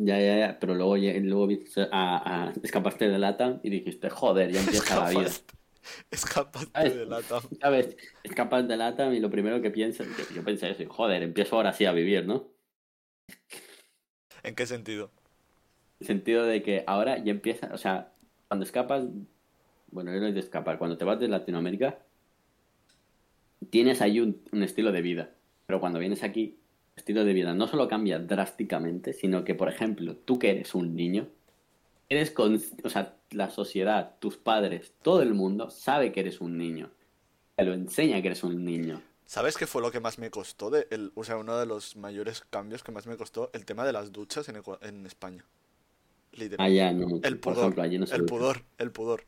Ya, 0.00 0.20
ya, 0.20 0.38
ya. 0.38 0.58
Pero 0.60 0.74
luego, 0.74 0.96
luego 0.96 1.48
a, 1.92 2.52
escapaste 2.62 3.08
de 3.08 3.18
lata 3.18 3.60
y 3.62 3.70
dijiste, 3.70 4.08
joder, 4.08 4.52
ya 4.52 4.60
empieza 4.60 5.04
la 5.04 5.10
vida. 5.10 5.30
Escapaste 6.10 6.90
de 6.90 7.06
lata. 7.06 7.40
¿Sabes? 7.60 7.96
Escapas 8.22 8.68
de 8.68 8.76
lata 8.76 9.12
y 9.12 9.20
lo 9.20 9.30
primero 9.30 9.60
que 9.60 9.70
piensas, 9.70 10.06
yo 10.34 10.44
pensé 10.44 10.70
eso, 10.70 10.84
joder, 10.88 11.22
empiezo 11.22 11.56
ahora 11.56 11.72
sí 11.72 11.84
a 11.86 11.92
vivir, 11.92 12.26
¿no? 12.26 12.48
¿En 14.42 14.54
qué 14.54 14.66
sentido? 14.66 15.10
En 16.00 16.00
el 16.00 16.06
sentido 16.06 16.44
de 16.44 16.62
que 16.62 16.84
ahora 16.86 17.18
ya 17.18 17.32
empieza, 17.32 17.70
o 17.72 17.78
sea, 17.78 18.12
cuando 18.48 18.64
escapas, 18.64 19.04
bueno, 19.90 20.12
no 20.12 20.26
es 20.26 20.34
de 20.34 20.40
escapar, 20.40 20.78
cuando 20.78 20.96
te 20.96 21.04
vas 21.04 21.18
de 21.18 21.28
Latinoamérica, 21.28 21.98
tienes 23.70 24.00
ahí 24.00 24.20
un, 24.20 24.40
estilo 24.62 24.92
de 24.92 25.02
vida. 25.02 25.30
Pero 25.66 25.80
cuando 25.80 25.98
vienes 25.98 26.22
aquí, 26.22 26.58
estilo 26.98 27.24
de 27.24 27.32
vida 27.32 27.54
no 27.54 27.66
solo 27.66 27.88
cambia 27.88 28.18
drásticamente, 28.18 29.12
sino 29.12 29.44
que, 29.44 29.54
por 29.54 29.68
ejemplo, 29.68 30.14
tú 30.14 30.38
que 30.38 30.50
eres 30.50 30.74
un 30.74 30.94
niño, 30.94 31.28
eres 32.08 32.30
con, 32.30 32.60
o 32.84 32.90
sea, 32.90 33.16
la 33.30 33.50
sociedad, 33.50 34.16
tus 34.18 34.36
padres, 34.36 34.92
todo 35.02 35.22
el 35.22 35.34
mundo 35.34 35.70
sabe 35.70 36.12
que 36.12 36.20
eres 36.20 36.40
un 36.40 36.58
niño. 36.58 36.90
Te 37.56 37.64
lo 37.64 37.72
enseña 37.72 38.20
que 38.20 38.28
eres 38.28 38.44
un 38.44 38.64
niño. 38.64 39.02
¿Sabes 39.26 39.56
qué 39.56 39.66
fue 39.66 39.82
lo 39.82 39.90
que 39.90 40.00
más 40.00 40.18
me 40.18 40.30
costó? 40.30 40.70
De 40.70 40.86
el, 40.90 41.12
o 41.14 41.24
sea, 41.24 41.36
uno 41.36 41.58
de 41.58 41.66
los 41.66 41.96
mayores 41.96 42.42
cambios 42.48 42.82
que 42.82 42.92
más 42.92 43.06
me 43.06 43.16
costó, 43.16 43.50
el 43.52 43.64
tema 43.64 43.84
de 43.84 43.92
las 43.92 44.12
duchas 44.12 44.48
en, 44.48 44.62
en 44.82 45.06
España. 45.06 45.44
Literalmente. 46.32 46.82
Ah, 46.82 46.92
no. 46.92 47.20
El 47.22 47.38
pudor, 47.38 47.74
el 47.78 48.24
pudor, 48.24 48.64
el 48.78 48.90
pudor. 48.90 49.24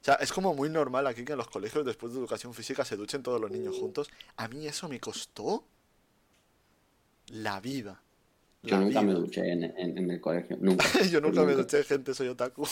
O 0.00 0.04
sea, 0.04 0.14
es 0.14 0.32
como 0.32 0.54
muy 0.54 0.68
normal 0.68 1.06
aquí 1.06 1.24
que 1.24 1.32
en 1.32 1.38
los 1.38 1.48
colegios 1.48 1.84
después 1.84 2.12
de 2.12 2.18
educación 2.18 2.54
física 2.54 2.84
se 2.84 2.96
duchen 2.96 3.22
todos 3.22 3.40
los 3.40 3.50
niños 3.50 3.78
juntos. 3.78 4.10
A 4.36 4.48
mí 4.48 4.66
eso 4.66 4.88
me 4.88 4.98
costó 4.98 5.64
la 7.28 7.60
vida. 7.60 8.02
Yo 8.62 8.78
nunca 8.78 9.02
me 9.02 9.12
duché 9.12 9.50
en, 9.50 9.64
en, 9.64 10.10
el 10.10 10.20
colegio, 10.20 10.56
nunca. 10.60 10.84
Yo 11.10 11.20
nunca, 11.20 11.42
me 11.42 11.54
duché, 11.54 11.82
gente, 11.82 12.14
soy 12.14 12.28
otaku. 12.28 12.62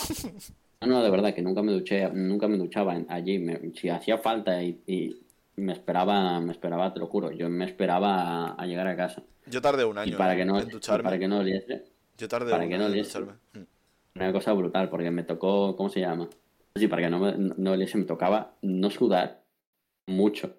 no, 0.82 0.86
no, 0.86 1.02
de 1.02 1.10
verdad 1.10 1.34
que 1.34 1.42
nunca 1.42 1.62
me 1.62 1.72
duché, 1.72 2.08
nunca 2.10 2.46
me 2.46 2.56
duchaba 2.58 2.96
allí. 3.08 3.44
si 3.74 3.88
hacía 3.88 4.18
falta 4.18 4.62
y, 4.62 5.20
me 5.56 5.72
esperaba, 5.72 6.40
me 6.40 6.52
esperaba, 6.52 6.94
te 6.94 7.00
lo 7.00 7.08
juro, 7.08 7.32
yo 7.32 7.50
me 7.50 7.64
esperaba 7.64 8.52
a, 8.52 8.66
llegar 8.66 8.86
a 8.86 8.96
casa. 8.96 9.22
Yo 9.46 9.60
tardé 9.60 9.84
un 9.84 9.98
año 9.98 10.16
para 10.16 10.36
que 10.36 10.44
no, 10.44 10.60
en 10.60 10.68
ducharme. 10.68 11.02
Para 11.02 11.18
que 11.18 11.26
no 11.26 11.40
oliese. 11.40 11.84
Yo 12.16 12.28
tardé 12.28 12.52
para 12.52 12.68
que 12.68 12.78
no 12.78 12.86
oliese. 12.86 13.20
Mm. 13.20 13.66
Una 14.14 14.32
cosa 14.32 14.52
brutal, 14.52 14.88
porque 14.88 15.10
me 15.10 15.24
tocó, 15.24 15.74
¿cómo 15.76 15.88
se 15.88 16.00
llama? 16.00 16.28
Sí, 16.76 16.86
para 16.86 17.02
que 17.02 17.10
no, 17.10 17.18
me, 17.18 17.34
no 17.36 17.72
oliese, 17.72 17.98
me 17.98 18.04
tocaba 18.04 18.54
no 18.62 18.90
sudar 18.90 19.42
mucho. 20.06 20.54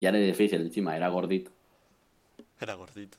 Ya 0.00 0.08
era 0.08 0.18
difícil, 0.18 0.60
encima 0.60 0.96
era 0.96 1.08
gordito. 1.08 1.52
Era 2.62 2.74
gordito. 2.74 3.18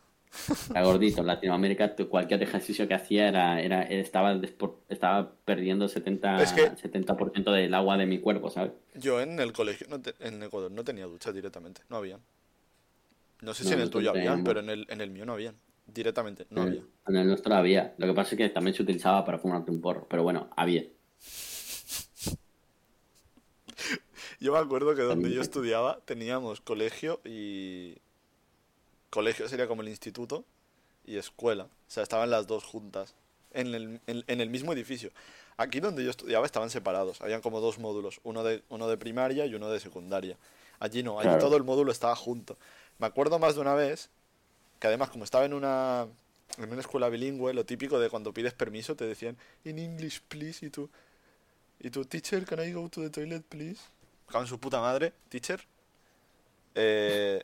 Era 0.72 0.84
gordito. 0.84 1.20
En 1.20 1.28
Latinoamérica 1.28 1.94
cualquier 2.10 2.42
ejercicio 2.42 2.88
que 2.88 2.94
hacía 2.94 3.28
era, 3.28 3.62
era 3.62 3.84
estaba, 3.84 4.40
estaba 4.88 5.34
perdiendo 5.44 5.90
70, 5.90 6.76
70 6.78 7.52
del 7.52 7.74
agua 7.74 7.98
de 7.98 8.06
mi 8.06 8.20
cuerpo, 8.20 8.50
¿sabes? 8.50 8.72
Yo 8.96 9.20
en 9.20 9.40
el 9.42 9.52
colegio, 9.52 9.86
en 10.22 10.44
Ecuador, 10.44 10.72
no 10.72 10.84
tenía 10.86 11.08
duchas 11.08 11.34
directamente. 11.34 11.82
No 11.90 11.98
había. 11.98 12.20
No 13.42 13.54
sé 13.54 13.66
si 13.66 13.74
en 13.74 13.82
el 13.82 13.90
tuyo 13.90 14.12
había, 14.12 14.42
pero 14.46 14.62
en 14.62 14.70
el, 14.70 14.88
en 14.90 15.02
el 15.02 15.10
mío 15.10 15.26
no 15.26 15.34
había. 15.34 15.54
Directamente, 15.86 16.48
no 16.50 16.62
había. 16.62 16.82
En 17.08 17.18
el 17.18 17.28
nuestro 17.28 17.54
había. 17.54 17.94
Lo 17.98 18.08
que 18.08 18.14
pasa 18.14 18.32
es 18.32 18.38
que 18.38 18.50
también 18.50 18.74
se 18.74 18.84
utilizaba 18.84 19.26
para 19.26 19.38
fumarte 19.38 19.70
un 19.70 19.82
porro. 19.82 20.08
Pero 20.10 20.24
bueno, 20.24 20.50
había. 20.56 20.86
Yo 24.40 24.54
me 24.54 24.60
acuerdo 24.60 24.96
que 24.96 25.02
donde 25.02 25.32
yo 25.32 25.42
estudiaba 25.42 26.00
teníamos 26.06 26.62
colegio 26.62 27.20
y 27.26 27.98
colegio 29.14 29.48
sería 29.48 29.68
como 29.68 29.84
el 29.84 29.90
instituto 29.90 30.44
y 31.06 31.18
escuela. 31.18 31.66
O 31.66 31.92
sea, 31.92 32.02
estaban 32.02 32.32
las 32.32 32.48
dos 32.48 32.64
juntas 32.64 33.14
en 33.52 33.76
el, 33.76 34.02
en, 34.08 34.42
el 34.42 34.50
mismo 34.50 34.74
edificio. 34.74 35.12
Aquí 35.56 35.80
donde 35.80 36.04
yo 36.04 36.10
estudiaba 36.10 36.48
estaban 36.48 36.72
separados. 36.72 37.22
Habían 37.22 37.42
como 37.42 37.62
dos 37.62 37.78
módulos, 37.78 38.20
uno 38.24 38.44
de, 38.44 38.64
uno 38.70 38.88
de 38.88 38.98
primaria 38.98 39.46
y 39.46 39.54
uno 39.54 39.70
de 39.70 39.80
secundaria. 39.80 40.36
Allí 40.80 41.04
no, 41.04 41.20
allí 41.20 41.38
todo 41.40 41.58
el 41.58 41.64
módulo 41.64 41.92
estaba 41.92 42.16
junto. 42.16 42.58
Me 42.98 43.06
acuerdo 43.06 43.38
más 43.38 43.54
de 43.54 43.62
una 43.62 43.76
vez 43.76 44.10
que 44.80 44.88
además 44.88 45.12
como 45.12 45.24
estaba 45.24 45.46
en 45.46 45.54
una, 45.54 46.08
en 46.58 46.72
una 46.72 46.82
escuela 46.82 47.08
bilingüe, 47.10 47.54
lo 47.54 47.66
típico 47.66 48.00
de 48.00 48.10
cuando 48.10 48.34
pides 48.34 48.54
permiso 48.54 48.96
te 48.96 49.06
decían, 49.06 49.38
in 49.64 49.78
English, 49.78 50.22
please, 50.28 50.66
y 50.66 50.72
tú, 50.72 50.90
y 51.80 51.92
tú, 51.92 52.04
teacher, 52.04 52.44
can 52.46 52.60
I 52.60 52.74
go 52.74 52.90
to 52.90 53.02
the 53.02 53.12
toilet, 53.12 53.44
please? 53.44 53.80
Con 54.26 54.48
su 54.48 54.60
puta 54.60 54.82
madre, 54.82 55.14
teacher. 55.30 55.64
Eh, 56.74 57.44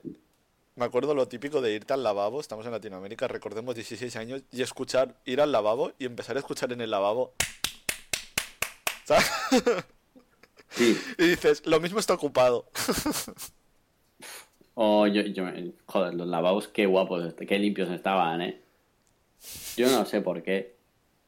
me 0.80 0.86
acuerdo 0.86 1.13
lo 1.13 1.27
típico 1.27 1.61
de 1.61 1.73
irte 1.73 1.93
al 1.93 2.03
lavabo, 2.03 2.39
estamos 2.39 2.65
en 2.65 2.71
Latinoamérica, 2.71 3.27
recordemos 3.27 3.75
16 3.75 4.15
años, 4.15 4.43
y 4.51 4.61
escuchar, 4.61 5.13
ir 5.25 5.41
al 5.41 5.51
lavabo 5.51 5.91
y 5.99 6.05
empezar 6.05 6.38
a 6.38 6.39
escuchar 6.39 6.71
en 6.71 6.80
el 6.80 6.89
lavabo. 6.89 7.34
¿Sabes? 9.03 9.30
Y 10.77 11.23
dices, 11.23 11.65
lo 11.65 11.80
mismo 11.80 11.99
está 11.99 12.13
ocupado. 12.13 12.69
oh, 14.75 15.07
yo, 15.07 15.23
yo, 15.23 15.43
joder, 15.86 16.13
los 16.13 16.27
lavabos 16.27 16.67
qué 16.67 16.86
guapos, 16.86 17.34
qué 17.34 17.59
limpios 17.59 17.89
estaban, 17.89 18.41
¿eh? 18.41 18.61
Yo 19.75 19.89
no 19.89 20.05
sé 20.05 20.21
por 20.21 20.43
qué, 20.43 20.77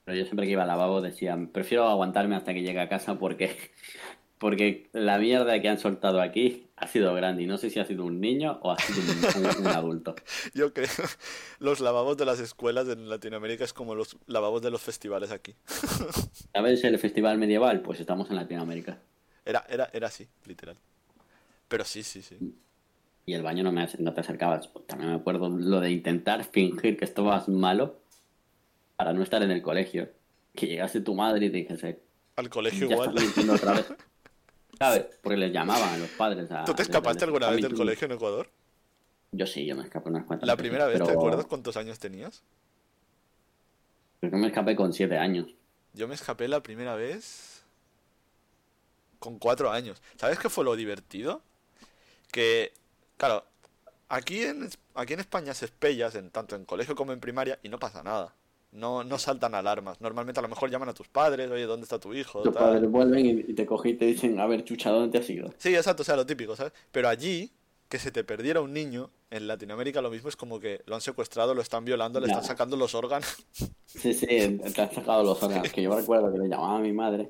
pero 0.06 0.18
yo 0.18 0.26
siempre 0.26 0.45
que 0.45 0.54
iba 0.54 0.62
al 0.62 0.68
lavabo 0.68 1.02
decía, 1.02 1.38
prefiero 1.52 1.88
aguantarme 1.88 2.36
hasta 2.36 2.54
que 2.54 2.62
llegue 2.62 2.80
a 2.80 2.88
casa 2.88 3.18
porque 3.18 3.58
porque 4.38 4.89
la 4.93 5.18
mierda 5.18 5.60
que 5.62 5.70
han 5.70 5.80
soltado 5.80 6.22
aquí 6.22 6.71
ha 6.82 6.88
sido 6.88 7.14
grande 7.14 7.44
y 7.44 7.46
no 7.46 7.60
sé 7.60 7.70
si 7.70 7.80
ha 7.80 7.86
sido 7.86 8.04
un 8.06 8.20
niño 8.20 8.60
o 8.64 8.72
ha 8.72 8.78
sido 8.80 9.00
un, 9.60 9.68
adulto. 9.68 10.16
Yo 10.56 10.74
creo. 10.74 10.90
Los 11.60 11.80
lavabos 11.80 12.18
de 12.18 12.26
las 12.26 12.40
escuelas 12.40 12.88
en 12.90 13.08
Latinoamérica 13.08 13.64
es 13.64 13.72
como 13.72 13.94
los 13.94 14.18
lavabos 14.26 14.64
de 14.64 14.72
los 14.72 14.82
festivales 14.82 15.32
aquí. 15.32 15.54
¿Sabes 16.54 16.84
el 16.84 16.98
festival 16.98 17.38
medieval? 17.38 17.82
Pues 17.82 18.00
estamos 18.00 18.32
en 18.32 18.36
Latinoamérica. 18.36 18.98
Era, 19.46 19.64
era, 19.70 19.90
era 19.94 20.08
así, 20.08 20.28
literal. 20.48 20.76
Pero 21.68 21.86
sí, 21.86 22.02
sí, 22.02 22.24
sí. 22.24 22.38
Y 23.28 23.34
el 23.34 23.44
baño 23.44 23.64
no, 23.64 23.72
me, 23.72 23.88
no 24.00 24.14
te 24.16 24.22
acercabas. 24.22 24.72
También 24.88 25.12
me 25.12 25.18
acuerdo 25.18 25.50
lo 25.50 25.82
de 25.82 25.92
intentar 25.92 26.44
fingir 26.46 26.98
que 26.98 27.06
estabas 27.06 27.48
malo 27.48 28.02
para 28.96 29.14
no 29.14 29.22
estar 29.22 29.44
en 29.44 29.52
el 29.52 29.62
colegio. 29.62 30.10
Que 30.56 30.66
llegase 30.66 31.00
tu 31.02 31.14
madre 31.14 31.46
y 31.46 31.50
te 31.52 31.58
dijese... 31.58 32.02
Al 32.38 32.50
colegio 32.50 32.90
igual. 32.90 33.14
Otra 33.54 33.74
vez. 33.74 33.94
¿Sabes? 34.82 35.06
Porque 35.22 35.38
les 35.38 35.54
llamaban 35.54 35.90
a 35.90 35.98
los 35.98 36.10
padres. 36.10 36.52
A, 36.52 36.66
¿Tú 36.66 36.74
te 36.74 36.82
escapaste 36.82 37.24
alguna 37.24 37.52
vez 37.52 37.62
del 37.62 37.76
colegio 37.76 38.06
en 38.06 38.14
Ecuador? 38.14 38.50
Yo 39.32 39.46
sí, 39.46 39.64
yo 39.64 39.76
me 39.76 39.84
escapé 39.84 40.10
unas 40.10 40.26
cuantas 40.26 40.48
¿La 40.48 40.58
primera 40.58 40.88
vez, 40.88 41.04
te 41.04 41.12
acuerdas 41.12 41.46
cuántos 41.46 41.78
años 41.78 42.00
tenías? 42.00 42.42
Creo 44.20 44.32
que 44.32 44.38
me 44.38 44.48
escapé 44.48 44.76
con 44.76 44.92
siete 44.92 45.20
años. 45.20 45.54
Yo 45.94 46.08
me 46.08 46.16
escapé 46.16 46.48
la 46.48 46.64
primera 46.64 46.96
vez 46.96 47.64
con 49.20 49.38
cuatro 49.38 49.70
años. 49.70 50.02
¿Sabes 50.16 50.40
qué 50.40 50.50
fue 50.50 50.66
lo 50.66 50.76
divertido? 50.76 51.44
Que, 52.32 52.74
claro, 53.18 53.46
aquí 54.10 54.42
en, 54.42 54.68
aquí 54.96 55.14
en 55.14 55.20
España 55.20 55.54
se 55.54 55.66
espellas 55.66 56.16
en, 56.16 56.32
tanto 56.32 56.56
en 56.56 56.66
colegio 56.66 56.96
como 56.96 57.14
en 57.14 57.20
primaria 57.20 57.60
y 57.62 57.70
no 57.70 57.78
pasa 57.78 58.02
nada. 58.02 58.34
No, 58.72 59.04
no 59.04 59.18
saltan 59.18 59.54
alarmas. 59.54 60.00
Normalmente 60.00 60.40
a 60.40 60.44
lo 60.44 60.48
mejor 60.48 60.70
llaman 60.70 60.90
a 60.90 60.94
tus 60.94 61.10
padres, 61.10 61.50
oye, 61.52 61.66
¿dónde 61.66 61.84
está 61.84 62.00
tu 62.00 62.14
hijo? 62.14 62.42
Tus 62.42 62.54
padres 62.54 62.90
vuelven 62.90 63.26
y 63.26 63.54
te 63.54 63.66
cogen 63.66 63.92
y 63.92 63.94
te 63.96 64.06
dicen, 64.06 64.40
a 64.40 64.48
ver, 64.48 64.64
chucha, 64.64 64.92
¿dónde 64.92 65.12
te 65.12 65.24
has 65.24 65.30
ido? 65.30 65.54
Sí, 65.58 65.76
exacto, 65.76 66.04
o 66.04 66.06
sea, 66.06 66.16
lo 66.16 66.26
típico, 66.26 66.56
¿sabes? 66.56 66.72
Pero 66.92 67.10
allí, 67.10 67.52
que 67.90 68.00
se 68.00 68.12
te 68.12 68.24
perdiera 68.24 68.62
un 68.62 68.72
niño, 68.72 69.10
en 69.30 69.48
Latinoamérica 69.48 70.02
lo 70.02 70.10
mismo 70.10 70.30
es 70.30 70.38
como 70.38 70.60
que 70.60 70.82
lo 70.86 70.96
han 70.96 71.02
secuestrado, 71.02 71.54
lo 71.54 71.62
están 71.62 71.84
violando, 71.84 72.22
le 72.22 72.28
están 72.28 72.46
sacando 72.46 72.78
los 72.78 72.96
órganos. 72.96 73.46
Sí, 73.86 74.14
sí, 74.14 74.26
te 74.26 74.82
han 74.82 74.94
sacado 74.94 75.24
los 75.24 75.44
órganos. 75.44 75.72
Que 75.72 75.82
yo 75.82 75.94
recuerdo 75.94 76.32
que 76.32 76.40
le 76.40 76.48
llamaba 76.48 76.78
a 76.78 76.80
mi 76.80 76.94
madre. 76.94 77.30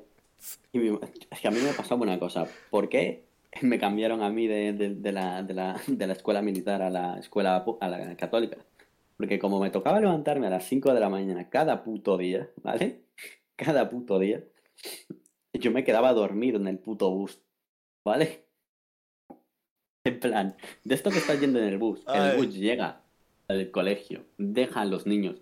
Y 0.72 0.88
Es 1.30 1.40
que 1.40 1.48
a 1.48 1.50
mí 1.50 1.58
me 1.60 1.72
pasaba 1.72 2.02
una 2.02 2.18
cosa. 2.18 2.46
¿Por 2.70 2.88
qué 2.88 3.24
me 3.60 3.78
cambiaron 3.78 4.22
a 4.22 4.30
mí 4.30 4.46
de, 4.46 4.72
de, 4.72 5.12
la, 5.12 5.42
de, 5.42 5.54
la, 5.54 5.80
de 5.86 6.06
la 6.06 6.12
escuela 6.12 6.42
militar 6.42 6.82
a 6.82 6.90
la 6.90 7.18
escuela 7.18 7.64
a 7.80 7.88
la 7.88 8.16
católica? 8.16 8.58
Porque 9.22 9.38
como 9.38 9.60
me 9.60 9.70
tocaba 9.70 10.00
levantarme 10.00 10.48
a 10.48 10.50
las 10.50 10.64
5 10.64 10.92
de 10.92 10.98
la 10.98 11.08
mañana 11.08 11.48
cada 11.48 11.84
puto 11.84 12.18
día, 12.18 12.50
¿vale? 12.56 13.04
Cada 13.54 13.88
puto 13.88 14.18
día, 14.18 14.42
yo 15.52 15.70
me 15.70 15.84
quedaba 15.84 16.08
a 16.08 16.12
dormir 16.12 16.56
en 16.56 16.66
el 16.66 16.80
puto 16.80 17.08
bus, 17.08 17.40
¿vale? 18.04 18.46
En 20.02 20.18
plan, 20.18 20.56
de 20.82 20.94
esto 20.96 21.10
que 21.10 21.18
estás 21.18 21.38
yendo 21.38 21.60
en 21.60 21.66
el 21.66 21.78
bus, 21.78 22.04
el 22.12 22.36
bus 22.36 22.52
llega 22.52 23.02
al 23.46 23.70
colegio, 23.70 24.24
deja 24.38 24.80
a 24.80 24.86
los 24.86 25.06
niños, 25.06 25.40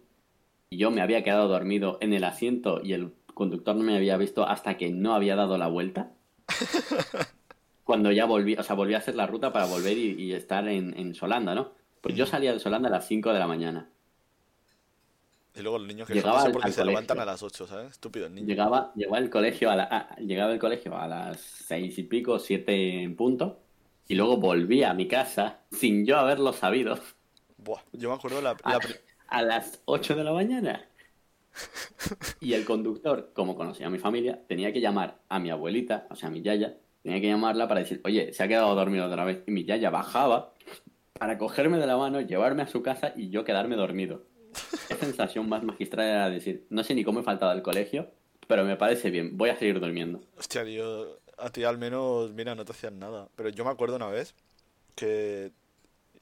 y 0.68 0.76
yo 0.76 0.90
me 0.90 1.00
había 1.00 1.24
quedado 1.24 1.48
dormido 1.48 1.96
en 2.02 2.12
el 2.12 2.24
asiento 2.24 2.82
y 2.84 2.92
el 2.92 3.14
conductor 3.32 3.76
no 3.76 3.82
me 3.82 3.96
había 3.96 4.18
visto 4.18 4.46
hasta 4.46 4.76
que 4.76 4.90
no 4.90 5.14
había 5.14 5.36
dado 5.36 5.56
la 5.56 5.68
vuelta. 5.68 6.12
Cuando 7.84 8.12
ya 8.12 8.26
volví, 8.26 8.56
o 8.56 8.62
sea, 8.62 8.76
volví 8.76 8.92
a 8.92 8.98
hacer 8.98 9.14
la 9.14 9.26
ruta 9.26 9.54
para 9.54 9.64
volver 9.64 9.96
y, 9.96 10.34
estar 10.34 10.68
en, 10.68 10.92
en 10.98 11.14
Solanda, 11.14 11.54
¿no? 11.54 11.79
Pues 12.02 12.14
yo 12.14 12.26
salía 12.26 12.52
de 12.52 12.60
Solanda 12.60 12.88
a 12.88 12.92
las 12.92 13.06
5 13.06 13.32
de 13.32 13.38
la 13.38 13.46
mañana. 13.46 13.90
Y 15.54 15.62
luego 15.62 15.78
los 15.78 15.86
niños 15.88 16.06
que 16.08 16.14
Llegaba 16.14 16.38
son, 16.38 16.38
no 16.38 16.38
sé 16.40 16.46
al- 16.46 16.52
por 16.52 16.60
qué 16.62 16.66
al 16.68 16.72
se 16.72 16.84
levantan 16.84 17.18
a 17.18 17.24
las 17.24 17.42
8, 17.42 17.66
¿sabes? 17.66 17.90
Estúpido 17.92 18.26
el 18.26 18.34
niño. 18.34 18.46
Llegaba, 18.46 18.92
llegaba 18.94 19.18
al 19.18 19.30
colegio 19.30 19.70
a 19.70 19.76
la, 19.76 19.84
a- 19.84 20.16
llegaba 20.16 20.52
al 20.52 20.58
colegio 20.58 20.96
a 20.96 21.06
las 21.08 21.40
seis 21.40 21.98
y 21.98 22.04
pico, 22.04 22.38
siete 22.38 23.02
en 23.02 23.16
punto, 23.16 23.58
y 24.08 24.14
luego 24.14 24.36
volvía 24.38 24.90
a 24.90 24.94
mi 24.94 25.06
casa 25.08 25.60
sin 25.70 26.06
yo 26.06 26.18
haberlo 26.18 26.52
sabido 26.52 26.98
Buah, 27.58 27.82
yo 27.92 28.08
me 28.08 28.14
acuerdo 28.14 28.40
la, 28.40 28.56
la 28.64 28.80
pri- 28.80 28.96
a 29.28 29.42
las 29.42 29.82
8 29.84 30.14
de 30.16 30.24
la 30.24 30.32
mañana. 30.32 30.88
Y 32.40 32.54
el 32.54 32.64
conductor, 32.64 33.32
como 33.34 33.54
conocía 33.56 33.86
a 33.86 33.90
mi 33.90 33.98
familia, 33.98 34.40
tenía 34.46 34.72
que 34.72 34.80
llamar 34.80 35.20
a 35.28 35.38
mi 35.38 35.50
abuelita, 35.50 36.06
o 36.10 36.16
sea, 36.16 36.28
a 36.28 36.32
mi 36.32 36.42
yaya, 36.42 36.76
tenía 37.02 37.20
que 37.20 37.28
llamarla 37.28 37.68
para 37.68 37.80
decir, 37.80 38.00
oye, 38.04 38.32
se 38.32 38.42
ha 38.42 38.48
quedado 38.48 38.74
dormido 38.74 39.06
otra 39.06 39.24
vez. 39.24 39.42
Y 39.46 39.50
mi 39.50 39.64
yaya 39.64 39.90
bajaba 39.90 40.54
para 41.20 41.36
cogerme 41.36 41.76
de 41.76 41.86
la 41.86 41.98
mano, 41.98 42.22
llevarme 42.22 42.62
a 42.62 42.66
su 42.66 42.82
casa 42.82 43.12
y 43.14 43.28
yo 43.28 43.44
quedarme 43.44 43.76
dormido. 43.76 44.22
Qué 44.88 44.94
sensación 44.94 45.50
más 45.50 45.62
magistral 45.62 46.06
era 46.06 46.30
decir, 46.30 46.64
no 46.70 46.82
sé 46.82 46.94
ni 46.94 47.04
cómo 47.04 47.20
he 47.20 47.22
faltado 47.22 47.52
al 47.52 47.60
colegio, 47.60 48.10
pero 48.48 48.64
me 48.64 48.78
parece 48.78 49.10
bien, 49.10 49.36
voy 49.36 49.50
a 49.50 49.58
seguir 49.58 49.78
durmiendo. 49.80 50.22
Hostia, 50.38 50.64
tío, 50.64 51.18
a 51.36 51.50
ti 51.50 51.62
al 51.64 51.76
menos, 51.76 52.32
mira, 52.32 52.54
no 52.54 52.64
te 52.64 52.72
hacían 52.72 52.98
nada. 52.98 53.28
Pero 53.36 53.50
yo 53.50 53.66
me 53.66 53.70
acuerdo 53.70 53.96
una 53.96 54.08
vez 54.08 54.34
que 54.94 55.52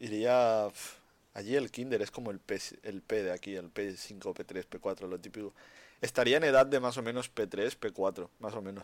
iría... 0.01 0.67
pf, 0.67 0.99
Allí 1.35 1.55
el 1.55 1.71
kinder 1.71 2.03
es 2.03 2.11
como 2.11 2.33
el 2.33 2.41
P, 2.41 2.59
el 2.83 3.01
P 3.01 3.23
de 3.23 3.31
aquí, 3.31 3.55
el 3.55 3.73
P5, 3.73 4.21
P3, 4.35 4.67
P4, 4.67 5.07
lo 5.07 5.21
típico. 5.21 5.55
Estaría 6.01 6.39
en 6.39 6.43
edad 6.43 6.67
de 6.67 6.81
más 6.81 6.99
o 6.99 7.03
menos 7.03 7.33
P3, 7.33 7.79
P4, 7.79 8.29
más 8.41 8.55
o 8.55 8.63
menos. 8.63 8.83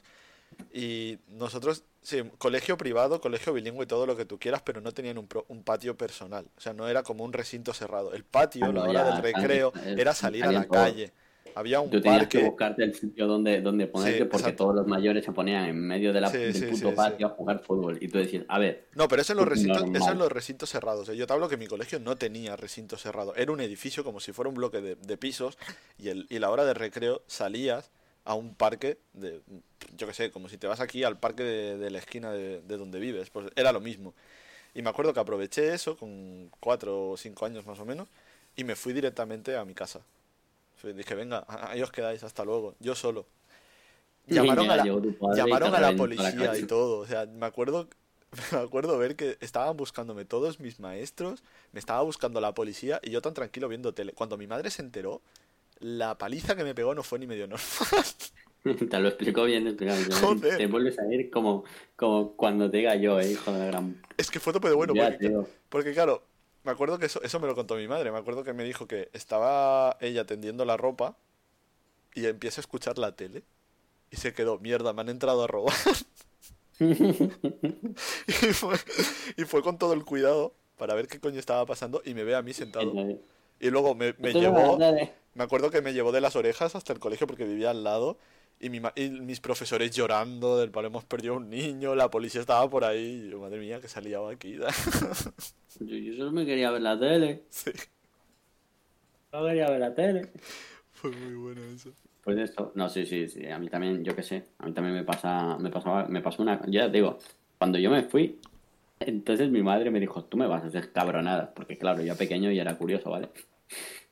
Y 0.72 1.18
nosotros, 1.28 1.84
sí, 2.02 2.22
colegio 2.38 2.76
privado, 2.76 3.20
colegio 3.20 3.52
bilingüe, 3.52 3.86
todo 3.86 4.06
lo 4.06 4.16
que 4.16 4.24
tú 4.24 4.38
quieras, 4.38 4.62
pero 4.62 4.80
no 4.80 4.92
tenían 4.92 5.18
un, 5.18 5.28
pro- 5.28 5.44
un 5.48 5.62
patio 5.62 5.96
personal. 5.96 6.46
O 6.56 6.60
sea, 6.60 6.72
no 6.72 6.88
era 6.88 7.02
como 7.02 7.24
un 7.24 7.32
recinto 7.32 7.72
cerrado. 7.72 8.12
El 8.12 8.24
patio, 8.24 8.72
Claro, 8.72 8.72
la 8.72 8.88
hora 8.90 9.04
del 9.04 9.22
recreo, 9.22 9.72
salían- 9.72 9.98
era 9.98 10.14
salir 10.14 10.44
a 10.44 10.52
la 10.52 10.66
calle. 10.66 11.12
Había 11.54 11.80
un 11.80 11.90
Tú 11.90 12.00
tenías 12.00 12.22
parque. 12.22 12.38
que 12.38 12.44
buscarte 12.44 12.82
el 12.84 12.94
sitio 12.94 13.26
donde, 13.28 13.60
donde 13.60 13.86
ponerte 13.86 14.24
Sí, 14.24 14.24
porque 14.24 14.52
todos 14.52 14.74
los 14.74 14.86
mayores 14.88 15.24
se 15.24 15.30
ponían 15.32 15.66
en 15.66 15.78
medio 15.80 16.12
de 16.12 16.20
la, 16.20 16.30
Sí, 16.30 16.38
del 16.38 16.52
sí, 16.52 16.66
puto 16.66 16.94
patio 16.94 17.26
a 17.28 17.30
jugar 17.30 17.60
fútbol. 17.60 17.98
Y 18.00 18.08
tú 18.08 18.18
decías, 18.18 18.44
a 18.48 18.58
ver, 18.58 18.88
No, 18.96 19.06
pero 19.08 19.22
eso 19.22 19.32
en 19.32 19.38
los 19.38 19.48
recintos, 19.48 19.82
eso 19.94 20.12
en 20.12 20.18
los 20.18 20.32
recintos 20.32 20.70
cerrados. 20.70 21.08
¿eh? 21.08 21.16
Yo 21.16 21.26
te 21.26 21.32
hablo 21.32 21.48
que 21.48 21.56
mi 21.56 21.66
colegio 21.66 22.00
no 22.00 22.16
tenía 22.16 22.56
recinto 22.56 22.96
cerrado. 22.96 23.34
Era 23.36 23.52
un 23.52 23.60
edificio 23.60 24.02
como 24.04 24.20
si 24.20 24.32
fuera 24.32 24.48
un 24.48 24.54
bloque 24.54 24.80
de, 24.80 24.96
de 24.96 25.16
pisos 25.16 25.58
y, 25.98 26.08
el, 26.08 26.26
y 26.30 26.38
la 26.38 26.50
hora 26.50 26.64
de 26.64 26.74
recreo 26.74 27.22
salías 27.26 27.90
a 28.24 28.34
un 28.34 28.54
parque 28.54 28.98
de, 29.12 29.40
yo 29.96 30.06
qué 30.06 30.14
sé, 30.14 30.30
como 30.30 30.48
si 30.48 30.56
te 30.56 30.66
vas 30.66 30.80
aquí 30.80 31.04
al 31.04 31.18
parque 31.18 31.42
de, 31.42 31.78
de 31.78 31.90
la 31.90 31.98
esquina 31.98 32.32
de, 32.32 32.62
de 32.62 32.76
donde 32.76 32.98
vives. 32.98 33.30
Pues 33.30 33.50
era 33.56 33.72
lo 33.72 33.80
mismo. 33.80 34.14
Y 34.74 34.82
me 34.82 34.90
acuerdo 34.90 35.14
que 35.14 35.20
aproveché 35.20 35.72
eso 35.72 35.96
con 35.96 36.50
cuatro 36.60 37.10
o 37.10 37.16
cinco 37.16 37.46
años 37.46 37.66
más 37.66 37.78
o 37.78 37.84
menos 37.84 38.08
y 38.56 38.64
me 38.64 38.76
fui 38.76 38.92
directamente 38.92 39.56
a 39.56 39.64
mi 39.64 39.74
casa. 39.74 40.00
Dije, 40.82 41.14
venga, 41.14 41.46
ahí 41.48 41.80
os 41.80 41.90
quedáis, 41.90 42.22
hasta 42.24 42.44
luego, 42.44 42.74
yo 42.78 42.94
solo. 42.94 43.24
Llamaron 44.26 44.70
a 44.70 44.76
la, 44.76 44.84
llamaron 45.34 45.74
a 45.74 45.80
la 45.80 45.96
policía 45.96 46.58
y 46.58 46.66
todo. 46.66 46.98
O 46.98 47.06
sea, 47.06 47.24
me 47.24 47.46
acuerdo, 47.46 47.88
me 48.52 48.58
acuerdo 48.58 48.98
ver 48.98 49.16
que 49.16 49.38
estaban 49.40 49.76
buscándome 49.78 50.26
todos 50.26 50.60
mis 50.60 50.80
maestros, 50.80 51.42
me 51.72 51.80
estaba 51.80 52.02
buscando 52.02 52.40
la 52.40 52.52
policía 52.52 53.00
y 53.02 53.10
yo 53.10 53.22
tan 53.22 53.32
tranquilo 53.32 53.68
viendo 53.68 53.94
tele. 53.94 54.12
Cuando 54.12 54.36
mi 54.36 54.46
madre 54.46 54.70
se 54.70 54.82
enteró, 54.82 55.22
la 55.80 56.16
paliza 56.18 56.56
que 56.56 56.64
me 56.64 56.74
pegó 56.74 56.94
no 56.94 57.02
fue 57.02 57.18
ni 57.18 57.26
medio 57.26 57.46
normal. 57.46 58.04
Te 58.90 58.98
lo 58.98 59.08
explico 59.08 59.44
bien, 59.44 59.66
explicado. 59.66 60.00
Joder. 60.20 60.56
Te 60.56 60.66
vuelves 60.66 60.98
a 60.98 61.12
ir 61.12 61.30
como, 61.30 61.64
como 61.96 62.32
cuando 62.32 62.70
te 62.70 62.78
diga 62.78 62.96
yo, 62.96 63.20
eh, 63.20 63.32
hijo 63.32 63.52
de 63.52 63.58
la 63.58 63.66
gran... 63.66 64.02
Es 64.16 64.30
que 64.30 64.40
fue 64.40 64.54
tope 64.54 64.68
de 64.68 64.74
bueno, 64.74 64.94
Ya, 64.94 65.10
porque, 65.10 65.28
tío. 65.28 65.46
porque 65.68 65.92
claro, 65.92 66.22
me 66.62 66.72
acuerdo 66.72 66.98
que 66.98 67.04
eso, 67.06 67.22
eso 67.22 67.38
me 67.40 67.46
lo 67.46 67.54
contó 67.54 67.76
mi 67.76 67.86
madre. 67.86 68.10
Me 68.10 68.16
acuerdo 68.16 68.42
que 68.42 68.54
me 68.54 68.64
dijo 68.64 68.86
que 68.86 69.10
estaba 69.12 69.98
ella 70.00 70.24
tendiendo 70.24 70.64
la 70.64 70.78
ropa 70.78 71.18
y 72.14 72.24
empieza 72.24 72.60
a 72.60 72.62
escuchar 72.62 72.96
la 72.96 73.14
tele 73.14 73.42
y 74.10 74.16
se 74.16 74.32
quedó, 74.32 74.58
mierda, 74.58 74.94
me 74.94 75.02
han 75.02 75.10
entrado 75.10 75.44
a 75.44 75.46
robar. 75.46 75.74
y, 76.80 78.52
fue, 78.54 78.76
y 79.36 79.44
fue 79.44 79.62
con 79.62 79.76
todo 79.76 79.92
el 79.92 80.04
cuidado 80.04 80.54
para 80.78 80.94
ver 80.94 81.06
qué 81.06 81.20
coño 81.20 81.38
estaba 81.38 81.66
pasando 81.66 82.00
y 82.04 82.14
me 82.14 82.24
ve 82.24 82.34
a 82.34 82.42
mí 82.42 82.52
sentado. 82.52 82.92
Y 83.64 83.70
luego 83.70 83.94
me, 83.94 84.14
me 84.18 84.34
Esto 84.34 84.40
no 84.42 84.42
llevó, 84.42 84.84
me 85.34 85.44
acuerdo 85.44 85.70
que 85.70 85.82
me 85.82 85.92
llevó 85.94 86.12
de 86.12 86.20
las 86.20 86.36
orejas 86.36 86.74
hasta 86.76 86.92
el 86.92 86.98
colegio 87.00 87.26
porque 87.26 87.44
vivía 87.44 87.70
al 87.70 87.84
lado. 87.84 88.18
Y, 88.60 88.70
mi 88.70 88.80
ma- 88.80 88.92
y 88.96 89.10
mis 89.10 89.40
profesores 89.40 89.90
llorando 89.92 90.58
del 90.58 90.70
palo 90.70 90.88
hemos 90.88 91.04
perdido 91.04 91.34
a 91.34 91.36
un 91.38 91.50
niño, 91.50 91.94
la 91.96 92.10
policía 92.10 92.40
estaba 92.42 92.68
por 92.70 92.84
ahí. 92.84 93.24
Y 93.26 93.30
yo, 93.30 93.40
madre 93.40 93.58
mía, 93.60 93.80
que 93.80 93.88
se 93.88 93.98
ha 93.98 94.02
liado 94.02 94.28
aquí. 94.28 94.58
Yo, 95.80 95.96
yo 95.96 96.14
solo 96.16 96.32
me 96.32 96.46
quería 96.46 96.70
ver 96.72 96.82
la 96.82 96.98
tele. 96.98 97.44
sí, 97.48 97.72
Solo 99.30 99.46
quería 99.48 99.68
ver 99.70 99.80
la 99.80 99.94
tele. 99.94 100.32
fue 100.92 101.10
muy 101.10 101.34
bueno 101.34 101.62
eso. 101.64 101.92
Pues 102.22 102.38
eso, 102.38 102.72
no, 102.74 102.88
sí, 102.88 103.04
sí, 103.06 103.28
sí, 103.28 103.46
a 103.50 103.58
mí 103.58 103.68
también, 103.68 104.02
yo 104.02 104.16
qué 104.16 104.22
sé, 104.22 104.46
a 104.58 104.66
mí 104.66 104.72
también 104.72 104.94
me 104.96 105.04
pasa, 105.04 105.58
me 105.58 105.68
pasaba, 105.70 106.06
me 106.08 106.22
pasó 106.22 106.42
una, 106.42 106.60
ya 106.68 106.86
te 106.86 106.92
digo, 106.98 107.18
cuando 107.58 107.78
yo 107.78 107.90
me 107.90 108.02
fui, 108.04 108.40
entonces 109.00 109.50
mi 109.50 109.62
madre 109.62 109.90
me 109.90 110.00
dijo, 110.00 110.24
tú 110.26 110.36
me 110.38 110.46
vas 110.46 110.64
a 110.64 110.68
hacer 110.68 110.92
cabronadas, 110.92 111.50
porque 111.54 111.78
claro, 111.78 112.02
yo 112.02 112.16
pequeño 112.16 112.50
y 112.52 112.58
era 112.60 112.78
curioso, 112.78 113.10
¿vale? 113.10 113.30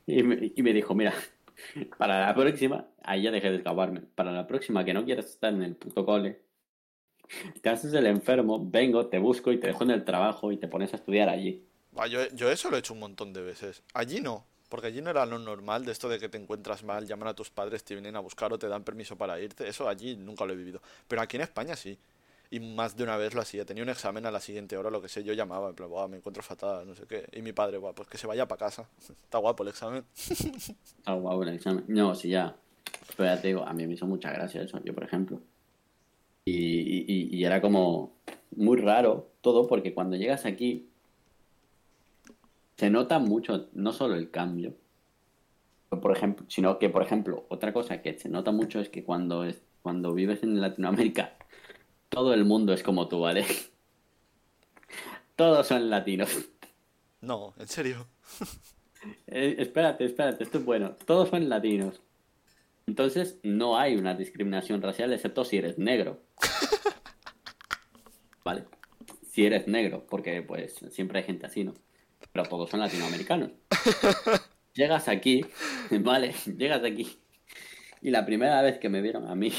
Y 0.05 0.23
me, 0.23 0.73
dijo, 0.73 0.95
mira, 0.95 1.13
para 1.97 2.25
la 2.25 2.35
próxima, 2.35 2.87
ahí 3.03 3.23
ya 3.23 3.31
dejé 3.31 3.51
de 3.51 3.57
escaparme, 3.57 4.01
para 4.01 4.31
la 4.31 4.47
próxima 4.47 4.83
que 4.83 4.93
no 4.93 5.05
quieras 5.05 5.27
estar 5.27 5.53
en 5.53 5.63
el 5.63 5.75
puto 5.75 6.05
cole, 6.05 6.41
te 7.61 7.69
haces 7.69 7.93
el 7.93 8.05
enfermo, 8.05 8.69
vengo, 8.69 9.07
te 9.07 9.17
busco 9.17 9.51
y 9.51 9.59
te 9.59 9.67
dejo 9.67 9.83
en 9.83 9.91
el 9.91 10.03
trabajo 10.03 10.51
y 10.51 10.57
te 10.57 10.67
pones 10.67 10.93
a 10.93 10.97
estudiar 10.97 11.29
allí. 11.29 11.65
Va, 11.97 12.07
yo, 12.07 12.27
yo 12.33 12.51
eso 12.51 12.69
lo 12.69 12.75
he 12.75 12.79
hecho 12.79 12.93
un 12.93 12.99
montón 12.99 13.33
de 13.33 13.41
veces. 13.41 13.83
Allí 13.93 14.19
no, 14.19 14.45
porque 14.73 14.87
allí 14.87 15.01
no 15.01 15.11
era 15.11 15.25
lo 15.25 15.39
normal 15.39 15.85
de 15.85 15.91
esto 15.91 16.09
de 16.09 16.19
que 16.19 16.29
te 16.29 16.37
encuentras 16.37 16.83
mal, 16.83 17.07
llaman 17.07 17.29
a 17.29 17.35
tus 17.35 17.49
padres, 17.49 17.83
te 17.83 17.93
vienen 17.93 18.15
a 18.15 18.19
buscar 18.19 18.51
o 18.51 18.59
te 18.59 18.67
dan 18.67 18.83
permiso 18.83 19.15
para 19.15 19.39
irte. 19.39 19.67
Eso 19.67 19.87
allí 19.87 20.15
nunca 20.15 20.45
lo 20.45 20.53
he 20.53 20.55
vivido. 20.55 20.81
Pero 21.07 21.21
aquí 21.21 21.37
en 21.37 21.43
España 21.43 21.75
sí. 21.75 21.97
Y 22.53 22.59
más 22.59 22.95
de 22.95 23.03
una 23.03 23.17
vez 23.17 23.33
lo 23.33 23.41
hacía. 23.41 23.65
Tenía 23.65 23.81
un 23.81 23.89
examen 23.89 24.27
a 24.27 24.31
la 24.31 24.39
siguiente 24.39 24.77
hora, 24.77 24.91
lo 24.91 25.01
que 25.01 25.07
sé, 25.09 25.23
yo 25.23 25.33
llamaba, 25.33 25.69
en 25.69 25.75
plan, 25.75 25.89
"Buah, 25.89 26.07
me 26.07 26.17
encuentro 26.17 26.43
fatal, 26.43 26.85
no 26.85 26.93
sé 26.93 27.07
qué. 27.07 27.27
Y 27.33 27.41
mi 27.41 27.51
padre, 27.51 27.79
"Buah, 27.79 27.93
pues 27.95 28.07
que 28.07 28.19
se 28.19 28.27
vaya 28.27 28.47
para 28.47 28.59
casa. 28.59 28.87
Está 29.23 29.39
guapo 29.39 29.63
el 29.63 29.69
examen. 29.69 30.05
Ah, 31.05 31.15
guau, 31.15 31.41
el 31.41 31.49
examen. 31.49 31.83
No, 31.87 32.13
sí, 32.13 32.29
ya. 32.29 32.55
Pero 33.17 33.41
te 33.41 33.47
digo, 33.47 33.63
a 33.65 33.73
mí 33.73 33.87
me 33.87 33.95
hizo 33.95 34.05
mucha 34.05 34.31
gracia 34.31 34.61
eso, 34.61 34.79
yo 34.83 34.93
por 34.93 35.03
ejemplo. 35.03 35.41
Y- 36.45 37.11
y- 37.11 37.35
y 37.35 37.43
era 37.43 37.59
como 37.59 38.13
muy 38.55 38.77
raro 38.79 39.31
todo, 39.41 39.65
porque 39.67 39.95
cuando 39.95 40.15
llegas 40.15 40.45
aquí, 40.45 40.87
se 42.77 42.91
nota 42.91 43.17
mucho, 43.17 43.69
no 43.73 43.93
solo 43.93 44.13
el 44.13 44.29
cambio, 44.29 44.75
por 45.89 46.15
ejemplo, 46.15 46.45
sino 46.49 46.77
que, 46.77 46.89
por 46.89 47.01
ejemplo, 47.01 47.45
otra 47.49 47.73
cosa 47.73 48.03
que 48.03 48.17
se 48.19 48.29
nota 48.29 48.51
mucho 48.51 48.79
es 48.79 48.89
que 48.89 49.03
cuando, 49.03 49.43
es, 49.43 49.63
cuando 49.81 50.13
vives 50.13 50.43
en 50.43 50.61
Latinoamérica, 50.61 51.33
todo 52.13 52.33
el 52.33 52.45
mundo 52.45 52.73
es 52.73 52.83
como 52.83 53.07
tú, 53.07 53.21
¿vale? 53.21 53.45
Todos 55.35 55.67
son 55.67 55.89
latinos. 55.89 56.29
No, 57.21 57.53
en 57.57 57.67
serio. 57.67 58.07
Eh, 59.27 59.57
espérate, 59.59 60.05
espérate, 60.05 60.45
esto 60.45 60.59
es 60.59 60.63
bueno. 60.63 60.95
Todos 61.05 61.27
son 61.27 61.49
latinos. 61.49 62.01
Entonces 62.87 63.37
no 63.43 63.77
hay 63.77 63.97
una 63.97 64.13
discriminación 64.13 64.81
racial 64.81 65.11
excepto 65.11 65.43
si 65.43 65.57
eres 65.57 65.77
negro. 65.77 66.21
¿Vale? 68.45 68.63
Si 69.29 69.45
eres 69.45 69.67
negro, 69.67 70.07
porque 70.09 70.41
pues 70.41 70.75
siempre 70.89 71.19
hay 71.19 71.25
gente 71.25 71.45
así, 71.45 71.65
¿no? 71.65 71.73
Pero 72.31 72.45
todos 72.45 72.69
son 72.69 72.79
latinoamericanos. 72.79 73.51
Llegas 74.73 75.09
aquí, 75.09 75.45
¿vale? 75.99 76.33
Llegas 76.57 76.85
aquí. 76.85 77.19
Y 78.01 78.09
la 78.09 78.25
primera 78.25 78.61
vez 78.61 78.77
que 78.77 78.87
me 78.87 79.01
vieron 79.01 79.27
a 79.27 79.35
mí, 79.35 79.51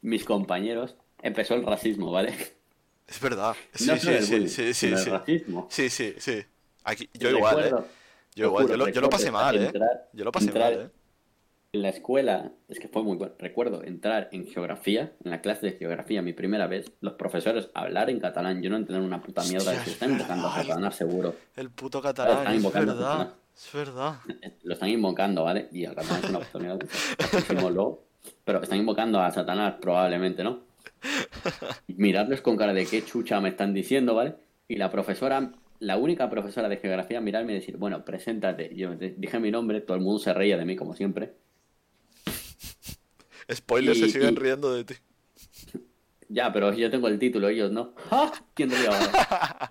mis 0.00 0.24
compañeros, 0.24 0.96
empezó 1.22 1.54
el 1.54 1.64
racismo, 1.64 2.10
¿vale? 2.12 2.34
Es 3.06 3.20
verdad. 3.20 3.54
Sí, 3.74 3.86
No 3.86 3.96
sí, 3.96 4.08
el 4.10 4.22
sí, 4.22 4.32
bullying, 4.32 4.48
sí, 4.48 4.74
sí, 4.74 4.86
el 4.86 5.06
racismo. 5.06 5.66
Sí, 5.70 5.90
sí, 5.90 6.14
sí. 6.18 6.42
Aquí, 6.84 7.08
yo 7.14 7.30
Y 7.30 7.36
igual, 7.36 7.56
recuerdo- 7.56 7.78
¿eh? 7.84 7.90
Yo 8.34 8.46
igual, 8.46 8.68
yo 8.68 8.76
lo, 8.78 8.88
yo 8.88 9.00
lo 9.02 9.10
pasé 9.10 9.30
mal, 9.30 9.56
¿eh? 9.56 9.66
entrar- 9.66 10.08
Yo 10.12 10.24
lo 10.24 10.32
pasé 10.32 10.46
entrar 10.46 10.72
mal, 10.74 10.82
¿eh? 10.86 10.90
En 11.74 11.82
la 11.82 11.88
escuela, 11.90 12.52
es 12.68 12.78
que 12.78 12.88
fue 12.88 13.02
muy 13.02 13.16
bueno. 13.16 13.34
Recuerdo 13.38 13.82
entrar 13.82 14.28
en 14.32 14.46
geografía, 14.46 15.12
en 15.24 15.30
la 15.30 15.40
clase 15.40 15.66
de 15.66 15.72
geografía, 15.72 16.20
mi 16.22 16.32
primera 16.34 16.66
vez, 16.66 16.92
los 17.00 17.14
profesores 17.14 17.70
hablar 17.74 18.10
en 18.10 18.20
catalán, 18.20 18.62
yo 18.62 18.68
no 18.70 18.76
entender 18.76 19.02
una 19.02 19.22
puta 19.22 19.42
mierda, 19.44 19.70
Hostia, 19.70 19.76
se 19.84 19.90
es 19.90 19.94
están 19.94 20.12
invocando 20.12 20.48
a. 20.48 20.62
Satanás 20.62 20.96
seguro. 20.96 21.34
El 21.56 21.70
puto 21.70 21.98
Están 21.98 22.14
catalán, 22.14 22.46
es 22.52 22.56
invocando 22.56 22.92
a 22.92 22.94
verdad. 22.94 23.34
Es 23.56 23.72
verdad. 23.72 24.14
Lo 24.64 24.72
están 24.74 24.88
invocando, 24.90 25.44
¿vale? 25.44 25.68
Y 25.72 25.84
el 25.84 25.94
catalán 25.94 26.24
es 26.24 26.30
una 26.30 26.38
oportunidad. 26.38 26.78
Pero 28.44 28.62
están 28.62 28.78
invocando 28.78 29.20
a 29.20 29.30
Satanás, 29.30 29.74
probablemente, 29.80 30.44
¿no? 30.44 30.60
Mirarles 31.88 32.40
con 32.40 32.56
cara 32.56 32.72
de 32.72 32.86
qué 32.86 33.04
chucha 33.04 33.40
me 33.40 33.48
están 33.50 33.74
diciendo, 33.74 34.14
¿vale? 34.14 34.34
Y 34.68 34.76
la 34.76 34.90
profesora, 34.90 35.52
la 35.80 35.96
única 35.96 36.30
profesora 36.30 36.68
de 36.68 36.76
geografía, 36.78 37.20
mirarme 37.20 37.52
y 37.52 37.56
decir, 37.56 37.76
bueno, 37.76 38.04
preséntate. 38.04 38.74
Yo 38.74 38.94
dije 38.94 39.38
mi 39.40 39.50
nombre, 39.50 39.80
todo 39.80 39.96
el 39.96 40.02
mundo 40.02 40.18
se 40.20 40.32
reía 40.32 40.56
de 40.56 40.64
mí, 40.64 40.76
como 40.76 40.94
siempre. 40.94 41.34
Spoilers 43.52 43.98
Y- 43.98 44.00
se 44.02 44.08
siguen 44.10 44.34
y- 44.34 44.36
riendo 44.38 44.72
de 44.74 44.84
ti. 44.84 44.94
Ya, 46.28 46.50
pero 46.50 46.72
yo 46.72 46.90
tengo 46.90 47.08
el 47.08 47.18
título, 47.18 47.48
ellos 47.48 47.70
no. 47.70 47.94
¡Ah! 48.10 48.32
¿Quién 48.54 48.70
ríe 48.70 48.86
ahora? 48.86 49.70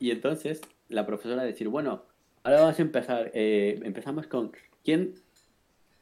y 0.00 0.10
entonces 0.10 0.60
la 0.88 1.06
profesora 1.06 1.44
decir, 1.44 1.68
bueno, 1.68 2.04
ahora 2.42 2.60
vamos 2.62 2.78
a 2.78 2.82
empezar. 2.82 3.30
Eh, 3.34 3.80
empezamos 3.84 4.26
con 4.26 4.52
quién 4.82 5.14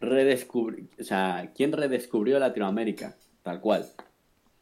redescubrió, 0.03 0.85
o 1.01 1.05
sea, 1.05 1.53
quién 1.55 1.73
redescubrió 1.73 2.39
Latinoamérica, 2.39 3.17
tal 3.43 3.61
cual. 3.61 3.87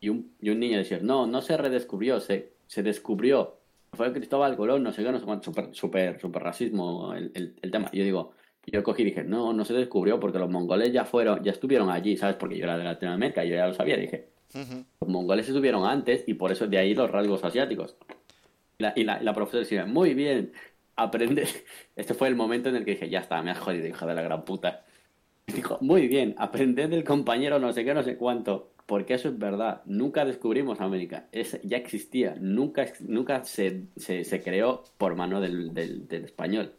Y 0.01 0.09
un, 0.09 0.33
y 0.41 0.51
un 0.51 0.61
niño 0.61 0.79
decir, 0.79 1.03
no, 1.03 1.27
no 1.27 1.43
se 1.43 1.57
redescubrió, 1.57 2.21
se, 2.21 2.53
se 2.67 2.83
descubrió. 2.83 3.57
Fue 3.93 4.13
Cristóbal 4.13 4.57
Colón, 4.57 4.83
no 4.83 4.93
sé 4.93 5.03
qué, 5.03 5.11
no 5.11 5.19
sé 5.19 5.25
cuánto, 5.25 5.47
super, 5.47 5.75
super, 5.75 6.21
super 6.21 6.43
racismo 6.43 7.13
el, 7.15 7.33
el, 7.35 7.55
el 7.61 7.71
tema. 7.71 7.89
Y 7.93 7.99
yo 7.99 8.05
digo, 8.05 8.33
yo 8.67 8.83
cogí 8.83 9.03
y 9.03 9.07
dije, 9.07 9.25
no, 9.25 9.53
no 9.53 9.65
se 9.65 9.75
descubrió 9.75 10.21
porque 10.21 10.39
los 10.39 10.51
mongoles 10.51 10.93
ya 10.93 11.05
fueron, 11.05 11.43
ya 11.43 11.53
estuvieron 11.53 11.91
allí, 11.91 12.17
¿sabes? 12.17 12.37
Porque 12.37 12.57
yo 12.57 12.65
era 12.65 12.79
de 12.79 12.85
Latinoamérica, 12.85 13.45
yo 13.45 13.57
ya 13.57 13.67
lo 13.67 13.75
sabía, 13.75 13.97
dije. 13.97 14.29
Los 15.01 15.09
mongoles 15.09 15.49
estuvieron 15.49 15.85
antes 15.85 16.25
y 16.27 16.35
por 16.35 16.53
eso 16.53 16.67
de 16.67 16.79
ahí 16.79 16.95
los 16.95 17.11
rasgos 17.11 17.43
asiáticos. 17.45 17.97
Y 18.79 18.83
la, 18.83 18.93
y 18.97 19.05
la, 19.05 19.21
y 19.21 19.25
la 19.25 19.35
profesora 19.35 19.61
decía, 19.61 19.87
muy 19.87 20.15
bien, 20.15 20.53
aprende. 20.97 21.47
Este 21.97 22.15
fue 22.15 22.29
el 22.29 22.37
momento 22.37 22.69
en 22.69 22.77
el 22.77 22.85
que 22.85 22.93
dije, 22.93 23.09
ya 23.09 23.21
está, 23.21 23.43
me 23.43 23.51
has 23.51 23.59
jodido, 23.59 23.87
hija 23.87 24.07
de 24.07 24.15
la 24.15 24.23
gran 24.23 24.45
puta. 24.45 24.85
Dijo, 25.55 25.79
muy 25.81 26.09
bien, 26.09 26.35
aprended 26.39 26.91
del 26.91 27.05
compañero 27.05 27.59
no 27.59 27.73
sé 27.73 27.85
qué, 27.85 27.95
no 27.95 28.03
sé 28.03 28.17
cuánto. 28.17 28.71
Porque 28.87 29.15
eso 29.15 29.29
es 29.29 29.39
verdad. 29.39 29.83
Nunca 29.87 30.25
descubrimos 30.25 30.81
América. 30.81 31.29
Es, 31.31 31.61
ya 31.63 31.77
existía. 31.77 32.35
Nunca, 32.41 32.87
nunca 33.01 33.45
se, 33.45 33.85
se, 33.97 34.25
se 34.25 34.43
creó 34.43 34.83
por 34.99 35.15
mano 35.15 35.41
del, 35.41 35.73
del, 35.73 36.09
del 36.09 36.25
español. 36.25 36.73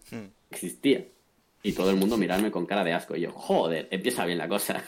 Existía. 0.49 1.05
Y 1.63 1.73
todo 1.73 1.91
el 1.91 1.95
mundo 1.95 2.17
mirarme 2.17 2.51
con 2.51 2.65
cara 2.65 2.83
de 2.83 2.91
asco. 2.91 3.15
Y 3.15 3.21
yo, 3.21 3.31
joder, 3.31 3.87
empieza 3.91 4.25
bien 4.25 4.39
la 4.39 4.49
cosa. 4.49 4.83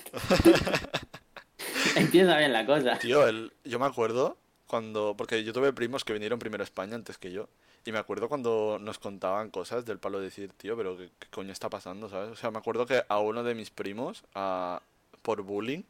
empieza 1.95 2.37
bien 2.37 2.51
la 2.51 2.65
cosa. 2.65 2.97
Tío, 2.99 3.25
el, 3.27 3.53
yo 3.63 3.79
me 3.79 3.85
acuerdo 3.85 4.37
cuando. 4.67 5.15
Porque 5.15 5.43
yo 5.43 5.53
tuve 5.53 5.71
primos 5.71 6.03
que 6.03 6.13
vinieron 6.13 6.39
primero 6.39 6.63
a 6.63 6.65
España 6.65 6.95
antes 6.95 7.17
que 7.17 7.31
yo. 7.31 7.47
Y 7.85 7.91
me 7.91 7.97
acuerdo 7.99 8.29
cuando 8.29 8.77
nos 8.79 8.97
contaban 8.97 9.49
cosas 9.49 9.85
del 9.85 9.99
palo 9.99 10.19
de 10.19 10.25
decir, 10.25 10.51
tío, 10.53 10.77
pero 10.77 10.97
¿qué, 10.97 11.09
qué 11.19 11.27
coño 11.29 11.51
está 11.51 11.69
pasando, 11.69 12.07
sabes? 12.09 12.31
O 12.31 12.35
sea, 12.35 12.49
me 12.49 12.57
acuerdo 12.59 12.85
que 12.85 13.03
a 13.07 13.19
uno 13.19 13.43
de 13.43 13.55
mis 13.55 13.69
primos, 13.71 14.23
a, 14.35 14.81
por 15.21 15.41
bullying, 15.41 15.81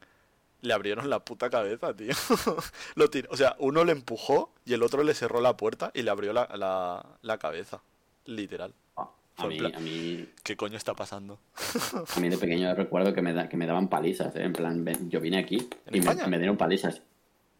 le 0.62 0.72
abrieron 0.74 1.08
la 1.08 1.20
puta 1.20 1.50
cabeza, 1.50 1.94
tío. 1.94 2.12
Lo 2.96 3.10
tiró, 3.10 3.28
o 3.30 3.36
sea, 3.36 3.54
uno 3.58 3.84
le 3.84 3.92
empujó 3.92 4.50
y 4.64 4.72
el 4.72 4.82
otro 4.82 5.04
le 5.04 5.14
cerró 5.14 5.40
la 5.40 5.56
puerta 5.56 5.90
y 5.94 6.02
le 6.02 6.10
abrió 6.10 6.32
la, 6.32 6.48
la, 6.56 7.04
la 7.22 7.38
cabeza. 7.38 7.80
Literal. 8.24 8.72
A 8.96 9.08
Fue 9.36 9.44
en 9.44 9.48
mí, 9.50 9.58
plan, 9.58 9.74
a 9.74 9.80
mí, 9.80 10.28
¿Qué 10.42 10.56
coño 10.56 10.76
está 10.76 10.94
pasando? 10.94 11.38
a 12.16 12.20
mí 12.20 12.28
de 12.28 12.38
pequeño 12.38 12.74
recuerdo 12.74 13.12
que 13.12 13.20
me, 13.20 13.32
da- 13.34 13.48
que 13.48 13.56
me 13.56 13.66
daban 13.66 13.88
palizas, 13.88 14.34
¿eh? 14.36 14.42
En 14.44 14.52
plan, 14.52 14.84
yo 15.10 15.20
vine 15.20 15.38
aquí 15.38 15.68
¿En 15.86 15.96
y 15.96 16.00
me 16.00 16.38
dieron 16.38 16.56
palizas. 16.56 17.02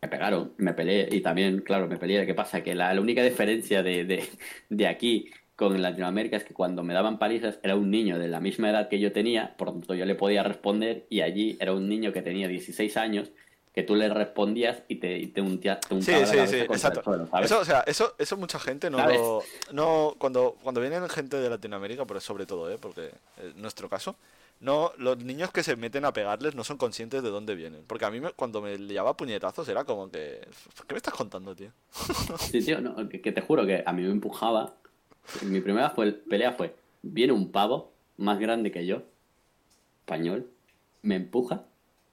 Me 0.05 0.09
pegaron, 0.11 0.53
me 0.59 0.75
peleé 0.75 1.09
y 1.11 1.23
también, 1.23 1.61
claro, 1.63 1.89
me 1.89 1.97
peleé. 1.97 2.27
¿Qué 2.27 2.35
pasa? 2.35 2.63
Que 2.63 2.75
la, 2.75 2.93
la 2.93 3.01
única 3.01 3.23
diferencia 3.23 3.83
de, 3.83 4.05
de, 4.05 4.29
de 4.69 4.87
aquí 4.87 5.31
con 5.57 5.81
Latinoamérica 5.81 6.37
es 6.37 6.45
que 6.45 6.53
cuando 6.53 6.83
me 6.83 6.93
daban 6.93 7.19
palizas 7.19 7.59
era 7.63 7.75
un 7.75 7.91
niño 7.91 8.19
de 8.19 8.29
la 8.29 8.39
misma 8.39 8.69
edad 8.69 8.89
que 8.91 9.01
yo 9.01 9.13
tenía, 9.13 9.57
por 9.57 9.69
lo 9.69 9.73
tanto 9.75 9.95
yo 9.95 10.05
le 10.05 10.15
podía 10.15 10.43
responder 10.43 11.07
y 11.09 11.23
allí 11.23 11.57
era 11.59 11.73
un 11.73 11.89
niño 11.89 12.13
que 12.13 12.21
tenía 12.21 12.49
16 12.49 12.99
años 12.99 13.31
que 13.73 13.83
tú 13.83 13.95
le 13.97 14.09
respondías 14.11 14.83
y 14.89 14.97
te, 14.97 15.17
y 15.19 15.29
te, 15.29 15.41
untia- 15.43 15.81
te 15.81 15.87
Sí, 15.89 16.13
untaba 16.13 16.27
sí, 16.27 16.39
sí, 16.49 16.57
el 16.57 16.63
exacto. 16.65 17.03
suelo, 17.03 17.27
¿sabes? 17.27 17.47
Eso, 17.51 17.61
o 17.61 17.65
sea, 17.65 17.81
eso, 17.87 18.15
eso 18.19 18.37
mucha 18.37 18.59
gente 18.59 18.91
no 18.91 18.99
¿Sabes? 18.99 19.19
lo... 19.19 19.43
No, 19.73 20.15
cuando, 20.19 20.57
cuando 20.63 20.81
vienen 20.83 21.09
gente 21.09 21.39
de 21.39 21.49
Latinoamérica, 21.49 22.05
pero 22.05 22.21
sobre 22.21 22.45
todo, 22.45 22.71
¿eh? 22.71 22.77
Porque 22.79 23.11
en 23.43 23.63
nuestro 23.63 23.89
caso, 23.89 24.17
no, 24.61 24.93
los 24.99 25.19
niños 25.19 25.51
que 25.53 25.63
se 25.63 25.77
meten 25.77 26.05
a 26.05 26.13
pegarles 26.13 26.55
no 26.55 26.65
son 26.65 26.79
conscientes 26.79 27.23
de 27.23 27.31
dónde 27.31 27.55
vienen. 27.55 27.85
Porque 27.87 28.05
a 28.07 28.11
mí 28.11 28.21
me- 28.21 28.33
cuando 28.33 28.63
me 28.63 28.79
liaba 28.79 29.17
puñetazos 29.17 29.69
era 29.69 29.85
como 29.85 30.11
que... 30.11 30.41
¿Qué 30.87 30.95
me 30.95 30.99
estás 30.99 31.15
contando, 31.15 31.55
tío? 31.55 31.73
Sí, 32.51 32.63
tío, 32.65 32.81
no, 32.81 33.09
que, 33.09 33.19
te 33.33 33.41
juro 33.41 33.67
que 33.67 33.83
a 33.87 33.93
mí 33.93 34.03
me 34.03 34.11
empujaba. 34.11 34.75
Mi 35.43 35.61
primera 35.61 35.91
fue, 35.91 36.13
pelea 36.13 36.53
fue, 36.53 36.75
viene 37.03 37.33
un 37.33 37.51
pavo 37.53 37.93
más 38.17 38.39
grande 38.39 38.71
que 38.71 38.87
yo, 38.87 39.03
español, 40.01 40.51
me 41.03 41.17
empuja, 41.17 41.65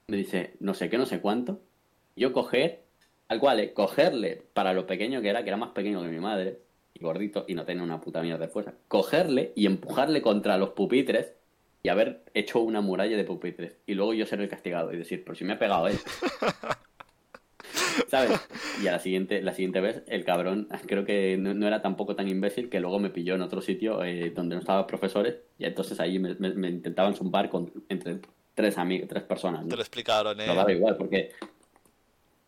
me 0.08 0.16
dice 0.16 0.54
no 0.60 0.74
sé 0.74 0.90
qué, 0.90 0.98
no 0.98 1.06
sé 1.06 1.20
cuánto, 1.20 1.60
yo 2.16 2.32
coger, 2.32 2.82
al 3.28 3.40
cual, 3.40 3.60
eh, 3.60 3.72
cogerle 3.72 4.42
para 4.54 4.72
lo 4.72 4.86
pequeño 4.86 5.22
que 5.22 5.28
era, 5.28 5.42
que 5.42 5.50
era 5.50 5.56
más 5.56 5.70
pequeño 5.70 6.02
que 6.02 6.08
mi 6.08 6.20
madre, 6.20 6.58
y 6.94 7.00
gordito, 7.00 7.44
y 7.48 7.54
no 7.54 7.64
tenía 7.64 7.82
una 7.82 8.00
puta 8.00 8.22
mierda 8.22 8.46
de 8.46 8.52
fuerza, 8.52 8.74
cogerle 8.88 9.52
y 9.56 9.66
empujarle 9.66 10.22
contra 10.22 10.56
los 10.58 10.70
pupitres 10.70 11.32
y 11.82 11.88
haber 11.88 12.22
hecho 12.34 12.60
una 12.60 12.80
muralla 12.80 13.16
de 13.16 13.24
pupitres, 13.24 13.76
y 13.86 13.94
luego 13.94 14.14
yo 14.14 14.24
ser 14.26 14.40
el 14.40 14.48
castigado 14.48 14.92
y 14.92 14.96
decir, 14.98 15.22
pero 15.24 15.34
si 15.34 15.44
me 15.44 15.54
ha 15.54 15.58
pegado 15.58 15.88
él. 15.88 15.98
¿Sabes? 18.08 18.40
Y 18.82 18.86
a 18.86 18.92
la 18.92 18.98
siguiente, 18.98 19.42
la 19.42 19.52
siguiente 19.52 19.80
vez, 19.80 20.02
el 20.06 20.24
cabrón, 20.24 20.68
creo 20.86 21.04
que 21.04 21.36
no, 21.38 21.54
no 21.54 21.66
era 21.66 21.82
tampoco 21.82 22.14
tan 22.16 22.28
imbécil 22.28 22.68
que 22.70 22.80
luego 22.80 22.98
me 22.98 23.10
pilló 23.10 23.34
en 23.34 23.42
otro 23.42 23.60
sitio 23.60 24.02
eh, 24.04 24.30
donde 24.30 24.54
no 24.54 24.60
estaban 24.60 24.86
profesores 24.86 25.36
y 25.58 25.64
entonces 25.64 25.98
ahí 26.00 26.18
me, 26.18 26.34
me- 26.36 26.54
me 26.54 26.68
intentaban 26.68 27.14
zumbar 27.14 27.48
con, 27.50 27.72
entre 27.88 28.20
tres 28.54 28.78
amigos, 28.78 29.08
tres 29.08 29.22
personas. 29.24 29.62
¿no? 29.62 29.68
Te 29.68 29.76
lo 29.76 29.82
explicaron, 29.82 30.36
Pero 30.36 30.54
daba 30.54 30.70
¿eh? 30.70 30.76
igual, 30.76 30.96
porque 30.96 31.30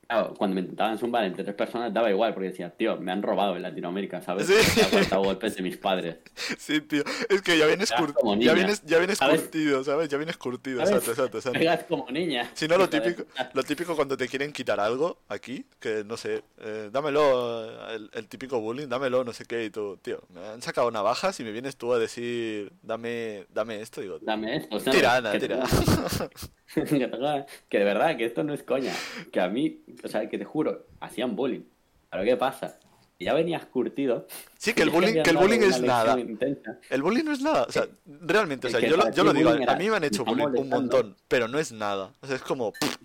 claro, 0.07 0.35
cuando 0.35 0.55
me 0.55 0.61
intentaban 0.61 0.99
zumbar 0.99 1.25
entre 1.25 1.45
tres 1.45 1.57
personas 1.57 1.93
daba 1.93 2.11
igual, 2.11 2.33
porque 2.35 2.49
decía, 2.51 2.71
tío, 2.71 2.97
me 2.97 3.13
han 3.13 3.23
robado 3.23 3.57
en 3.57 3.63
Latinoamérica, 3.63 4.21
¿sabes? 4.23 4.47
Sí. 4.47 4.55
Me 4.77 4.83
han 4.83 4.89
aguantado 4.89 5.23
golpes 5.25 5.57
de 5.57 5.63
mis 5.63 5.77
padres. 5.77 6.17
Sí, 6.59 6.81
tío. 6.81 7.03
Es 7.29 7.43
que 7.43 7.57
ya 7.59 7.67
vienes, 7.67 7.93
cur- 7.93 8.15
ya 8.41 8.53
vienes, 8.55 8.83
ya 8.85 8.99
vienes 8.99 9.19
¿sabes? 9.19 9.43
curtido, 9.43 9.85
¿sabes? 9.85 10.09
Ya 10.09 10.17
vienes 10.19 10.37
curtido, 10.37 10.81
exacto, 10.81 11.11
exacto, 11.11 11.39
exacto. 11.39 11.59
Pegas 11.59 11.85
como 11.85 12.11
niña. 12.11 12.51
Si 12.55 12.67
no, 12.69 12.77
lo 12.79 12.89
típico, 12.89 13.25
lo 13.53 13.63
típico 13.63 13.95
cuando 13.97 14.17
te 14.17 14.29
quieren 14.29 14.53
quitar 14.53 14.81
algo 14.81 15.19
aquí, 15.29 15.67
que 15.81 16.05
no 16.05 16.17
sé, 16.17 16.43
eh, 16.61 16.91
dámelo, 16.93 17.89
el, 17.91 18.11
el 18.13 18.29
típico 18.29 18.61
bullying, 18.61 18.89
dámelo, 18.89 19.25
no 19.25 19.33
sé 19.33 19.45
qué, 19.45 19.65
y 19.65 19.71
tú, 19.71 19.97
tío, 20.03 20.23
me 20.31 20.41
han 20.47 20.63
sacado 20.63 20.91
navajas 20.91 21.39
y 21.41 21.45
me 21.45 21.53
vienes 21.53 21.77
tú 21.77 21.93
a 21.93 21.99
decir, 21.99 22.73
dame, 22.83 23.47
dame 23.53 23.81
esto, 23.81 24.01
digo, 24.01 24.19
Dame 24.21 24.57
esto, 24.57 24.79
¿sabes? 24.81 24.99
tirana, 25.01 25.33
Que 25.33 25.39
te- 25.41 25.49
tira. 25.49 25.65
que, 26.75 26.83
te 26.83 27.09
jodan. 27.11 27.47
Que 27.69 27.79
de 27.79 27.85
verdad, 27.85 28.17
que 28.17 28.25
esto 28.25 28.43
no 28.43 28.55
es 28.55 28.63
coña. 28.63 28.93
Que 29.33 29.41
a 29.41 29.49
mí, 29.49 29.81
o 30.03 30.09
sea, 30.09 30.29
que 30.29 30.39
te 30.39 30.45
juro, 30.45 30.87
hacían 31.01 31.37
bullying. 31.37 31.63
Pero 32.11 32.25
¿qué 32.25 32.37
pasa? 32.37 32.79
Ya 33.21 33.33
venías 33.33 33.65
curtido. 33.67 34.27
Sí, 34.59 34.75
que 34.75 34.83
el 34.83 34.91
bullying, 34.91 35.23
que 35.23 35.31
el 35.31 35.37
bullying 35.37 35.61
es 35.61 35.81
nada. 35.83 36.19
intensa. 36.19 36.79
El 36.91 37.03
bullying 37.03 37.25
no 37.25 37.33
es 37.33 37.41
nada, 37.41 37.65
o 37.69 37.73
sea, 37.73 37.87
realmente, 38.07 38.67
o 38.67 38.71
sea, 38.71 38.81
yo 38.81 38.97
lo, 38.97 39.11
yo 39.13 39.33
digo, 39.33 39.51
a 39.51 39.77
mí 39.77 39.89
me 39.91 39.97
han 39.97 40.05
hecho 40.05 40.25
bullying 40.25 40.61
un 40.61 40.69
montón, 40.69 41.17
pero 41.29 41.49
no 41.49 41.59
es 41.59 41.73
nada. 41.73 42.13
O 42.21 42.27
sea, 42.27 42.37
es 42.37 42.43
como, 42.43 42.73
pff, 42.73 42.97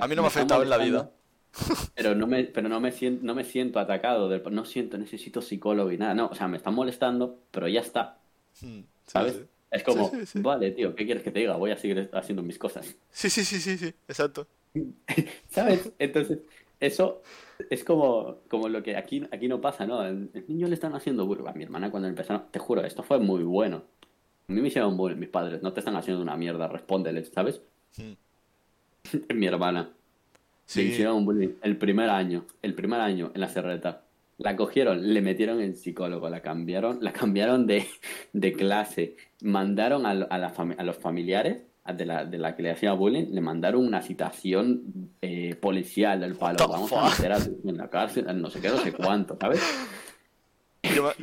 A 0.00 0.08
mí 0.08 0.14
no 0.16 0.22
me 0.22 0.26
ha 0.26 0.30
afectado 0.30 0.62
en 0.62 0.70
la 0.70 0.78
vida. 0.78 1.10
Pero 1.94 2.14
no 2.14 2.26
me, 2.26 2.44
pero 2.44 2.68
no 2.68 2.78
me 2.80 2.92
siento, 2.92 3.24
no 3.24 3.34
me 3.34 3.42
siento 3.44 3.80
atacado, 3.80 4.28
del- 4.28 4.42
no 4.52 4.64
siento, 4.64 4.96
necesito 4.98 5.40
psicólogo 5.42 5.90
y 5.90 5.98
nada. 5.98 6.14
No, 6.14 6.26
o 6.28 6.34
sea, 6.34 6.46
me 6.46 6.56
están 6.56 6.74
molestando, 6.74 7.40
pero 7.50 7.66
ya 7.68 7.80
está. 7.80 8.18
mm, 8.60 8.66
sí, 8.80 8.86
¿Sabes? 9.06 9.34
sí. 9.34 9.42
Es 9.70 9.82
como, 9.82 10.10
sí. 10.24 10.40
vale, 10.40 10.70
tío, 10.70 10.94
¿qué 10.94 11.04
quieres 11.04 11.22
que 11.22 11.30
te 11.30 11.40
diga? 11.40 11.56
Voy 11.56 11.70
a 11.72 11.76
seguir 11.76 12.08
haciendo 12.14 12.42
mis 12.42 12.58
cosas. 12.58 12.94
Sí, 13.10 13.28
sí, 13.28 13.44
sí, 13.44 13.60
sí, 13.60 13.76
sí, 13.76 13.94
exacto. 14.06 14.46
¿Sabes? 15.48 15.92
Entonces, 15.98 16.40
eso 16.80 17.22
es 17.70 17.84
como, 17.84 18.38
como 18.48 18.68
lo 18.68 18.82
que 18.82 18.96
aquí, 18.96 19.26
aquí 19.32 19.48
no 19.48 19.60
pasa, 19.60 19.86
¿no? 19.86 20.02
El, 20.04 20.30
el 20.34 20.44
niño 20.48 20.68
le 20.68 20.74
están 20.74 20.94
haciendo 20.94 21.26
bullying. 21.26 21.46
A 21.48 21.52
mi 21.52 21.64
hermana 21.64 21.90
cuando 21.90 22.08
empezaron, 22.08 22.44
te 22.50 22.58
juro, 22.58 22.84
esto 22.84 23.02
fue 23.02 23.18
muy 23.18 23.42
bueno. 23.42 23.82
A 24.48 24.52
mí 24.52 24.60
me 24.60 24.68
hicieron 24.68 24.96
bullying 24.96 25.18
mis 25.18 25.28
padres, 25.28 25.62
no 25.62 25.72
te 25.72 25.80
están 25.80 25.96
haciendo 25.96 26.22
una 26.22 26.36
mierda, 26.36 26.68
respóndele, 26.68 27.24
¿sabes? 27.24 27.60
Mm. 27.96 28.12
mi 29.34 29.46
hermana. 29.46 29.90
Sí. 30.66 30.82
Le 30.82 30.88
hicieron 30.90 31.24
bullying 31.24 31.54
el 31.62 31.76
primer 31.78 32.10
año, 32.10 32.44
el 32.62 32.74
primer 32.74 33.00
año 33.00 33.30
en 33.34 33.40
la 33.40 33.48
serreta. 33.48 34.04
La 34.38 34.54
cogieron, 34.54 35.12
le 35.14 35.20
metieron 35.20 35.60
en 35.60 35.74
psicólogo, 35.74 36.28
la 36.30 36.42
cambiaron, 36.42 36.98
la 37.02 37.12
cambiaron 37.12 37.66
de, 37.66 37.86
de 38.32 38.52
clase, 38.52 39.16
mandaron 39.42 40.06
a, 40.06 40.10
a, 40.10 40.38
la 40.38 40.54
fami- 40.54 40.76
a 40.78 40.84
los 40.84 40.96
familiares 40.96 41.62
de 41.92 42.06
la, 42.06 42.24
de 42.24 42.38
la 42.38 42.54
que 42.56 42.62
le 42.62 42.70
hacía 42.70 42.92
bullying, 42.92 43.26
le 43.32 43.40
mandaron 43.40 43.84
una 43.86 44.02
citación 44.02 44.82
eh, 45.22 45.54
policial 45.56 46.20
del 46.20 46.34
palo. 46.36 46.66
Vamos 46.68 46.92
a 46.92 47.08
fuck? 47.08 47.18
meter 47.18 47.32
a- 47.32 47.68
en 47.68 47.76
la 47.76 47.88
cárcel, 47.88 48.26
no 48.40 48.50
sé 48.50 48.60
qué, 48.60 48.68
no 48.68 48.78
sé 48.78 48.92
cuánto, 48.92 49.36
¿sabes? 49.40 49.60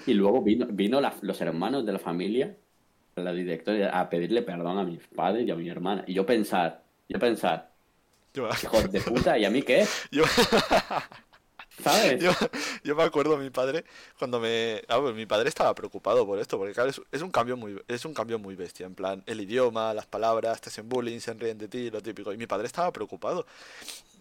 Y 0.06 0.14
luego 0.14 0.42
vino, 0.42 0.68
vino 0.70 1.00
la- 1.02 1.14
los 1.22 1.40
hermanos 1.42 1.86
de 1.86 1.94
la 1.94 2.00
familia, 2.00 2.56
la 3.16 3.32
directora, 3.32 3.98
a 4.00 4.10
pedirle 4.10 4.42
perdón 4.42 4.78
a 4.78 4.84
mis 4.84 5.00
padres 5.08 5.48
y 5.48 5.52
a 5.52 5.56
mi 5.56 5.70
hermana. 5.70 6.04
Y 6.08 6.14
yo 6.14 6.26
pensar, 6.26 6.84
yo 7.08 7.18
pensar, 7.20 7.72
hijos 8.64 8.92
de 8.92 9.00
puta, 9.02 9.38
¿y 9.38 9.46
a 9.46 9.50
mí 9.50 9.62
qué? 9.62 9.86
yo- 10.12 10.24
Yo, 12.84 12.96
me 12.96 13.04
acuerdo 13.04 13.38
mi 13.38 13.50
padre 13.50 13.84
cuando 14.18 14.40
me 14.40 14.82
ah, 14.88 15.00
pues 15.00 15.16
mi 15.16 15.26
padre 15.26 15.50
estaba 15.50 15.76
preocupado 15.76 16.26
por 16.26 16.40
esto 16.40 16.58
porque 16.58 16.74
es, 17.12 17.22
un 17.22 17.32
cambio 17.32 17.58
muy 17.58 17.82
es 17.88 18.06
un 18.06 18.14
cambio 18.14 18.40
muy 18.40 18.56
bestia 18.56 18.86
en 18.86 18.96
plan 18.96 19.24
el 19.26 19.42
idioma 19.42 19.94
las 19.94 20.06
palabras 20.06 20.62
te 20.62 20.70
hacen 20.70 20.88
bullying 20.88 21.20
se 21.20 21.34
ríen 21.34 21.58
de 21.58 21.68
ti 21.68 21.90
lo 21.92 22.02
típico. 22.02 22.32
Y 22.34 22.38
mi 22.38 22.48
padre 22.48 22.68
estaba 22.68 22.92
preocupado. 22.92 23.46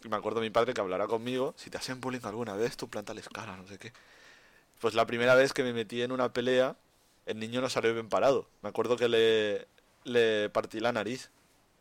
Y 0.04 0.08
me 0.08 0.16
acuerdo 0.16 0.40
mi 0.40 0.50
padre 0.50 0.74
que 0.74 0.80
hablará 0.80 1.06
conmigo 1.06 1.54
si 1.56 1.70
te 1.70 1.78
hacen 1.78 2.00
bullying 2.00 2.20
alguna 2.24 2.54
vez 2.54 2.76
tú 2.76 2.88
plántales 2.88 3.28
cara 3.28 3.56
no 3.56 3.66
sé 3.66 3.78
qué 3.78 3.92
pues 4.80 4.94
la 4.94 5.06
primera 5.06 5.34
vez 5.34 5.52
que 5.52 5.62
me 5.62 5.72
metí 5.72 6.02
en 6.02 6.12
una 6.12 6.32
pelea 6.32 6.76
el 7.26 7.38
niño 7.38 7.60
no 7.62 7.70
salió 7.70 7.94
bien 7.94 8.08
parado. 8.08 8.46
Me 8.62 8.68
acuerdo 8.68 8.96
que 8.96 9.66
le 10.04 10.50
partí 10.50 10.80
la 10.80 10.92
nariz 10.92 11.30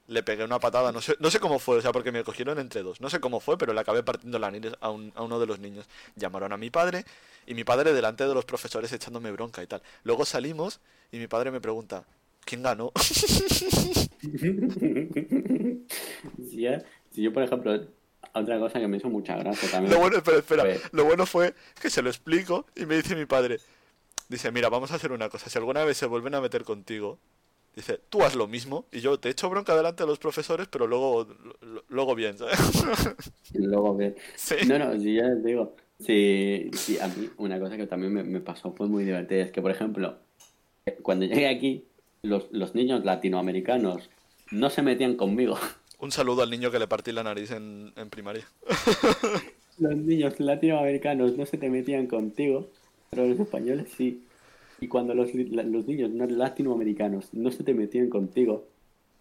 le 0.08 0.22
pegué 0.24 0.44
una 0.44 0.60
patada, 0.60 0.92
no 0.92 1.02
sé, 1.02 1.16
no 1.20 1.32
sé 1.32 1.40
cómo 1.40 1.60
fue, 1.60 1.78
o 1.78 1.82
sea, 1.82 1.92
porque 1.94 2.12
me 2.12 2.24
cogieron 2.24 2.60
entre 2.60 2.84
dos, 2.84 3.00
no 3.00 3.10
sé 3.10 3.20
cómo 3.20 3.40
fue, 3.40 3.58
pero 3.58 3.74
le 3.74 3.80
acabé 3.80 4.04
partiendo 4.04 4.38
la 4.40 4.52
nariz 4.52 4.74
a, 4.82 4.90
un- 4.90 5.12
a 5.16 5.24
uno 5.24 5.40
de 5.40 5.46
los 5.46 5.60
niños. 5.60 5.86
Llamaron 6.16 6.52
a 6.52 6.58
mi 6.58 6.70
padre 6.70 7.06
y 7.48 7.54
mi 7.54 7.64
padre 7.64 7.94
delante 7.94 8.28
de 8.28 8.34
los 8.34 8.44
profesores 8.46 8.92
echándome 8.92 9.32
bronca 9.32 9.64
y 9.64 9.68
tal. 9.68 9.82
Luego 10.04 10.26
salimos 10.26 10.80
y 11.12 11.18
mi 11.20 11.28
padre 11.28 11.52
me 11.52 11.62
pregunta, 11.62 12.04
¿quién 12.46 12.64
ganó? 12.64 12.92
Si 16.48 16.62
yo, 16.62 16.72
si 17.12 17.22
yo, 17.22 17.34
por 17.34 17.44
ejemplo, 17.44 17.88
otra 18.34 18.60
cosa 18.60 18.80
que 18.80 18.88
me 18.88 18.98
hizo 18.98 19.10
mucha 19.10 19.36
gracia 19.38 19.70
también. 19.70 19.94
Lo 19.94 20.00
bueno, 20.00 20.18
espera, 20.18 20.38
espera, 20.38 20.64
Pues- 20.64 20.82
lo 20.92 21.06
bueno 21.06 21.26
fue 21.26 21.54
que 21.82 21.90
se 21.90 22.02
lo 22.02 22.10
explico 22.10 22.66
y 22.76 22.86
me 22.86 22.96
dice 22.96 23.16
mi 23.16 23.26
padre, 23.26 23.60
dice, 24.30 24.52
mira, 24.52 24.70
vamos 24.70 24.92
a 24.92 24.96
hacer 24.96 25.12
una 25.12 25.30
cosa, 25.30 25.50
si 25.50 25.58
alguna 25.58 25.84
vez 25.84 25.98
se 25.98 26.06
vuelven 26.06 26.36
a 26.36 26.42
meter 26.42 26.64
contigo, 26.64 27.20
dice, 27.76 28.00
tú 28.10 28.24
haz 28.24 28.36
lo 28.36 28.48
mismo 28.48 28.86
y 28.92 29.00
yo 29.00 29.20
te 29.20 29.30
echo 29.30 29.50
bronca 29.50 29.76
delante 29.76 30.04
de 30.04 30.08
los 30.08 30.20
profesores, 30.20 30.68
pero 30.68 30.88
luego, 30.88 31.28
luego 31.90 32.16
bien, 32.16 32.38
¿sabes? 32.38 32.60
Luego 33.54 33.98
que... 33.98 34.16
Sí. 34.36 34.56
No, 34.68 34.80
no, 34.80 35.00
si 35.00 35.16
ya 35.16 35.24
te 35.24 35.48
digo, 35.48 35.76
si, 36.00 36.70
si 36.74 37.00
a 37.00 37.08
mí 37.08 37.30
una 37.38 37.60
cosa 37.60 37.78
que 37.78 37.88
también 37.88 38.14
me, 38.14 38.24
me 38.24 38.40
pasó 38.40 38.72
fue 38.74 38.88
muy 38.88 39.04
divertida, 39.04 39.44
es 39.44 39.52
que, 39.52 39.62
por 39.62 39.72
ejemplo, 39.72 40.18
cuando 41.02 41.26
llegué 41.26 41.48
aquí, 41.48 41.86
los, 42.24 42.48
los 42.52 42.76
niños 42.76 43.06
latinoamericanos 43.06 44.10
no 44.52 44.70
se 44.70 44.82
metían 44.82 45.16
conmigo. 45.16 45.58
Un 46.00 46.12
saludo 46.12 46.44
al 46.44 46.50
niño 46.50 46.72
que 46.72 46.80
le 46.80 46.88
partí 46.88 47.12
la 47.12 47.24
nariz 47.24 47.52
en, 47.52 47.94
en 47.96 48.10
primaria. 48.10 48.46
Los 49.80 49.96
niños 49.96 50.40
latinoamericanos 50.40 51.36
no 51.36 51.48
se 51.48 51.58
te 51.58 51.68
metían 51.68 52.06
contigo, 52.06 52.70
pero 53.10 53.26
los 53.26 53.40
españoles 53.40 53.88
sí. 53.98 54.22
Y 54.82 54.88
cuando 54.88 55.14
los, 55.14 55.34
la- 55.34 55.64
los 55.64 55.86
niños 55.88 56.10
no 56.12 56.26
latinoamericanos 56.26 57.34
no 57.34 57.52
se 57.52 57.64
te 57.64 57.74
metían 57.74 58.10
contigo, 58.10 58.68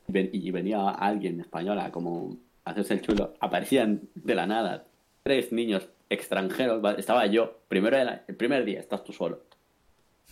y 0.08 0.12
ven- 0.12 0.30
y 0.32 0.50
venía 0.50 0.88
alguien 0.90 1.40
española 1.40 1.90
como 1.92 2.36
a 2.64 2.70
hacerse 2.70 2.94
el 2.94 3.02
chulo, 3.02 3.34
aparecían 3.40 4.02
de 4.14 4.34
la 4.34 4.46
nada 4.46 4.84
tres 5.22 5.52
niños 5.52 5.88
extranjeros. 6.10 6.82
Estaba 6.98 7.26
yo, 7.26 7.58
primero 7.68 7.96
era- 7.96 8.24
el 8.26 8.34
primer 8.36 8.64
día 8.64 8.80
estás 8.80 9.04
tú 9.04 9.12
solo. 9.12 9.40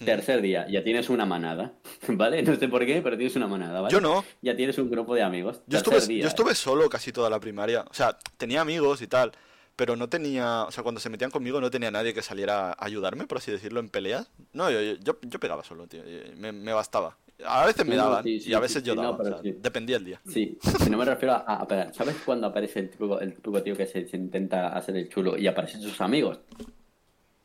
Tercer 0.05 0.41
día, 0.41 0.67
ya 0.71 0.83
tienes 0.83 1.11
una 1.11 1.27
manada, 1.27 1.75
¿vale? 2.09 2.43
No 2.43 2.57
sé 2.57 2.69
por 2.69 2.87
qué, 2.87 3.03
pero 3.03 3.17
tienes 3.19 3.37
una 3.37 3.47
manada, 3.47 3.83
¿vale? 3.83 3.93
Yo 3.93 4.01
no. 4.01 4.25
Ya 4.41 4.57
tienes 4.57 4.79
un 4.79 4.91
grupo 4.91 5.15
de 5.15 5.23
amigos. 5.23 5.61
Yo 5.67 5.77
estuve, 5.77 6.01
día, 6.07 6.23
yo 6.23 6.29
estuve 6.29 6.55
solo 6.55 6.89
casi 6.89 7.13
toda 7.13 7.29
la 7.29 7.39
primaria. 7.39 7.85
O 7.91 7.93
sea, 7.93 8.17
tenía 8.39 8.63
amigos 8.63 9.03
y 9.03 9.07
tal, 9.09 9.33
pero 9.81 9.97
no 9.97 10.11
tenía... 10.11 10.65
O 10.65 10.71
sea, 10.71 10.83
cuando 10.83 11.01
se 11.01 11.09
metían 11.09 11.31
conmigo 11.31 11.59
no 11.59 11.71
tenía 11.71 11.91
nadie 11.91 12.13
que 12.13 12.21
saliera 12.21 12.73
a 12.73 12.85
ayudarme, 12.85 13.27
por 13.27 13.39
así 13.39 13.51
decirlo, 13.51 13.81
en 13.81 13.89
peleas. 13.89 14.31
No, 14.53 14.71
yo, 14.71 14.79
yo, 14.79 15.19
yo 15.23 15.41
pegaba 15.41 15.65
solo, 15.65 15.87
tío. 15.87 16.03
Me, 16.37 16.53
me 16.53 16.75
bastaba. 16.75 17.17
A 17.47 17.65
veces 17.65 17.87
me 17.87 17.97
No, 17.97 18.03
no, 18.03 18.09
daban 18.11 18.25
sí, 18.25 18.41
sí, 18.41 18.51
y 18.51 18.53
a 18.53 18.61
veces 18.61 18.83
sí, 18.83 18.89
yo 18.89 18.95
no, 18.95 19.01
daba. 19.05 19.17
pero 19.17 19.31
o 19.31 19.33
sea, 19.43 19.43
sí. 19.43 19.59
Dependía 19.59 19.97
el 19.97 20.05
día. 20.05 20.21
Sí, 20.29 20.59
si 20.61 20.91
no 20.91 20.99
me 20.99 21.07
refiero 21.07 21.33
a, 21.33 21.39
a 21.55 21.67
pegar. 21.67 21.95
¿Sabes 21.95 22.17
cuando 22.27 22.49
aparece 22.49 22.81
el 22.81 22.91
típico, 22.91 23.19
el 23.21 23.33
típico 23.33 23.63
tío 23.63 23.75
que 23.75 23.87
se, 23.87 24.07
se 24.07 24.19
intenta 24.19 24.69
hacer 24.77 24.99
el 24.99 25.09
chulo 25.09 25.39
y 25.39 25.47
aparecen 25.47 25.81
sus 25.81 25.99
amigos? 26.03 26.41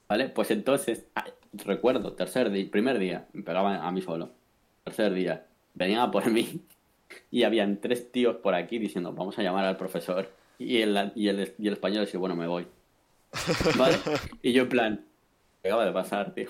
¿Vale? 0.10 0.28
Pues 0.28 0.52
entonces, 0.52 1.06
ah, 1.16 1.24
recuerdo, 1.54 2.12
tercer 2.16 2.52
día, 2.52 2.70
primer 2.70 3.00
día, 3.00 3.28
me 3.32 3.44
pegaban 3.44 3.82
a 3.82 3.90
mí 3.94 4.02
solo. 4.02 4.32
Tercer 4.84 5.14
día, 5.14 5.46
venían 5.74 6.02
a 6.02 6.12
por 6.12 6.30
mí 6.30 6.60
y 7.32 7.44
habían 7.44 7.80
tres 7.80 8.12
tíos 8.12 8.36
por 8.36 8.56
aquí 8.56 8.78
diciendo, 8.78 9.14
vamos 9.14 9.40
a 9.40 9.42
llamar 9.42 9.64
al 9.64 9.78
profesor. 9.78 10.30
Y 10.58 10.82
el, 10.82 11.12
y 11.16 11.28
el, 11.28 11.54
y 11.58 11.68
el 11.68 11.74
español 11.74 12.06
decía, 12.06 12.20
bueno, 12.20 12.36
me 12.36 12.48
voy. 12.48 12.68
¿Vale? 13.78 13.98
Y 14.42 14.54
yo 14.54 14.64
en 14.64 14.70
plan, 14.70 15.06
acaba 15.64 15.86
de 15.86 15.92
pasar, 15.92 16.34
tío. 16.34 16.50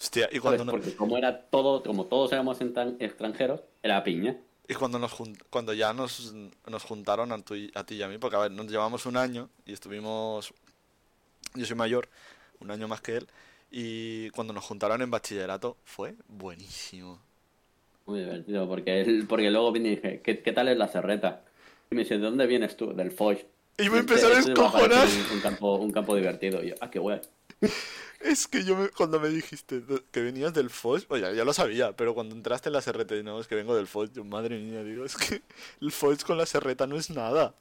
Hostia, 0.00 0.28
y 0.30 0.38
cuando, 0.38 0.64
no- 0.64 0.72
Porque 0.72 0.94
como 0.94 1.16
era 1.16 1.40
todo, 1.46 1.82
como 1.82 2.04
todos 2.06 2.32
éramos 2.32 2.58
extranjeros, 2.60 3.60
era 3.82 4.04
piña. 4.04 4.36
y 4.68 4.74
cuando, 4.74 4.98
nos 4.98 5.14
cuando 5.50 5.72
ya 5.72 5.92
nos, 5.92 6.34
nos 6.66 6.82
juntaron 6.84 7.32
a, 7.32 7.42
tu 7.42 7.54
y- 7.54 7.70
a 7.74 7.84
ti 7.84 7.96
y 7.96 8.02
a 8.02 8.08
mí, 8.08 8.18
porque 8.18 8.36
a 8.36 8.40
ver, 8.40 8.50
nos 8.52 8.66
llevamos 8.70 9.06
un 9.06 9.16
año 9.16 9.48
y 9.66 9.72
estuvimos... 9.72 10.52
Yo 11.54 11.64
soy 11.64 11.76
mayor, 11.76 12.08
un 12.60 12.70
año 12.70 12.88
más 12.88 13.00
que 13.00 13.16
él, 13.16 13.28
y 13.70 14.30
cuando 14.30 14.52
nos 14.52 14.64
juntaron 14.64 15.00
en 15.02 15.10
bachillerato 15.10 15.76
fue 15.84 16.14
buenísimo. 16.28 17.20
Muy 18.06 18.20
divertido, 18.20 18.68
porque, 18.68 19.00
él, 19.00 19.24
porque 19.28 19.50
luego 19.50 19.72
vine 19.72 19.88
y 19.88 19.96
dije, 19.96 20.20
¿qué, 20.22 20.42
qué 20.42 20.52
tal 20.52 20.68
es 20.68 20.76
la 20.76 20.88
cerreta? 20.88 21.42
Y 21.94 21.96
me 21.96 22.02
dice, 22.02 22.18
¿de 22.18 22.24
dónde 22.24 22.46
vienes 22.48 22.76
tú? 22.76 22.92
Del 22.92 23.12
Foix. 23.12 23.44
Y 23.78 23.88
me 23.88 23.98
empezó 23.98 24.26
a 24.28 24.32
este 24.38 24.50
descojonar. 24.50 25.06
Un, 25.06 25.36
un 25.36 25.40
campo, 25.40 25.74
un 25.76 25.90
campo 25.92 26.16
divertido. 26.16 26.62
Y 26.62 26.70
yo, 26.70 26.74
ah, 26.80 26.90
qué 26.90 26.98
guay. 26.98 27.20
Es 28.20 28.48
que 28.48 28.64
yo 28.64 28.74
me- 28.74 28.88
cuando 28.88 29.20
me 29.20 29.28
dijiste 29.28 29.82
que 30.10 30.22
venías 30.22 30.54
del 30.54 30.70
FOS, 30.70 31.04
pues 31.04 31.20
ya, 31.20 31.32
ya 31.32 31.44
lo 31.44 31.52
sabía, 31.52 31.94
pero 31.94 32.14
cuando 32.14 32.34
entraste 32.34 32.70
en 32.70 32.72
la 32.72 32.80
serreta 32.80 33.14
y 33.14 33.22
no, 33.22 33.38
es 33.38 33.46
que 33.46 33.54
vengo 33.54 33.76
del 33.76 33.86
FOS, 33.86 34.12
yo 34.14 34.24
madre 34.24 34.58
mía, 34.58 34.82
digo, 34.82 35.04
es 35.04 35.14
que 35.14 35.42
el 35.82 35.92
FOS 35.92 36.24
con 36.24 36.38
la 36.38 36.46
serreta 36.46 36.86
no 36.86 36.96
es 36.96 37.10
nada. 37.10 37.54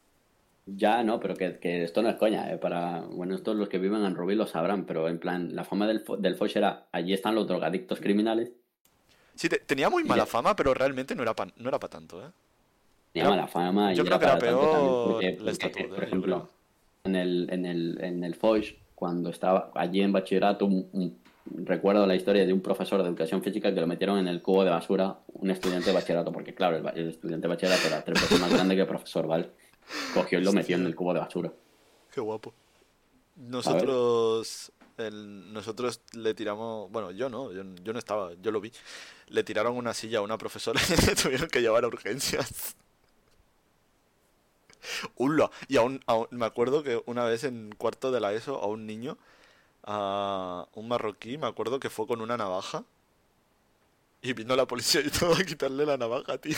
Ya, 0.66 1.04
no, 1.04 1.20
pero 1.20 1.36
que, 1.36 1.60
que 1.60 1.84
esto 1.84 2.02
no 2.02 2.10
es 2.10 2.16
coña, 2.16 2.50
¿eh? 2.50 2.58
Para, 2.58 3.02
bueno, 3.02 3.36
estos 3.36 3.58
los 3.58 3.68
que 3.68 3.78
viven 3.78 4.06
en 4.06 4.16
Rubí 4.16 4.36
lo 4.36 4.48
sabrán, 4.48 4.86
pero 4.86 5.10
en 5.10 5.20
plan, 5.20 5.54
la 5.54 5.66
fama 5.66 5.86
del, 5.86 6.02
del 6.20 6.36
Foix 6.36 6.56
era, 6.56 6.88
allí 6.94 7.12
están 7.14 7.36
los 7.36 7.46
drogadictos 7.46 8.00
criminales. 8.00 8.52
Sí, 9.36 9.50
te- 9.50 9.60
tenía 9.60 9.90
muy 9.90 10.06
mala 10.06 10.26
fama, 10.26 10.56
pero 10.56 10.74
realmente 10.74 11.14
no 11.14 11.24
era 11.24 11.36
pa- 11.36 11.52
no 11.58 11.68
era 11.68 11.80
para 11.80 11.92
tanto, 11.92 12.26
¿eh? 12.26 12.30
Tenía 13.14 13.30
mala 13.30 13.48
fama 13.48 13.94
y 13.94 13.96
yo 13.96 14.04
creo 14.04 14.20
que 14.20 14.26
también, 14.26 14.56
peor 14.56 15.12
porque- 15.12 15.32
la 15.32 15.38
porque, 15.38 15.52
estatura, 15.52 15.96
Por 15.96 16.04
ejemplo, 16.04 16.50
en 17.04 17.16
el, 17.16 17.48
en 17.52 17.66
el, 17.66 18.04
en 18.04 18.24
el 18.24 18.36
Foix, 18.36 18.74
cuando 18.96 19.30
estaba 19.30 19.72
allí 19.76 20.02
en 20.02 20.12
bachillerato, 20.12 20.66
un- 20.66 20.90
un- 20.94 21.24
recuerdo 21.66 22.08
la 22.08 22.16
historia 22.16 22.46
de 22.46 22.54
un 22.54 22.62
profesor 22.62 23.04
de 23.04 23.10
educación 23.10 23.44
física 23.44 23.74
que 23.74 23.80
lo 23.82 23.86
metieron 23.88 24.18
en 24.18 24.28
el 24.28 24.42
cubo 24.42 24.64
de 24.64 24.72
basura, 24.72 25.20
un 25.34 25.52
estudiante 25.52 25.88
de 25.88 25.94
bachillerato, 25.94 26.32
porque 26.32 26.56
claro, 26.56 26.78
el, 26.78 26.88
el 26.98 27.10
estudiante 27.10 27.48
de 27.48 27.54
bachillerato 27.54 27.88
era 27.88 28.04
tres 28.04 28.22
veces 28.22 28.40
más 28.40 28.52
grande 28.52 28.76
que 28.76 28.82
el 28.82 28.88
profesor, 28.88 29.28
¿vale? 29.28 29.50
Cogió 30.14 30.40
y 30.40 30.44
lo 30.44 30.54
metió 30.54 30.76
en 30.78 30.86
el 30.86 30.96
cubo 30.96 31.14
de 31.14 31.20
basura. 31.20 31.52
Qué 32.12 32.22
guapo. 32.22 32.54
Nosotros, 33.36 34.72
el- 34.98 35.52
nosotros 35.54 36.02
le 36.14 36.34
tiramos, 36.34 36.90
bueno, 36.92 37.12
yo 37.12 37.30
no, 37.30 37.52
yo, 37.52 37.64
yo 37.84 37.94
no 37.94 38.00
estaba, 38.00 38.32
yo 38.42 38.52
lo 38.52 38.62
vi. 38.62 38.72
Le 39.28 39.44
tiraron 39.44 39.76
una 39.76 39.94
silla 39.94 40.20
a 40.20 40.22
una 40.22 40.38
profesora 40.38 40.80
y 40.90 41.06
le 41.06 41.16
tuvieron 41.16 41.48
que 41.50 41.62
llevar 41.62 41.84
a 41.84 41.88
urgencias. 41.88 42.76
Y 45.68 45.78
aún, 45.78 46.02
aún- 46.08 46.28
me 46.32 46.46
acuerdo 46.46 46.84
que 46.84 47.02
una 47.06 47.24
vez 47.26 47.44
en 47.44 47.74
cuarto 47.78 48.12
de 48.12 48.20
la 48.20 48.34
ESO 48.34 48.62
a 48.62 48.68
un 48.68 48.86
niño, 48.86 49.18
a 49.84 50.68
un 50.76 50.88
marroquí, 50.88 51.38
me 51.38 51.48
acuerdo 51.48 51.80
que 51.80 51.90
fue 51.90 52.08
con 52.08 52.22
una 52.22 52.38
navaja 52.38 52.84
y 54.22 54.34
vino 54.34 54.56
la 54.56 54.66
policía 54.66 55.02
y 55.02 55.10
todo 55.20 55.34
a 55.34 55.44
quitarle 55.44 55.86
la 55.86 55.98
navaja, 55.98 56.38
tío. 56.38 56.58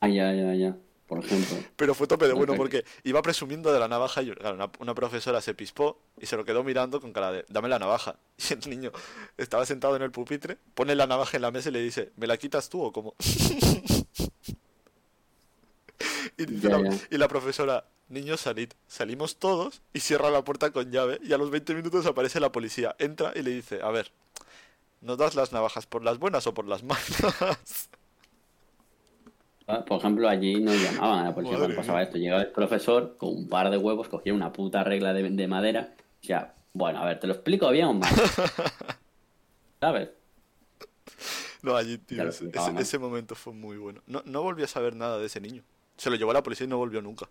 Ah, 0.00 0.08
ya, 0.08 0.32
ya, 0.32 0.54
ya. 0.54 0.76
Por 1.08 1.24
ejemplo. 1.24 1.56
Pero 1.76 1.94
fue 1.94 2.06
tope 2.06 2.26
de 2.28 2.34
bueno 2.34 2.54
porque 2.54 2.84
iba 3.02 3.22
presumiendo 3.22 3.72
de 3.72 3.80
la 3.80 3.88
navaja 3.88 4.20
y 4.22 4.30
claro, 4.30 4.56
una, 4.56 4.70
una 4.78 4.94
profesora 4.94 5.40
se 5.40 5.54
pispó 5.54 5.98
y 6.20 6.26
se 6.26 6.36
lo 6.36 6.44
quedó 6.44 6.62
mirando 6.62 7.00
con 7.00 7.14
cara 7.14 7.32
de 7.32 7.46
dame 7.48 7.68
la 7.68 7.78
navaja. 7.78 8.16
Y 8.38 8.52
el 8.52 8.70
niño 8.70 8.92
estaba 9.38 9.64
sentado 9.64 9.96
en 9.96 10.02
el 10.02 10.10
pupitre, 10.10 10.58
pone 10.74 10.94
la 10.94 11.06
navaja 11.06 11.38
en 11.38 11.42
la 11.42 11.50
mesa 11.50 11.70
y 11.70 11.72
le 11.72 11.80
dice, 11.80 12.12
¿me 12.16 12.26
la 12.26 12.36
quitas 12.36 12.68
tú 12.68 12.82
o 12.82 12.92
cómo? 12.92 13.14
Y, 16.38 16.46
dice 16.46 16.68
Ya, 16.68 16.78
la, 16.78 16.82
ya. 16.90 16.98
y 17.10 17.18
la 17.18 17.28
profesora, 17.28 17.84
niños 18.08 18.40
salid. 18.40 18.70
Salimos 18.86 19.36
todos 19.38 19.82
y 19.92 20.00
cierra 20.00 20.30
la 20.30 20.42
puerta 20.44 20.70
con 20.70 20.90
llave 20.90 21.18
y 21.22 21.32
a 21.34 21.38
los 21.38 21.50
20 21.50 21.74
minutos 21.74 22.06
aparece 22.06 22.40
la 22.40 22.52
policía. 22.52 22.96
Entra 22.98 23.32
y 23.34 23.42
le 23.42 23.50
dice, 23.50 23.80
a 23.82 23.90
ver, 23.90 24.12
¿nos 25.02 25.18
das 25.18 25.34
las 25.34 25.52
navajas 25.52 25.86
por 25.86 26.02
las 26.04 26.18
buenas 26.18 26.46
o 26.46 26.54
por 26.54 26.66
las 26.66 26.82
malas? 26.84 27.90
Por 29.86 29.98
ejemplo, 29.98 30.28
allí 30.28 30.60
nos 30.62 30.80
llamaban 30.80 31.18
a 31.20 31.24
la 31.24 31.34
policía 31.34 31.58
cuando 31.58 31.76
pasaba 31.76 32.02
esto. 32.02 32.16
Llegaba 32.16 32.40
el 32.42 32.52
profesor 32.52 33.16
con 33.18 33.28
un 33.30 33.48
par 33.50 33.70
de 33.70 33.76
huevos, 33.76 34.08
cogía 34.08 34.32
una 34.32 34.50
puta 34.52 34.82
regla 34.82 35.12
de, 35.12 35.28
de 35.28 35.46
madera. 35.48 35.94
O 36.22 36.26
sea, 36.26 36.54
bueno, 36.72 37.00
a 37.00 37.04
ver, 37.04 37.20
¿te 37.20 37.26
lo 37.26 37.34
explico 37.34 37.70
bien 37.70 37.84
o 37.86 37.92
mal? 37.94 38.10
¿Sabes? 39.80 40.08
No, 41.62 41.76
allí, 41.76 41.98
tío, 41.98 42.26
ese, 42.28 42.50
ese 42.78 42.98
momento 42.98 43.34
fue 43.34 43.52
muy 43.52 43.76
bueno. 43.76 44.00
No, 44.06 44.22
no 44.24 44.42
volví 44.42 44.62
a 44.62 44.68
saber 44.68 44.96
nada 44.96 45.18
de 45.18 45.26
ese 45.26 45.40
niño. 45.40 45.62
Se 45.98 46.08
lo 46.08 46.16
llevó 46.16 46.30
a 46.30 46.34
la 46.34 46.42
policía 46.42 46.64
y 46.64 46.68
no 46.68 46.78
volvió 46.78 47.02
nunca. 47.02 47.28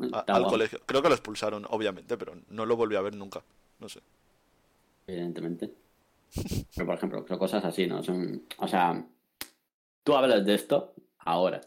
A- 0.00 0.20
Está 0.20 0.34
al 0.34 0.40
guapo, 0.42 0.50
colegio. 0.54 0.80
Creo 0.86 1.02
que 1.02 1.08
lo 1.08 1.14
expulsaron, 1.14 1.66
obviamente, 1.68 2.16
pero 2.16 2.34
no 2.48 2.64
lo 2.64 2.76
volví 2.76 2.96
a 2.96 3.00
ver 3.02 3.14
nunca. 3.14 3.42
No 3.78 3.88
sé. 3.90 4.00
Evidentemente. 5.06 5.70
Pero, 6.74 6.86
por 6.86 6.94
ejemplo, 6.96 7.24
son 7.28 7.38
cosas 7.38 7.64
así, 7.64 7.86
¿no? 7.86 8.02
Son, 8.02 8.42
o 8.58 8.66
sea, 8.68 9.06
tú 10.02 10.14
hablas 10.14 10.44
de 10.44 10.54
esto 10.54 10.94
ahora. 11.18 11.60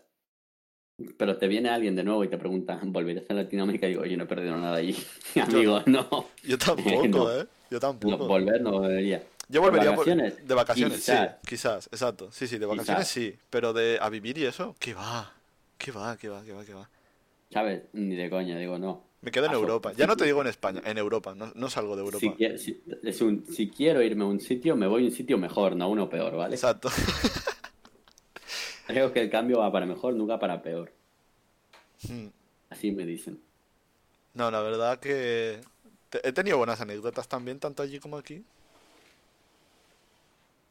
Pero 1.17 1.37
te 1.37 1.47
viene 1.47 1.69
alguien 1.69 1.95
de 1.95 2.03
nuevo 2.03 2.23
y 2.25 2.27
te 2.27 2.37
pregunta, 2.37 2.77
¿volverías 2.83 3.29
a 3.29 3.33
Latinoamérica? 3.33 3.87
Y 3.87 3.91
digo, 3.91 4.05
yo 4.05 4.17
no 4.17 4.25
he 4.25 4.27
perdido 4.27 4.57
nada 4.57 4.75
allí. 4.77 4.95
Amigo, 5.41 5.81
no. 5.85 6.25
Yo 6.43 6.57
tampoco, 6.57 7.07
No. 7.07 7.31
¿eh? 7.31 7.47
Yo 7.71 7.75
No, 7.75 7.79
tampoco. 7.79 8.27
volver 8.27 8.61
no 8.61 8.71
volvería. 8.71 9.23
Yo 9.47 9.61
volvería 9.61 9.91
vacaciones? 9.91 10.45
de 10.47 10.53
vacaciones, 10.55 10.97
Quizás. 10.97 11.29
sí, 11.41 11.47
quizás, 11.47 11.87
exacto. 11.87 12.31
Sí, 12.31 12.47
sí, 12.47 12.57
de 12.57 12.65
vacaciones 12.65 13.07
Quizás. 13.07 13.13
sí, 13.13 13.39
pero 13.49 13.71
de 13.73 13.97
a 14.01 14.09
vivir 14.09 14.37
y 14.37 14.45
eso, 14.45 14.75
¿qué 14.79 14.93
va? 14.93 15.33
¿Qué 15.79 15.91
va? 15.91 16.15
¿Qué 16.17 16.29
va? 16.29 16.43
¿Qué 16.43 16.53
va? 16.53 16.63
¿Qué 16.65 16.73
va? 16.75 16.87
¿Sabes? 17.51 17.83
Ni 17.93 18.15
de 18.15 18.29
coña, 18.29 18.57
digo, 18.57 18.77
no. 18.79 19.03
Me 19.21 19.31
quedo 19.31 19.45
en. 19.47 19.53
Europa. 19.53 19.93
Ya 19.93 20.07
no 20.07 20.15
te 20.17 20.25
digo 20.25 20.41
en 20.41 20.47
España, 20.47 20.81
en 20.85 20.97
Europa, 20.97 21.35
no, 21.35 21.51
no 21.55 21.69
salgo 21.69 21.95
de 21.95 22.01
Europa. 22.01 22.27
Si, 22.27 22.35
quie- 22.37 22.57
si- 22.57 22.81
es 23.03 23.21
un, 23.21 23.45
si 23.45 23.69
quiero 23.69 24.01
irme 24.01 24.23
a 24.23 24.27
un 24.27 24.39
sitio, 24.39 24.75
me 24.75 24.87
voy 24.87 25.03
a 25.03 25.05
un 25.07 25.11
sitio 25.11 25.37
mejor, 25.37 25.75
no 25.75 25.85
a 25.85 25.87
uno 25.87 26.09
peor, 26.09 26.35
¿vale? 26.35 26.55
Exacto. 26.55 26.89
Creo 28.87 29.13
que 29.13 29.21
el 29.21 29.29
cambio 29.29 29.59
va 29.59 29.71
para 29.71 29.85
mejor, 29.85 30.15
nunca 30.15 30.37
para 30.37 30.61
peor. 30.61 30.91
Mm. 32.09 32.29
Así 32.69 32.91
me 32.91 33.05
dicen. 33.05 33.43
No, 34.33 34.49
la 34.51 34.61
verdad 34.61 34.99
que 34.99 35.61
he 36.23 36.31
tenido 36.33 36.57
buenas 36.57 36.81
anécdotas 36.81 37.27
también, 37.27 37.59
tanto 37.59 37.83
allí 37.83 37.99
como 37.99 38.17
aquí. 38.17 38.43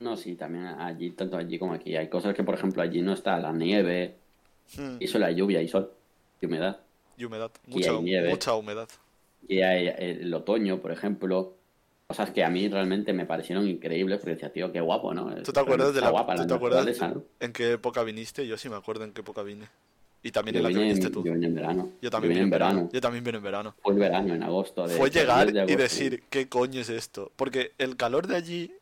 No, 0.01 0.16
sí, 0.16 0.36
también 0.36 0.66
allí, 0.66 1.10
tanto 1.12 1.36
allí 1.36 1.59
como 1.59 1.72
aquí. 1.74 1.97
Hay 1.97 2.09
cosas 2.09 2.35
que, 2.35 2.44
por 2.44 2.55
ejemplo, 2.55 2.82
allí 2.82 3.02
no 3.02 3.12
está 3.12 3.39
la 3.40 3.52
nieve, 3.52 4.22
Mm. 4.76 4.96
y 5.00 5.06
solo 5.06 5.26
la 5.26 5.32
lluvia 5.32 5.62
y 5.62 5.68
sol 5.68 5.90
y 6.40 6.46
humedad. 6.46 6.78
Y 7.16 7.24
humedad, 7.24 7.50
Y 7.66 7.74
mucha, 7.76 7.90
hay 7.92 8.02
nieve. 8.02 8.28
mucha 8.30 8.54
humedad. 8.54 8.88
Y 9.48 9.60
hay 9.62 9.88
el 9.98 10.32
otoño, 10.34 10.78
por 10.78 10.92
ejemplo. 10.92 11.54
Cosas 12.06 12.30
que 12.30 12.42
a 12.42 12.48
mí 12.48 12.68
realmente 12.68 13.12
me 13.12 13.26
parecieron 13.26 13.68
increíbles 13.68 14.18
porque 14.18 14.32
decía, 14.34 14.50
tío, 14.50 14.72
qué 14.72 14.80
guapo, 14.80 15.12
¿no? 15.12 15.34
¿Tú 15.42 15.52
te 15.52 15.60
acuerdas 15.60 15.92
de 15.94 16.00
la, 16.00 16.08
guapa 16.10 16.34
¿tú 16.36 16.40
la 16.42 16.46
te 16.46 16.54
acuerdas 16.54 16.86
naturaleza, 16.86 17.08
¿no? 17.18 17.24
en 17.38 17.52
qué 17.52 17.72
época 17.72 18.02
viniste? 18.02 18.46
Yo 18.46 18.56
sí 18.56 18.70
me 18.70 18.76
acuerdo 18.76 19.04
en 19.04 19.12
qué 19.12 19.20
época 19.20 19.42
vine. 19.42 19.66
Y 20.22 20.30
también 20.30 20.54
Yo 20.54 20.58
en 20.60 20.64
la 20.64 20.68
que 20.70 20.78
viniste 20.84 21.06
en, 21.08 21.12
tú. 21.12 21.22
yo 21.24 21.34
vine 21.34 21.46
en 21.48 21.54
verano. 21.54 21.90
Yo 22.00 22.10
también 22.10 22.30
vine 22.32 22.44
en 22.44 22.50
verano. 22.50 22.88
Yo 22.92 23.00
también 23.02 23.24
vine 23.24 23.36
en 23.36 23.44
verano. 23.44 23.74
Fue 23.82 23.92
el 23.92 23.98
verano, 23.98 24.34
en 24.34 24.42
agosto. 24.42 24.88
De, 24.88 24.94
Fue 24.96 25.10
de 25.10 25.20
llegar 25.20 25.52
10 25.52 25.54
de 25.54 25.58
y 25.58 25.62
agosto. 25.62 25.82
decir, 25.82 26.22
¿qué 26.30 26.48
coño 26.48 26.80
es 26.80 26.88
esto? 26.88 27.30
Porque 27.36 27.72
el 27.76 27.96
calor 27.96 28.26
de 28.26 28.36
allí 28.36 28.72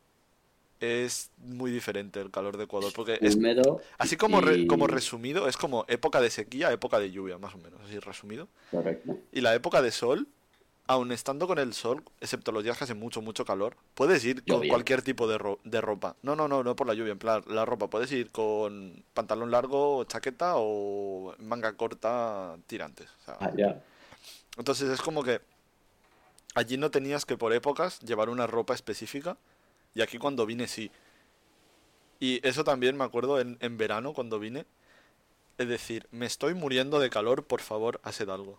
es 0.80 1.30
muy 1.38 1.70
diferente 1.70 2.18
del 2.18 2.30
calor 2.30 2.56
de 2.56 2.64
Ecuador. 2.64 2.92
Porque 2.94 3.18
es, 3.20 3.36
Húmedo. 3.36 3.80
así 3.98 4.16
como, 4.16 4.40
re- 4.40 4.66
como 4.66 4.86
resumido, 4.86 5.48
es 5.48 5.56
como 5.56 5.84
época 5.88 6.20
de 6.20 6.30
sequía, 6.30 6.72
época 6.72 6.98
de 6.98 7.10
lluvia, 7.10 7.38
más 7.38 7.54
o 7.54 7.58
menos, 7.58 7.80
así 7.84 7.98
resumido. 7.98 8.48
Correcto. 8.70 9.18
Y 9.32 9.40
la 9.40 9.54
época 9.54 9.82
de 9.82 9.90
sol, 9.90 10.28
aun 10.86 11.10
estando 11.12 11.46
con 11.48 11.58
el 11.58 11.72
sol, 11.74 12.04
excepto 12.20 12.52
los 12.52 12.62
días 12.62 12.78
que 12.78 12.84
hace 12.84 12.94
mucho, 12.94 13.20
mucho 13.20 13.44
calor, 13.44 13.76
puedes 13.94 14.24
ir 14.24 14.44
con 14.44 14.60
cualquier 14.68 15.02
tipo 15.02 15.26
de, 15.26 15.36
ro- 15.38 15.58
de 15.64 15.80
ropa. 15.80 16.16
No, 16.22 16.36
no, 16.36 16.46
no, 16.46 16.62
no 16.62 16.76
por 16.76 16.86
la 16.86 16.94
lluvia, 16.94 17.12
en 17.12 17.18
plan, 17.18 17.42
la 17.48 17.64
ropa. 17.64 17.88
Puedes 17.88 18.12
ir 18.12 18.30
con 18.30 19.02
pantalón 19.14 19.50
largo, 19.50 20.04
chaqueta 20.04 20.54
o 20.56 21.34
manga 21.38 21.72
corta 21.72 22.56
tirantes. 22.66 23.08
o 23.22 23.24
sea, 23.24 23.36
Ah, 23.40 23.52
entonces 24.56 24.88
es 24.90 25.00
como 25.02 25.22
que 25.22 25.40
allí 26.54 26.76
no 26.76 26.90
tenías 26.90 27.24
que 27.26 27.36
por 27.36 27.52
épocas 27.52 28.00
llevar 28.00 28.28
una 28.30 28.46
ropa 28.46 28.72
específica 28.74 29.36
y 29.96 30.02
aquí 30.02 30.18
cuando 30.18 30.46
vine 30.46 30.68
sí. 30.68 30.90
Y 32.20 32.46
eso 32.46 32.62
también 32.64 32.96
me 32.96 33.04
acuerdo 33.04 33.40
en, 33.40 33.56
en 33.60 33.76
verano 33.76 34.12
cuando 34.12 34.38
vine. 34.38 34.64
Es 35.58 35.68
decir, 35.68 36.06
me 36.12 36.26
estoy 36.26 36.54
muriendo 36.54 37.00
de 37.00 37.10
calor, 37.10 37.44
por 37.44 37.60
favor, 37.62 38.00
haced 38.04 38.28
algo. 38.28 38.58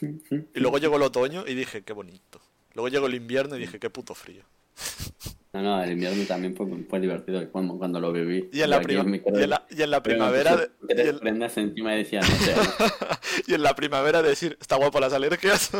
Y 0.00 0.60
luego 0.60 0.78
llegó 0.78 0.96
el 0.96 1.02
otoño 1.02 1.44
y 1.46 1.54
dije, 1.54 1.82
qué 1.82 1.92
bonito. 1.92 2.40
Luego 2.74 2.88
llegó 2.88 3.06
el 3.06 3.14
invierno 3.14 3.56
y 3.56 3.60
dije, 3.60 3.78
qué 3.78 3.90
puto 3.90 4.14
frío. 4.14 4.42
No, 5.52 5.62
no, 5.62 5.82
el 5.84 5.92
invierno 5.92 6.24
también 6.26 6.56
fue, 6.56 6.66
fue 6.90 6.98
divertido 6.98 7.48
cuando, 7.52 7.76
cuando 7.78 8.00
lo 8.00 8.12
viví. 8.12 8.48
Y 8.52 8.62
en 8.62 8.70
la, 8.70 8.76
Aquí 8.78 8.86
prima- 8.86 9.04
me 9.04 9.22
quedo- 9.22 9.38
y 9.38 9.42
en 9.44 9.50
la, 9.50 9.66
y 9.70 9.82
en 9.82 9.90
la 9.90 10.02
pero 10.02 10.14
me 10.24 10.30
primavera... 10.32 10.56
de- 10.56 11.04
y 11.04 11.08
en- 11.08 11.18
prendas 11.20 11.56
encima 11.58 11.94
y 11.94 11.98
decía, 11.98 12.20
no 12.20 12.26
sé, 12.26 12.54
y 13.46 13.54
en 13.54 13.62
la 13.62 13.76
primavera 13.76 14.20
decir, 14.22 14.58
está 14.60 14.74
guapo 14.76 14.98
las 14.98 15.12
alergias. 15.12 15.70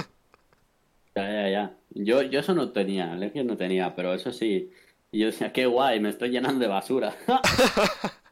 Ya, 1.14 1.22
ya, 1.30 1.48
ya. 1.50 1.78
Yo, 1.90 2.22
yo 2.22 2.40
eso 2.40 2.54
no 2.54 2.72
tenía, 2.72 3.12
alergias 3.12 3.44
no 3.44 3.56
tenía, 3.56 3.94
pero 3.94 4.12
eso 4.14 4.32
sí. 4.32 4.70
Y 5.12 5.20
yo 5.20 5.26
decía, 5.26 5.52
qué 5.52 5.66
guay, 5.66 6.00
me 6.00 6.08
estoy 6.10 6.30
llenando 6.30 6.60
de 6.60 6.68
basura. 6.68 7.16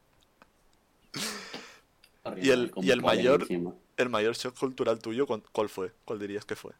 Y 2.37 2.49
el- 2.49 2.71
y 2.77 2.91
el 2.91 3.01
mayor- 3.01 3.41
encima. 3.41 3.75
El 3.97 4.09
mayor 4.09 4.33
shock 4.35 4.57
cultural 4.57 4.99
tuyo, 4.99 5.27
¿cuál 5.27 5.69
fue? 5.69 5.91
¿Cuál 6.05 6.19
dirías 6.19 6.45
que 6.45 6.55
fue? 6.55 6.71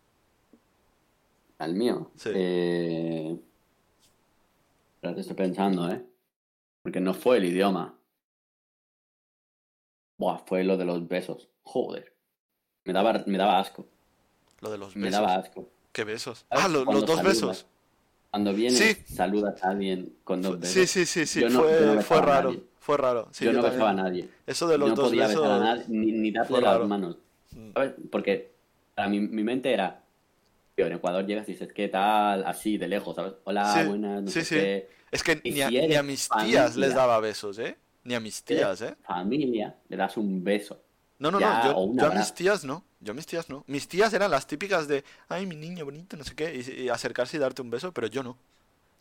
Al 1.60 1.76
mío. 1.76 2.12
Sí. 2.16 2.30
Eh... 2.34 3.38
Espérate, 4.96 5.22
estoy 5.22 5.36
pensando, 5.36 5.92
¿eh? 5.92 6.04
Porque 6.82 7.00
no 7.02 7.14
fue 7.14 7.38
el 7.38 7.46
idioma. 7.46 7.94
Buah, 10.18 10.40
fue 10.46 10.64
lo 10.64 10.78
de 10.78 10.86
los 10.86 11.08
besos. 11.08 11.50
Joder. 11.64 12.14
Me 12.86 12.94
daba, 12.94 13.24
me 13.28 13.38
daba 13.38 13.60
asco. 13.60 13.86
Lo 14.62 14.72
de 14.72 14.78
los 14.78 14.96
Me 14.96 15.04
besos. 15.08 15.20
daba 15.22 15.36
asco. 15.36 15.70
¿Qué 15.94 16.04
besos? 16.04 16.46
Ah, 16.50 16.68
lo- 16.68 16.84
los 16.84 17.06
dos 17.06 17.24
besos. 17.24 17.66
Cuando 18.32 18.52
vienes, 18.54 18.78
Sí. 18.80 18.98
saludas 19.14 19.64
a 19.64 19.70
alguien 19.70 20.14
con 20.24 20.42
dos 20.42 20.60
besos. 20.60 20.74
Sí, 20.74 20.88
sí, 20.88 21.06
sí, 21.06 21.26
sí, 21.26 21.46
no- 21.50 21.62
fue, 21.62 21.82
no 21.96 22.02
fue 22.02 22.22
raro. 22.22 22.56
Fue 22.80 22.98
raro. 22.98 23.30
Sí, 23.32 23.46
yo 23.46 23.52
yo 23.52 23.58
no 23.58 23.62
también. 23.64 23.80
besaba 23.80 23.90
a 23.92 24.04
nadie. 24.04 24.30
Eso 24.46 24.68
de 24.68 24.78
los 24.78 24.90
no 24.90 24.96
dos 24.96 25.10
podía 25.10 25.28
besos. 25.28 25.42
besar 25.44 25.62
a 25.62 25.64
nadie, 25.64 25.86
ni, 25.88 26.12
ni 26.12 26.32
darle 26.32 26.60
las 26.60 26.74
raro. 26.74 26.88
manos. 26.88 27.18
Mm. 27.52 27.72
¿Sabes? 27.74 27.92
Porque 28.12 28.52
para 28.96 29.08
mi, 29.08 29.20
mi 29.22 29.44
mente 29.44 29.72
era, 29.72 30.04
tío, 30.76 30.88
en 30.88 30.94
Ecuador 30.94 31.26
llegas 31.26 31.48
y 31.48 31.54
dices, 31.54 31.72
¿qué 31.72 31.88
tal? 31.88 32.44
Así, 32.46 32.78
de 32.78 32.88
lejos, 32.90 33.16
¿sabes? 33.16 33.34
Hola, 33.46 33.72
Sí, 33.74 33.88
buenas, 33.88 34.24
no 34.24 34.28
sí, 34.32 34.40
sé 34.42 34.46
sí. 34.46 34.56
qué. 34.56 34.90
Es 35.12 35.24
que 35.24 35.40
ni 35.46 35.62
a, 35.62 35.70
si 35.70 35.80
ni 35.88 35.96
a 35.96 36.04
mis 36.04 36.28
tías 36.28 36.76
les 36.76 36.90
familia. 36.90 36.96
daba 36.96 37.20
besos, 37.20 37.60
¿eh? 37.60 37.78
Ni 38.04 38.16
a 38.16 38.20
mis 38.20 38.44
tías, 38.44 38.82
¿eh? 38.82 38.96
Familia, 39.04 39.76
le 39.88 39.96
das 39.96 40.18
un 40.18 40.44
beso. 40.44 40.82
No, 41.20 41.32
no, 41.32 41.40
Ya, 41.40 41.64
no. 41.72 41.94
Yo, 41.96 42.06
a 42.08 42.16
mis 42.16 42.34
tías 42.34 42.64
no. 42.66 42.84
Yo 43.00 43.12
a 43.12 43.16
mis 43.16 43.26
tías 43.26 43.50
no. 43.50 43.64
Mis 43.68 43.88
tías 43.88 44.14
eran 44.14 44.32
las 44.32 44.48
típicas 44.48 44.88
de, 44.88 45.04
ay, 45.30 45.46
mi 45.46 45.56
niño 45.56 45.86
bonito, 45.86 46.18
no 46.18 46.24
sé 46.24 46.36
qué, 46.36 46.54
y, 46.56 46.84
y 46.84 46.90
acercarse 46.90 47.38
y 47.38 47.40
darte 47.40 47.62
un 47.62 47.70
beso, 47.70 47.92
pero 47.94 48.08
yo 48.08 48.24
no. 48.24 48.38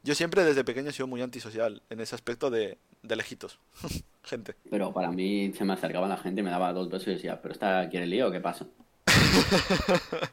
Yo 0.05 0.15
siempre 0.15 0.45
desde 0.45 0.65
pequeño 0.65 0.91
he 0.91 0.93
sido 0.93 1.07
muy 1.07 1.23
antisocial 1.23 1.81
en 1.89 2.01
ese 2.01 2.15
aspecto 2.15 2.51
de, 2.51 2.77
de 3.03 3.17
lejitos. 3.17 3.59
Gente. 4.25 4.55
Pero 4.71 4.93
para 4.93 5.11
mí 5.11 5.53
se 5.57 5.65
me 5.65 5.73
acercaba 5.75 6.07
la 6.09 6.17
gente, 6.17 6.43
me 6.43 6.51
daba 6.51 6.73
dos 6.73 6.89
besos 6.89 7.09
y 7.09 7.13
decía, 7.13 7.41
¿pero 7.43 7.53
esta 7.55 7.89
quiere 7.89 8.07
lío 8.07 8.31
qué 8.31 8.41
pasa? 8.41 8.67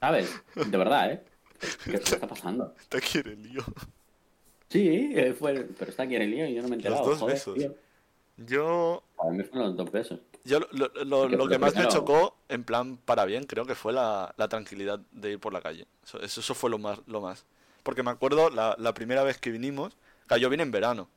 ¿Sabes? 0.00 0.30
De 0.54 0.76
verdad, 0.76 1.12
¿eh? 1.12 1.24
¿Qué, 1.84 1.90
qué 1.90 1.96
está 1.96 2.26
pasando? 2.26 2.74
Te 2.88 3.00
quiere 3.00 3.36
lío. 3.36 3.62
Sí, 4.68 5.12
eh, 5.14 5.34
fue, 5.38 5.68
pero 5.78 5.90
esta 5.90 6.06
quiere 6.06 6.26
lío 6.26 6.46
y 6.46 6.54
yo 6.54 6.62
no 6.62 6.68
me 6.68 6.76
he 6.76 6.80
Los 6.80 7.04
dos 7.04 7.18
joder, 7.18 7.34
besos. 7.34 7.54
tío. 7.56 7.74
Yo 8.38 9.02
Para 9.16 9.30
mí 9.30 9.42
fueron 9.44 9.68
los 9.68 9.76
dos 9.76 9.90
besos. 9.92 10.20
Yo 10.50 10.58
lo, 10.58 11.48
que 11.48 11.58
más 11.60 11.76
me 11.76 11.86
chocó, 11.86 12.36
en 12.48 12.64
plan 12.64 12.96
para 12.96 13.24
bien, 13.24 13.44
creo 13.44 13.66
que 13.66 13.76
fue 13.76 13.92
la, 13.92 14.34
la 14.36 14.48
tranquilidad 14.48 14.98
de 15.12 15.32
ir 15.32 15.38
por 15.38 15.52
la 15.52 15.60
calle. 15.60 15.86
Eso, 16.02 16.20
eso, 16.20 16.54
fue 16.54 16.68
lo 16.70 16.78
más, 16.78 16.98
lo 17.06 17.20
más. 17.20 17.44
Porque 17.84 18.02
me 18.02 18.10
acuerdo 18.10 18.50
la, 18.50 18.74
la 18.76 18.92
primera 18.92 19.22
vez 19.22 19.38
que 19.38 19.52
vinimos, 19.52 19.96
claro, 20.26 20.40
yo 20.40 20.50
vine 20.50 20.64
en 20.64 20.72
verano. 20.72 21.08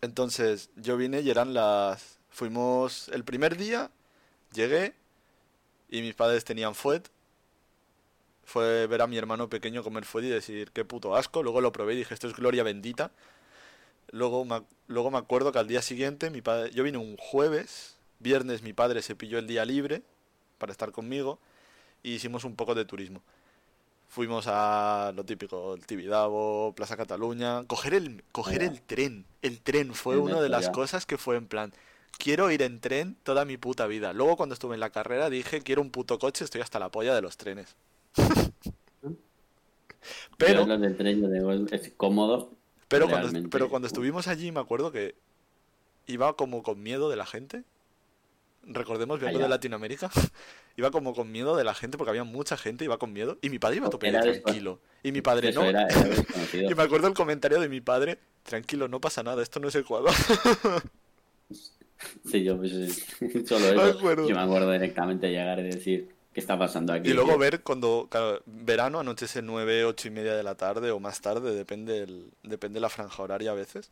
Entonces, 0.00 0.70
yo 0.74 0.96
vine 0.96 1.20
y 1.20 1.30
eran 1.30 1.54
las... 1.54 2.18
Fuimos 2.28 3.08
el 3.10 3.22
primer 3.22 3.56
día, 3.56 3.92
llegué 4.52 4.94
y 5.88 6.02
mis 6.02 6.14
padres 6.14 6.44
tenían 6.44 6.74
fuet. 6.74 7.08
Fue 8.44 8.88
ver 8.88 9.02
a 9.02 9.06
mi 9.06 9.16
hermano 9.16 9.48
pequeño 9.48 9.84
comer 9.84 10.04
fuet 10.04 10.24
y 10.24 10.28
decir, 10.28 10.72
qué 10.72 10.84
puto 10.84 11.14
asco. 11.14 11.44
Luego 11.44 11.60
lo 11.60 11.70
probé 11.70 11.94
y 11.94 11.98
dije, 11.98 12.14
esto 12.14 12.26
es 12.26 12.34
gloria 12.34 12.64
bendita. 12.64 13.12
Luego 14.10 14.44
me, 14.44 14.62
luego 14.86 15.10
me 15.10 15.18
acuerdo 15.18 15.52
que 15.52 15.58
al 15.58 15.68
día 15.68 15.82
siguiente, 15.82 16.30
mi 16.30 16.40
padre, 16.40 16.70
yo 16.72 16.82
vine 16.82 16.98
un 16.98 17.16
jueves, 17.16 17.96
viernes 18.18 18.62
mi 18.62 18.72
padre 18.72 19.02
se 19.02 19.14
pilló 19.14 19.38
el 19.38 19.46
día 19.46 19.64
libre 19.64 20.02
para 20.58 20.72
estar 20.72 20.92
conmigo 20.92 21.38
y 22.02 22.14
hicimos 22.14 22.44
un 22.44 22.56
poco 22.56 22.74
de 22.74 22.84
turismo. 22.84 23.22
Fuimos 24.08 24.46
a 24.48 25.12
lo 25.14 25.24
típico, 25.24 25.74
el 25.74 25.84
Tibidabo, 25.84 26.72
Plaza 26.74 26.96
Cataluña, 26.96 27.64
coger 27.66 27.92
el, 27.92 28.24
coger 28.32 28.62
el 28.62 28.80
tren. 28.80 29.26
El 29.42 29.60
tren 29.60 29.92
fue 29.92 30.16
una 30.16 30.40
de 30.40 30.48
las 30.48 30.70
cosas 30.70 31.04
que 31.04 31.18
fue 31.18 31.36
en 31.36 31.46
plan, 31.46 31.74
quiero 32.16 32.50
ir 32.50 32.62
en 32.62 32.80
tren 32.80 33.16
toda 33.22 33.44
mi 33.44 33.58
puta 33.58 33.86
vida. 33.86 34.14
Luego 34.14 34.36
cuando 34.36 34.54
estuve 34.54 34.74
en 34.74 34.80
la 34.80 34.90
carrera 34.90 35.28
dije, 35.28 35.60
quiero 35.60 35.82
un 35.82 35.90
puto 35.90 36.18
coche, 36.18 36.44
estoy 36.44 36.62
hasta 36.62 36.78
la 36.78 36.90
polla 36.90 37.14
de 37.14 37.22
los 37.22 37.36
trenes. 37.36 37.76
Pero... 40.38 40.66
Yo 40.66 40.78
del 40.78 40.96
tren, 40.96 41.20
yo 41.20 41.28
digo, 41.28 41.52
es 41.52 41.92
cómodo. 41.96 42.57
Pero 42.88 43.08
cuando, 43.08 43.48
pero 43.50 43.68
cuando 43.68 43.86
estuvimos 43.86 44.28
allí 44.28 44.50
me 44.50 44.60
acuerdo 44.60 44.90
que 44.90 45.14
iba 46.06 46.34
como 46.34 46.62
con 46.62 46.82
miedo 46.82 47.10
de 47.10 47.16
la 47.16 47.26
gente. 47.26 47.64
Recordemos, 48.64 49.20
viendo 49.20 49.38
de 49.38 49.48
Latinoamérica, 49.48 50.10
iba 50.76 50.90
como 50.90 51.14
con 51.14 51.30
miedo 51.30 51.56
de 51.56 51.64
la 51.64 51.74
gente 51.74 51.96
porque 51.96 52.10
había 52.10 52.24
mucha 52.24 52.56
gente, 52.56 52.84
iba 52.84 52.98
con 52.98 53.12
miedo. 53.12 53.38
Y 53.40 53.50
mi 53.50 53.58
padre 53.58 53.76
iba 53.76 53.86
a 53.86 53.90
tope 53.90 54.10
tranquilo. 54.10 54.80
Y 55.02 55.12
mi 55.12 55.22
padre 55.22 55.50
Eso 55.50 55.62
no. 55.62 55.68
era, 55.68 55.86
era 55.86 56.04
desconocido. 56.04 56.70
Y 56.70 56.74
me 56.74 56.82
acuerdo 56.82 57.06
el 57.08 57.14
comentario 57.14 57.60
de 57.60 57.68
mi 57.68 57.80
padre, 57.80 58.18
tranquilo, 58.42 58.88
no 58.88 59.00
pasa 59.00 59.22
nada, 59.22 59.42
esto 59.42 59.60
no 59.60 59.68
es 59.68 59.74
Ecuador. 59.74 60.12
Sí, 62.30 62.44
yo 62.44 62.56
pues, 62.56 62.70
solo 63.48 63.66
Me 63.66 63.72
eso. 63.72 63.98
acuerdo. 63.98 64.28
Yo 64.28 64.34
me 64.36 64.42
acuerdo 64.42 64.70
directamente 64.70 65.30
llegar 65.30 65.58
y 65.58 65.64
decir, 65.64 66.08
¿qué 66.38 66.40
está 66.40 66.56
pasando 66.56 66.92
aquí? 66.92 67.10
Y 67.10 67.14
luego 67.14 67.36
ver 67.36 67.62
cuando, 67.62 68.08
verano, 68.46 69.00
anochece 69.00 69.42
9, 69.42 69.84
8 69.84 70.06
y 70.06 70.10
media 70.12 70.36
de 70.36 70.44
la 70.44 70.54
tarde 70.54 70.92
o 70.92 71.00
más 71.00 71.20
tarde, 71.20 71.52
depende, 71.52 72.04
el, 72.04 72.30
depende 72.44 72.78
la 72.78 72.88
franja 72.88 73.20
horaria 73.20 73.50
a 73.50 73.54
veces. 73.54 73.90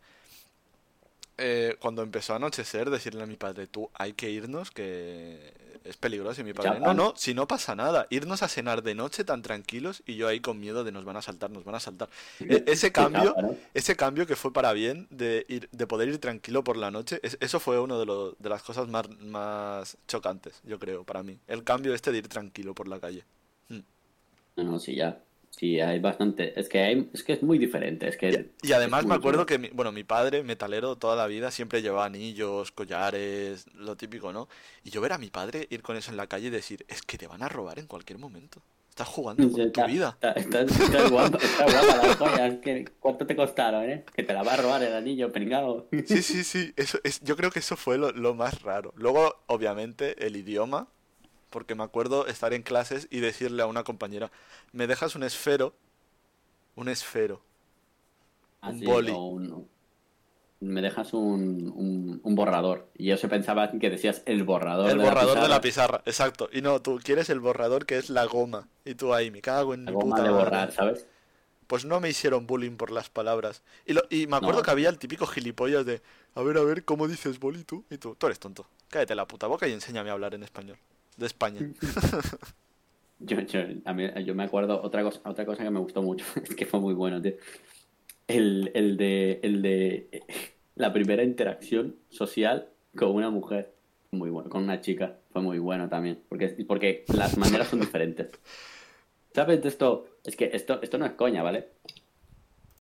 Eh, 1.38 1.76
cuando 1.80 2.02
empezó 2.02 2.34
a 2.34 2.36
anochecer, 2.36 2.88
decirle 2.88 3.24
a 3.24 3.26
mi 3.26 3.34
padre, 3.34 3.66
tú, 3.66 3.90
hay 3.94 4.12
que 4.12 4.30
irnos, 4.30 4.70
que 4.70 5.52
es 5.88 5.96
peligroso. 5.96 6.40
Y 6.40 6.44
mi 6.44 6.52
padre, 6.52 6.70
no, 6.80 6.94
no, 6.94 7.14
si 7.16 7.34
no 7.34 7.46
pasa 7.46 7.74
nada, 7.74 8.06
irnos 8.10 8.42
a 8.42 8.48
cenar 8.48 8.82
de 8.82 8.94
noche 8.94 9.24
tan 9.24 9.42
tranquilos 9.42 10.02
y 10.06 10.16
yo 10.16 10.28
ahí 10.28 10.40
con 10.40 10.58
miedo 10.60 10.84
de 10.84 10.92
nos 10.92 11.04
van 11.04 11.16
a 11.16 11.22
saltar, 11.22 11.50
nos 11.50 11.64
van 11.64 11.74
a 11.74 11.80
saltar. 11.80 12.08
E- 12.40 12.64
ese 12.66 12.92
cambio, 12.92 13.34
ese 13.74 13.96
cambio 13.96 14.26
que 14.26 14.36
fue 14.36 14.52
para 14.52 14.72
bien 14.72 15.06
de 15.10 15.44
ir, 15.48 15.68
de 15.72 15.86
poder 15.86 16.08
ir 16.08 16.18
tranquilo 16.18 16.64
por 16.64 16.76
la 16.76 16.90
noche, 16.90 17.20
es- 17.22 17.38
eso 17.40 17.60
fue 17.60 17.78
una 17.80 17.98
de, 17.98 18.06
lo- 18.06 18.32
de 18.38 18.48
las 18.48 18.62
cosas 18.62 18.88
más, 18.88 19.08
más 19.20 19.96
chocantes, 20.08 20.60
yo 20.64 20.78
creo, 20.78 21.04
para 21.04 21.22
mí. 21.22 21.38
El 21.46 21.64
cambio 21.64 21.94
este 21.94 22.12
de 22.12 22.18
ir 22.18 22.28
tranquilo 22.28 22.74
por 22.74 22.88
la 22.88 22.98
calle. 23.00 23.24
No, 23.68 24.64
no, 24.64 24.78
sí, 24.78 24.94
ya. 24.94 25.20
Sí, 25.50 25.80
hay 25.80 25.98
bastante. 26.00 26.58
Es 26.58 26.68
que 26.68 26.80
hay, 26.80 27.08
es 27.14 27.22
que 27.24 27.32
es 27.32 27.42
muy 27.42 27.58
diferente. 27.58 28.08
Es 28.08 28.16
que 28.18 28.50
Y, 28.62 28.68
y 28.68 28.72
además 28.72 29.06
me 29.06 29.14
acuerdo 29.14 29.46
que, 29.46 29.58
mi- 29.58 29.68
bueno, 29.70 29.92
mi 29.92 30.04
padre, 30.04 30.42
metalero 30.42 30.96
toda 30.96 31.16
la 31.16 31.26
vida, 31.26 31.50
siempre 31.50 31.80
llevaba 31.80 32.06
anillos, 32.06 32.72
collares, 32.72 33.66
lo 33.74 33.96
típico, 33.96 34.32
¿no? 34.32 34.48
Y 34.82 34.90
yo 34.90 35.00
ver 35.00 35.12
a 35.12 35.18
mi 35.18 35.30
padre 35.30 35.66
ir 35.70 35.82
con 35.82 35.96
eso 35.96 36.10
en 36.10 36.16
la 36.16 36.26
calle 36.26 36.48
y 36.48 36.50
decir, 36.50 36.84
es 36.88 37.02
que 37.02 37.18
te 37.18 37.26
van 37.28 37.42
a 37.42 37.48
robar 37.48 37.78
en 37.78 37.86
cualquier 37.86 38.18
momento. 38.18 38.60
Estás 38.90 39.08
jugando 39.08 39.48
Sí, 39.48 39.52
con 39.52 39.72
tu 39.72 39.84
vida. 39.84 40.18
está, 40.20 40.32
está, 40.32 40.60
está 40.62 41.08
guapa, 41.08 41.38
guapa 41.38 41.96
la 41.96 42.14
joya. 42.16 42.46
Es 42.48 42.58
que, 42.60 42.84
¿cuánto 42.98 43.26
te 43.26 43.36
costaron, 43.36 43.84
eh? 43.84 44.04
Que 44.14 44.22
te 44.24 44.32
la 44.34 44.42
va 44.42 44.54
a 44.54 44.56
robar 44.56 44.82
el 44.82 44.94
anillo, 44.94 45.30
pringado. 45.30 45.88
Sí, 46.04 46.22
sí, 46.22 46.44
sí, 46.44 46.72
eso 46.76 46.98
es, 47.04 47.20
yo 47.22 47.36
creo 47.36 47.50
que 47.50 47.58
eso 47.58 47.76
fue 47.76 47.98
lo, 47.98 48.10
lo 48.12 48.34
más 48.34 48.62
raro. 48.62 48.92
Luego, 48.96 49.42
obviamente, 49.46 50.24
el 50.26 50.36
idioma, 50.36 50.88
porque 51.56 51.74
me 51.74 51.84
acuerdo 51.84 52.26
estar 52.26 52.52
en 52.52 52.62
clases 52.62 53.08
y 53.10 53.20
decirle 53.20 53.62
a 53.62 53.66
una 53.66 53.82
compañera, 53.82 54.30
¿me 54.72 54.86
dejas 54.86 55.14
un 55.16 55.22
esfero? 55.22 55.74
Un 56.76 56.88
esfero. 56.88 57.40
Un 58.62 58.80
boli. 58.84 59.12
un- 59.12 59.68
me 60.60 60.82
dejas 60.82 61.12
un, 61.14 61.72
un, 61.74 62.20
un 62.22 62.34
borrador. 62.34 62.90
Y 62.96 63.06
yo 63.06 63.16
se 63.16 63.28
pensaba 63.28 63.70
que 63.72 63.90
decías 63.90 64.22
el 64.26 64.44
borrador 64.44 64.86
El 64.90 64.98
de 64.98 65.04
la 65.04 65.04
borrador 65.04 65.40
de 65.40 65.48
la 65.48 65.60
pizarra, 65.60 66.02
exacto. 66.06 66.48
Y 66.50 66.62
no, 66.62 66.80
tú 66.80 66.98
quieres 67.04 67.28
el 67.30 67.40
borrador 67.40 67.84
que 67.86 67.98
es 67.98 68.08
la 68.10 68.24
goma. 68.24 68.68
Y 68.84 68.94
tú 68.94 69.12
ahí, 69.14 69.30
me 69.30 69.42
cago 69.42 69.74
en 69.74 69.84
la 69.84 69.90
mi 69.90 69.96
goma 69.96 70.16
puta 70.16 70.22
de 70.22 70.30
madre. 70.30 70.32
borrar, 70.32 70.72
¿sabes? 70.72 71.06
Pues 71.66 71.84
no 71.84 72.00
me 72.00 72.08
hicieron 72.10 72.46
bullying 72.46 72.76
por 72.76 72.90
las 72.92 73.08
palabras. 73.10 73.62
Y, 73.86 73.92
lo, 73.92 74.02
y 74.10 74.26
me 74.26 74.36
acuerdo 74.36 74.62
No. 74.62 74.62
que 74.62 74.70
había 74.70 74.88
el 74.88 74.98
típico 74.98 75.26
gilipollas 75.26 75.84
de, 75.86 76.00
a 76.34 76.42
ver, 76.42 76.58
a 76.58 76.62
ver, 76.62 76.84
¿cómo 76.84 77.08
dices 77.08 77.38
boli 77.40 77.64
tú? 77.64 77.84
Y 77.90 77.98
tú, 77.98 78.14
tú 78.16 78.26
eres 78.26 78.38
tonto. 78.38 78.66
Cállate 78.88 79.14
la 79.14 79.26
puta 79.26 79.46
boca 79.48 79.66
y 79.68 79.72
enséñame 79.72 80.10
a 80.10 80.12
hablar 80.14 80.34
en 80.34 80.44
español. 80.44 80.78
De 81.16 81.26
España. 81.26 81.60
Yo, 83.18 83.40
yo, 83.40 83.60
a 83.86 83.94
mí- 83.94 84.10
yo 84.26 84.34
me 84.34 84.44
acuerdo 84.44 84.82
otra 84.82 85.02
cosa, 85.02 85.20
otra 85.24 85.46
cosa 85.46 85.62
que 85.64 85.70
me 85.70 85.80
gustó 85.80 86.02
mucho, 86.02 86.26
es 86.44 86.54
que 86.54 86.66
fue 86.66 86.80
muy 86.80 86.92
bueno, 86.92 87.20
tío. 87.22 87.32
El, 88.28 88.70
el 88.74 88.96
de, 88.98 89.40
el 89.42 89.62
de 89.62 90.22
la 90.74 90.92
primera 90.92 91.22
interacción 91.22 91.96
social 92.10 92.68
con 92.94 93.10
una 93.14 93.30
mujer, 93.30 93.72
muy 94.10 94.28
bueno, 94.30 94.50
con 94.50 94.62
una 94.64 94.80
chica, 94.82 95.18
fue 95.32 95.40
muy 95.42 95.58
bueno 95.58 95.88
también, 95.88 96.22
porque, 96.28 96.48
porque 96.68 97.04
las 97.14 97.38
maneras 97.38 97.68
son 97.68 97.80
diferentes. 97.80 98.28
¿Sabes 99.34 99.62
de 99.62 99.68
esto? 99.68 100.06
Es 100.24 100.36
que 100.36 100.50
esto, 100.52 100.80
esto 100.82 100.98
no 100.98 101.06
es 101.06 101.12
coña, 101.12 101.42
¿vale? 101.42 101.68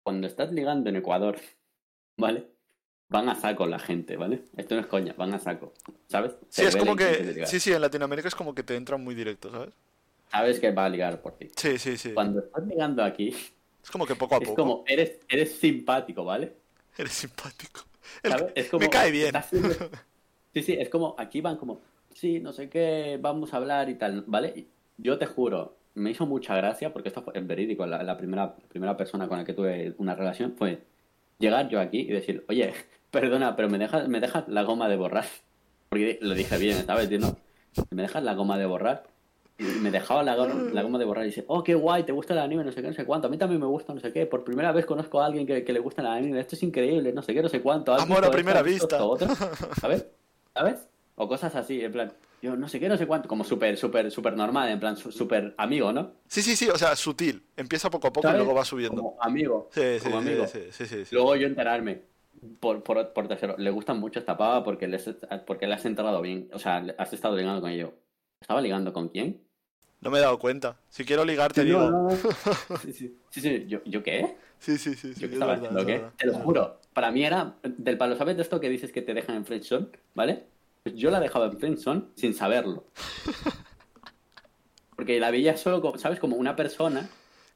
Cuando 0.03 0.27
estás 0.27 0.51
ligando 0.51 0.89
en 0.89 0.97
Ecuador, 0.97 1.37
¿vale? 2.17 2.50
Van 3.11 3.27
a 3.29 3.35
saco 3.35 3.67
la 3.67 3.77
gente, 3.77 4.15
¿vale? 4.17 4.43
Esto 4.57 4.75
no 4.75 4.81
es 4.81 4.87
coña, 4.87 5.13
van 5.17 5.33
a 5.33 5.39
saco, 5.39 5.73
¿sabes? 6.07 6.31
Sí, 6.49 6.61
Se 6.61 6.67
es 6.69 6.75
como 6.77 6.95
que... 6.95 7.45
Sí, 7.45 7.59
sí, 7.59 7.73
en 7.73 7.81
Latinoamérica 7.81 8.27
es 8.29 8.35
como 8.35 8.55
que 8.55 8.63
te 8.63 8.75
entran 8.75 9.03
muy 9.03 9.13
directo, 9.15 9.51
¿sabes? 9.51 9.73
Sabes 10.31 10.59
que 10.59 10.71
va 10.71 10.85
a 10.85 10.89
ligar 10.89 11.21
por 11.21 11.33
ti. 11.37 11.49
Sí, 11.55 11.77
sí, 11.77 11.97
sí. 11.97 12.11
Cuando 12.13 12.39
estás 12.39 12.65
ligando 12.65 13.03
aquí, 13.03 13.35
Es 13.83 13.91
como 13.91 14.05
que 14.07 14.15
poco 14.15 14.35
a 14.35 14.39
es 14.39 14.47
poco 14.47 14.61
como, 14.63 14.83
eres, 14.87 15.19
eres 15.27 15.51
simpático, 15.59 16.23
¿vale? 16.23 16.53
eres 16.97 17.11
simpático. 17.11 17.81
Es 18.55 18.69
como, 18.69 18.81
me 18.85 18.89
cae 18.89 19.11
bien. 19.11 19.33
siendo- 19.49 19.75
Sí, 20.53 20.63
sí, 20.63 20.73
es 20.73 20.89
como, 20.89 21.15
aquí 21.17 21.41
van 21.41 21.57
como, 21.57 21.81
sí, 22.13 22.39
no 22.39 22.51
sé 22.53 22.69
qué, 22.69 23.17
vamos 23.21 23.53
a 23.53 23.57
hablar 23.57 23.89
y 23.89 23.95
tal, 23.95 24.23
¿vale? 24.27 24.67
Yo 24.97 25.17
te 25.17 25.25
juro, 25.25 25.77
me 25.95 26.11
hizo 26.11 26.25
mucha 26.25 26.55
gracia, 26.55 26.91
porque 26.93 27.09
esto 27.09 27.23
es 27.33 27.47
verídico, 27.47 27.85
la, 27.85 28.03
la 28.03 28.17
primera, 28.17 28.55
la 28.61 28.67
primera 28.69 28.97
persona 28.97 29.27
con 29.27 29.37
la 29.37 29.45
que 29.45 29.53
tuve 29.53 29.93
una 29.97 30.15
relación 30.15 30.53
fue 30.57 30.81
llegar 31.39 31.69
yo 31.69 31.79
aquí 31.79 31.99
y 32.01 32.07
decir, 32.07 32.45
oye, 32.49 32.73
perdona, 33.11 33.55
pero 33.55 33.69
me 33.69 33.77
dejas, 33.77 34.07
me 34.07 34.19
dejas 34.19 34.47
la 34.47 34.63
goma 34.63 34.89
de 34.89 34.95
borrar. 34.97 35.25
Porque 35.89 36.17
lo 36.21 36.33
dije 36.33 36.57
bien, 36.57 36.85
¿sabes? 36.85 37.09
Tío, 37.09 37.19
¿no? 37.19 37.37
Me 37.91 38.03
dejas 38.03 38.23
la 38.23 38.33
goma 38.33 38.57
de 38.57 38.65
borrar. 38.65 39.03
Y 39.59 39.63
me 39.63 39.91
dejaba 39.91 40.23
la, 40.23 40.35
goma- 40.35 40.71
la 40.73 40.81
goma 40.81 40.97
de 40.97 41.05
borrar 41.05 41.25
y 41.25 41.27
dice, 41.27 41.45
oh, 41.47 41.63
qué 41.63 41.75
guay, 41.75 42.03
te 42.03 42.11
gusta 42.13 42.33
el 42.33 42.39
anime, 42.39 42.63
no 42.63 42.71
sé 42.71 42.81
qué, 42.81 42.87
no 42.87 42.93
sé 42.93 43.05
cuánto. 43.05 43.27
A 43.27 43.29
mí 43.29 43.37
también 43.37 43.61
me 43.61 43.67
gusta, 43.67 43.93
no 43.93 43.99
sé 43.99 44.11
qué. 44.11 44.25
Por 44.25 44.43
primera 44.43 44.71
vez 44.71 44.85
conozco 44.85 45.21
a 45.21 45.25
alguien 45.27 45.45
que, 45.45 45.63
que 45.63 45.73
le 45.73 45.79
gusta 45.79 46.01
el 46.01 46.07
anime. 46.07 46.39
Esto 46.39 46.55
es 46.55 46.63
increíble, 46.63 47.13
no 47.13 47.21
sé 47.21 47.33
qué, 47.33 47.41
no 47.43 47.49
sé 47.49 47.61
cuánto. 47.61 47.93
¿Has 47.93 48.01
Amor 48.03 48.25
a 48.25 48.31
primera 48.31 48.59
¿Has 48.59 48.65
visto 48.65 48.85
vista. 48.85 48.95
esto 48.97 49.09
otro? 49.09 49.27
¿Sabes? 49.81 50.07
¿Sabes? 50.53 50.87
O 51.15 51.27
cosas 51.27 51.55
así, 51.55 51.83
en 51.83 51.91
plan, 51.91 52.13
yo 52.41 52.55
no 52.55 52.67
sé 52.67 52.79
qué, 52.79 52.89
no 52.89 52.97
sé 52.97 53.05
cuánto. 53.05 53.27
Como 53.27 53.43
súper, 53.43 53.77
súper, 53.77 54.09
súper 54.09 54.35
normal, 54.35 54.69
en 54.69 54.79
plan, 54.79 54.95
súper 54.97 55.53
amigo, 55.57 55.93
¿no? 55.93 56.13
Sí, 56.27 56.41
sí, 56.41 56.55
sí, 56.55 56.69
o 56.69 56.77
sea, 56.77 56.95
sutil. 56.95 57.43
Empieza 57.55 57.89
poco 57.91 58.07
a 58.07 58.13
poco 58.13 58.29
y 58.29 58.33
luego 58.37 58.55
va 58.55 58.65
subiendo. 58.65 58.95
Como 58.95 59.17
amigo. 59.21 59.69
Sí, 59.71 59.81
sí, 59.99 60.03
como 60.05 60.17
amigo. 60.17 60.47
sí, 60.47 60.59
sí, 60.71 60.87
sí, 60.87 61.05
sí. 61.05 61.13
Luego 61.15 61.35
yo 61.35 61.45
enterarme, 61.45 62.01
por, 62.59 62.83
por, 62.83 63.13
por 63.13 63.27
tercero, 63.27 63.55
le 63.57 63.69
gusta 63.69 63.93
mucho 63.93 64.19
esta 64.19 64.37
pava 64.37 64.63
porque, 64.63 64.87
les, 64.87 65.09
porque 65.45 65.67
le 65.67 65.73
has 65.75 65.85
entrado 65.85 66.21
bien. 66.21 66.49
O 66.53 66.59
sea, 66.59 66.77
has 66.97 67.13
estado 67.13 67.35
ligando 67.35 67.61
con 67.61 67.69
ello. 67.71 67.93
¿Estaba 68.39 68.61
ligando 68.61 68.91
con 68.93 69.09
quién? 69.09 69.41
No 70.01 70.09
me 70.09 70.17
he 70.17 70.21
dado 70.21 70.39
cuenta. 70.39 70.77
Si 70.89 71.05
quiero 71.05 71.23
ligar, 71.23 71.53
te 71.53 71.63
No, 71.63 71.67
digo. 71.67 71.91
no, 71.91 72.09
no. 72.09 72.77
Sí, 72.81 72.91
sí, 72.93 73.15
sí, 73.29 73.41
sí. 73.41 73.65
¿Yo, 73.67 73.83
¿Yo 73.85 74.01
qué? 74.01 74.35
Sí, 74.57 74.77
sí, 74.77 74.95
sí, 74.95 75.13
sí. 75.13 75.19
¿Yo 75.19 75.19
qué 75.19 75.25
es 75.27 75.33
estaba 75.33 75.53
verdad, 75.55 75.77
haciendo? 75.77 76.11
Te 76.17 76.25
lo 76.27 76.33
juro. 76.35 76.79
Para 76.93 77.11
mí 77.11 77.23
era 77.23 77.55
del 77.63 77.97
palo. 77.97 78.15
¿Sabes 78.15 78.35
de 78.35 78.41
esto 78.41 78.59
que 78.59 78.69
dices 78.69 78.91
que 78.91 79.01
te 79.03 79.13
dejan 79.13 79.35
en 79.35 79.45
friendzone? 79.45 79.87
¿Vale? 80.15 80.45
Pues 80.83 80.95
yo 80.95 81.11
la 81.11 81.19
dejaba 81.19 81.45
en 81.45 81.59
friendzone 81.59 82.03
sin 82.15 82.33
saberlo. 82.33 82.85
Porque 84.95 85.19
la 85.19 85.31
veía 85.31 85.57
solo, 85.57 85.81
como, 85.81 85.97
¿sabes? 85.97 86.19
Como 86.19 86.35
una 86.35 86.55
persona. 86.55 87.07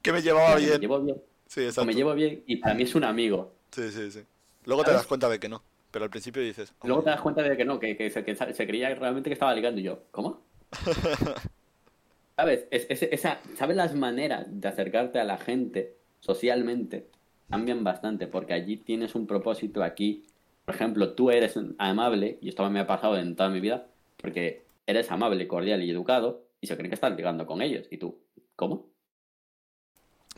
Que 0.02 0.12
me 0.12 0.22
llevaba 0.22 0.56
que 0.56 0.62
Me 0.62 0.68
bien. 0.68 0.82
llevo 0.82 1.00
bien. 1.02 1.22
Sí, 1.48 1.62
o 1.62 1.64
exacto. 1.64 1.86
me 1.86 1.94
llevo 1.94 2.14
bien 2.14 2.44
y 2.48 2.58
para 2.58 2.74
mí 2.74 2.84
es 2.84 2.96
un 2.96 3.04
amigo. 3.04 3.54
Sí, 3.72 3.90
sí, 3.92 4.12
sí. 4.12 4.22
Luego 4.66 4.84
te 4.84 4.92
das 4.92 5.06
cuenta 5.08 5.30
de 5.30 5.40
que 5.40 5.50
no. 5.50 5.62
Pero 5.92 6.06
al 6.06 6.12
principio 6.12 6.42
dices. 6.42 6.74
Luego 6.84 7.02
te 7.04 7.10
"Hombre, 7.10 7.12
das 7.12 7.22
cuenta 7.22 7.44
de 7.44 7.56
que 7.58 7.66
no, 7.66 7.80
que, 7.80 7.96
que 7.96 8.10
se, 8.10 8.24
que 8.26 8.36
se 8.36 8.68
creía 8.68 8.94
realmente 8.96 9.30
que 9.30 9.34
estaba 9.34 9.54
ligando 9.54 9.80
y 9.80 9.84
yo. 9.84 10.00
¿Cómo? 10.12 10.42
¿Sabes? 12.36 12.66
Es, 12.72 12.86
es- 12.90 13.04
esa, 13.04 13.40
¿Sabes 13.56 13.78
las 13.78 13.96
maneras 13.96 14.46
de 14.50 14.68
acercarte 14.68 15.20
a 15.20 15.24
la 15.24 15.38
gente 15.38 15.96
socialmente? 16.20 17.08
Cambian 17.50 17.84
bastante 17.84 18.28
porque 18.28 18.54
allí 18.54 18.78
tienes 18.78 19.16
un 19.16 19.28
propósito 19.28 19.84
aquí. 19.84 20.26
Por 20.66 20.76
ejemplo, 20.76 21.14
tú 21.14 21.30
eres 21.30 21.58
amable, 21.78 22.40
y 22.42 22.50
esto 22.50 22.68
me 22.70 22.80
ha 22.80 22.88
pasado 22.88 23.18
en 23.18 23.36
toda 23.36 23.50
mi 23.50 23.60
vida, 23.60 23.86
porque 24.18 24.66
eres 24.88 25.12
amable, 25.12 25.48
cordial 25.48 25.84
y 25.84 25.92
educado, 25.92 26.42
y 26.60 26.68
se 26.68 26.76
creen 26.76 26.90
que 26.90 26.96
estás 26.96 27.16
ligando 27.16 27.46
con 27.46 27.62
ellos. 27.62 27.86
Y 27.92 27.98
tú, 27.98 28.18
¿cómo? 28.56 28.88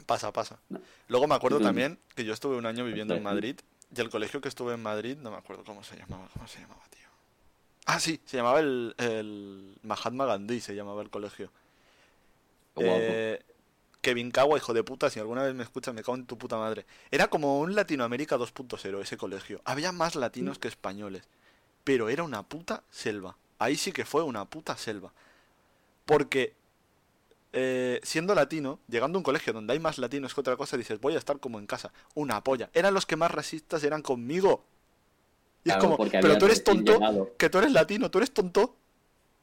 Pasa, 0.05 0.31
pasa. 0.31 0.59
No. 0.69 0.79
Luego 1.07 1.27
me 1.27 1.35
acuerdo 1.35 1.59
también 1.59 1.97
que 2.15 2.25
yo 2.25 2.33
estuve 2.33 2.57
un 2.57 2.65
año 2.65 2.85
viviendo 2.85 3.15
en. 3.15 3.23
Madrid. 3.23 3.55
Y 3.95 4.01
el 4.01 4.09
colegio 4.09 4.41
que 4.41 4.49
estuve 4.49 4.73
en 4.73 4.84
Madrid, 4.84 5.18
no 5.18 5.31
me 5.31 5.38
acuerdo 5.38 5.64
cómo 5.64 5.84
se 5.84 5.95
llamaba. 5.95 6.27
¿Cómo 6.34 6.47
se 6.47 6.59
llamaba, 6.59 6.84
tío? 6.89 7.07
Ah, 7.85 7.99
sí, 7.99 8.19
se 8.26 8.38
llamaba 8.38 8.59
el, 8.59 8.93
el 8.97 9.77
Mahatma 9.84 10.26
Gandhi, 10.26 10.59
se 10.59 10.76
llamaba 10.76 11.01
el 11.01 11.09
colegio. 11.09 11.49
Eh, 12.76 13.41
Kevin 14.01 14.31
Kawa, 14.31 14.57
hijo 14.57 14.73
de 14.73 14.84
puta, 14.84 15.09
si 15.09 15.19
alguna 15.19 15.43
vez 15.43 15.55
me 15.55 15.64
escuchas, 15.64 15.93
me 15.93 16.01
cago 16.01 16.15
en 16.15 16.26
tu 16.26 16.38
puta 16.38 16.57
madre. 16.57 16.85
Era 17.11 17.27
como 17.27 17.59
un 17.59 17.76
Latinoamérica 17.76 18.38
2.0 18.38 19.01
ese 19.01 19.18
colegio. 19.18 19.61
Había 19.65 19.91
más 19.91 20.15
latinos 20.15 20.59
que 20.59 20.68
españoles. 20.68 21.23
Pero 21.84 22.09
era 22.09 22.23
una 22.23 22.43
puta 22.43 22.84
selva. 22.89 23.38
Ahí 23.59 23.76
sí 23.76 23.91
que 23.91 24.05
fue 24.05 24.23
una 24.23 24.45
puta 24.45 24.77
selva. 24.77 25.14
Porque 26.05 26.53
eh, 27.59 27.99
siendo 28.03 28.35
latino, 28.35 28.79
llegando 28.88 29.17
a 29.17 29.19
un 29.19 29.23
colegio 29.23 29.51
donde 29.51 29.73
hay 29.73 29.79
más 29.79 29.97
latinos 29.97 30.35
que 30.35 30.41
otra 30.41 30.55
cosa, 30.57 30.77
dices, 30.77 31.01
voy 31.01 31.15
a 31.15 31.17
estar 31.17 31.39
como 31.39 31.57
en 31.57 31.65
casa. 31.65 31.91
Una 32.13 32.43
polla. 32.43 32.69
Eran 32.73 32.93
los 32.93 33.05
que 33.07 33.15
más 33.15 33.31
racistas 33.31 33.84
eran 33.84 34.03
conmigo. 34.03 34.63
Y 35.63 35.69
Claro, 35.69 35.79
es 35.79 35.97
como, 35.97 36.09
pero 36.21 36.38
tú 36.38 36.45
eres 36.45 36.63
tonto, 36.63 36.93
llegado". 36.93 37.34
que 37.38 37.49
tú 37.49 37.57
eres 37.57 37.71
latino, 37.71 38.11
tú 38.11 38.19
eres 38.19 38.31
tonto. 38.31 38.75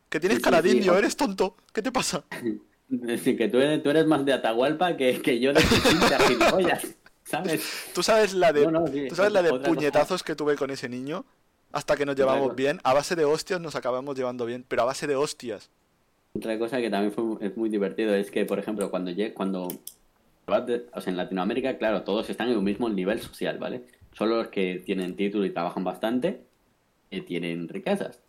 Que 0.08 0.20
tienes 0.20 0.36
Sí, 0.36 0.40
sí, 0.40 0.44
cara 0.44 0.62
de 0.62 0.70
sí, 0.70 0.76
indio, 0.76 0.92
o- 0.92 0.96
eres 0.96 1.16
tonto. 1.16 1.56
¿Qué 1.72 1.82
te 1.82 1.90
pasa? 1.90 2.24
Decir 2.88 3.36
que 3.36 3.48
tú 3.48 3.58
eres, 3.58 3.82
tú 3.82 3.90
eres 3.90 4.06
más 4.06 4.24
de 4.24 4.32
Atahualpa 4.32 4.96
que, 4.96 5.20
que 5.20 5.40
yo 5.40 5.52
de 5.52 5.60
gilipollas, 6.28 6.86
¿sabes? 7.24 7.62
Tú 7.94 8.02
sabes 8.04 8.32
la 8.34 8.52
de, 8.52 8.64
No, 8.66 8.70
no, 8.70 8.86
sí, 8.86 9.06
tú 9.08 9.16
sabes 9.16 9.32
la 9.32 9.42
de 9.42 9.50
cosa. 9.50 9.64
puñetazos 9.64 10.22
que 10.22 10.36
tuve 10.36 10.54
con 10.56 10.70
ese 10.70 10.88
niño. 10.88 11.24
Hasta 11.72 11.96
que 11.96 12.06
nos 12.06 12.14
llevamos 12.14 12.54
bien. 12.54 12.80
A 12.84 12.94
base 12.94 13.16
de 13.16 13.24
hostias 13.24 13.60
nos 13.60 13.74
acabamos 13.74 14.14
llevando 14.16 14.46
bien. 14.46 14.64
Pero 14.68 14.82
a 14.82 14.84
base 14.84 15.08
de 15.08 15.16
hostias. 15.16 15.70
Otra 16.36 16.58
cosa 16.58 16.80
que 16.80 16.90
también 16.90 17.12
fue, 17.12 17.46
es 17.46 17.56
muy 17.56 17.68
divertido 17.68 18.14
es 18.14 18.30
que, 18.30 18.44
por 18.44 18.58
ejemplo, 18.58 18.90
cuando 18.90 19.12
cuando 19.34 19.68
o 20.92 21.00
sea, 21.00 21.10
en 21.10 21.16
Latinoamérica, 21.16 21.78
claro, 21.78 22.02
todos 22.02 22.28
están 22.28 22.50
en 22.50 22.58
un 22.58 22.64
mismo 22.64 22.88
nivel 22.88 23.20
social, 23.20 23.58
¿vale? 23.58 23.84
Solo 24.12 24.36
los 24.36 24.48
que 24.48 24.82
tienen 24.84 25.16
título 25.16 25.46
y 25.46 25.50
trabajan 25.50 25.84
bastante 25.84 26.44
y 27.10 27.22
tienen 27.22 27.68
riquezas. 27.68 28.20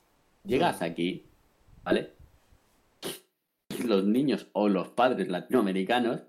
Llegas 0.43 0.81
aquí, 0.81 1.25
¿vale? 1.83 2.11
Los 3.85 4.05
niños 4.05 4.47
o 4.53 4.69
los 4.69 4.89
padres 4.89 5.27
latinoamericanos, 5.27 6.21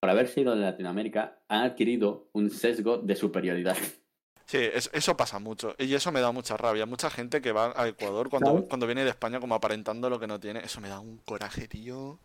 por 0.00 0.10
haber 0.10 0.28
sido 0.28 0.54
de 0.54 0.62
Latinoamérica, 0.62 1.38
han 1.48 1.62
adquirido 1.62 2.28
un 2.32 2.50
sesgo 2.50 2.98
de 2.98 3.16
superioridad. 3.16 3.76
Sí, 4.46 4.58
es- 4.58 4.90
eso 4.92 5.16
pasa 5.16 5.38
mucho. 5.38 5.74
Y 5.78 5.94
eso 5.94 6.12
me 6.12 6.20
da 6.20 6.30
mucha 6.32 6.56
rabia. 6.56 6.84
Mucha 6.86 7.08
gente 7.10 7.40
que 7.40 7.52
va 7.52 7.72
a 7.76 7.88
Ecuador 7.88 8.28
cuando, 8.28 8.50
¿Sabes? 8.52 8.68
cuando 8.68 8.86
viene 8.86 9.04
de 9.04 9.10
España 9.10 9.40
como 9.40 9.54
aparentando 9.54 10.10
lo 10.10 10.20
que 10.20 10.26
no 10.26 10.38
tiene. 10.38 10.60
Eso 10.60 10.80
me 10.80 10.88
da 10.88 11.00
un 11.00 11.18
coraje, 11.18 11.66
tío. 11.68 12.18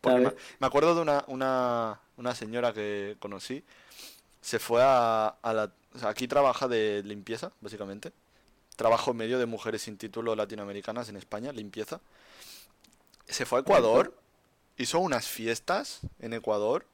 Porque 0.00 0.18
me, 0.18 0.32
me 0.58 0.66
acuerdo 0.66 0.94
de 0.96 1.02
una, 1.02 1.24
una, 1.28 2.00
una 2.16 2.34
señora 2.34 2.72
que 2.72 3.16
conocí. 3.20 3.64
Se 4.40 4.58
fue 4.58 4.82
a, 4.82 5.28
a 5.28 5.52
la... 5.52 5.72
o 5.94 5.98
sea, 5.98 6.08
aquí 6.08 6.26
trabaja 6.26 6.66
de 6.66 7.02
limpieza, 7.04 7.52
básicamente. 7.60 8.12
Trabajo 8.74 9.12
en 9.12 9.18
medio 9.18 9.38
de 9.38 9.46
mujeres 9.46 9.82
sin 9.82 9.96
título 9.98 10.34
latinoamericanas 10.34 11.08
en 11.10 11.16
España, 11.16 11.52
limpieza. 11.52 12.00
Se 13.26 13.46
fue 13.46 13.58
a 13.58 13.62
Ecuador 13.62 14.18
hizo 14.78 14.98
unas 14.98 15.28
fiestas 15.28 16.00
en 16.18 16.32
Ecuador. 16.32 16.86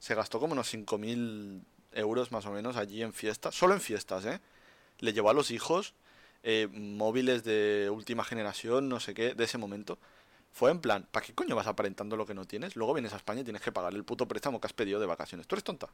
Se 0.00 0.16
gastó 0.16 0.40
como 0.40 0.54
unos 0.54 0.66
5.000 0.74 1.62
euros 1.96 2.32
más 2.32 2.46
o 2.46 2.52
menos 2.52 2.76
allí 2.76 3.02
en 3.02 3.12
fiestas. 3.12 3.54
Solo 3.54 3.74
en 3.74 3.80
fiestas, 3.80 4.24
¿eh? 4.26 4.40
Le 5.00 5.12
llevó 5.12 5.30
a 5.30 5.34
los 5.34 5.50
hijos 5.50 5.94
eh, 6.42 6.68
móviles 6.72 7.44
de 7.44 7.90
última 7.92 8.24
generación, 8.24 8.88
no 8.88 9.00
sé 9.00 9.14
qué, 9.14 9.34
de 9.34 9.44
ese 9.44 9.58
momento. 9.58 9.98
Fue 10.52 10.70
en 10.70 10.80
plan, 10.80 11.06
¿para 11.10 11.26
qué 11.26 11.34
coño 11.34 11.56
vas 11.56 11.66
aparentando 11.66 12.16
lo 12.16 12.24
que 12.24 12.34
no 12.34 12.44
tienes? 12.44 12.76
Luego 12.76 12.94
vienes 12.94 13.12
a 13.12 13.16
España 13.16 13.40
y 13.40 13.44
tienes 13.44 13.62
que 13.62 13.72
pagar 13.72 13.92
el 13.94 14.04
puto 14.04 14.26
préstamo 14.26 14.60
que 14.60 14.66
has 14.66 14.72
pedido 14.72 15.00
de 15.00 15.06
vacaciones. 15.06 15.46
¿Tú 15.46 15.54
eres 15.54 15.64
tonta? 15.64 15.88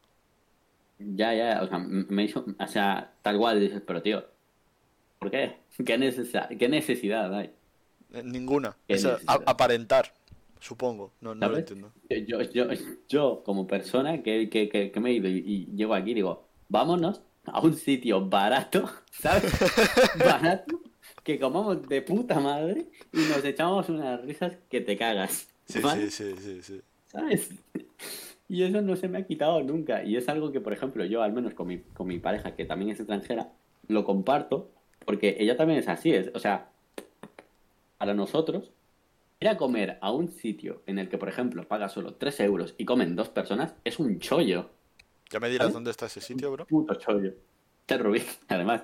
Ya, 0.99 1.35
ya, 1.35 1.63
o 1.63 1.69
sea, 1.69 1.79
me 1.79 2.25
hizo, 2.25 2.45
o 2.59 2.67
sea, 2.67 3.13
tal 3.23 3.39
cual 3.39 3.59
dices, 3.59 3.83
pero 3.85 4.03
tío, 4.03 4.25
¿por 5.19 5.31
qué? 5.31 5.57
¿Qué 5.85 5.99
necesidad, 5.99 6.49
qué 6.57 6.69
necesidad 6.69 7.35
hay? 7.35 7.51
Eh, 8.13 8.23
ninguna. 8.23 8.77
aparentar, 9.27 10.13
supongo. 10.63 11.13
No, 11.21 11.35
no 11.35 11.49
lo 11.49 11.59
entiendo. 11.59 11.93
Yo, 12.09 12.41
yo, 12.43 12.67
yo, 13.09 13.43
como 13.45 13.67
persona 13.67 14.23
que, 14.23 14.49
que, 14.49 14.69
que, 14.69 15.01
me 15.01 15.11
he 15.11 15.15
ido 15.15 15.29
y, 15.29 15.39
y, 15.39 15.67
llego 15.77 15.95
aquí, 15.95 16.15
digo, 16.15 16.47
vámonos 16.69 17.23
a 17.45 17.61
un 17.61 17.75
sitio 17.75 18.25
barato, 18.29 18.89
¿sabes? 19.11 19.53
barato, 20.19 20.81
que 21.25 21.39
comamos 21.39 21.89
de 21.89 22.03
puta 22.03 22.39
madre 22.39 22.87
y 23.13 23.19
nos 23.19 23.45
echamos 23.45 23.89
unas 23.89 24.23
risas 24.23 24.57
que 24.71 24.81
te 24.81 24.97
cagas. 24.97 25.49
Sí, 25.67 25.81
sí, 26.11 26.35
sí, 26.39 26.63
sí, 26.63 26.81
¿Sabes? 27.07 27.51
Y 28.49 28.63
eso 28.63 28.83
no 28.83 28.97
se 28.97 29.09
me 29.09 29.19
ha 29.19 29.27
quitado 29.27 29.63
nunca. 29.63 30.05
Y 30.05 30.17
es 30.17 30.29
algo 30.29 30.53
que, 30.53 30.61
por 30.61 30.73
ejemplo, 30.73 31.05
yo, 31.05 31.23
al 31.23 31.33
menos 31.33 31.55
con 31.55 31.67
mi, 31.69 31.79
con 31.79 32.07
mi 32.07 32.19
pareja, 32.19 32.55
que 32.55 32.65
también 32.65 32.91
es 32.91 33.01
extranjera, 33.01 33.51
lo 33.89 34.05
comparto, 34.05 34.71
porque 35.05 35.37
ella 35.41 35.57
también 35.57 35.79
es 35.79 35.89
así. 35.89 36.13
Es, 36.13 36.31
o 36.35 36.39
sea, 36.39 36.71
para 37.99 38.15
nosotros, 38.15 38.71
ir 39.43 39.49
a 39.49 39.57
comer 39.57 39.99
a 40.01 40.13
un 40.13 40.31
sitio 40.31 40.83
en 40.87 40.99
el 40.99 41.09
que, 41.09 41.19
por 41.19 41.29
ejemplo, 41.29 41.67
paga 41.67 41.89
solo 41.89 42.15
3 42.15 42.41
euros 42.41 42.75
y 42.79 42.85
comen 42.85 43.17
dos 43.17 43.29
personas, 43.29 43.75
es 43.85 43.99
un 43.99 44.21
chollo. 44.21 44.71
Ya 45.31 45.41
me 45.41 45.51
dirás 45.51 45.73
dónde 45.73 45.91
está 45.91 46.07
ese 46.07 46.21
sitio, 46.21 46.53
bro. 46.53 46.67
Un 46.71 46.87
puto 46.87 46.95
chollo. 46.95 47.35
Te 47.87 47.99
Rubí, 47.99 48.23
además. 48.49 48.83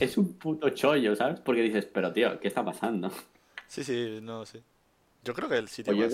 es 0.00 0.18
un 0.18 0.34
puto 0.34 0.70
chollo, 0.70 1.14
¿sabes? 1.14 1.38
Porque 1.40 1.62
dices, 1.62 1.86
pero 1.86 2.12
tío, 2.12 2.40
¿qué 2.40 2.48
está 2.48 2.64
pasando? 2.64 3.12
Sí, 3.68 3.84
sí, 3.84 4.18
no, 4.20 4.44
sí. 4.44 4.60
Yo 5.22 5.32
creo 5.32 5.48
que 5.48 5.58
el 5.58 5.68
sitio 5.68 5.96
más... 5.96 6.12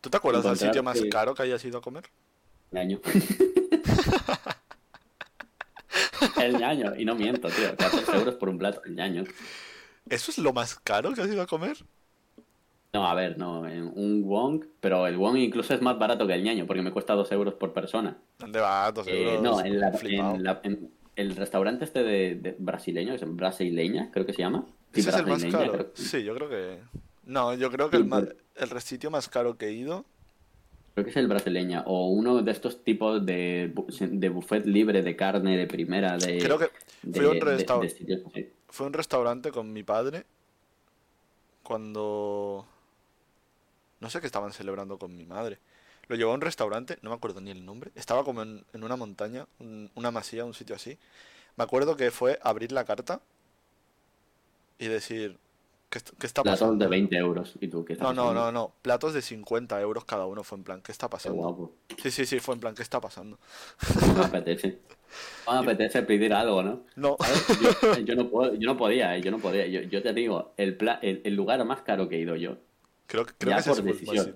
¿Tú 0.00 0.10
te 0.10 0.16
acuerdas 0.16 0.44
del 0.44 0.56
sitio 0.56 0.82
más 0.82 1.00
caro 1.10 1.34
que 1.34 1.42
hayas 1.42 1.62
ido 1.64 1.78
a 1.78 1.82
comer? 1.82 2.04
El 2.72 2.78
año. 2.78 3.00
el 6.42 6.58
ñaño, 6.58 6.96
y 6.96 7.04
no 7.04 7.14
miento, 7.14 7.48
tío. 7.48 7.76
14 7.76 8.16
euros 8.16 8.34
por 8.36 8.48
un 8.48 8.58
plato, 8.58 8.82
el 8.84 8.96
ñaño. 8.96 9.24
¿Eso 10.08 10.30
es 10.30 10.38
lo 10.38 10.52
más 10.52 10.74
caro 10.74 11.12
que 11.12 11.22
has 11.22 11.28
ido 11.28 11.42
a 11.42 11.46
comer? 11.46 11.76
No, 12.94 13.08
a 13.08 13.14
ver, 13.14 13.36
no, 13.36 13.62
un 13.62 14.22
wong, 14.24 14.66
pero 14.78 15.08
el 15.08 15.16
wong 15.16 15.36
incluso 15.36 15.74
es 15.74 15.82
más 15.82 15.98
barato 15.98 16.28
que 16.28 16.34
el 16.34 16.44
ñaño, 16.44 16.64
porque 16.64 16.80
me 16.80 16.92
cuesta 16.92 17.14
2 17.14 17.32
euros 17.32 17.54
por 17.54 17.72
persona. 17.72 18.16
¿Dónde 18.38 18.60
va? 18.60 18.92
2 18.92 19.08
eh, 19.08 19.34
euros. 19.34 19.42
no, 19.42 19.64
en, 19.64 19.80
la, 20.44 20.60
en, 20.62 20.90
el 21.16 21.34
restaurante 21.34 21.84
este 21.84 22.04
de, 22.04 22.54
brasileño, 22.56 23.10
que 23.10 23.24
es 23.24 23.36
brasileña, 23.36 24.10
creo 24.12 24.24
que 24.24 24.32
se 24.32 24.42
llama. 24.42 24.64
¿Ese 24.92 25.10
es 25.10 25.16
el 25.16 25.26
más 25.26 25.44
caro? 25.44 25.90
Sí, 25.94 26.22
yo 26.22 26.36
creo 26.36 26.48
que... 26.48 26.78
No, 27.24 27.52
yo 27.54 27.68
creo 27.72 27.90
que 27.90 27.96
el, 27.96 28.04
más, 28.04 28.26
el 28.54 28.80
sitio 28.80 29.10
más 29.10 29.28
caro 29.28 29.58
que 29.58 29.66
he 29.66 29.72
ido. 29.72 30.04
Creo 30.94 31.04
que 31.04 31.10
es 31.10 31.16
el 31.16 31.26
brasileña. 31.26 31.82
O 31.86 32.10
uno 32.10 32.42
de 32.42 32.52
estos 32.52 32.84
tipos 32.84 33.26
de, 33.26 33.74
de 34.00 34.28
buffet 34.28 34.66
libre 34.66 35.02
de 35.02 35.16
carne 35.16 35.56
de 35.56 35.66
primera. 35.66 36.16
De, 36.16 36.38
creo 36.38 36.58
que 36.58 36.70
fue, 37.12 37.26
un 37.26 37.40
restaurante 37.40 38.52
fue 38.68 38.86
un 38.86 38.92
restaurante 38.92 39.50
con 39.50 39.72
mi 39.72 39.82
padre. 39.82 40.26
Cuando. 41.64 42.66
No 44.00 44.10
sé 44.10 44.20
qué 44.20 44.26
estaban 44.26 44.52
celebrando 44.52 44.98
con 44.98 45.16
mi 45.16 45.24
madre. 45.24 45.58
Lo 46.08 46.16
llevó 46.16 46.32
a 46.32 46.34
un 46.34 46.40
restaurante, 46.40 46.98
no 47.02 47.10
me 47.10 47.16
acuerdo 47.16 47.40
ni 47.40 47.50
el 47.50 47.64
nombre. 47.64 47.90
Estaba 47.94 48.24
como 48.24 48.42
en, 48.42 48.64
en 48.72 48.84
una 48.84 48.96
montaña, 48.96 49.46
una 49.94 50.10
masía, 50.10 50.44
un 50.44 50.54
sitio 50.54 50.76
así. 50.76 50.98
Me 51.56 51.64
acuerdo 51.64 51.96
que 51.96 52.10
fue 52.10 52.38
abrir 52.42 52.72
la 52.72 52.84
carta 52.84 53.20
y 54.78 54.88
decir, 54.88 55.38
¿Qué, 56.18 56.26
está 56.26 56.42
Platos 56.42 56.78
de 56.78 56.86
20 56.88 57.16
euros. 57.16 57.54
¿Y 57.60 57.68
tú 57.68 57.84
qué 57.84 57.94
No, 57.94 58.12
no, 58.12 58.34
no, 58.34 58.50
no. 58.50 58.72
Platos 58.82 59.14
de 59.14 59.22
50 59.22 59.80
euros 59.80 60.04
cada 60.04 60.26
uno 60.26 60.42
fue 60.42 60.58
en 60.58 60.64
plan, 60.64 60.80
¿qué 60.82 60.90
está 60.90 61.08
pasando? 61.08 61.72
Sí, 62.02 62.10
sí, 62.10 62.26
sí, 62.26 62.40
fue 62.40 62.54
en 62.54 62.60
plan, 62.60 62.74
¿qué 62.74 62.82
está 62.82 63.00
pasando? 63.00 63.38
No 64.00 64.14
me 64.14 64.24
apetece. 64.24 64.80
No 65.46 65.52
me 65.52 65.58
apetece 65.72 66.02
pedir 66.02 66.32
algo, 66.32 66.62
¿no? 66.62 66.82
No. 66.96 67.16
Yo, 68.04 68.16
no, 68.16 68.28
puedo, 68.28 68.54
yo 68.54 68.66
no 68.66 68.76
podía, 68.76 69.16
¿eh? 69.16 69.20
yo 69.20 69.30
no 69.30 69.38
podía. 69.38 69.66
Yo, 69.66 70.02
te 70.02 70.12
digo, 70.12 70.52
el, 70.56 70.76
el, 71.02 71.34
lugar 71.34 71.64
más 71.64 71.82
caro 71.82 72.08
que 72.08 72.16
he 72.16 72.20
ido 72.20 72.34
yo. 72.34 72.56
Creo, 73.06 73.26
creo 73.26 73.56
que 73.56 73.62
por 73.62 73.82
decisión, 73.82 74.34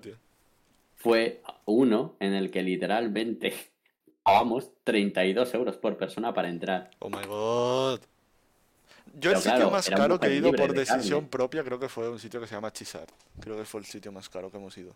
fue 0.95 1.41
uno 1.65 2.15
en 2.19 2.33
el 2.33 2.51
que 2.51 2.61
literalmente 2.61 3.53
pagamos 4.23 4.71
32 4.83 5.53
euros 5.53 5.77
por 5.77 5.97
persona 5.97 6.33
para 6.33 6.49
entrar. 6.49 6.91
Oh 6.99 7.09
my 7.09 7.25
god. 7.25 7.99
Yo 9.19 9.31
el 9.31 9.37
sitio 9.37 9.71
más 9.71 9.89
caro 9.89 10.19
que 10.19 10.27
he 10.27 10.35
ido 10.35 10.51
por 10.51 10.73
decisión 10.73 11.27
propia 11.27 11.63
creo 11.63 11.79
que 11.79 11.89
fue 11.89 12.09
un 12.09 12.19
sitio 12.19 12.39
que 12.39 12.47
se 12.47 12.55
llama 12.55 12.71
Chisar. 12.71 13.07
Creo 13.39 13.57
que 13.57 13.65
fue 13.65 13.81
el 13.81 13.85
sitio 13.85 14.11
más 14.11 14.29
caro 14.29 14.51
que 14.51 14.57
hemos 14.57 14.77
ido. 14.77 14.93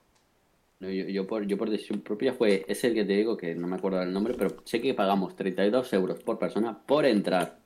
yo, 0.80 1.26
por, 1.26 1.45
yo 1.45 1.58
por 1.58 1.70
decisión 1.70 2.02
propia 2.02 2.34
fue, 2.34 2.64
es 2.68 2.84
el 2.84 2.94
que 2.94 3.06
te 3.06 3.14
digo 3.14 3.36
que 3.36 3.56
no 3.56 3.68
me 3.68 3.76
acuerdo 3.76 4.00
del 4.00 4.14
nombre, 4.14 4.36
pero 4.38 4.58
sé 4.66 4.82
que 4.82 4.94
pagamos 4.94 5.36
32 5.36 5.91
euros 5.94 6.24
por 6.24 6.38
persona 6.38 6.78
por 6.86 7.06
entrar. 7.06 7.62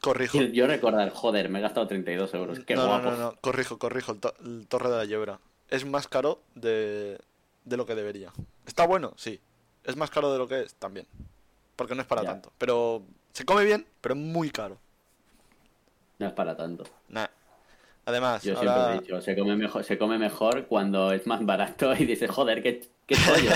Corrijo. 0.00 0.40
yo 0.40 0.66
recordar, 0.66 1.10
joder, 1.10 1.48
me 1.50 1.58
he 1.58 1.62
gastado 1.62 1.86
32 1.86 2.34
euros. 2.34 2.60
Qué 2.60 2.74
no, 2.74 2.86
guapo. 2.86 3.10
no, 3.10 3.16
no, 3.16 3.34
corrijo, 3.40 3.78
corrijo. 3.78 4.12
El, 4.12 4.66
Torre 4.66 4.90
de 4.90 4.96
la 4.96 5.04
Yebra. 5.04 5.40
Es 5.68 5.84
más 5.84 6.08
caro 6.08 6.40
de, 6.54 7.18
de 7.64 7.76
lo 7.76 7.86
que 7.86 7.94
debería. 7.94 8.32
¿Está 8.66 8.86
bueno? 8.86 9.12
Sí. 9.16 9.40
¿Es 9.84 9.96
más 9.96 10.10
caro 10.10 10.32
de 10.32 10.38
lo 10.38 10.48
que 10.48 10.62
es? 10.62 10.74
También. 10.74 11.06
Porque 11.76 11.94
no 11.94 12.02
es 12.02 12.06
para 12.06 12.22
tanto. 12.22 12.52
Pero 12.58 13.02
se 13.32 13.44
come 13.44 13.64
bien, 13.64 13.86
pero 14.00 14.14
es 14.14 14.20
muy 14.20 14.50
caro. 14.50 14.78
No 16.18 16.26
es 16.26 16.32
para 16.32 16.56
tanto. 16.56 16.84
Además, 18.06 18.42
yo 18.42 18.56
siempre 18.56 18.82
he 18.82 19.00
dicho, 19.00 19.20
se 19.20 19.36
come 19.36 19.56
mejor, 19.56 19.84
se 19.84 19.96
come 19.96 20.18
mejor 20.18 20.66
cuando 20.66 21.12
es 21.12 21.26
más 21.26 21.44
barato 21.44 21.94
y 21.94 22.06
dices, 22.06 22.30
joder, 22.30 22.62
qué, 22.62 22.88
qué 23.06 23.14
chollo. 23.26 23.50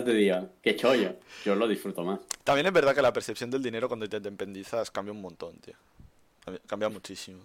Te 0.00 0.14
digo, 0.14 0.48
qué 0.62 0.74
chollo. 0.74 1.14
Yo 1.44 1.54
lo 1.54 1.68
disfruto 1.68 2.02
más. 2.02 2.20
También 2.44 2.66
es 2.66 2.72
verdad 2.72 2.94
que 2.94 3.02
la 3.02 3.12
percepción 3.12 3.50
del 3.50 3.62
dinero 3.62 3.88
cuando 3.88 4.08
te 4.08 4.16
independizas 4.16 4.90
cambia 4.90 5.12
un 5.12 5.20
montón, 5.20 5.56
tío. 5.56 5.74
Cambia 6.66 6.88
muchísimo. 6.88 7.40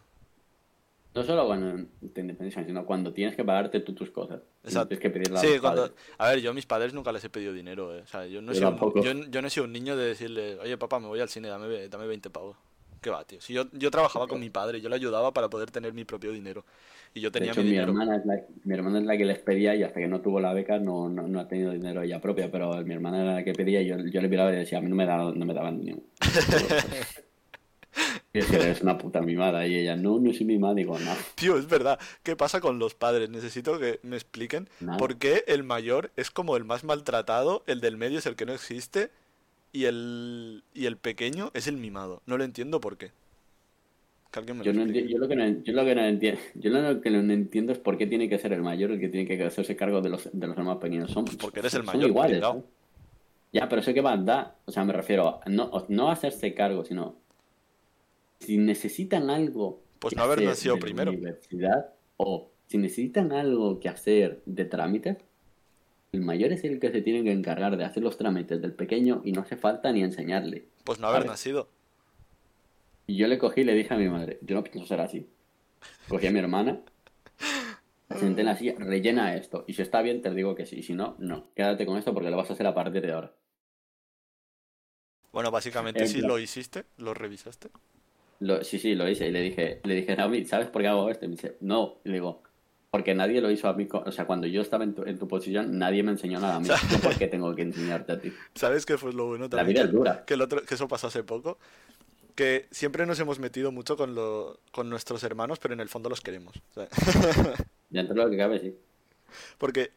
No 1.14 1.24
solo 1.24 1.46
cuando 1.48 1.88
te 2.14 2.22
independizas, 2.22 2.66
sino 2.66 2.86
cuando 2.86 3.12
tienes 3.12 3.36
que 3.36 3.44
pagarte 3.44 3.80
tú 3.80 3.94
tus 3.94 4.12
cosas. 4.12 4.40
Exacto. 4.64 4.90
Tienes 4.90 5.02
que 5.02 5.10
pedirle 5.10 5.38
a 5.38 5.42
sí, 5.42 5.60
cuando... 5.60 5.94
A 6.18 6.30
ver, 6.30 6.42
yo 6.42 6.52
a 6.52 6.54
mis 6.54 6.66
padres 6.66 6.94
nunca 6.94 7.12
les 7.12 7.24
he 7.24 7.30
pedido 7.30 7.54
dinero, 7.54 7.96
eh. 7.96 8.02
O 8.02 8.08
sea, 8.08 8.28
yo 8.28 8.42
no, 8.42 8.52
he 8.52 8.56
sido 8.56 8.70
un... 8.70 9.04
yo, 9.04 9.14
yo 9.30 9.42
no 9.42 9.48
he 9.48 9.50
sido 9.50 9.66
un 9.66 9.74
niño 9.74 9.98
de 9.98 10.06
decirle, 10.06 10.60
oye 10.60 10.78
papá, 10.78 11.00
me 11.00 11.08
voy 11.08 11.20
al 11.20 11.30
cine, 11.30 11.48
dame, 11.48 11.90
dame 11.90 12.08
20 12.08 12.30
pavos. 12.30 12.56
¿Qué 13.02 13.10
va, 13.10 13.24
tío? 13.24 13.42
Si 13.42 13.54
yo, 13.54 13.66
yo 13.74 13.92
trabajaba 13.92 14.28
con 14.28 14.40
mi 14.40 14.50
padre, 14.50 14.82
yo 14.82 14.90
le 14.90 14.96
ayudaba 14.96 15.34
para 15.34 15.50
poder 15.50 15.72
tener 15.72 15.94
mi 15.94 16.04
propio 16.04 16.32
dinero. 16.32 16.66
Y 17.18 17.22
yo 17.22 17.32
tenía 17.32 17.52
de 17.52 17.62
hecho, 17.62 17.68
mi, 17.68 17.76
Hermana 17.76 18.18
es 18.18 18.26
la, 18.26 18.40
mi 18.64 18.74
hermana 18.76 19.00
es 19.00 19.06
la 19.06 19.18
que 19.18 19.26
les 19.26 19.40
pedía 19.40 19.76
y 19.76 19.82
hasta 19.82 20.00
que 20.00 20.08
no 20.08 20.22
tuvo 20.22 20.40
la 20.40 20.54
beca 20.54 20.78
no, 20.78 21.10
no, 21.10 21.40
ha 21.40 21.48
tenido 21.48 21.72
dinero 21.72 22.04
ella 22.04 22.22
propia, 22.22 22.52
pero 22.52 22.84
mi 22.84 22.94
hermana 22.94 23.24
era 23.24 23.34
la 23.34 23.44
que 23.44 23.54
pedía 23.54 23.82
y 23.82 23.88
yo, 23.88 23.98
yo 23.98 24.22
le 24.22 24.30
miraba 24.30 24.54
y 24.54 24.58
decía, 24.58 24.78
a 24.78 24.82
mí 24.82 24.88
no 24.88 24.96
me, 24.96 25.08
da, 25.08 25.18
no 25.18 25.46
me 25.46 25.54
daban 25.56 25.80
dinero. 25.80 26.00
y 28.34 28.38
eres 28.38 28.82
una 28.82 29.00
puta 29.00 29.22
mimada. 29.22 29.66
Y 29.66 29.78
ella, 29.78 29.96
no, 29.96 30.20
no 30.20 30.32
soy 30.32 30.46
mimada. 30.46 30.76
Digo, 30.76 31.00
no. 31.00 31.12
Tío, 31.34 31.58
es 31.58 31.68
verdad. 31.68 31.98
¿Qué 32.22 32.36
pasa 32.36 32.62
con 32.62 32.78
los 32.78 32.94
padres? 32.94 33.32
Necesito 33.32 33.80
que 33.80 34.00
me 34.04 34.16
expliquen 34.16 34.70
por 35.00 35.18
qué 35.18 35.44
el 35.48 35.64
mayor 35.64 36.12
es 36.18 36.30
como 36.30 36.56
el 36.56 36.66
más 36.66 36.84
maltratado, 36.84 37.64
el 37.66 37.82
del 37.82 37.98
medio 37.98 38.20
es 38.20 38.28
el 38.28 38.36
que 38.36 38.46
no 38.46 38.54
existe 38.54 39.10
y 39.72 39.86
el, 39.86 40.64
y 40.76 40.86
el 40.86 40.98
pequeño 40.98 41.50
es 41.56 41.68
el 41.68 41.78
mimado. 41.78 42.22
No 42.28 42.38
lo 42.38 42.44
entiendo 42.44 42.80
por 42.80 42.98
qué. 42.98 43.12
Yo, 44.46 44.74
lo 44.74 44.86
yo, 44.86 45.18
lo 45.18 45.28
que 45.28 45.36
no, 45.36 45.64
yo 45.64 45.74
lo 45.74 45.86
que 45.86 45.96
no 45.96 46.06
entiendo, 46.06 46.40
yo 46.56 46.70
lo 46.70 47.02
que 47.02 47.10
no 47.10 47.34
entiendo 47.34 47.72
es 47.72 47.80
por 47.80 47.98
qué 47.98 48.08
tiene 48.08 48.30
que 48.30 48.38
ser 48.38 48.54
el 48.54 48.62
mayor 48.62 48.92
el 48.92 49.00
que 49.00 49.10
tiene 49.10 49.28
que 49.28 49.44
hacerse 49.44 49.76
cargo 49.76 50.02
de 50.02 50.10
los, 50.10 50.30
de 50.32 50.48
los 50.48 50.58
más 50.58 50.78
pequeños. 50.78 51.12
Son, 51.12 51.26
porque 51.26 51.60
eres 51.60 51.74
el 51.74 51.84
mayor. 51.84 52.10
iguales. 52.10 52.44
Ya, 53.54 53.70
pero 53.70 53.82
sé 53.82 53.94
que 53.94 54.02
va 54.02 54.18
dar. 54.18 54.56
O 54.66 54.72
sea, 54.72 54.84
me 54.84 54.94
refiero 54.94 55.40
a 55.44 55.50
no, 55.50 55.72
no 55.88 56.12
hacerse 56.12 56.54
cargo, 56.54 56.84
sino 56.84 57.16
si 58.40 58.58
necesitan 58.58 59.30
algo. 59.30 59.82
Pues 60.00 60.16
no 60.16 60.24
haber 60.24 60.44
nacido 60.44 60.78
primero. 60.78 61.12
Universidad, 61.12 61.94
o 62.18 62.50
si 62.68 62.78
necesitan 62.78 63.32
algo 63.32 63.80
que 63.80 63.90
hacer 63.90 64.42
de 64.46 64.66
trámites, 64.66 65.18
el 66.12 66.22
mayor 66.22 66.52
es 66.52 66.64
el 66.64 66.80
que 66.80 66.92
se 66.92 67.02
tiene 67.02 67.24
que 67.24 67.32
encargar 67.32 67.78
de 67.78 67.86
hacer 67.86 68.04
los 68.04 68.18
trámites 68.18 68.62
del 68.62 68.74
pequeño 68.74 69.22
y 69.24 69.32
no 69.32 69.42
hace 69.42 69.58
falta 69.58 69.92
ni 69.92 70.04
enseñarle. 70.04 70.66
Pues 70.84 71.00
no 71.00 71.08
haber 71.08 71.26
nacido. 71.26 71.70
Y 73.08 73.16
yo 73.18 73.28
le 73.28 73.38
cogí 73.38 73.62
y 73.62 73.64
le 73.64 73.74
dije 73.74 73.94
a 73.94 73.98
mi 73.98 74.10
madre, 74.10 74.38
yo 74.42 74.56
no 74.56 74.64
pienso 74.64 74.86
ser 74.86 75.00
así. 75.02 75.28
Cogí 76.10 76.28
a 76.28 76.32
mi 76.32 76.40
hermana, 76.40 76.82
senté 78.20 78.42
en 78.42 78.48
la 78.48 78.58
silla, 78.58 78.76
rellena 78.78 79.36
esto. 79.36 79.64
Y 79.68 79.74
si 79.74 79.82
está 79.82 80.02
bien, 80.02 80.22
te 80.22 80.32
digo 80.34 80.56
que 80.56 80.66
sí. 80.66 80.84
Si 80.84 80.94
no, 80.94 81.16
no. 81.20 81.50
Quédate 81.56 81.86
con 81.86 81.98
esto 81.98 82.14
porque 82.14 82.30
lo 82.30 82.38
vas 82.38 82.50
a 82.50 82.54
hacer 82.54 82.68
a 82.68 82.74
partir 82.74 83.02
de 83.02 83.12
ahora. 83.14 83.34
Bueno, 85.32 85.52
básicamente 85.52 86.08
si 86.08 86.22
lo 86.22 86.40
hiciste, 86.40 86.86
lo 86.98 87.14
revisaste. 87.14 87.70
sí, 88.64 88.80
sí, 88.80 88.96
lo 88.96 89.08
hice. 89.10 89.28
Y 89.28 89.32
le 89.32 89.42
dije, 89.42 89.82
le 89.84 89.96
dije, 89.96 90.16
¿sabes 90.46 90.68
por 90.70 90.82
qué 90.82 90.88
hago 90.88 91.10
esto? 91.10 91.26
Y 91.26 91.30
me 91.30 91.36
dice, 91.36 91.58
no. 91.62 92.00
Y 92.04 92.10
le 92.10 92.16
digo, 92.16 92.44
Porque 92.90 93.14
nadie 93.14 93.42
lo 93.42 93.52
hizo 93.52 93.68
a 93.70 93.74
mí. 93.74 93.88
O 93.92 94.12
sea, 94.12 94.26
cuando 94.26 94.48
yo 94.48 94.62
estaba 94.62 94.84
en 94.84 94.96
tu, 94.96 95.04
en 95.06 95.20
tu 95.20 95.28
posición, 95.28 95.78
nadie 95.78 96.04
me 96.04 96.12
enseñó 96.12 96.40
nada 96.40 96.56
a 96.56 96.60
mí. 96.60 96.70
Por 97.04 97.18
qué 97.18 97.28
tengo 97.28 97.54
que 97.56 97.64
enseñarte 97.64 98.14
a 98.14 98.20
ti. 98.22 98.34
¿Sabes 98.56 98.86
qué 98.86 98.98
fue 98.98 99.14
lo 99.14 99.28
bueno 99.28 99.48
La 99.50 99.50
también? 99.50 99.76
vida 99.76 99.82
que, 99.82 99.86
es 99.86 99.92
dura. 99.92 100.26
que 100.26 100.34
el 100.36 100.42
otro, 100.42 100.64
que 100.64 100.76
eso 100.76 100.88
pasó 100.88 101.08
hace 101.08 101.24
poco. 101.24 101.60
Que 102.38 102.68
siempre 102.70 103.08
nos 103.08 103.20
hemos 103.20 103.40
metido 103.40 103.72
mucho 103.72 103.98
con, 103.98 104.14
lo, 104.14 104.60
con 104.72 104.92
nuestros 104.92 105.24
hermanos, 105.24 105.58
pero 105.58 105.74
en 105.74 105.80
el 105.80 105.90
fondo 105.90 106.08
los 106.08 106.22
queremos. 106.22 106.56
O 106.56 106.74
sea, 106.76 106.88
Dentro 107.90 108.14
de 108.16 108.24
lo 108.24 108.30
que 108.30 108.38
cabe, 108.38 108.60
sí. 108.60 108.76
porque, 109.58 109.90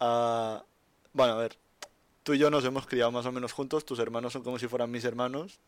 ah, 0.00 0.64
bueno, 1.12 1.34
a 1.34 1.36
ver, 1.36 1.56
tú 2.24 2.34
y 2.34 2.38
yo 2.38 2.50
nos 2.50 2.64
hemos 2.64 2.86
criado 2.88 3.12
más 3.12 3.24
o 3.26 3.30
menos 3.30 3.52
juntos, 3.52 3.84
tus 3.84 4.00
hermanos 4.00 4.32
son 4.32 4.42
como 4.42 4.58
si 4.58 4.66
fueran 4.66 4.90
mis 4.90 5.04
hermanos, 5.04 5.60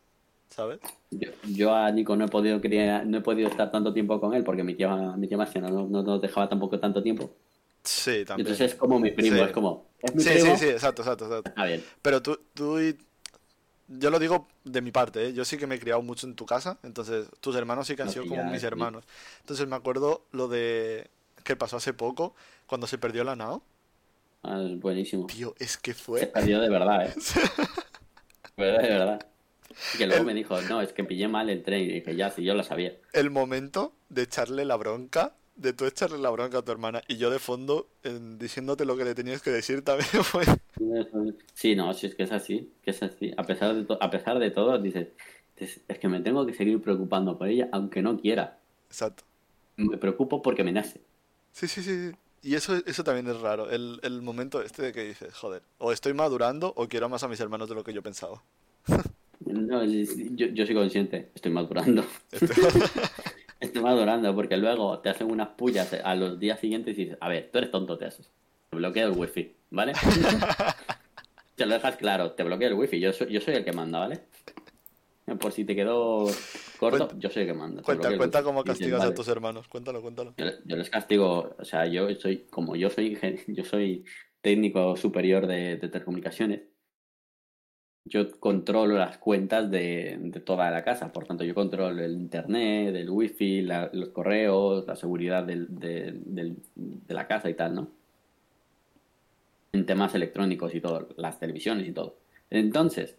¿sabes? 0.49 0.79
Yo, 1.11 1.29
yo 1.47 1.73
a 1.73 1.89
Nico 1.91 2.17
no 2.17 2.25
he 2.25 2.27
podido 2.27 2.59
criar- 2.59 3.05
no 3.05 3.19
he 3.19 3.21
podido 3.21 3.47
estar 3.47 3.71
tanto 3.71 3.93
tiempo 3.93 4.19
con 4.19 4.33
él 4.33 4.43
porque 4.43 4.63
mi 4.63 4.75
tía, 4.75 4.93
mi 5.15 5.25
tía 5.27 5.37
Marciana 5.37 5.69
no, 5.69 5.87
no 5.87 6.03
nos 6.03 6.21
dejaba 6.21 6.49
tampoco 6.49 6.79
tanto 6.81 7.01
tiempo. 7.01 7.31
Sí, 7.81 8.25
también. 8.25 8.45
Entonces 8.47 8.73
es 8.73 8.75
como 8.77 8.99
mi 8.99 9.11
primo, 9.11 9.37
Sí. 9.37 9.41
es 9.43 9.51
como, 9.53 9.85
es 9.99 10.13
mi 10.15 10.21
Sí, 10.21 10.29
primo, 10.31 10.57
sí, 10.57 10.65
sí, 10.65 10.69
exacto, 10.71 11.01
exacto, 11.01 11.25
exacto. 11.27 11.63
bien. 11.63 11.81
Pero 12.01 12.21
tú, 12.21 12.37
tú 12.53 12.77
y... 12.77 12.97
Yo 13.89 14.11
lo 14.11 14.19
digo 14.19 14.47
de 14.65 14.81
mi 14.81 14.91
parte, 14.91 15.27
¿eh? 15.27 15.33
Yo 15.33 15.45
sí 15.45 15.57
que 15.57 15.67
me 15.67 15.75
he 15.75 15.79
criado 15.79 16.01
mucho 16.03 16.27
en 16.27 16.35
tu 16.35 16.45
casa, 16.45 16.77
entonces 16.83 17.27
tus 17.41 17.55
hermanos 17.55 17.87
sí 17.87 17.95
que 17.95 18.03
han 18.03 18.09
No, 18.09 18.11
sido 18.11 18.27
como 18.27 18.43
mis 18.45 18.63
hermanos. 18.63 19.03
Entonces 19.41 19.67
me 19.67 19.75
acuerdo 19.75 20.25
lo 20.31 20.47
de 20.47 21.09
que 21.43 21.55
pasó 21.55 21.77
hace 21.77 21.93
poco, 21.93 22.35
cuando 22.67 22.85
se 22.87 22.97
perdió 22.99 23.23
la 23.23 23.35
nao. 23.35 23.63
Ah, 24.43 24.61
es 24.63 24.77
buenísimo. 24.79 25.37
Tío, 25.37 25.55
es 25.59 25.77
que 25.77 25.93
Se 26.13 26.27
fue... 26.27 26.29
perdió 26.29 26.59
de 26.61 26.69
verdad, 26.69 27.05
¿eh? 27.07 27.21
De 28.57 28.63
verdad, 28.65 28.81
de 28.83 28.89
verdad. 28.89 29.27
Y 29.93 29.97
que 29.99 30.07
luego 30.07 30.23
El- 30.23 30.25
me 30.25 30.33
dijo, 30.35 30.61
no, 30.63 30.81
es 30.81 30.93
que 30.93 31.03
pillé 31.05 31.27
mal 31.29 31.49
el 31.49 31.63
tren. 31.63 31.81
Y 31.83 31.87
dije, 31.93 32.15
ya, 32.15 32.29
sí, 32.31 32.43
yo 32.43 32.53
lo 32.55 32.63
sabía. 32.63 32.99
el 33.13 33.29
momento 33.29 33.93
de 34.09 34.23
echarle 34.23 34.65
la 34.65 34.75
bronca, 34.75 35.35
de 35.59 35.73
tú 35.73 35.85
echarle 35.85 36.17
la 36.17 36.29
bronca 36.29 36.59
a 36.59 36.61
tu 36.61 36.71
hermana 36.71 37.01
y 37.07 37.17
yo 37.17 37.29
de 37.29 37.39
fondo 37.39 37.87
en- 38.03 38.39
diciéndote 38.39 38.85
lo 38.85 38.95
que 38.97 39.03
le 39.05 39.13
tenías 39.15 39.41
que 39.41 39.51
decir 39.51 39.83
también 39.83 40.23
fue... 40.23 40.43
Sí, 41.53 41.75
no, 41.75 41.93
si 41.93 42.07
es 42.07 42.15
que 42.15 42.23
es 42.23 42.31
así, 42.31 42.71
que 42.81 42.91
es 42.91 43.03
así. 43.03 43.33
A 43.35 43.43
pesar 43.43 43.75
de, 43.75 43.97
a 43.99 44.09
pesar 44.09 44.39
de 44.39 44.49
todo, 44.49 44.79
dices, 44.79 45.09
es 45.57 45.99
que 45.99 46.07
me 46.07 46.21
tengo 46.21 46.45
que 46.45 46.53
seguir 46.53 46.81
preocupando 46.81 47.37
por 47.37 47.49
ella, 47.49 47.67
aunque 47.73 48.01
no 48.01 48.17
quiera. 48.17 48.57
Exacto. 48.87 49.23
Me 49.75 49.97
preocupo 49.97 50.41
porque 50.41 50.63
me 50.63 50.71
nace. 50.71 51.01
Sí, 51.51 51.67
sí, 51.67 51.83
sí. 51.83 52.09
sí. 52.11 52.15
Y 52.41 52.55
eso, 52.55 52.77
eso 52.85 53.03
también 53.03 53.27
es 53.27 53.41
raro, 53.41 53.69
el, 53.69 53.99
el 54.01 54.21
momento 54.21 54.61
este 54.61 54.81
de 54.81 54.93
que 54.93 55.03
dices, 55.03 55.33
joder, 55.33 55.61
o 55.77 55.91
estoy 55.91 56.13
madurando 56.13 56.71
o 56.77 56.87
quiero 56.87 57.09
más 57.09 57.23
a 57.23 57.27
mis 57.27 57.41
hermanos 57.41 57.67
de 57.67 57.75
lo 57.75 57.83
que 57.83 57.91
yo 57.93 58.01
pensaba. 58.01 58.41
No, 59.45 59.85
yo, 59.85 60.47
yo 60.47 60.65
soy 60.65 60.75
consciente, 60.75 61.29
estoy 61.33 61.51
madurando. 61.53 62.03
Este- 62.29 62.53
Estoy 63.69 63.83
madurando 63.83 64.33
porque 64.33 64.57
luego 64.57 64.99
te 64.99 65.09
hacen 65.09 65.29
unas 65.29 65.49
pullas 65.49 65.93
a 66.03 66.15
los 66.15 66.39
días 66.39 66.59
siguientes 66.59 66.97
y 66.97 67.03
dices, 67.05 67.17
a 67.21 67.29
ver, 67.29 67.49
tú 67.51 67.59
eres 67.59 67.69
tonto, 67.71 67.97
te 67.97 68.05
haces. 68.05 68.31
Te 68.69 68.77
bloquea 68.77 69.05
el 69.05 69.11
wifi, 69.11 69.55
¿vale? 69.69 69.93
te 71.55 71.65
lo 71.65 71.73
dejas 71.75 71.95
claro, 71.97 72.31
te 72.31 72.43
bloquea 72.43 72.69
el 72.69 72.73
wifi, 72.73 72.99
yo 72.99 73.13
soy, 73.13 73.31
yo 73.31 73.41
soy 73.41 73.55
el 73.55 73.63
que 73.65 73.71
manda, 73.71 73.99
¿vale? 73.99 74.21
Por 75.39 75.51
si 75.51 75.65
te 75.65 75.75
quedó 75.75 76.25
corto, 76.79 77.07
Cuenta- 77.07 77.15
yo 77.19 77.29
soy 77.29 77.43
el 77.43 77.47
que 77.49 77.53
manda. 77.53 77.83
Cuenta, 77.83 78.07
bloqueo 78.07 78.17
cuenta 78.17 78.43
cómo 78.43 78.63
dices, 78.63 78.79
castigas 78.79 79.03
a 79.05 79.13
tus 79.13 79.27
hermanos. 79.27 79.67
Cuéntalo, 79.67 80.01
cuéntalo. 80.01 80.33
Yo, 80.37 80.45
yo 80.65 80.75
les 80.75 80.89
castigo, 80.89 81.55
o 81.59 81.65
sea, 81.65 81.85
yo 81.85 82.09
soy, 82.15 82.47
como 82.49 82.75
yo 82.75 82.89
soy, 82.89 83.17
yo 83.47 83.63
soy 83.63 84.03
técnico 84.41 84.95
superior 84.95 85.45
de, 85.45 85.77
de 85.77 85.89
telecomunicaciones, 85.89 86.61
yo 88.09 88.39
controlo 88.39 88.97
las 88.97 89.17
cuentas 89.17 89.69
de, 89.71 90.17
de 90.19 90.39
toda 90.39 90.69
la 90.71 90.83
casa, 90.83 91.11
por 91.13 91.25
tanto 91.25 91.43
yo 91.43 91.55
controlo 91.55 92.03
el 92.03 92.13
internet, 92.13 92.95
el 92.95 93.09
wifi, 93.09 93.61
los 93.61 94.09
correos, 94.09 94.85
la 94.87 94.95
seguridad 94.95 95.43
de, 95.43 95.65
de 95.67 97.13
la 97.13 97.27
casa 97.27 97.49
y 97.49 97.53
tal, 97.53 97.75
¿no? 97.75 97.87
En 99.71 99.85
temas 99.85 100.15
electrónicos 100.15 100.73
y 100.73 100.81
todo, 100.81 101.07
las 101.15 101.39
televisiones 101.39 101.87
y 101.87 101.91
todo. 101.91 102.17
Entonces, 102.49 103.15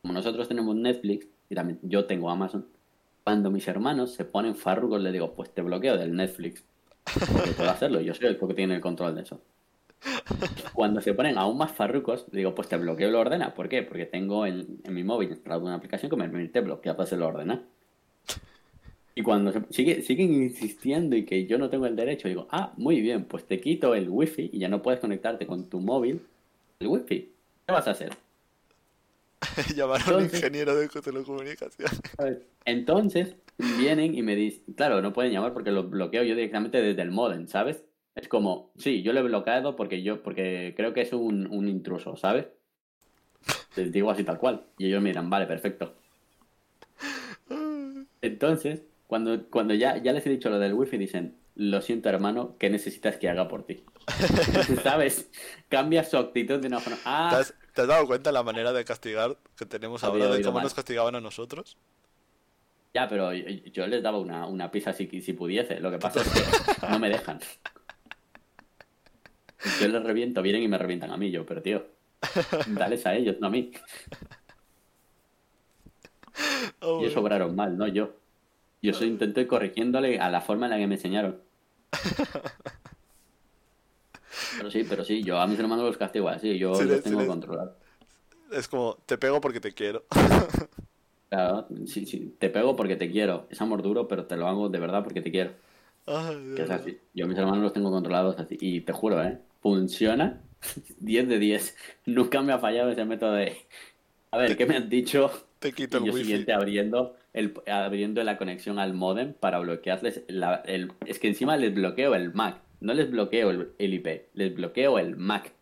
como 0.00 0.14
nosotros 0.14 0.48
tenemos 0.48 0.76
Netflix 0.76 1.26
y 1.50 1.54
también 1.54 1.80
yo 1.82 2.04
tengo 2.06 2.30
Amazon, 2.30 2.66
cuando 3.24 3.50
mis 3.50 3.66
hermanos 3.68 4.14
se 4.14 4.24
ponen 4.24 4.54
farrucos, 4.54 5.02
les 5.02 5.12
digo, 5.12 5.34
pues 5.34 5.50
te 5.50 5.60
bloqueo 5.60 5.98
del 5.98 6.14
Netflix. 6.14 6.64
Puedo 7.56 7.70
hacerlo, 7.70 8.00
yo 8.00 8.14
soy 8.14 8.28
el 8.28 8.38
que 8.38 8.54
tiene 8.54 8.76
el 8.76 8.80
control 8.80 9.14
de 9.16 9.22
eso. 9.22 9.40
Cuando 10.72 11.00
se 11.00 11.14
ponen 11.14 11.38
aún 11.38 11.58
más 11.58 11.72
farrucos, 11.72 12.26
digo, 12.30 12.54
pues 12.54 12.68
te 12.68 12.76
bloqueo 12.76 13.10
lo 13.10 13.20
ordena. 13.20 13.54
¿Por 13.54 13.68
qué? 13.68 13.82
Porque 13.82 14.06
tengo 14.06 14.46
en, 14.46 14.80
en 14.84 14.94
mi 14.94 15.02
móvil 15.04 15.30
instalado 15.30 15.62
una 15.64 15.74
aplicación 15.74 16.10
que 16.10 16.16
me 16.16 16.28
permite 16.28 16.60
bloquear 16.60 16.96
para 16.96 17.16
lo 17.16 17.26
ordena. 17.26 17.64
Y 19.14 19.22
cuando 19.22 19.52
se- 19.52 19.62
sigue, 19.70 20.02
siguen 20.02 20.32
insistiendo 20.32 21.16
y 21.16 21.24
que 21.24 21.46
yo 21.46 21.58
no 21.58 21.68
tengo 21.68 21.86
el 21.86 21.96
derecho, 21.96 22.28
digo, 22.28 22.46
ah, 22.50 22.72
muy 22.76 23.00
bien, 23.00 23.24
pues 23.24 23.44
te 23.46 23.60
quito 23.60 23.94
el 23.94 24.08
wifi 24.08 24.50
y 24.52 24.58
ya 24.60 24.68
no 24.68 24.80
puedes 24.82 25.00
conectarte 25.00 25.46
con 25.46 25.68
tu 25.68 25.80
móvil. 25.80 26.22
El 26.78 26.86
wifi. 26.88 27.32
¿Qué 27.66 27.72
vas 27.72 27.88
a 27.88 27.92
hacer? 27.92 28.10
Llamar 29.74 30.02
a 30.06 30.16
un 30.16 30.24
ingeniero 30.24 30.74
de 30.76 30.88
telecomunicaciones. 30.88 32.00
Entonces 32.64 33.34
vienen 33.58 34.14
y 34.14 34.22
me 34.22 34.36
dicen, 34.36 34.74
claro, 34.74 35.00
no 35.02 35.12
pueden 35.12 35.32
llamar 35.32 35.52
porque 35.52 35.70
lo 35.70 35.84
bloqueo 35.84 36.22
yo 36.22 36.34
directamente 36.34 36.80
desde 36.80 37.02
el 37.02 37.10
modem, 37.10 37.48
¿sabes? 37.48 37.82
Es 38.18 38.28
como, 38.28 38.70
sí, 38.76 39.02
yo 39.02 39.14
lo 39.14 39.20
he 39.20 39.22
bloqueado 39.22 39.76
porque 39.76 40.02
yo, 40.02 40.22
porque 40.22 40.74
creo 40.76 40.92
que 40.92 41.00
es 41.02 41.12
un, 41.14 41.46
un 41.46 41.68
intruso, 41.68 42.16
¿sabes? 42.16 42.48
Les 43.76 43.90
digo 43.92 44.10
así 44.10 44.24
tal 44.24 44.38
cual. 44.38 44.66
Y 44.76 44.86
ellos 44.88 45.02
miran, 45.02 45.30
vale, 45.30 45.46
perfecto. 45.46 45.94
Entonces, 48.20 48.82
cuando, 49.06 49.48
cuando 49.50 49.74
ya, 49.74 49.96
ya 49.98 50.12
les 50.12 50.26
he 50.26 50.30
dicho 50.30 50.50
lo 50.50 50.58
del 50.58 50.74
wifi, 50.74 50.98
dicen, 50.98 51.36
lo 51.54 51.80
siento 51.80 52.08
hermano, 52.08 52.56
¿qué 52.58 52.70
necesitas 52.70 53.16
que 53.16 53.28
haga 53.28 53.48
por 53.48 53.64
ti? 53.66 53.84
¿Sabes? 54.82 55.30
Cambia 55.68 56.04
su 56.04 56.16
actitud 56.16 56.60
de 56.60 56.68
una 56.68 56.80
forma. 56.80 57.00
¿Te 57.26 57.36
Ah, 57.36 57.36
has, 57.36 57.54
te 57.74 57.82
has 57.82 57.88
dado 57.88 58.06
cuenta 58.06 58.32
la 58.32 58.42
manera 58.42 58.72
de 58.72 58.84
castigar 58.84 59.38
que 59.56 59.66
tenemos 59.66 60.04
ahora, 60.04 60.28
de 60.30 60.40
cómo 60.40 60.60
mal. 60.60 60.64
nos 60.64 60.74
castigaban 60.74 61.14
a 61.14 61.20
nosotros? 61.20 61.78
Ya, 62.94 63.06
pero 63.08 63.32
yo, 63.34 63.46
yo 63.72 63.86
les 63.86 64.02
daba 64.02 64.18
una, 64.18 64.46
una 64.46 64.70
pizza 64.70 64.92
si, 64.92 65.06
si 65.20 65.32
pudiese. 65.34 65.80
Lo 65.80 65.90
que 65.90 65.98
pasa 65.98 66.22
es 66.22 66.28
que 66.28 66.40
no 66.88 66.98
me 66.98 67.08
dejan. 67.10 67.38
Yo 69.62 69.88
les 69.88 70.02
reviento, 70.02 70.42
vienen 70.42 70.62
y 70.62 70.68
me 70.68 70.78
revientan 70.78 71.10
a 71.10 71.16
mí, 71.16 71.30
yo, 71.30 71.44
pero 71.46 71.62
tío, 71.62 71.86
dales 72.66 73.06
a 73.06 73.14
ellos, 73.16 73.36
no 73.40 73.48
a 73.48 73.50
mí. 73.50 73.72
Oh, 76.82 77.00
Ellos 77.00 77.14
sobraron 77.14 77.56
mal, 77.56 77.78
no 77.78 77.86
yo. 77.88 78.20
Yo 78.82 78.92
soy 78.94 79.08
intenté 79.08 79.46
corrigiéndole 79.46 80.20
a 80.20 80.30
la 80.30 80.40
forma 80.42 80.66
en 80.66 80.70
la 80.72 80.78
que 80.78 80.86
me 80.86 80.96
enseñaron. 80.96 81.42
Pero 84.56 84.70
sí, 84.70 84.84
pero 84.84 85.04
sí, 85.04 85.22
yo 85.24 85.38
a 85.38 85.46
mis 85.46 85.58
hermanos 85.58 85.86
los 85.86 85.96
castigo 85.96 86.28
así, 86.28 86.58
yo 86.58 86.82
Sí, 86.82 86.84
los 86.84 87.02
tengo 87.02 87.20
sí. 87.20 87.26
controlados. 87.26 87.76
Es 88.50 88.68
como, 88.68 88.96
te 89.06 89.18
pego 89.18 89.40
porque 89.40 89.60
te 89.60 89.72
quiero. 89.74 90.04
Claro, 91.30 91.66
sí, 91.86 92.06
sí, 92.06 92.36
te 92.38 92.48
pego 92.50 92.74
porque 92.74 92.96
te 92.96 93.10
quiero. 93.10 93.46
Es 93.50 93.60
amor 93.60 93.82
duro, 93.82 94.08
pero 94.08 94.26
te 94.26 94.36
lo 94.36 94.46
hago 94.48 94.68
de 94.70 94.78
verdad 94.78 95.02
porque 95.04 95.20
te 95.20 95.30
quiero. 95.30 95.52
Ay, 96.06 96.36
de 96.44 96.54
Que 96.54 96.62
es 96.64 96.70
verdad. 96.70 96.70
así. 96.70 97.00
Yo 97.14 97.24
a 97.24 97.28
mis 97.28 97.38
hermanos 97.38 97.62
los 97.62 97.72
tengo 97.72 97.90
controlados 97.90 98.38
así. 98.38 98.56
Y 98.60 98.82
te 98.82 98.92
juro, 98.92 99.22
¿eh? 99.24 99.40
Funciona 99.60 100.42
10 101.00 101.28
de 101.28 101.38
10. 101.38 101.76
Nunca 102.06 102.42
me 102.42 102.52
ha 102.52 102.58
fallado 102.58 102.90
ese 102.90 103.04
método 103.04 103.32
de... 103.34 103.56
A 104.30 104.38
ver, 104.38 104.56
¿qué 104.56 104.66
me 104.66 104.76
han 104.76 104.88
dicho? 104.88 105.30
Te 105.58 105.72
quito 105.72 105.98
Y 105.98 106.00
el 106.00 106.06
yo 106.06 106.12
wifi. 106.12 106.24
siguiente 106.24 106.52
abriendo, 106.52 107.16
el, 107.32 107.54
abriendo 107.66 108.22
la 108.24 108.36
conexión 108.38 108.78
al 108.78 108.94
modem 108.94 109.32
para 109.34 109.58
bloquearles 109.58 110.22
la- 110.28 110.62
el... 110.66 110.92
Es 111.06 111.18
que 111.18 111.28
encima 111.28 111.56
les 111.56 111.74
bloqueo 111.74 112.14
el 112.14 112.32
Mac. 112.34 112.60
No 112.80 112.94
les 112.94 113.10
bloqueo 113.10 113.50
el, 113.50 113.72
el 113.78 113.94
IP. 113.94 114.28
Les 114.34 114.54
bloqueo 114.54 114.98
el 114.98 115.16
Mac. 115.16 115.52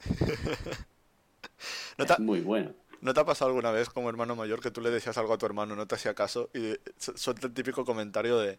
¿No 1.98 2.04
Es 2.04 2.18
muy 2.18 2.40
bueno. 2.40 2.72
¿no 3.00 3.14
te 3.14 3.20
ha 3.20 3.24
pasado 3.24 3.48
alguna 3.50 3.70
vez 3.70 3.88
como 3.88 4.08
hermano 4.08 4.36
mayor 4.36 4.60
que 4.60 4.70
tú 4.70 4.80
le 4.80 4.90
decías 4.90 5.16
algo 5.18 5.32
a 5.34 5.38
tu 5.38 5.46
hermano, 5.46 5.76
no 5.76 5.86
te 5.86 5.94
hacía 5.94 6.14
caso 6.14 6.50
y 6.54 6.74
su- 6.98 7.16
suelta 7.16 7.46
el 7.46 7.54
típico 7.54 7.84
comentario 7.84 8.38
de 8.38 8.58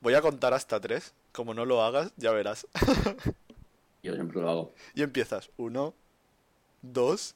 voy 0.00 0.14
a 0.14 0.20
contar 0.20 0.54
hasta 0.54 0.80
tres, 0.80 1.14
como 1.32 1.54
no 1.54 1.64
lo 1.64 1.82
hagas, 1.82 2.12
ya 2.16 2.32
verás. 2.32 2.66
Yo 4.08 4.14
siempre 4.14 4.40
lo 4.40 4.50
hago. 4.50 4.74
Y 4.94 5.02
empiezas, 5.02 5.50
uno, 5.56 5.94
dos, 6.82 7.34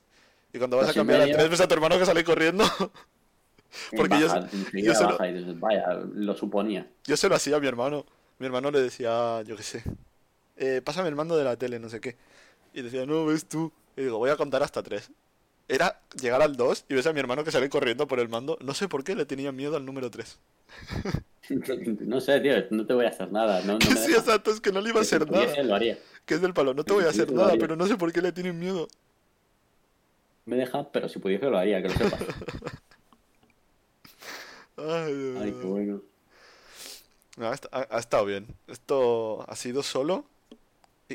y 0.53 0.59
cuando 0.59 0.77
vas 0.77 0.89
a 0.89 0.95
cambiar 0.95 1.21
a 1.21 1.31
tres 1.31 1.49
ves 1.51 1.61
a 1.61 1.69
tu 1.69 1.75
hermano 1.75 1.99
que 1.99 2.07
sale 2.07 2.25
corriendo. 2.25 2.65
Porque 3.97 4.19
yo, 4.21 4.27
Baja, 4.29 4.49
yo 4.75 4.95
se 4.95 5.03
lo- 5.05 5.11
baja 5.13 5.29
y 5.29 5.33
dices, 5.33 5.59
vaya, 5.59 5.87
lo 6.15 6.35
suponía. 6.37 6.87
yo 7.05 7.17
se 7.17 7.29
lo 7.29 7.35
hacía 7.35 7.57
a 7.57 7.61
mi 7.61 7.67
hermano. 7.67 8.05
Mi 8.39 8.47
hermano 8.47 8.71
le 8.71 8.81
decía, 8.83 9.41
yo 9.43 9.57
qué 9.57 9.63
sé, 9.63 9.83
eh, 10.57 10.83
pásame 10.85 11.09
el 11.09 11.15
mando 11.15 11.37
de 11.37 11.45
la 11.45 11.57
tele, 11.57 11.79
no 11.79 11.89
sé 11.89 12.01
qué. 12.01 12.17
Y 12.75 12.83
decía, 12.83 13.07
no, 13.07 13.25
ves 13.27 13.47
tú. 13.47 13.73
Y 13.97 14.03
digo, 14.03 14.19
voy 14.19 14.31
a 14.31 14.37
contar 14.37 14.63
hasta 14.63 14.83
tres. 14.83 15.11
Era 15.73 15.99
llegar 16.21 16.43
al 16.43 16.55
2 16.57 16.85
y 16.89 16.95
ves 16.95 17.07
a 17.07 17.13
mi 17.15 17.21
hermano 17.21 17.45
que 17.45 17.51
sale 17.51 17.71
corriendo 17.71 18.07
por 18.07 18.21
el 18.21 18.29
mando. 18.29 18.59
No 18.61 18.75
sé 18.75 18.89
por 18.89 19.05
qué 19.05 19.15
le 19.15 19.25
tenía 19.25 19.53
miedo 19.53 19.77
al 19.77 19.85
número 19.87 20.11
3. 20.11 20.39
No 21.49 22.21
sé, 22.21 22.41
tío, 22.41 22.55
no 22.71 22.87
te 22.87 22.95
voy 22.95 23.05
a 23.05 23.09
hacer 23.09 23.33
nada. 23.33 23.61
No, 23.63 23.73
no 23.79 23.79
me 23.91 23.97
sí, 23.97 24.13
exacto, 24.13 24.53
es 24.53 24.61
que 24.61 24.71
no 24.71 24.81
le 24.81 24.91
iba 24.91 25.01
a 25.01 25.05
Si 25.05 25.17
hacer 25.17 25.29
nada. 25.31 25.63
lo 25.65 25.75
haría. 25.75 25.99
Que 26.25 26.35
es 26.35 26.41
del 26.41 26.55
palo, 26.55 26.73
no 26.73 26.85
te 26.85 26.93
voy 26.93 27.05
a 27.05 27.09
hacer 27.09 27.33
nada, 27.33 27.55
pero 27.59 27.75
no 27.75 27.87
sé 27.87 27.97
por 27.97 28.13
qué 28.13 28.23
le 28.23 28.31
tienen 28.33 28.59
miedo. 28.59 28.87
Me 30.47 30.57
deja, 30.57 30.89
pero 30.93 31.09
si 31.09 31.19
pudiese 31.19 31.51
lo 31.51 31.59
haría, 31.59 31.83
que 31.83 31.89
lo 31.89 31.95
sepas. 31.95 32.21
Ay, 34.77 35.53
qué 35.61 35.67
bueno. 35.67 36.01
No, 37.37 37.49
ha, 37.51 37.55
esta- 37.55 37.69
ha- 37.73 37.89
ha 37.91 37.99
estado 37.99 38.25
bien. 38.25 38.47
Esto 38.69 39.45
ha 39.49 39.57
sido 39.57 39.83
solo 39.83 40.25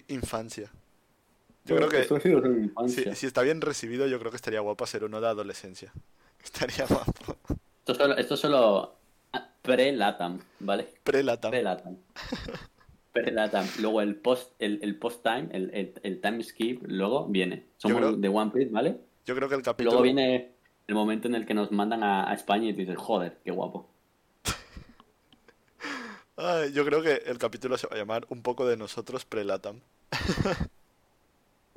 Infancia. 0.10 0.70
Yo 1.68 1.76
creo 1.76 1.90
que 1.90 3.16
si, 3.16 3.26
está 3.26 3.42
bien 3.42 3.62
recibido, 3.62 4.08
yo 4.08 4.20
creo 4.20 4.32
que 4.32 4.38
estaría 4.38 4.60
guapo 4.62 4.84
hacer 4.84 5.04
uno 5.04 5.20
de 5.22 5.28
adolescencia. 5.28 5.92
Estaría 6.44 6.86
guapo. 6.88 7.36
Esto 7.80 7.94
solo, 7.96 8.18
esto 8.18 8.34
es 8.36 8.40
solo 8.40 8.96
ah, 9.34 9.50
pre-Latam, 9.62 10.40
¿vale? 10.60 10.88
Pre-Latam. 11.04 11.52
Pre-Latam. 11.52 11.98
Pre-Latam. 13.12 13.66
Luego 13.80 14.02
el 14.02 14.16
post, 14.16 14.54
el, 14.60 14.80
el 14.84 14.98
post-time, 15.00 15.50
el, 15.52 15.72
el, 15.74 15.94
el 16.04 16.22
time 16.22 16.44
skip, 16.44 16.84
luego 16.88 17.28
viene. 17.28 17.66
Somos 17.78 17.98
creo- 17.98 18.14
de 18.18 18.28
One 18.30 18.52
Piece, 18.52 18.70
¿vale? 18.72 18.98
Yo 19.26 19.36
creo 19.36 19.50
que 19.50 19.56
el 19.56 19.62
Y 19.62 19.64
capítulo... 19.64 19.92
luego 19.92 20.04
viene 20.04 20.54
el 20.88 20.96
momento 20.96 21.28
en 21.28 21.36
el 21.36 21.46
que 21.46 21.54
nos 21.54 21.72
mandan 21.72 22.04
a, 22.04 22.30
a 22.30 22.34
España 22.34 22.70
y 22.70 22.74
dices, 22.74 22.96
joder, 22.98 23.40
qué 23.44 23.52
guapo. 23.52 23.90
Ay, 26.36 26.72
yo 26.74 26.86
creo 26.86 27.02
que 27.02 27.24
el 27.26 27.38
capítulo 27.38 27.78
se 27.78 27.88
va 27.88 27.96
a 27.96 28.00
llamar 28.00 28.26
Un 28.30 28.42
poco 28.42 28.66
de 28.68 28.78
nosotros 28.78 29.26
pre-Latam. 29.26 29.82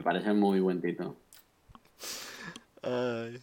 Me 0.00 0.04
parece 0.04 0.32
muy 0.32 0.60
buen 0.60 0.80
título. 0.80 1.18
Ay. 2.82 3.38